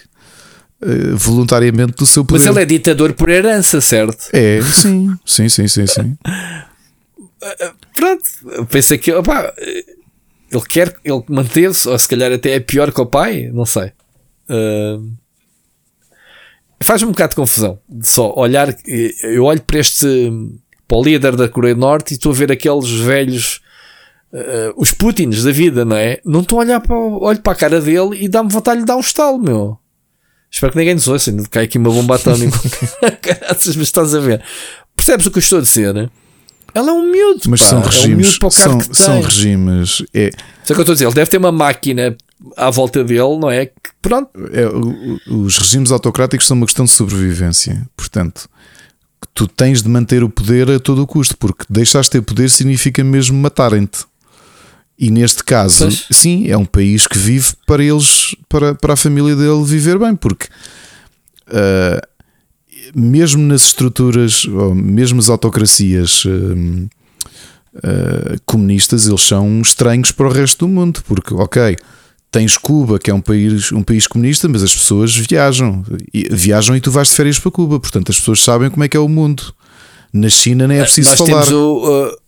[0.81, 2.39] eh, voluntariamente do seu poder.
[2.39, 4.27] Mas ele é ditador por herança, certo?
[4.33, 6.17] É, sim, sim, sim, sim, sim.
[7.95, 9.53] Pronto, eu pensei que opá,
[10.51, 13.91] ele quer, ele manteve-se, ou se calhar até é pior que o pai, não sei.
[14.49, 14.99] Ah,
[16.81, 18.75] Faz-me um bocado de confusão de só olhar.
[19.23, 20.31] Eu olho para este
[20.87, 23.61] para o líder da Coreia do Norte e estou a ver aqueles velhos.
[24.33, 26.19] ah, os Putins da vida, não é?
[26.25, 28.85] Não estou a olhar para, olho para a cara dele e dá-me vontade de lhe
[28.87, 29.79] dar um estalo, meu.
[30.51, 32.57] Espero que ninguém nos ouça, ainda cai aqui uma bomba atômica.
[33.21, 34.43] Caraças, mas estás a ver?
[34.95, 35.93] Percebes o que eu estou a dizer?
[35.93, 36.09] né?
[36.75, 38.91] Ela é um miúdo, Mas pá, são é um regimes, miúdo para o cargo são,
[38.91, 40.03] que são regimes.
[40.13, 41.05] É, Isso é o que eu estou a dizer.
[41.05, 42.17] Ele deve ter uma máquina
[42.57, 43.67] à volta dele, não é?
[43.67, 44.29] Que, pronto.
[44.51, 44.67] é,
[45.31, 47.87] os regimes autocráticos são uma questão de sobrevivência.
[47.95, 48.49] Portanto,
[49.33, 52.49] tu tens de manter o poder a todo o custo, porque deixaste de ter poder
[52.49, 54.05] significa mesmo matarem-te.
[54.99, 56.07] E neste caso, Pois.
[56.11, 60.15] sim, é um país que vive para eles, para, para a família dele viver bem,
[60.15, 60.47] porque
[61.47, 62.01] ah,
[62.95, 66.87] mesmo nas estruturas, ou mesmo as autocracias hum,
[67.83, 71.75] ah, comunistas, eles são estranhos para o resto do mundo, porque, ok,
[72.31, 75.83] tens Cuba, que é um país, um país comunista, mas as pessoas viajam,
[76.13, 78.87] e, viajam e tu vais de férias para Cuba, portanto as pessoas sabem como é
[78.89, 79.53] que é o mundo.
[80.13, 81.45] Na China nem é preciso Nós falar.
[81.45, 82.07] temos o.
[82.07, 82.25] uh,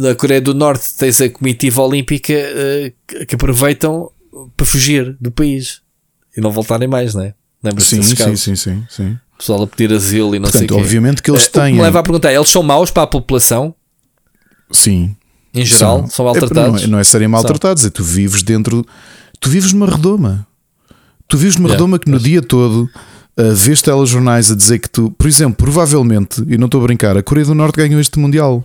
[0.00, 4.10] da Coreia do Norte tens a comitiva olímpica uh, que- aproveitam
[4.56, 5.80] para fugir do país
[6.36, 7.34] e não voltarem mais, não é?
[7.80, 9.18] Sim, sim, sim, sim, sim.
[9.38, 10.82] Pessoal a pedir asilo e não sei o Portanto, quê.
[10.84, 11.74] obviamente que eles que têm.
[11.74, 13.74] me leva a perguntar, eles são maus para a população
[14.70, 15.14] Sim.
[15.52, 16.06] em geral?
[16.08, 16.80] São, É, maltratados?
[16.80, 18.84] Não é, não é serem maltratados, é tu vives dentro.
[19.38, 20.46] Tu vives numa redoma.
[21.28, 22.88] Tu vives numa Yeah, redoma que no dia todo
[23.38, 27.16] uh, vês telejornais a dizer que tu, por exemplo, provavelmente, e não estou a brincar,
[27.16, 28.62] a Coreia do Norte ganhou este Mundial.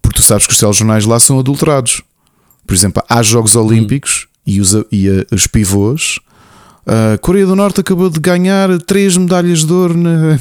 [0.00, 2.02] Porque tu sabes que os telejornais lá são adulterados.
[2.66, 6.20] Por exemplo, há Jogos Olímpicos e, os, e a- os pivôs.
[6.86, 9.96] A Coreia do Norte acabou de ganhar três medalhas de ouro.
[9.96, 10.38] Na...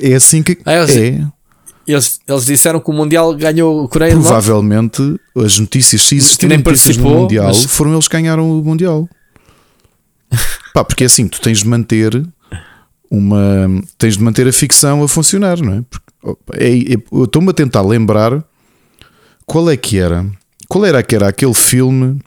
[0.00, 0.58] É assim que.
[0.64, 1.26] Ah, eles- é.
[1.84, 4.28] Eles, eles disseram que o Mundial ganhou a Coreia do Norte.
[4.28, 8.62] Provavelmente as notícias, se existirem notícias no participou, Mundial, mas- foram eles que ganharam o
[8.62, 9.08] Mundial.
[10.72, 12.22] Pá, porque é assim, tu tens de manter
[13.10, 13.38] uma.
[13.98, 15.82] tens de manter a ficção a funcionar, não é?
[15.90, 16.06] Porque,
[16.64, 18.42] é- é- eu estou-me a tentar lembrar
[19.44, 20.24] qual é que era.
[20.68, 22.18] Qual era que era aquele filme?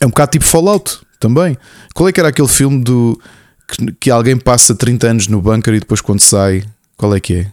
[0.00, 1.56] É um bocado tipo Fallout também.
[1.94, 3.20] Qual é que era aquele filme do
[3.68, 6.64] que, que alguém passa 30 anos no bunker e depois quando sai,
[6.96, 7.52] qual é que é?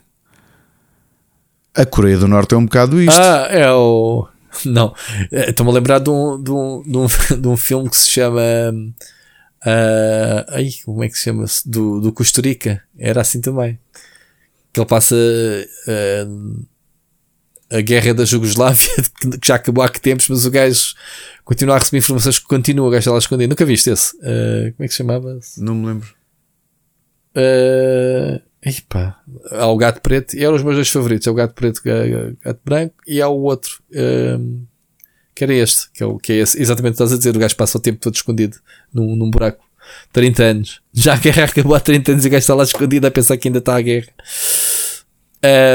[1.75, 3.19] A Coreia do Norte é um bocado isto.
[3.19, 4.27] Ah, é o.
[4.65, 4.95] Não,
[5.31, 7.07] Eh, estou-me a lembrar de um, de, um, de, um,
[7.41, 8.41] de um filme que se chama.
[9.63, 11.69] Uh, ai, como é que se chama-se?
[11.69, 12.81] Do, do Costa Rica.
[12.97, 13.77] Era assim também.
[14.73, 16.65] Que ele passa uh,
[17.69, 18.89] a guerra da Jugoslávia,
[19.41, 20.95] que já acabou há que tempos, mas o gajo
[21.43, 23.49] continua a receber informações que continua, o gajo está lá escondido.
[23.49, 24.15] Nunca viste esse?
[24.17, 25.39] Uh, como é que se chamava?
[25.41, 25.61] -se?
[25.61, 26.09] Não me lembro.
[27.35, 29.17] Uh, Epa,
[29.51, 31.27] há o gato preto e eram os meus dois favoritos.
[31.27, 33.81] É o gato preto, o gato branco e há o outro.
[33.91, 34.65] Um,
[35.35, 37.35] que era este, que é, o, que é esse, exatamente o que estás a dizer.
[37.35, 38.57] O gajo passa o tempo todo escondido
[38.93, 39.63] num, num buraco.
[40.11, 40.81] 30 anos.
[40.91, 43.37] Já a guerra acabou há 30 anos e o gajo está lá escondido a pensar
[43.37, 44.07] que ainda está a guerra.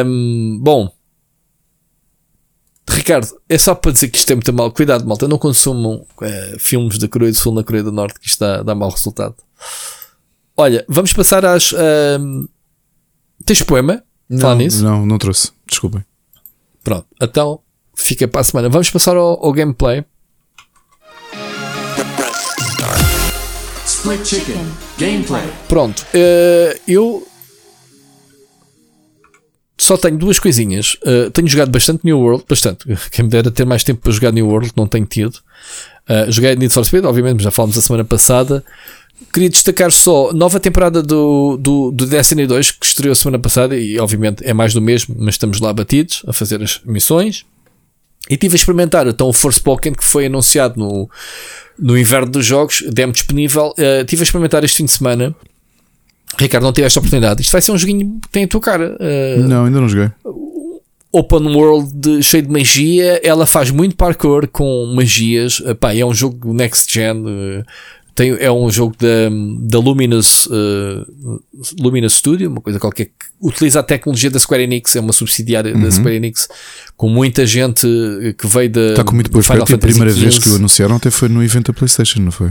[0.04, 0.92] Um, bom,
[2.94, 4.70] Ricardo, é só para dizer que isto é muito mal.
[4.70, 8.28] Cuidado, malta, não consumam uh, filmes da Coreia do Sul na Coreia do Norte, que
[8.28, 9.34] isto dá, dá mau resultado.
[10.56, 11.72] Olha, vamos passar às.
[11.72, 12.48] Uh,
[13.44, 14.02] tens poema?
[14.28, 14.84] Não, nisso?
[14.84, 15.52] não, não trouxe.
[15.66, 16.04] Desculpem.
[16.84, 17.60] Pronto, então
[17.94, 18.68] fica para a semana.
[18.68, 20.04] Vamos passar ao, ao gameplay.
[23.86, 24.66] Split Chicken
[24.98, 25.44] Gameplay.
[25.68, 27.26] Pronto, uh, eu
[29.82, 30.96] só tenho duas coisinhas.
[31.02, 32.84] Uh, tenho jogado bastante New World, bastante.
[33.10, 35.36] Quem me dera ter mais tempo para jogar New World, não tenho tido.
[36.08, 38.64] Uh, joguei Need for Speed, obviamente, já falamos a semana passada.
[39.32, 43.76] Queria destacar só nova temporada do, do, do Destiny 2 que estreou a semana passada
[43.76, 47.44] e obviamente é mais do mesmo, mas estamos lá batidos a fazer as missões.
[48.28, 51.08] E tive a experimentar então o Forspoken que foi anunciado no,
[51.78, 53.72] no inverno dos jogos, demo disponível.
[53.78, 55.34] Uh, tive a experimentar este fim de semana
[56.38, 57.42] Ricardo, não tive esta oportunidade.
[57.42, 58.96] Isto vai ser um joguinho que tem a tua cara.
[58.98, 60.10] Uh, não, ainda não joguei.
[61.12, 63.20] Open world de, cheio de magia.
[63.22, 65.60] Ela faz muito parkour com magias.
[65.60, 67.18] Uh, pá, é um jogo next gen.
[67.18, 67.64] Uh,
[68.14, 69.30] tem, é um jogo da,
[69.60, 71.42] da Luminous, uh,
[71.80, 75.74] Luminous Studio, uma coisa qualquer que utiliza a tecnologia da Square Enix, é uma subsidiária
[75.74, 75.80] uhum.
[75.80, 76.46] da Square Enix,
[76.94, 77.86] com muita gente
[78.36, 78.90] que veio da.
[78.90, 81.78] Está com muito boa A primeira vez que o anunciaram até foi no evento da
[81.78, 82.50] PlayStation, não foi?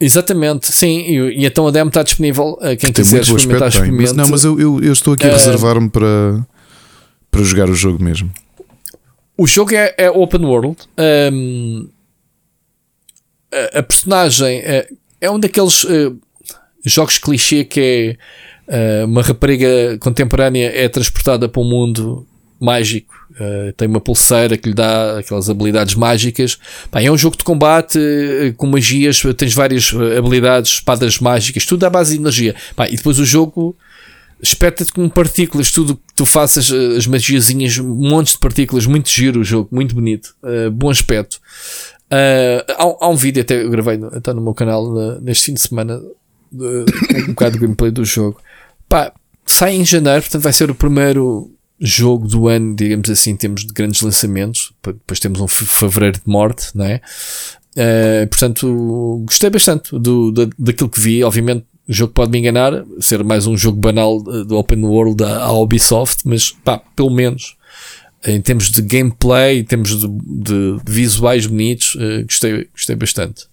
[0.00, 3.92] Exatamente, sim, e, e, então a demo está disponível a quem que quiser experimentar, aspecto,
[3.92, 6.46] Mas, não, mas eu, eu, eu estou aqui a uh, reservar-me para,
[7.30, 8.32] para jogar o jogo mesmo.
[9.36, 10.76] O jogo é, é open world.
[11.32, 11.88] Um,
[13.52, 14.88] a, a, personagem é,
[15.20, 16.18] é um daqueles uh,
[16.82, 18.16] jogos clichê que
[18.68, 22.26] é uh, uma rapariga contemporânea é transportada para um mundo
[22.64, 26.58] mágico Uh, tem uma pulseira que lhe dá aquelas habilidades mágicas.
[26.92, 31.84] é um jogo de combate uh, com magias, tens várias uh, habilidades, espadas mágicas, tudo
[31.86, 32.56] à base de energia.
[32.90, 33.76] e depois o jogo
[34.42, 39.44] espeta-te com partículas, tudo que tu faças, as magiazinhas, montes de partículas, muito giro o
[39.44, 40.34] jogo, muito bonito,
[40.72, 41.38] bom aspecto.
[42.10, 46.00] Há, há, um vídeo, até eu gravei está no meu canal neste fim de semana,
[46.54, 48.40] um bocado de gameplay do jogo.
[48.88, 49.12] Pá,
[49.44, 53.72] sai em janeiro, portanto vai ser o primeiro jogo do ano, digamos assim, temos de
[53.72, 54.72] grandes lançamentos.
[54.82, 57.00] Depois temos um fevereiro de morte, não é?
[57.74, 61.24] Uh, portanto, gostei bastante do, da, daquilo que vi.
[61.24, 65.50] Obviamente, o jogo pode me enganar, ser mais um jogo banal do Open World à
[65.52, 67.56] Ubisoft, mas pá, pelo menos
[68.24, 73.49] em termos de gameplay, em termos de, de visuais bonitos, uh, gostei, gostei bastante.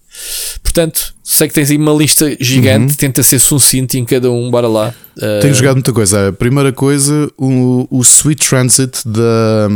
[0.63, 2.97] Portanto, sei que tens aí uma lista gigante, uhum.
[2.97, 4.93] tenta ser sucinto em cada um, bora lá.
[5.17, 5.41] Uh...
[5.41, 6.29] Tenho jogado muita coisa.
[6.29, 9.67] A primeira coisa, o, o Sweet Transit da,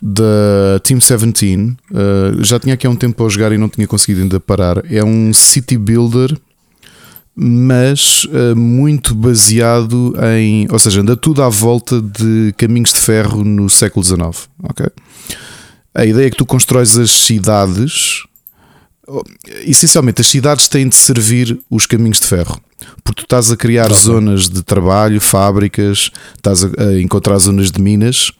[0.00, 1.52] da Team 17.
[1.54, 4.82] Uh, já tinha aqui há um tempo para jogar e não tinha conseguido ainda parar.
[4.90, 6.36] É um city builder,
[7.34, 10.66] mas uh, muito baseado em.
[10.70, 14.48] Ou seja, anda tudo à volta de caminhos de ferro no século XIX.
[14.62, 14.88] Okay?
[15.94, 18.24] A ideia é que tu constróis as cidades
[19.64, 22.60] essencialmente as cidades têm de servir os caminhos de ferro,
[23.04, 28.32] porque tu estás a criar zonas de trabalho, fábricas, estás a, encontrar zonas de minas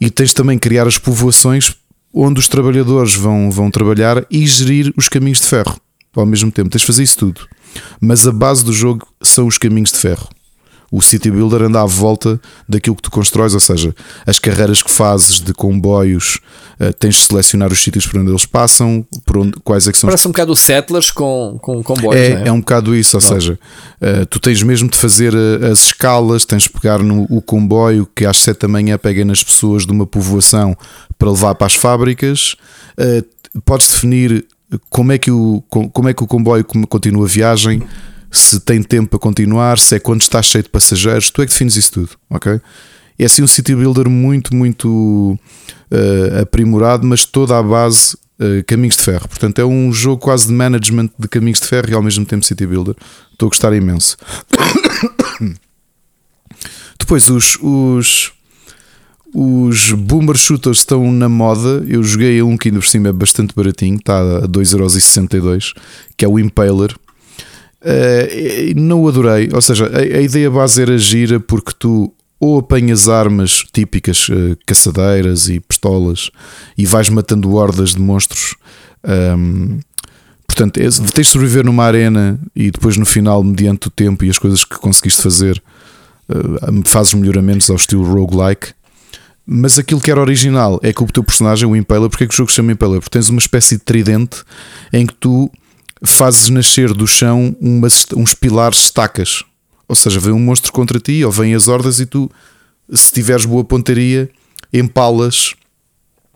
[0.00, 1.74] e tens também de criar as povoações
[2.12, 5.78] onde os trabalhadores vão, vão trabalhar e gerir os caminhos de ferro
[6.16, 6.70] ao mesmo tempo.
[6.70, 7.46] Tens de fazer isso tudo,
[8.00, 10.28] mas a base do jogo são os caminhos de ferro
[10.90, 13.94] o City Builder anda à volta daquilo que tu constróis, ou seja,
[14.26, 16.40] as carreiras que fazes de comboios,
[16.80, 19.98] uh, tens de selecionar os sítios por onde eles passam, por onde, quais é que
[19.98, 20.08] são.
[20.08, 22.16] Parece um bocado o Settlers com, com comboios.
[22.16, 22.48] É, é?
[22.48, 23.28] é um bocado isso, ou Não.
[23.28, 23.58] seja,
[24.00, 28.08] uh, tu tens mesmo de fazer uh, as escalas, tens de pegar no o comboio
[28.14, 30.74] que às 7 da manhã pega nas pessoas de uma povoação
[31.18, 32.56] para levar para as fábricas.
[33.64, 34.46] podes definir
[34.88, 37.82] como é que o, como é que o comboio continua a viagem
[38.30, 41.52] se tem tempo para continuar, se é quando está cheio de passageiros, tu é que
[41.52, 42.60] defines isso tudo, ok?
[43.18, 45.38] É assim um city builder muito, muito
[45.90, 49.26] uh, aprimorado, mas toda a base uh, caminhos de ferro.
[49.28, 52.44] Portanto, é um jogo quase de management de caminhos de ferro e ao mesmo tempo
[52.44, 52.94] city builder.
[53.32, 54.16] Estou a gostar imenso.
[56.98, 58.32] Depois, os, os,
[59.34, 61.84] os boomer shooters estão na moda.
[61.88, 65.74] Eu joguei um que ainda por cima é bastante baratinho, está a 2,62€,
[66.16, 66.94] que é o Impaler
[67.80, 73.08] Uh, não adorei, ou seja, a, a, ideia base era gira porque tu ou apanhas
[73.08, 76.30] armas típicas, uh, caçadeiras e pistolas,
[76.76, 78.54] e vais matando hordas de monstros.
[79.04, 79.80] Um,
[80.46, 84.30] portanto, é, tens de sobreviver numa arena e depois no final, mediante o tempo e
[84.30, 85.62] as coisas que conseguiste fazer,
[86.28, 88.72] uh, fazes melhoramentos ao estilo roguelike.
[89.44, 92.34] Mas aquilo que era original é que o teu personagem, o Impaler, porque é que
[92.34, 93.00] o jogo se chama Impaler?
[93.00, 94.42] Porque tens uma espécie de tridente
[94.92, 95.50] em que tu
[96.04, 99.42] fazes nascer do chão umas, uns pilares estacas.
[99.86, 102.30] Ou seja, vem um monstro contra ti, ou vêm as hordas e tu,
[102.92, 104.30] se tiveres boa pontaria,
[104.72, 105.54] empalas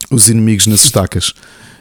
[0.09, 1.33] os inimigos nas estacas.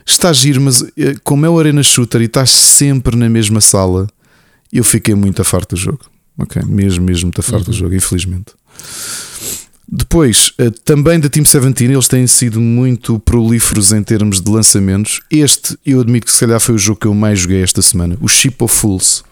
[0.04, 3.60] Está a giro, mas eh, como é o Arena Shooter e estás sempre na mesma
[3.60, 4.06] sala,
[4.72, 6.00] eu fiquei muito a farto do jogo.
[6.38, 7.72] Ok, mesmo, mesmo muito a farto uhum.
[7.72, 8.52] do jogo, infelizmente.
[9.94, 15.20] Depois, eh, também da Team 17, eles têm sido muito prolíferos em termos de lançamentos.
[15.30, 18.16] Este, eu admito que se calhar foi o jogo que eu mais joguei esta semana,
[18.18, 19.22] o Ship of Fools.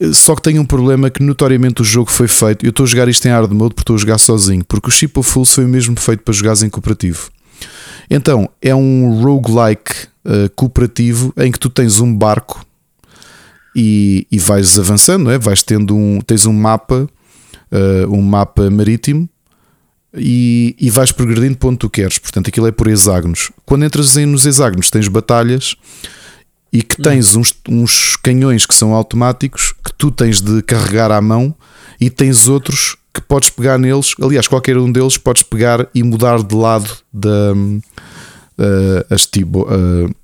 [0.00, 2.66] Eh, só que tem um problema que notoriamente o jogo foi feito.
[2.66, 4.90] Eu estou a jogar isto em hard mode porque estou a jogar sozinho, porque o
[4.90, 7.30] Ship of Fools foi mesmo feito para jogar em cooperativo.
[8.10, 12.66] Então, é um roguelike uh, cooperativo em que tu tens um barco
[13.74, 15.38] e, e vais avançando, é?
[15.38, 17.08] vais tendo um, tens um mapa,
[17.70, 19.28] uh, um mapa marítimo
[20.16, 22.18] e, e vais progredindo para onde tu queres.
[22.18, 23.50] Portanto, aquilo é por hexágonos.
[23.64, 25.76] Quando entras nos hexágonos, tens batalhas
[26.72, 31.20] e que tens uns, uns canhões que são automáticos que tu tens de carregar à
[31.20, 31.54] mão
[32.00, 34.14] e tens outros que podes pegar neles.
[34.20, 37.94] Aliás, qualquer um deles podes pegar e mudar de lado da uh,
[39.08, 40.14] as tibo, uh,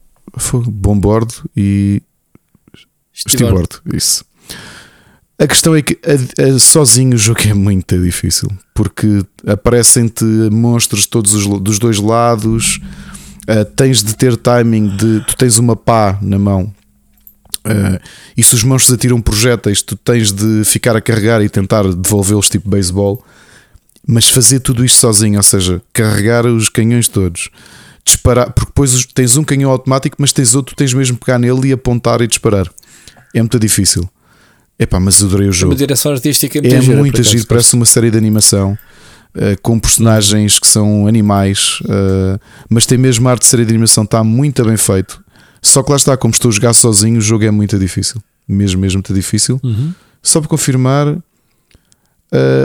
[0.71, 2.03] bombordo e
[3.15, 3.69] Steward.
[3.93, 4.25] Isso.
[5.41, 11.07] A questão é que a, a, sozinho o jogo é muito difícil porque aparecem-te monstros
[11.07, 12.79] todos os, dos dois lados.
[13.49, 16.73] Uh, tens de ter timing de tu tens uma pá na mão
[17.67, 18.01] uh,
[18.37, 22.51] e se os monstros atiram projéteis, tu tens de ficar a carregar e tentar devolvê-los
[22.51, 23.25] tipo beisebol.
[24.07, 27.49] Mas fazer tudo isto sozinho, ou seja, carregar os canhões todos,
[28.05, 31.73] disparar, porque depois tens um canhão automático, mas tens outro, tens mesmo pegar nele e
[31.73, 32.71] apontar e disparar.
[33.35, 34.07] É muito difícil.
[34.81, 35.73] Epá, mas adorei o jogo.
[35.73, 38.79] Uma direção artística muito é gira, muito agir, parece uma série de animação
[39.35, 44.05] uh, com personagens que são animais, uh, mas tem mesmo arte de série de animação,
[44.05, 45.23] está muito bem feito.
[45.61, 48.81] Só que lá está, como estou a jogar sozinho, o jogo é muito difícil, mesmo,
[48.81, 49.61] mesmo muito difícil.
[49.63, 49.93] Uhum.
[50.23, 51.21] Só para confirmar, uh,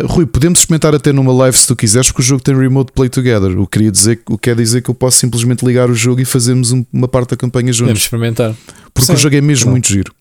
[0.06, 3.10] Rui, podemos experimentar até numa live se tu quiseres, porque o jogo tem remote play
[3.10, 3.60] together.
[3.60, 6.22] O que queria dizer, o que quer dizer que eu posso simplesmente ligar o jogo
[6.22, 7.80] e fazermos um, uma parte da campanha juntos.
[7.80, 8.56] Podemos experimentar.
[8.94, 9.14] Porque Sim.
[9.16, 10.14] o jogo é mesmo muito giro.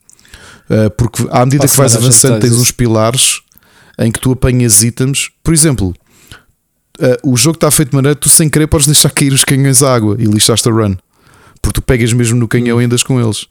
[0.71, 3.43] Uh, porque à medida que vais avançando, tens uns pilares
[3.99, 5.31] em que tu apanhas itens.
[5.43, 5.95] Por exemplo,
[6.99, 9.45] uh, o jogo está feito de maneira que tu sem querer podes deixar cair os
[9.45, 10.97] canhões à água e lixaste a run.
[11.61, 13.47] Porque tu pegas mesmo no canhão e andas com eles.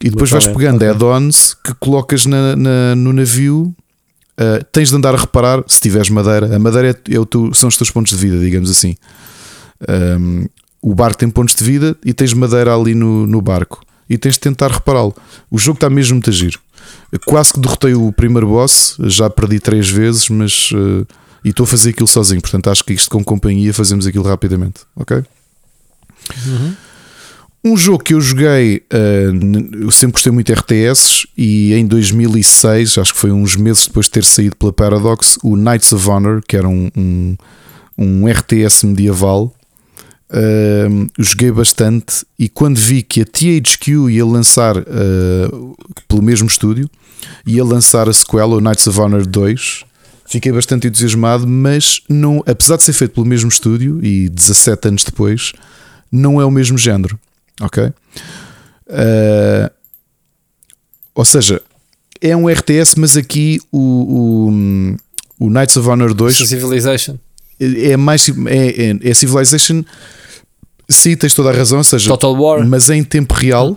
[0.00, 0.88] E depois vais pegando okay.
[0.88, 3.74] add-ons que colocas na, na, no navio.
[4.40, 6.54] Uh, tens de andar a reparar se tiveres madeira.
[6.54, 8.96] A madeira é, é o teu, são os teus pontos de vida, digamos assim.
[9.88, 10.46] Um,
[10.80, 14.34] o barco tem pontos de vida e tens madeira ali no, no barco e tens
[14.34, 15.14] de tentar repará-lo.
[15.50, 16.58] O jogo está mesmo muito giro.
[17.24, 20.70] Quase que derrotei o primeiro boss, já perdi três vezes, mas.
[20.72, 21.06] Uh,
[21.44, 24.80] e estou a fazer aquilo sozinho, portanto acho que isto com companhia fazemos aquilo rapidamente,
[24.96, 25.22] ok?
[26.46, 26.74] Uhum.
[27.64, 32.98] Um jogo que eu joguei, uh, eu sempre gostei muito de RTS e em 2006,
[32.98, 36.40] acho que foi uns meses depois de ter saído pela Paradox, o Knights of Honor,
[36.46, 37.36] que era um, um,
[37.96, 39.54] um RTS medieval,
[40.30, 45.76] Uh, joguei bastante e quando vi que a THQ ia lançar uh,
[46.06, 46.88] pelo mesmo estúdio,
[47.46, 49.84] ia lançar a sequela, o Knights of Honor 2,
[50.26, 55.04] fiquei bastante entusiasmado, mas não, apesar de ser feito pelo mesmo estúdio e 17 anos
[55.04, 55.52] depois,
[56.12, 57.18] não é o mesmo género.
[57.62, 57.84] Ok?
[57.84, 59.70] Uh,
[61.14, 61.62] ou seja,
[62.20, 63.78] é um RTS, mas aqui o,
[65.38, 67.16] o, o Knights of Honor 2 Civilization
[67.60, 69.84] é mais é, é, é Civilization
[70.88, 72.66] Sim, tens toda a razão, ou seja, Total War.
[72.66, 73.76] mas é em tempo real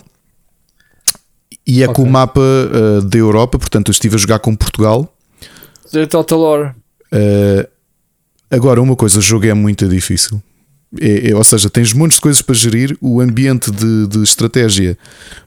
[1.67, 1.95] e é okay.
[1.95, 5.14] com o mapa uh, da Europa, portanto eu estive a jogar com Portugal.
[6.09, 6.75] Total War.
[7.14, 7.67] Uh,
[8.49, 10.41] agora, uma coisa, o jogo é muito difícil.
[10.99, 14.98] É, é, ou seja, tens montes de coisas para gerir, o ambiente de, de estratégia.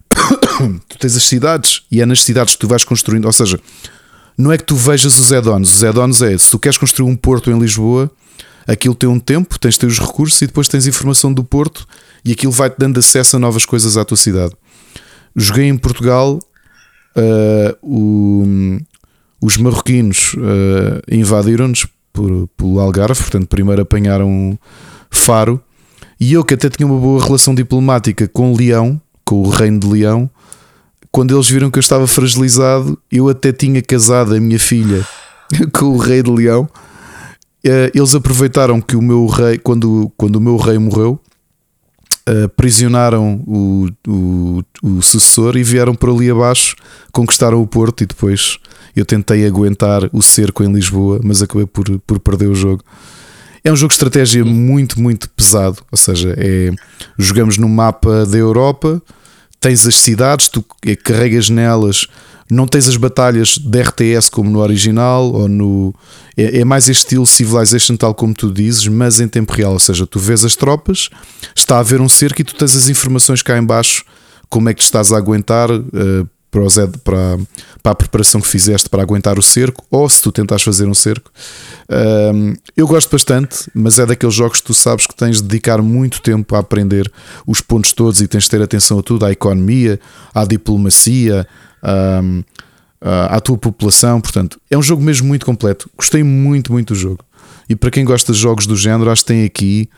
[0.88, 3.24] tu tens as cidades e é nas cidades que tu vais construindo.
[3.24, 3.58] Ou seja,
[4.36, 5.76] não é que tu vejas os add-ons.
[5.76, 8.10] Os add-ons é se tu queres construir um porto em Lisboa,
[8.66, 11.86] aquilo tem um tempo, tens de ter os recursos e depois tens informação do Porto
[12.24, 14.52] e aquilo vai-te dando acesso a novas coisas à tua cidade.
[15.36, 16.38] Joguei em Portugal,
[17.16, 18.78] uh, o,
[19.40, 21.86] os marroquinos uh, invadiram-nos
[22.56, 24.58] pelo Algarve, portanto, primeiro apanharam
[25.10, 25.60] Faro.
[26.20, 29.86] E eu, que até tinha uma boa relação diplomática com Leão, com o Reino de
[29.88, 30.30] Leão,
[31.14, 35.06] quando eles viram que eu estava fragilizado, eu até tinha casado a minha filha
[35.72, 36.68] com o rei de leão.
[37.64, 41.18] Eh, eles aproveitaram que o meu rei, quando, quando o meu rei morreu,
[42.44, 46.74] aprisionaram o, o, o sucessor e vieram por ali abaixo,
[47.12, 48.58] conquistaram o Porto e depois
[48.96, 52.82] eu tentei aguentar o cerco em Lisboa, mas acabei por, por perder o jogo.
[53.62, 55.82] É um jogo de estratégia muito, muito pesado.
[55.90, 56.70] Ou seja, é,
[57.18, 59.02] jogamos no mapa da Europa,
[59.58, 60.64] tens as cidades, tu
[61.02, 62.06] carregas nelas,
[62.50, 65.94] não tens as batalhas de RTS como no original, ou no.
[66.36, 69.72] É, é, mais este estilo Civilization, tal como tu dizes, mas em tempo real.
[69.72, 71.08] Ou seja, tu vês as tropas,
[71.54, 74.04] está a haver um cerco e tu tens as informações cá em baixo,
[74.48, 75.70] como é que estás a aguentar.
[75.70, 77.38] Uh, para, para,
[77.82, 80.94] para, a preparação que fizeste para aguentar o cerco, ou se tu tentas fazer um
[80.94, 81.32] cerco.
[82.32, 85.82] Um, eu gosto bastante, mas é daqueles jogos que tu sabes que tens de dedicar
[85.82, 87.10] muito tempo a aprender
[87.44, 89.98] os pontos todos e tens de ter atenção a tudo, à economia,
[90.32, 91.46] à diplomacia,
[92.22, 92.44] um,
[93.00, 94.20] à tua população.
[94.20, 95.90] Portanto, é um jogo mesmo muito completo.
[95.96, 97.24] Gostei muito, muito do jogo.
[97.68, 99.88] E para quem gosta de jogos do género, acho que tem aqui.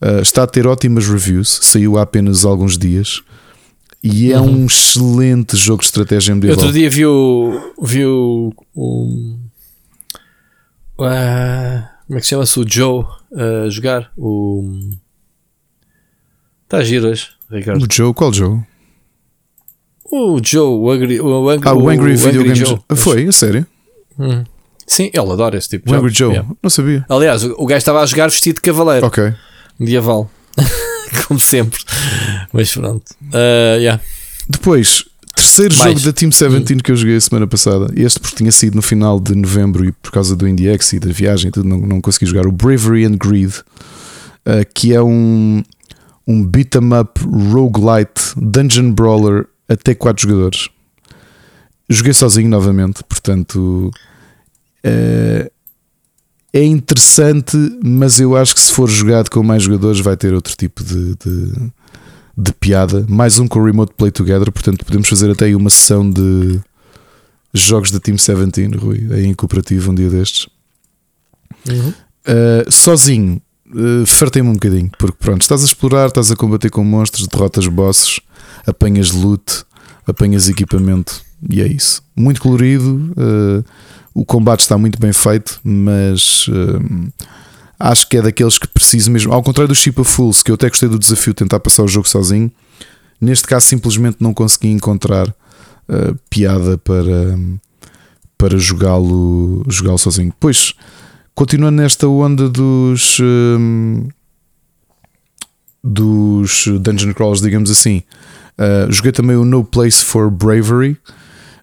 [0.00, 3.22] Uh, está a ter ótimas reviews, saiu há apenas alguns dias.
[4.12, 4.62] E é uhum.
[4.62, 6.58] um excelente jogo de estratégia medieval.
[6.58, 9.38] Outro dia viu, viu um,
[10.98, 13.04] uh, como é que chama-se o Joe
[13.34, 14.92] a uh, jogar o
[16.64, 17.84] está a giras, Ricardo.
[17.84, 18.60] O Joe, qual Joe?
[20.04, 22.78] O Joe, o Angry, o Angry, ah, o Angry o Video Game Joe.
[22.94, 23.66] Foi, a sério?
[24.18, 24.44] Hum.
[24.86, 26.48] Sim, ele adora esse tipo de o Angry Joe, yeah.
[26.62, 27.04] não sabia.
[27.08, 29.04] Aliás, o, o gajo estava a jogar vestido de cavaleiro.
[29.04, 29.34] Ok.
[29.78, 30.30] Medieval.
[31.26, 31.80] como sempre.
[32.52, 33.04] Mas pronto.
[33.22, 34.02] Uh, yeah.
[34.48, 35.04] Depois,
[35.34, 35.92] terceiro Mais.
[35.92, 36.78] jogo da Team 17 hum.
[36.78, 37.92] que eu joguei a semana passada.
[37.94, 41.12] Este porque tinha sido no final de novembro e por causa do IndieX e da
[41.12, 42.46] viagem tudo, não, não consegui jogar.
[42.46, 45.62] O Bravery and Greed, uh, que é um,
[46.26, 50.68] um beat 'em up roguelite dungeon brawler até 4 jogadores.
[51.88, 53.90] Joguei sozinho novamente, portanto.
[54.84, 55.55] Uh,
[56.52, 60.56] é interessante, mas eu acho que se for jogado com mais jogadores vai ter outro
[60.56, 61.52] tipo de, de,
[62.36, 63.04] de piada.
[63.08, 66.60] Mais um com o Remote Play Together, portanto podemos fazer até aí uma sessão de
[67.52, 70.48] jogos da Team 17, Rui, aí em cooperativo um dia destes.
[71.68, 71.88] Uhum.
[71.88, 76.84] Uh, sozinho, uh, fartei-me um bocadinho, porque pronto, estás a explorar, estás a combater com
[76.84, 78.20] monstros, derrotas bosses,
[78.66, 79.64] apanhas loot,
[80.06, 82.02] apanhas equipamento e é isso.
[82.14, 83.12] Muito colorido.
[83.16, 83.64] Uh,
[84.16, 87.12] o combate está muito bem feito, mas uh,
[87.78, 89.30] acho que é daqueles que preciso mesmo.
[89.30, 91.82] Ao contrário do Ship of Fools, que eu até gostei do desafio de tentar passar
[91.82, 92.50] o jogo sozinho,
[93.20, 97.38] neste caso simplesmente não consegui encontrar uh, piada para,
[98.38, 100.32] para jogá-lo jogá sozinho.
[100.40, 100.72] Pois,
[101.34, 103.18] continuando nesta onda dos.
[103.20, 104.08] Um,
[105.84, 108.02] dos dungeon crawlers, digamos assim.
[108.58, 110.96] Uh, joguei também o No Place for Bravery,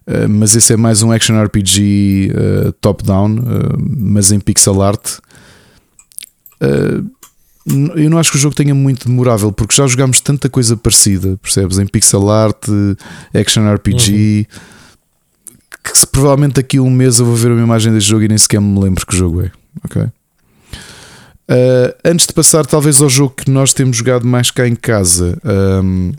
[0.06, 5.18] eh, mas esse é mais um action RPG uh, top-down, uh, mas em pixel art.
[6.60, 11.38] eu não acho que o jogo tenha muito demorável, porque já jogámos tanta coisa parecida,
[11.40, 11.78] percebes?
[11.78, 12.66] Em pixel art,
[13.32, 14.60] action RPG, uhum.
[15.82, 18.28] que se, provavelmente daqui a um mês eu vou ver uma imagem deste jogo e
[18.28, 19.50] nem sequer me lembro que jogo é.
[19.84, 20.02] Ok?
[22.04, 25.38] Antes de passar, talvez ao jogo que nós temos jogado mais cá em casa,
[25.82, 26.12] um,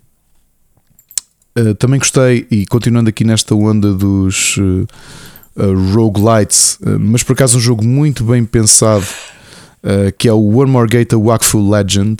[1.56, 4.86] eh, também gostei, e continuando aqui nesta onda dos uh,
[5.56, 9.06] uh, roguelites, mas por acaso um jogo muito bem pensado,
[10.18, 12.18] que é o One More Gate a Wakfu Legend,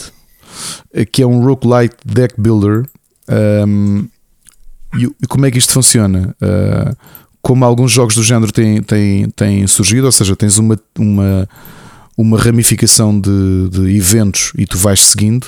[1.12, 2.86] que é um roguelite deck builder.
[3.28, 4.08] Um,
[4.94, 6.36] ehm, e como é que isto funciona?
[7.46, 11.48] como alguns jogos do género têm, têm, têm surgido, ou seja, tens uma, uma,
[12.18, 15.46] uma ramificação de, de eventos e tu vais seguindo.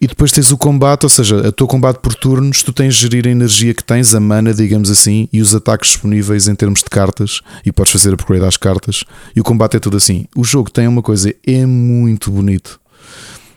[0.00, 3.02] E depois tens o combate, ou seja, a tua combate por turnos, tu tens de
[3.02, 6.80] gerir a energia que tens, a mana, digamos assim, e os ataques disponíveis em termos
[6.80, 10.26] de cartas, e podes fazer upgrade às cartas, e o combate é tudo assim.
[10.34, 12.80] O jogo tem uma coisa, é muito bonito.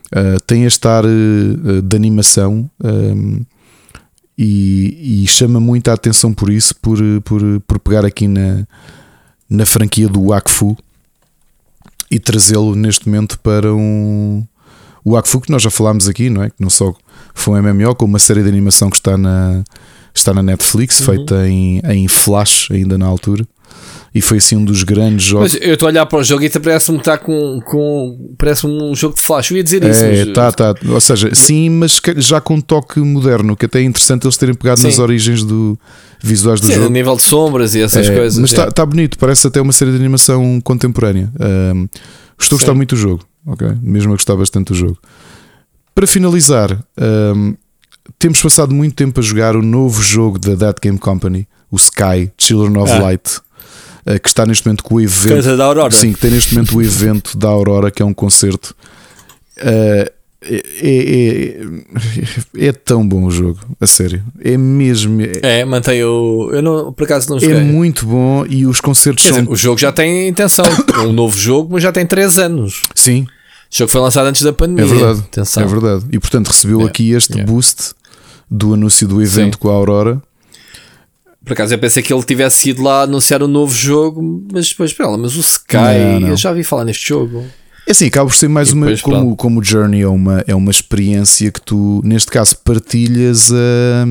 [0.07, 3.41] Uh, tem este ar uh, de animação um,
[4.37, 8.65] e, e, chama muito a atenção por isso, por, por, por pegar aqui na,
[9.49, 10.77] na franquia do Wakfu
[12.09, 14.45] e trazê-lo neste momento para um
[15.07, 16.49] o Akfu que nós já falámos aqui, não é?
[16.49, 16.93] Que não só
[17.33, 19.63] foi um MMO, como uma série de animação que está na,
[20.13, 21.05] está na Netflix, uhum.
[21.05, 23.47] feita em, em Flash, ainda na altura.
[24.13, 25.53] E foi assim um dos grandes jogos.
[25.53, 28.33] Mas eu estou a olhar para o jogo e parece-me que está com, com.
[28.37, 29.51] Parece um jogo de flash.
[29.51, 30.03] Eu ia dizer isso.
[30.03, 30.73] É, tá, tá.
[30.89, 34.55] Ou seja, sim, mas já com um toque moderno, que até é interessante eles terem
[34.55, 34.87] pegado sim.
[34.87, 35.79] nas origens do
[36.21, 36.87] visuais do sim, jogo.
[36.87, 38.39] A nível de sombras e essas é, coisas.
[38.39, 38.71] Mas está é.
[38.71, 41.29] tá bonito, parece até uma série de animação contemporânea.
[41.39, 41.87] Um,
[42.39, 43.67] estou a gostar muito do jogo ok?
[43.81, 44.97] Mesmo a gostar bastante do jogo.
[45.95, 46.77] Para finalizar,
[47.35, 47.55] um,
[48.19, 52.31] temos passado muito tempo a jogar o novo jogo da That Game Company, o Sky,
[52.37, 52.99] Children of Ah.
[52.99, 53.39] Light,
[54.05, 55.33] eh, que está neste momento com o evento.
[55.33, 55.91] Coisa da Aurora.
[55.91, 58.75] Sim, que tem neste momento o evento da Aurora, que é um concerto.
[59.57, 61.61] Eh, é, é,
[62.61, 64.23] é, é tão bom o jogo, a sério.
[64.39, 65.19] É mesmo.
[65.21, 66.49] É, É, mantém o.
[66.53, 67.57] Eu não, por acaso não joguei.
[67.57, 69.39] é muito bom e os concertos Quer são.
[69.41, 70.63] dizer, o jogo já tem intenção.
[70.93, 72.83] É um novo jogo, mas já tem 3 anos.
[72.95, 73.27] Sim,
[73.71, 74.83] O jogo foi lançado antes da pandemia.
[74.85, 75.19] é verdade.
[75.19, 75.63] Atenção.
[75.63, 76.05] É verdade.
[76.11, 77.43] E portanto recebeu É, aqui este é.
[77.43, 77.93] boost
[78.49, 79.59] do anúncio do evento Sim.
[79.59, 80.21] com a Aurora.
[81.43, 84.91] Por acaso eu pensei que ele tivesse ido lá anunciar um novo jogo, mas depois,
[84.91, 85.75] espera lá, mas o Sky,
[86.13, 86.27] Não, não.
[86.29, 87.45] eu já vi falar neste jogo.
[87.87, 88.87] É assim, acaba por ser mais uma.
[88.97, 89.35] Como, pronto.
[89.37, 94.05] como o Journey é uma, é uma experiência que tu, neste caso, partilhas a.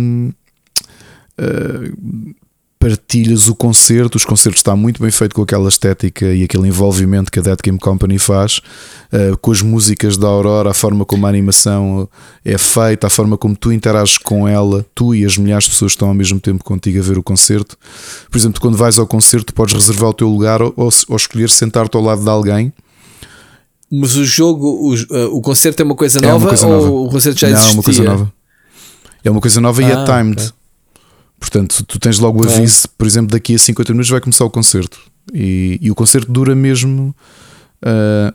[1.39, 2.37] a-
[2.79, 7.33] partilhas o concerto, os concertos está muito bem feito com aquela estética e aquele envolvimento
[7.33, 8.61] que a Dead Game Company faz,
[9.11, 12.09] eh, com as músicas da Aurora, a forma como a animação
[12.45, 15.93] é feita, a forma como tu interages com ela, tu e as milhares de pessoas
[15.93, 17.77] que estão ao mesmo tempo contigo a ver o concerto.
[18.31, 21.97] Por exemplo, quando vais ao concerto, podes reservar o teu lugar ou, ou, escolher sentar-te
[21.97, 22.73] ao lado de alguém.
[23.91, 26.73] Mas o jogo, o, uh, o concerto é uma coisa É uma nova coisa ou
[26.73, 26.91] nova.
[26.91, 27.71] o concerto já Não, existia?
[27.71, 28.33] é uma coisa nova.
[29.25, 30.41] É uma coisa nova e é Ah, timed.
[30.43, 30.53] ok.
[31.49, 32.57] Portanto, tu tens logo o É.
[32.57, 34.99] aviso, por exemplo, daqui a 50 minutos vai começar o concerto.
[35.33, 37.15] E, e o concerto dura mesmo.
[37.83, 38.35] ah,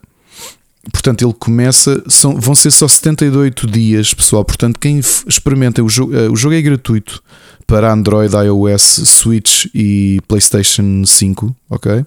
[0.93, 2.01] portanto, ele começa.
[2.07, 4.45] São, vão ser só 78 dias, pessoal.
[4.45, 7.21] Portanto, quem experimenta o jogo, ah, o jogo é gratuito
[7.67, 12.05] para Android, iOS, Switch e PlayStation 5, ok?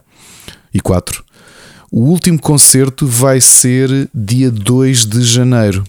[0.72, 1.22] E 4.
[1.92, 5.84] O último concerto vai ser dia 2 de janeiro.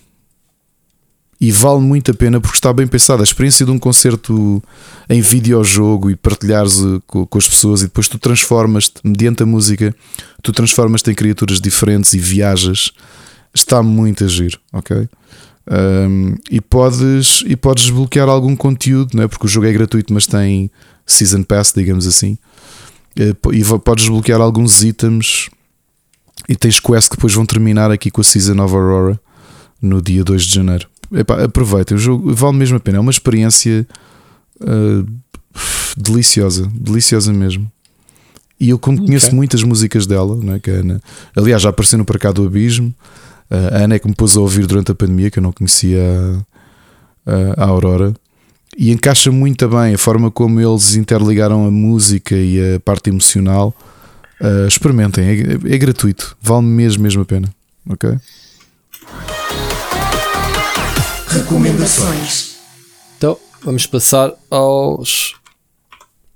[1.45, 3.21] E vale muito a pena porque está bem pensado.
[3.21, 4.63] A experiência de um concerto
[5.09, 9.45] em videojogo e partilhares eh, co- com, as pessoas e depois tu transformas-te, mediante a
[9.45, 9.95] música,
[10.41, 12.91] tu transformas-te em criaturas diferentes e viajas.
[13.53, 15.07] Está muito a giro, ok?
[15.67, 19.27] Um, e, podes, e podes desbloquear algum conteúdo, não é?
[19.27, 20.69] porque o jogo é gratuito, mas tem
[21.05, 22.37] Season Pass, digamos assim.
[23.17, 25.49] Eh, E podes desbloquear alguns itens
[26.49, 29.19] e tens quests que depois vão terminar aqui com a Season of Aurora
[29.81, 30.87] no dia 2 de janeiro.
[31.15, 32.97] Epá, aproveitem, o jogo vale mesmo a pena.
[32.97, 33.87] É uma experiência
[34.61, 35.03] ah,
[35.97, 37.71] deliciosa, deliciosa mesmo.
[38.59, 39.35] E eu como conheço Ok.
[39.37, 40.59] muitas músicas dela, não é?
[40.59, 41.01] que a Ana,
[41.35, 42.93] aliás, já apareceu no Para Cá do Abismo.
[43.49, 46.01] A Ana é que me pôs a ouvir durante a pandemia, que eu não conhecia
[47.25, 48.13] a, a- Aurora.
[48.77, 53.73] E encaixa muito bem a forma como eles interligaram a música e a parte emocional.
[54.41, 57.53] Ah, experimentem, é, é gratuito, vale mesmo, mesmo a pena.
[57.89, 58.17] Ok?
[61.35, 62.55] Recomendações.
[63.17, 65.35] Então, vamos passar aos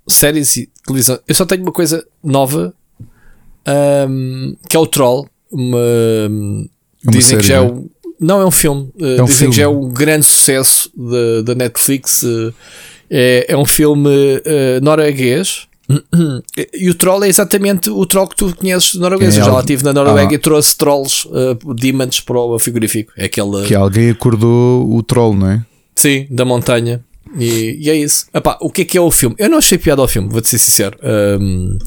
[0.10, 1.18] séries e televisão.
[1.26, 2.74] Eu só tenho uma coisa nova
[3.66, 5.30] ahm, que é o Troll.
[5.50, 5.78] Uma,
[6.28, 7.72] uma dizem que série, já é não é?
[7.72, 8.92] um, não é um filme.
[9.00, 9.52] uh, É um dizem filme.
[9.53, 12.22] que já é um grande sucesso da, da Netflix.
[12.24, 12.53] uh,
[13.10, 15.66] é, é um filme uh, norueguês.
[16.77, 19.35] E o troll é exatamente o troll que tu conheces de norueguês.
[19.35, 20.34] É Eu já lá estive na Noruega Ah.
[20.35, 23.11] e trouxe trolls, uh, demons para o frigorífico.
[23.18, 23.66] É aquele.
[23.66, 25.66] Que alguém acordou o troll, não é?
[25.95, 27.03] Sim, da montanha.
[27.38, 28.26] E, e é isso.
[28.34, 29.35] Epá, o que é que é o filme?
[29.40, 30.98] Eu não achei piada ao filme, vou-te ser sincero.
[31.03, 31.77] Um,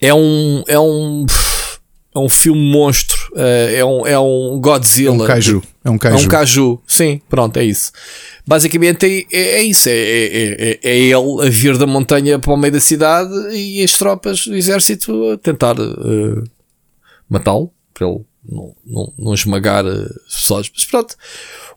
[0.00, 0.62] é um.
[0.68, 1.26] É um.
[2.18, 3.16] É um filme monstro.
[3.32, 5.12] uh, é, um, é um É Godzilla.
[5.12, 5.62] um caju.
[5.84, 6.24] É um É caju.
[6.24, 6.82] um caju.
[6.86, 7.92] Sim, pronto, é isso.
[8.46, 9.88] Basicamente é, é, é isso.
[9.88, 13.82] É, é, é, é ele a vir da montanha para o meio da cidade e
[13.84, 16.44] as tropas do exército a tentar uh,
[17.28, 17.72] matá-lo.
[17.94, 20.70] Para ele não, não, não esmagar uh, pessoas.
[20.74, 21.14] Mas pronto.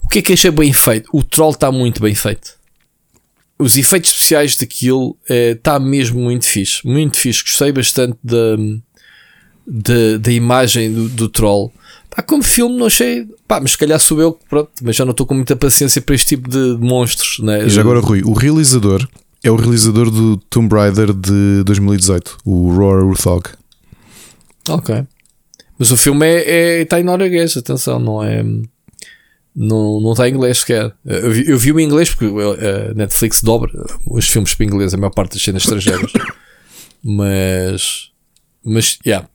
[0.04, 1.10] O que é que achei bem feito?
[1.14, 2.60] O troll está muito bem feito.
[3.60, 6.80] Os efeitos especiais daquilo está mesmo muito fixe.
[6.84, 7.44] Muito fixe.
[7.44, 8.62] Gostei bastante da, da,
[9.66, 11.72] da imagem do, do troll.
[12.10, 13.28] Pá, como filme não achei.
[13.48, 16.16] Pá, mas se calhar sou eu, pronto, mas já não estou com muita paciência para
[16.16, 17.40] este tipo de monstros.
[17.40, 17.66] Né?
[17.66, 19.08] E já agora, Rui, o realizador
[19.44, 23.50] é o realizador do Tomb Raider de 2018, o Roar Urthog.
[24.70, 25.04] Ok.
[25.80, 28.44] Mas o filme é, é, está em norueguês, atenção, não é.
[29.54, 30.94] Não, não está em inglês sequer.
[31.04, 33.72] Eu vi, eu vi o em inglês porque a Netflix dobra
[34.06, 36.12] os filmes para inglês, a maior parte das cenas estrangeiras.
[37.04, 38.12] mas.
[38.64, 39.28] Mas, yeah.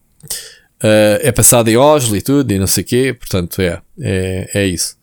[0.82, 4.50] Uh, é passado em Oslo e tudo, e não sei o quê, portanto, é, é,
[4.54, 4.96] é isso.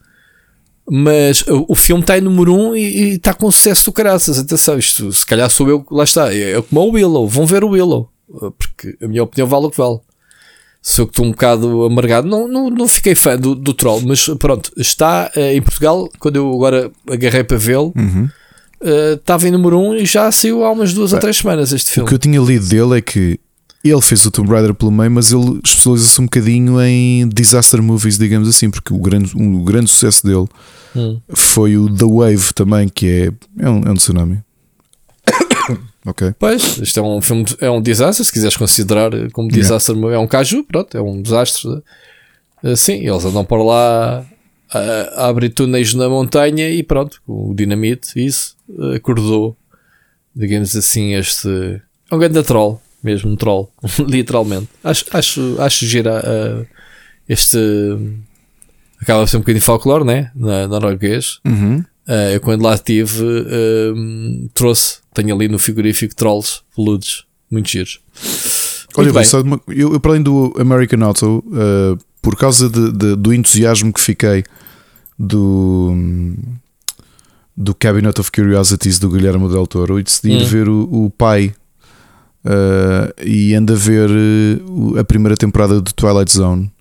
[0.89, 4.37] Mas o, o filme está em número 1 um e, está com sucesso do caraças.
[4.37, 6.33] Atenção, isto se calhar sou eu, lá está.
[6.33, 9.65] É, é como o Willow, vão ver o Willow, uh, porque a minha opinião vale
[9.65, 9.99] o que vale.
[10.81, 14.27] Sou que estou um bocado amargado, não, não, não fiquei fã do, do Troll, mas
[14.37, 16.09] pronto, está uh, em Portugal.
[16.19, 18.29] Quando eu agora agarrei para vê-lo, Uhum.
[18.83, 21.71] uh, estava em número 1 um e já saiu há umas duas ou três semanas
[21.71, 22.09] este O filme.
[22.09, 23.39] que eu tinha lido dele é que
[23.89, 28.17] ele fez o Tomb Raider pelo meio, mas ele especializou-se um bocadinho em disaster movies,
[28.17, 30.47] digamos assim, porque o grande, um, o grande sucesso dele
[30.95, 31.19] Hum.
[31.35, 34.39] foi o The Wave também, que é, é, um, é um tsunami.
[36.05, 36.33] ok.
[36.37, 39.61] Pois, isto é um filme, é um desastre, se quiseres considerar como Yeah.
[39.63, 41.81] desastre, é um caju, pronto, é um desastre.
[42.63, 44.25] Eh, Sim, eles andam por lá
[44.71, 44.79] a,
[45.23, 49.57] a abrir túneis na montanha e pronto, o dinamite, isso, eh, acordou,
[50.35, 51.47] digamos assim, este.
[52.11, 53.71] É um grande troll, mesmo um troll,
[54.07, 54.67] literalmente.
[54.83, 56.65] Acho, acho, acho gira eh,
[57.29, 57.57] este.
[59.01, 60.31] Acaba de ser um bocadinho folclore, né?
[60.35, 61.39] Na, norueguês.
[61.45, 61.79] Uhum.
[62.07, 63.21] Uh, eu quando lá estive
[63.95, 67.99] um, trouxe, tenho ali no frigorífico trolls peludos, muito giros.
[68.97, 69.23] Olha, bem.
[69.69, 73.99] eu, eu, para além do American Auto, uh, por causa de- de- do entusiasmo que
[74.01, 74.43] fiquei
[75.17, 75.93] do,
[77.55, 80.45] do Cabinet of Curiosities do Guilherme Del Toro, e decidi ir Hum.
[80.45, 81.53] ver o, o pai
[82.45, 84.09] uh, e ando a ver
[84.67, 86.71] o- a primeira temporada do Twilight Zone.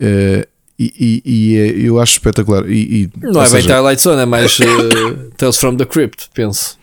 [0.00, 0.46] Uh,
[0.78, 2.64] e, e- e é- eu acho espetacular.
[2.70, 4.64] E, Não é bem seja, Twilight Zone, é mais uh,
[5.36, 6.78] Tales from the Crypt, penso.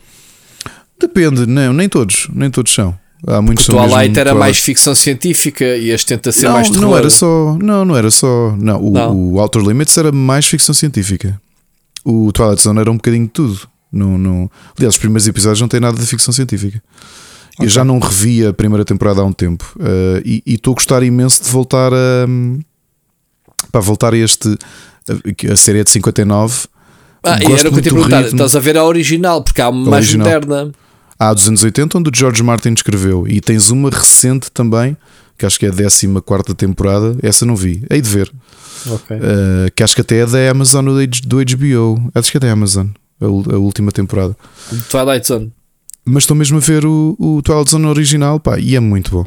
[1.00, 2.98] Depende, não, nem todos, nem todos são.
[3.26, 6.54] Há muitos O são Twilight era Twilight- mais ficção científica e este tenta ser não,
[6.54, 6.82] mais terror.
[6.86, 7.58] não era só.
[7.60, 8.56] Não, não era só.
[8.60, 9.16] Não, o, Não.
[9.16, 11.40] o Outer Limits era mais ficção científica.
[12.06, 13.60] O Twilight Zone era um bocadinho de tudo.
[13.92, 16.82] Não, não, aliás, os primeiros episódios não têm nada de ficção científica.
[17.60, 21.02] Eu já não revi a primeira temporada há um tempo eh, e estou a gostar
[21.04, 22.28] imenso de voltar a.
[23.72, 24.58] Para voltar a este.
[25.10, 26.68] A, a série é de 59.
[27.24, 28.22] Ah, e era o que eu te do perguntar.
[28.26, 30.28] Estás a ver a original, porque há uma mais original.
[30.28, 30.72] moderna.
[31.20, 34.96] Há a dos anos 80, onde o George Martin escreveu, e tens uma recente também,
[35.36, 36.08] que acho que é a 14
[36.56, 37.18] temporada.
[37.24, 38.32] Essa não vi, hei de ver.
[38.86, 39.18] Ok.
[39.18, 42.12] Uh, que acho que até é da Amazon ou do HBO.
[42.14, 42.88] Acho que é da Amazon,
[43.20, 44.38] a, a última temporada.
[44.90, 45.52] Twilight Zone.
[46.08, 49.26] Mas estou mesmo a ver o, o Twilight Zone original, pá, e é muito bom.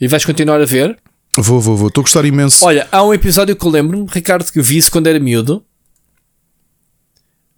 [0.00, 0.96] E vais continuar a ver?
[1.36, 1.88] Vou, vou, vou.
[1.88, 2.64] Estou a gostar imenso.
[2.64, 5.64] Olha, há um episódio que eu lembro-me, Ricardo, que eu vi isso quando era miúdo.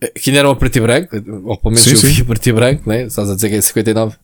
[0.01, 2.09] Eh, Que ainda era um preto e branco, ou pelo menos Sim, eu sim.
[2.09, 3.05] vi a preto e branco, né?
[3.05, 4.17] estás a dizer que é 59.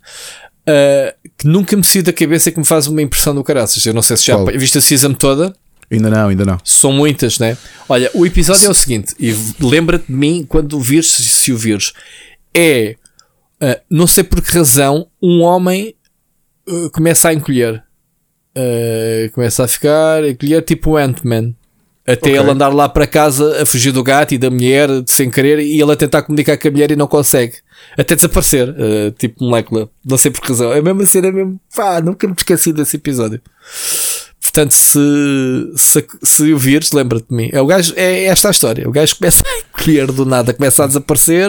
[0.67, 3.85] eh, que nunca me saiu da cabeça e que me faz uma impressão do caraças.
[3.87, 4.47] Eu não sei se já Qual?
[4.59, 5.55] viste a season toda,
[5.91, 6.59] Ainda não, ainda não.
[6.65, 7.57] são muitas, né?
[7.89, 11.57] Olha, o episódio é o seguinte, e lembra-te de mim quando o vires, se o
[11.57, 11.93] vires.
[12.55, 12.95] É,
[13.61, 15.95] eh, não sei por que razão, um homem
[16.69, 17.83] eh, começa a encolher.
[18.55, 21.55] Eh, começa a ficar, a encolher tipo Ant-Man.
[22.07, 22.39] Até Ok.
[22.39, 25.81] ele andar lá para casa a fugir do gato e da mulher sem querer e
[25.81, 27.59] ele a tentar comunicar com a mulher e não consegue.
[27.97, 28.75] Até desaparecer,
[29.17, 29.89] tipo molécula.
[30.05, 30.73] Não sei por que razão.
[30.73, 31.61] É a mesma cena mesmo.
[31.77, 33.41] Pá, nunca me esqueci desse episódio.
[34.43, 34.99] Portanto, se,
[35.77, 37.51] se, se o vires, lembra-te de mim.
[37.53, 38.89] É, o gajo, é esta a história.
[38.89, 41.49] O gajo começa a encolher do nada, começa a desaparecer.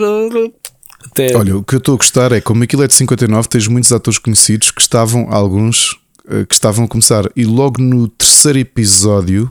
[1.06, 1.36] Até.
[1.36, 3.92] Olha, o que eu estou a gostar é como aquilo é de 59, tens muitos
[3.92, 9.50] atores conhecidos que estavam, alguns eh, que estavam a começar, e logo no terceiro episódio,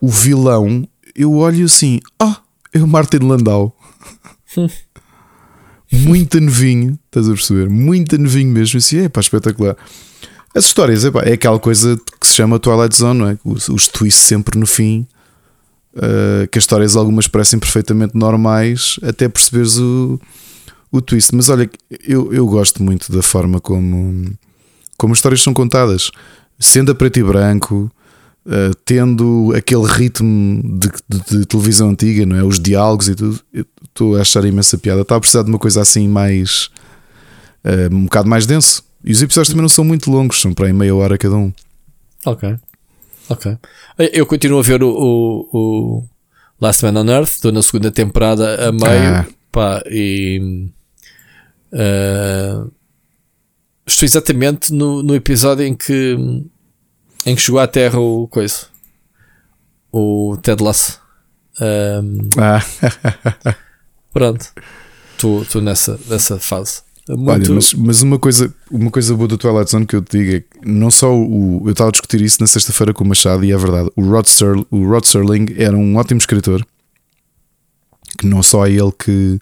[0.00, 2.38] o vilão, eu olho assim, ah,
[2.72, 3.76] é o Martin Landau.
[5.92, 7.70] muito novinho, estás a perceber?
[7.70, 9.76] Muito novinho mesmo, assim, é pá, espetacular.
[10.54, 13.38] As histórias, epá, é aquela coisa que se chama Twilight Zone, não é?
[13.44, 15.06] Os, os twists sempre no fim,
[15.96, 20.20] uh, que as histórias algumas parecem perfeitamente normais até perceberes o,
[20.90, 21.34] o twist.
[21.34, 21.68] Mas olha,
[22.06, 24.32] eu, eu gosto muito da forma como,
[24.96, 26.10] como as histórias são contadas,
[26.58, 27.90] sendo a preto e branco,
[28.46, 32.42] uh, tendo aquele ritmo de, de- de televisão antiga, não é?
[32.44, 33.40] Os diálogos e tudo.
[33.84, 35.02] Estou a achar imensa piada.
[35.02, 36.68] Estava a precisar de uma coisa assim mais.
[37.64, 38.82] uh, um bocado mais denso.
[39.04, 41.52] E os episódios também não são muito longos, são para aí meia hora cada um.
[42.24, 42.56] Ok.
[43.28, 43.56] Ok.
[44.12, 46.08] Eu continuo a ver o, o, o
[46.60, 49.14] Last Man on Earth, estou na segunda temporada a meio.
[49.14, 49.26] Ah.
[49.50, 50.68] Pá, e.
[51.72, 52.66] ah,
[53.86, 56.16] estou exatamente no, no episódio em que.
[57.24, 58.66] em que chegou à Terra o coisa.
[59.92, 61.00] O Ted Lasso.
[61.60, 62.64] Ahm, Ah,
[64.12, 64.52] pronto.
[65.14, 66.82] Estou nessa, nessa fase.
[67.08, 70.18] Muito, Olha, mas, mas uma, coisa, uma coisa boa do Twilight Zone que eu te
[70.18, 71.62] digo é que não só o.
[71.66, 73.90] Eu estava a discutir isso na sexta-feira com o Machado e é verdade.
[73.94, 76.66] O Rod, Serl, o Rod Serling era um ótimo escritor
[78.16, 79.38] que não só é ele que,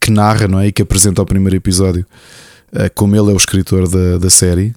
[0.00, 0.66] que narra não é?
[0.66, 2.04] e que apresenta o primeiro episódio,
[2.72, 4.74] eh, como ele é o escritor da, da série.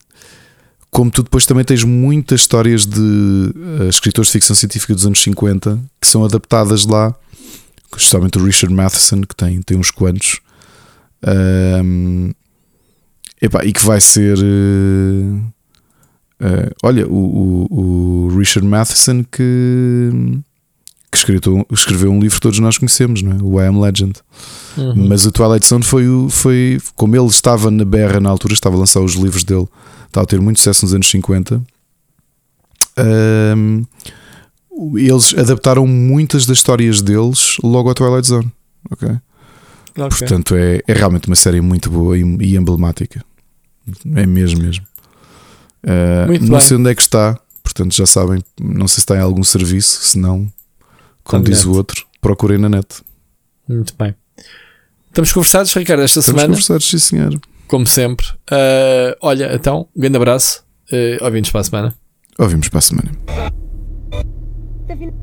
[0.90, 5.22] Como tu depois também tens muitas histórias de eh, escritores de ficção científica dos anos
[5.22, 7.14] 50 que são adaptadas lá,
[7.95, 10.40] especialmente o Richard Matheson, que tem, tem uns quantos.
[11.25, 12.32] Ahm,
[13.41, 14.38] epá, e que vai ser.
[14.40, 15.40] eh,
[16.40, 20.09] eh, olha, o, o- o Richard Matheson que,
[21.11, 23.38] que escreveu, escreveu um livro que todos nós conhecemos, não é?
[23.41, 24.14] o I Am Legend.
[24.77, 25.08] Uhum.
[25.09, 28.80] Mas a Twilight Zone foi, foi como ele estava na berra na altura, estava a
[28.80, 29.67] lançar os livros dele,
[30.08, 31.61] estava a ter muito sucesso nos anos 50.
[32.98, 33.83] ahm,
[34.95, 38.51] eles adaptaram muitas das histórias deles logo ao Twilight Zone.
[38.90, 39.09] ok?
[39.97, 40.19] Ok.
[40.19, 43.23] Portanto, é, é realmente uma série muito boa e, e emblemática.
[44.15, 44.85] É mesmo, mesmo.
[46.27, 46.59] Muito não bem.
[46.59, 48.43] sei onde é que está, portanto, já sabem.
[48.59, 50.51] Não sei se está em algum serviço, se não,
[51.23, 51.77] como diz o net.
[51.77, 53.01] outro, procurem na net.
[53.67, 54.15] Muito bem.
[55.07, 57.39] Estamos conversados, Ricardo, esta Estamos semana, conversados, sim, senhor.
[57.67, 58.25] como sempre.
[58.49, 60.63] Ah, olha, então, um grande abraço.
[60.91, 61.95] Uh, Ouvimos para a semana.
[62.37, 63.11] Ouvimos para a semana.
[64.87, 65.13] Thank you.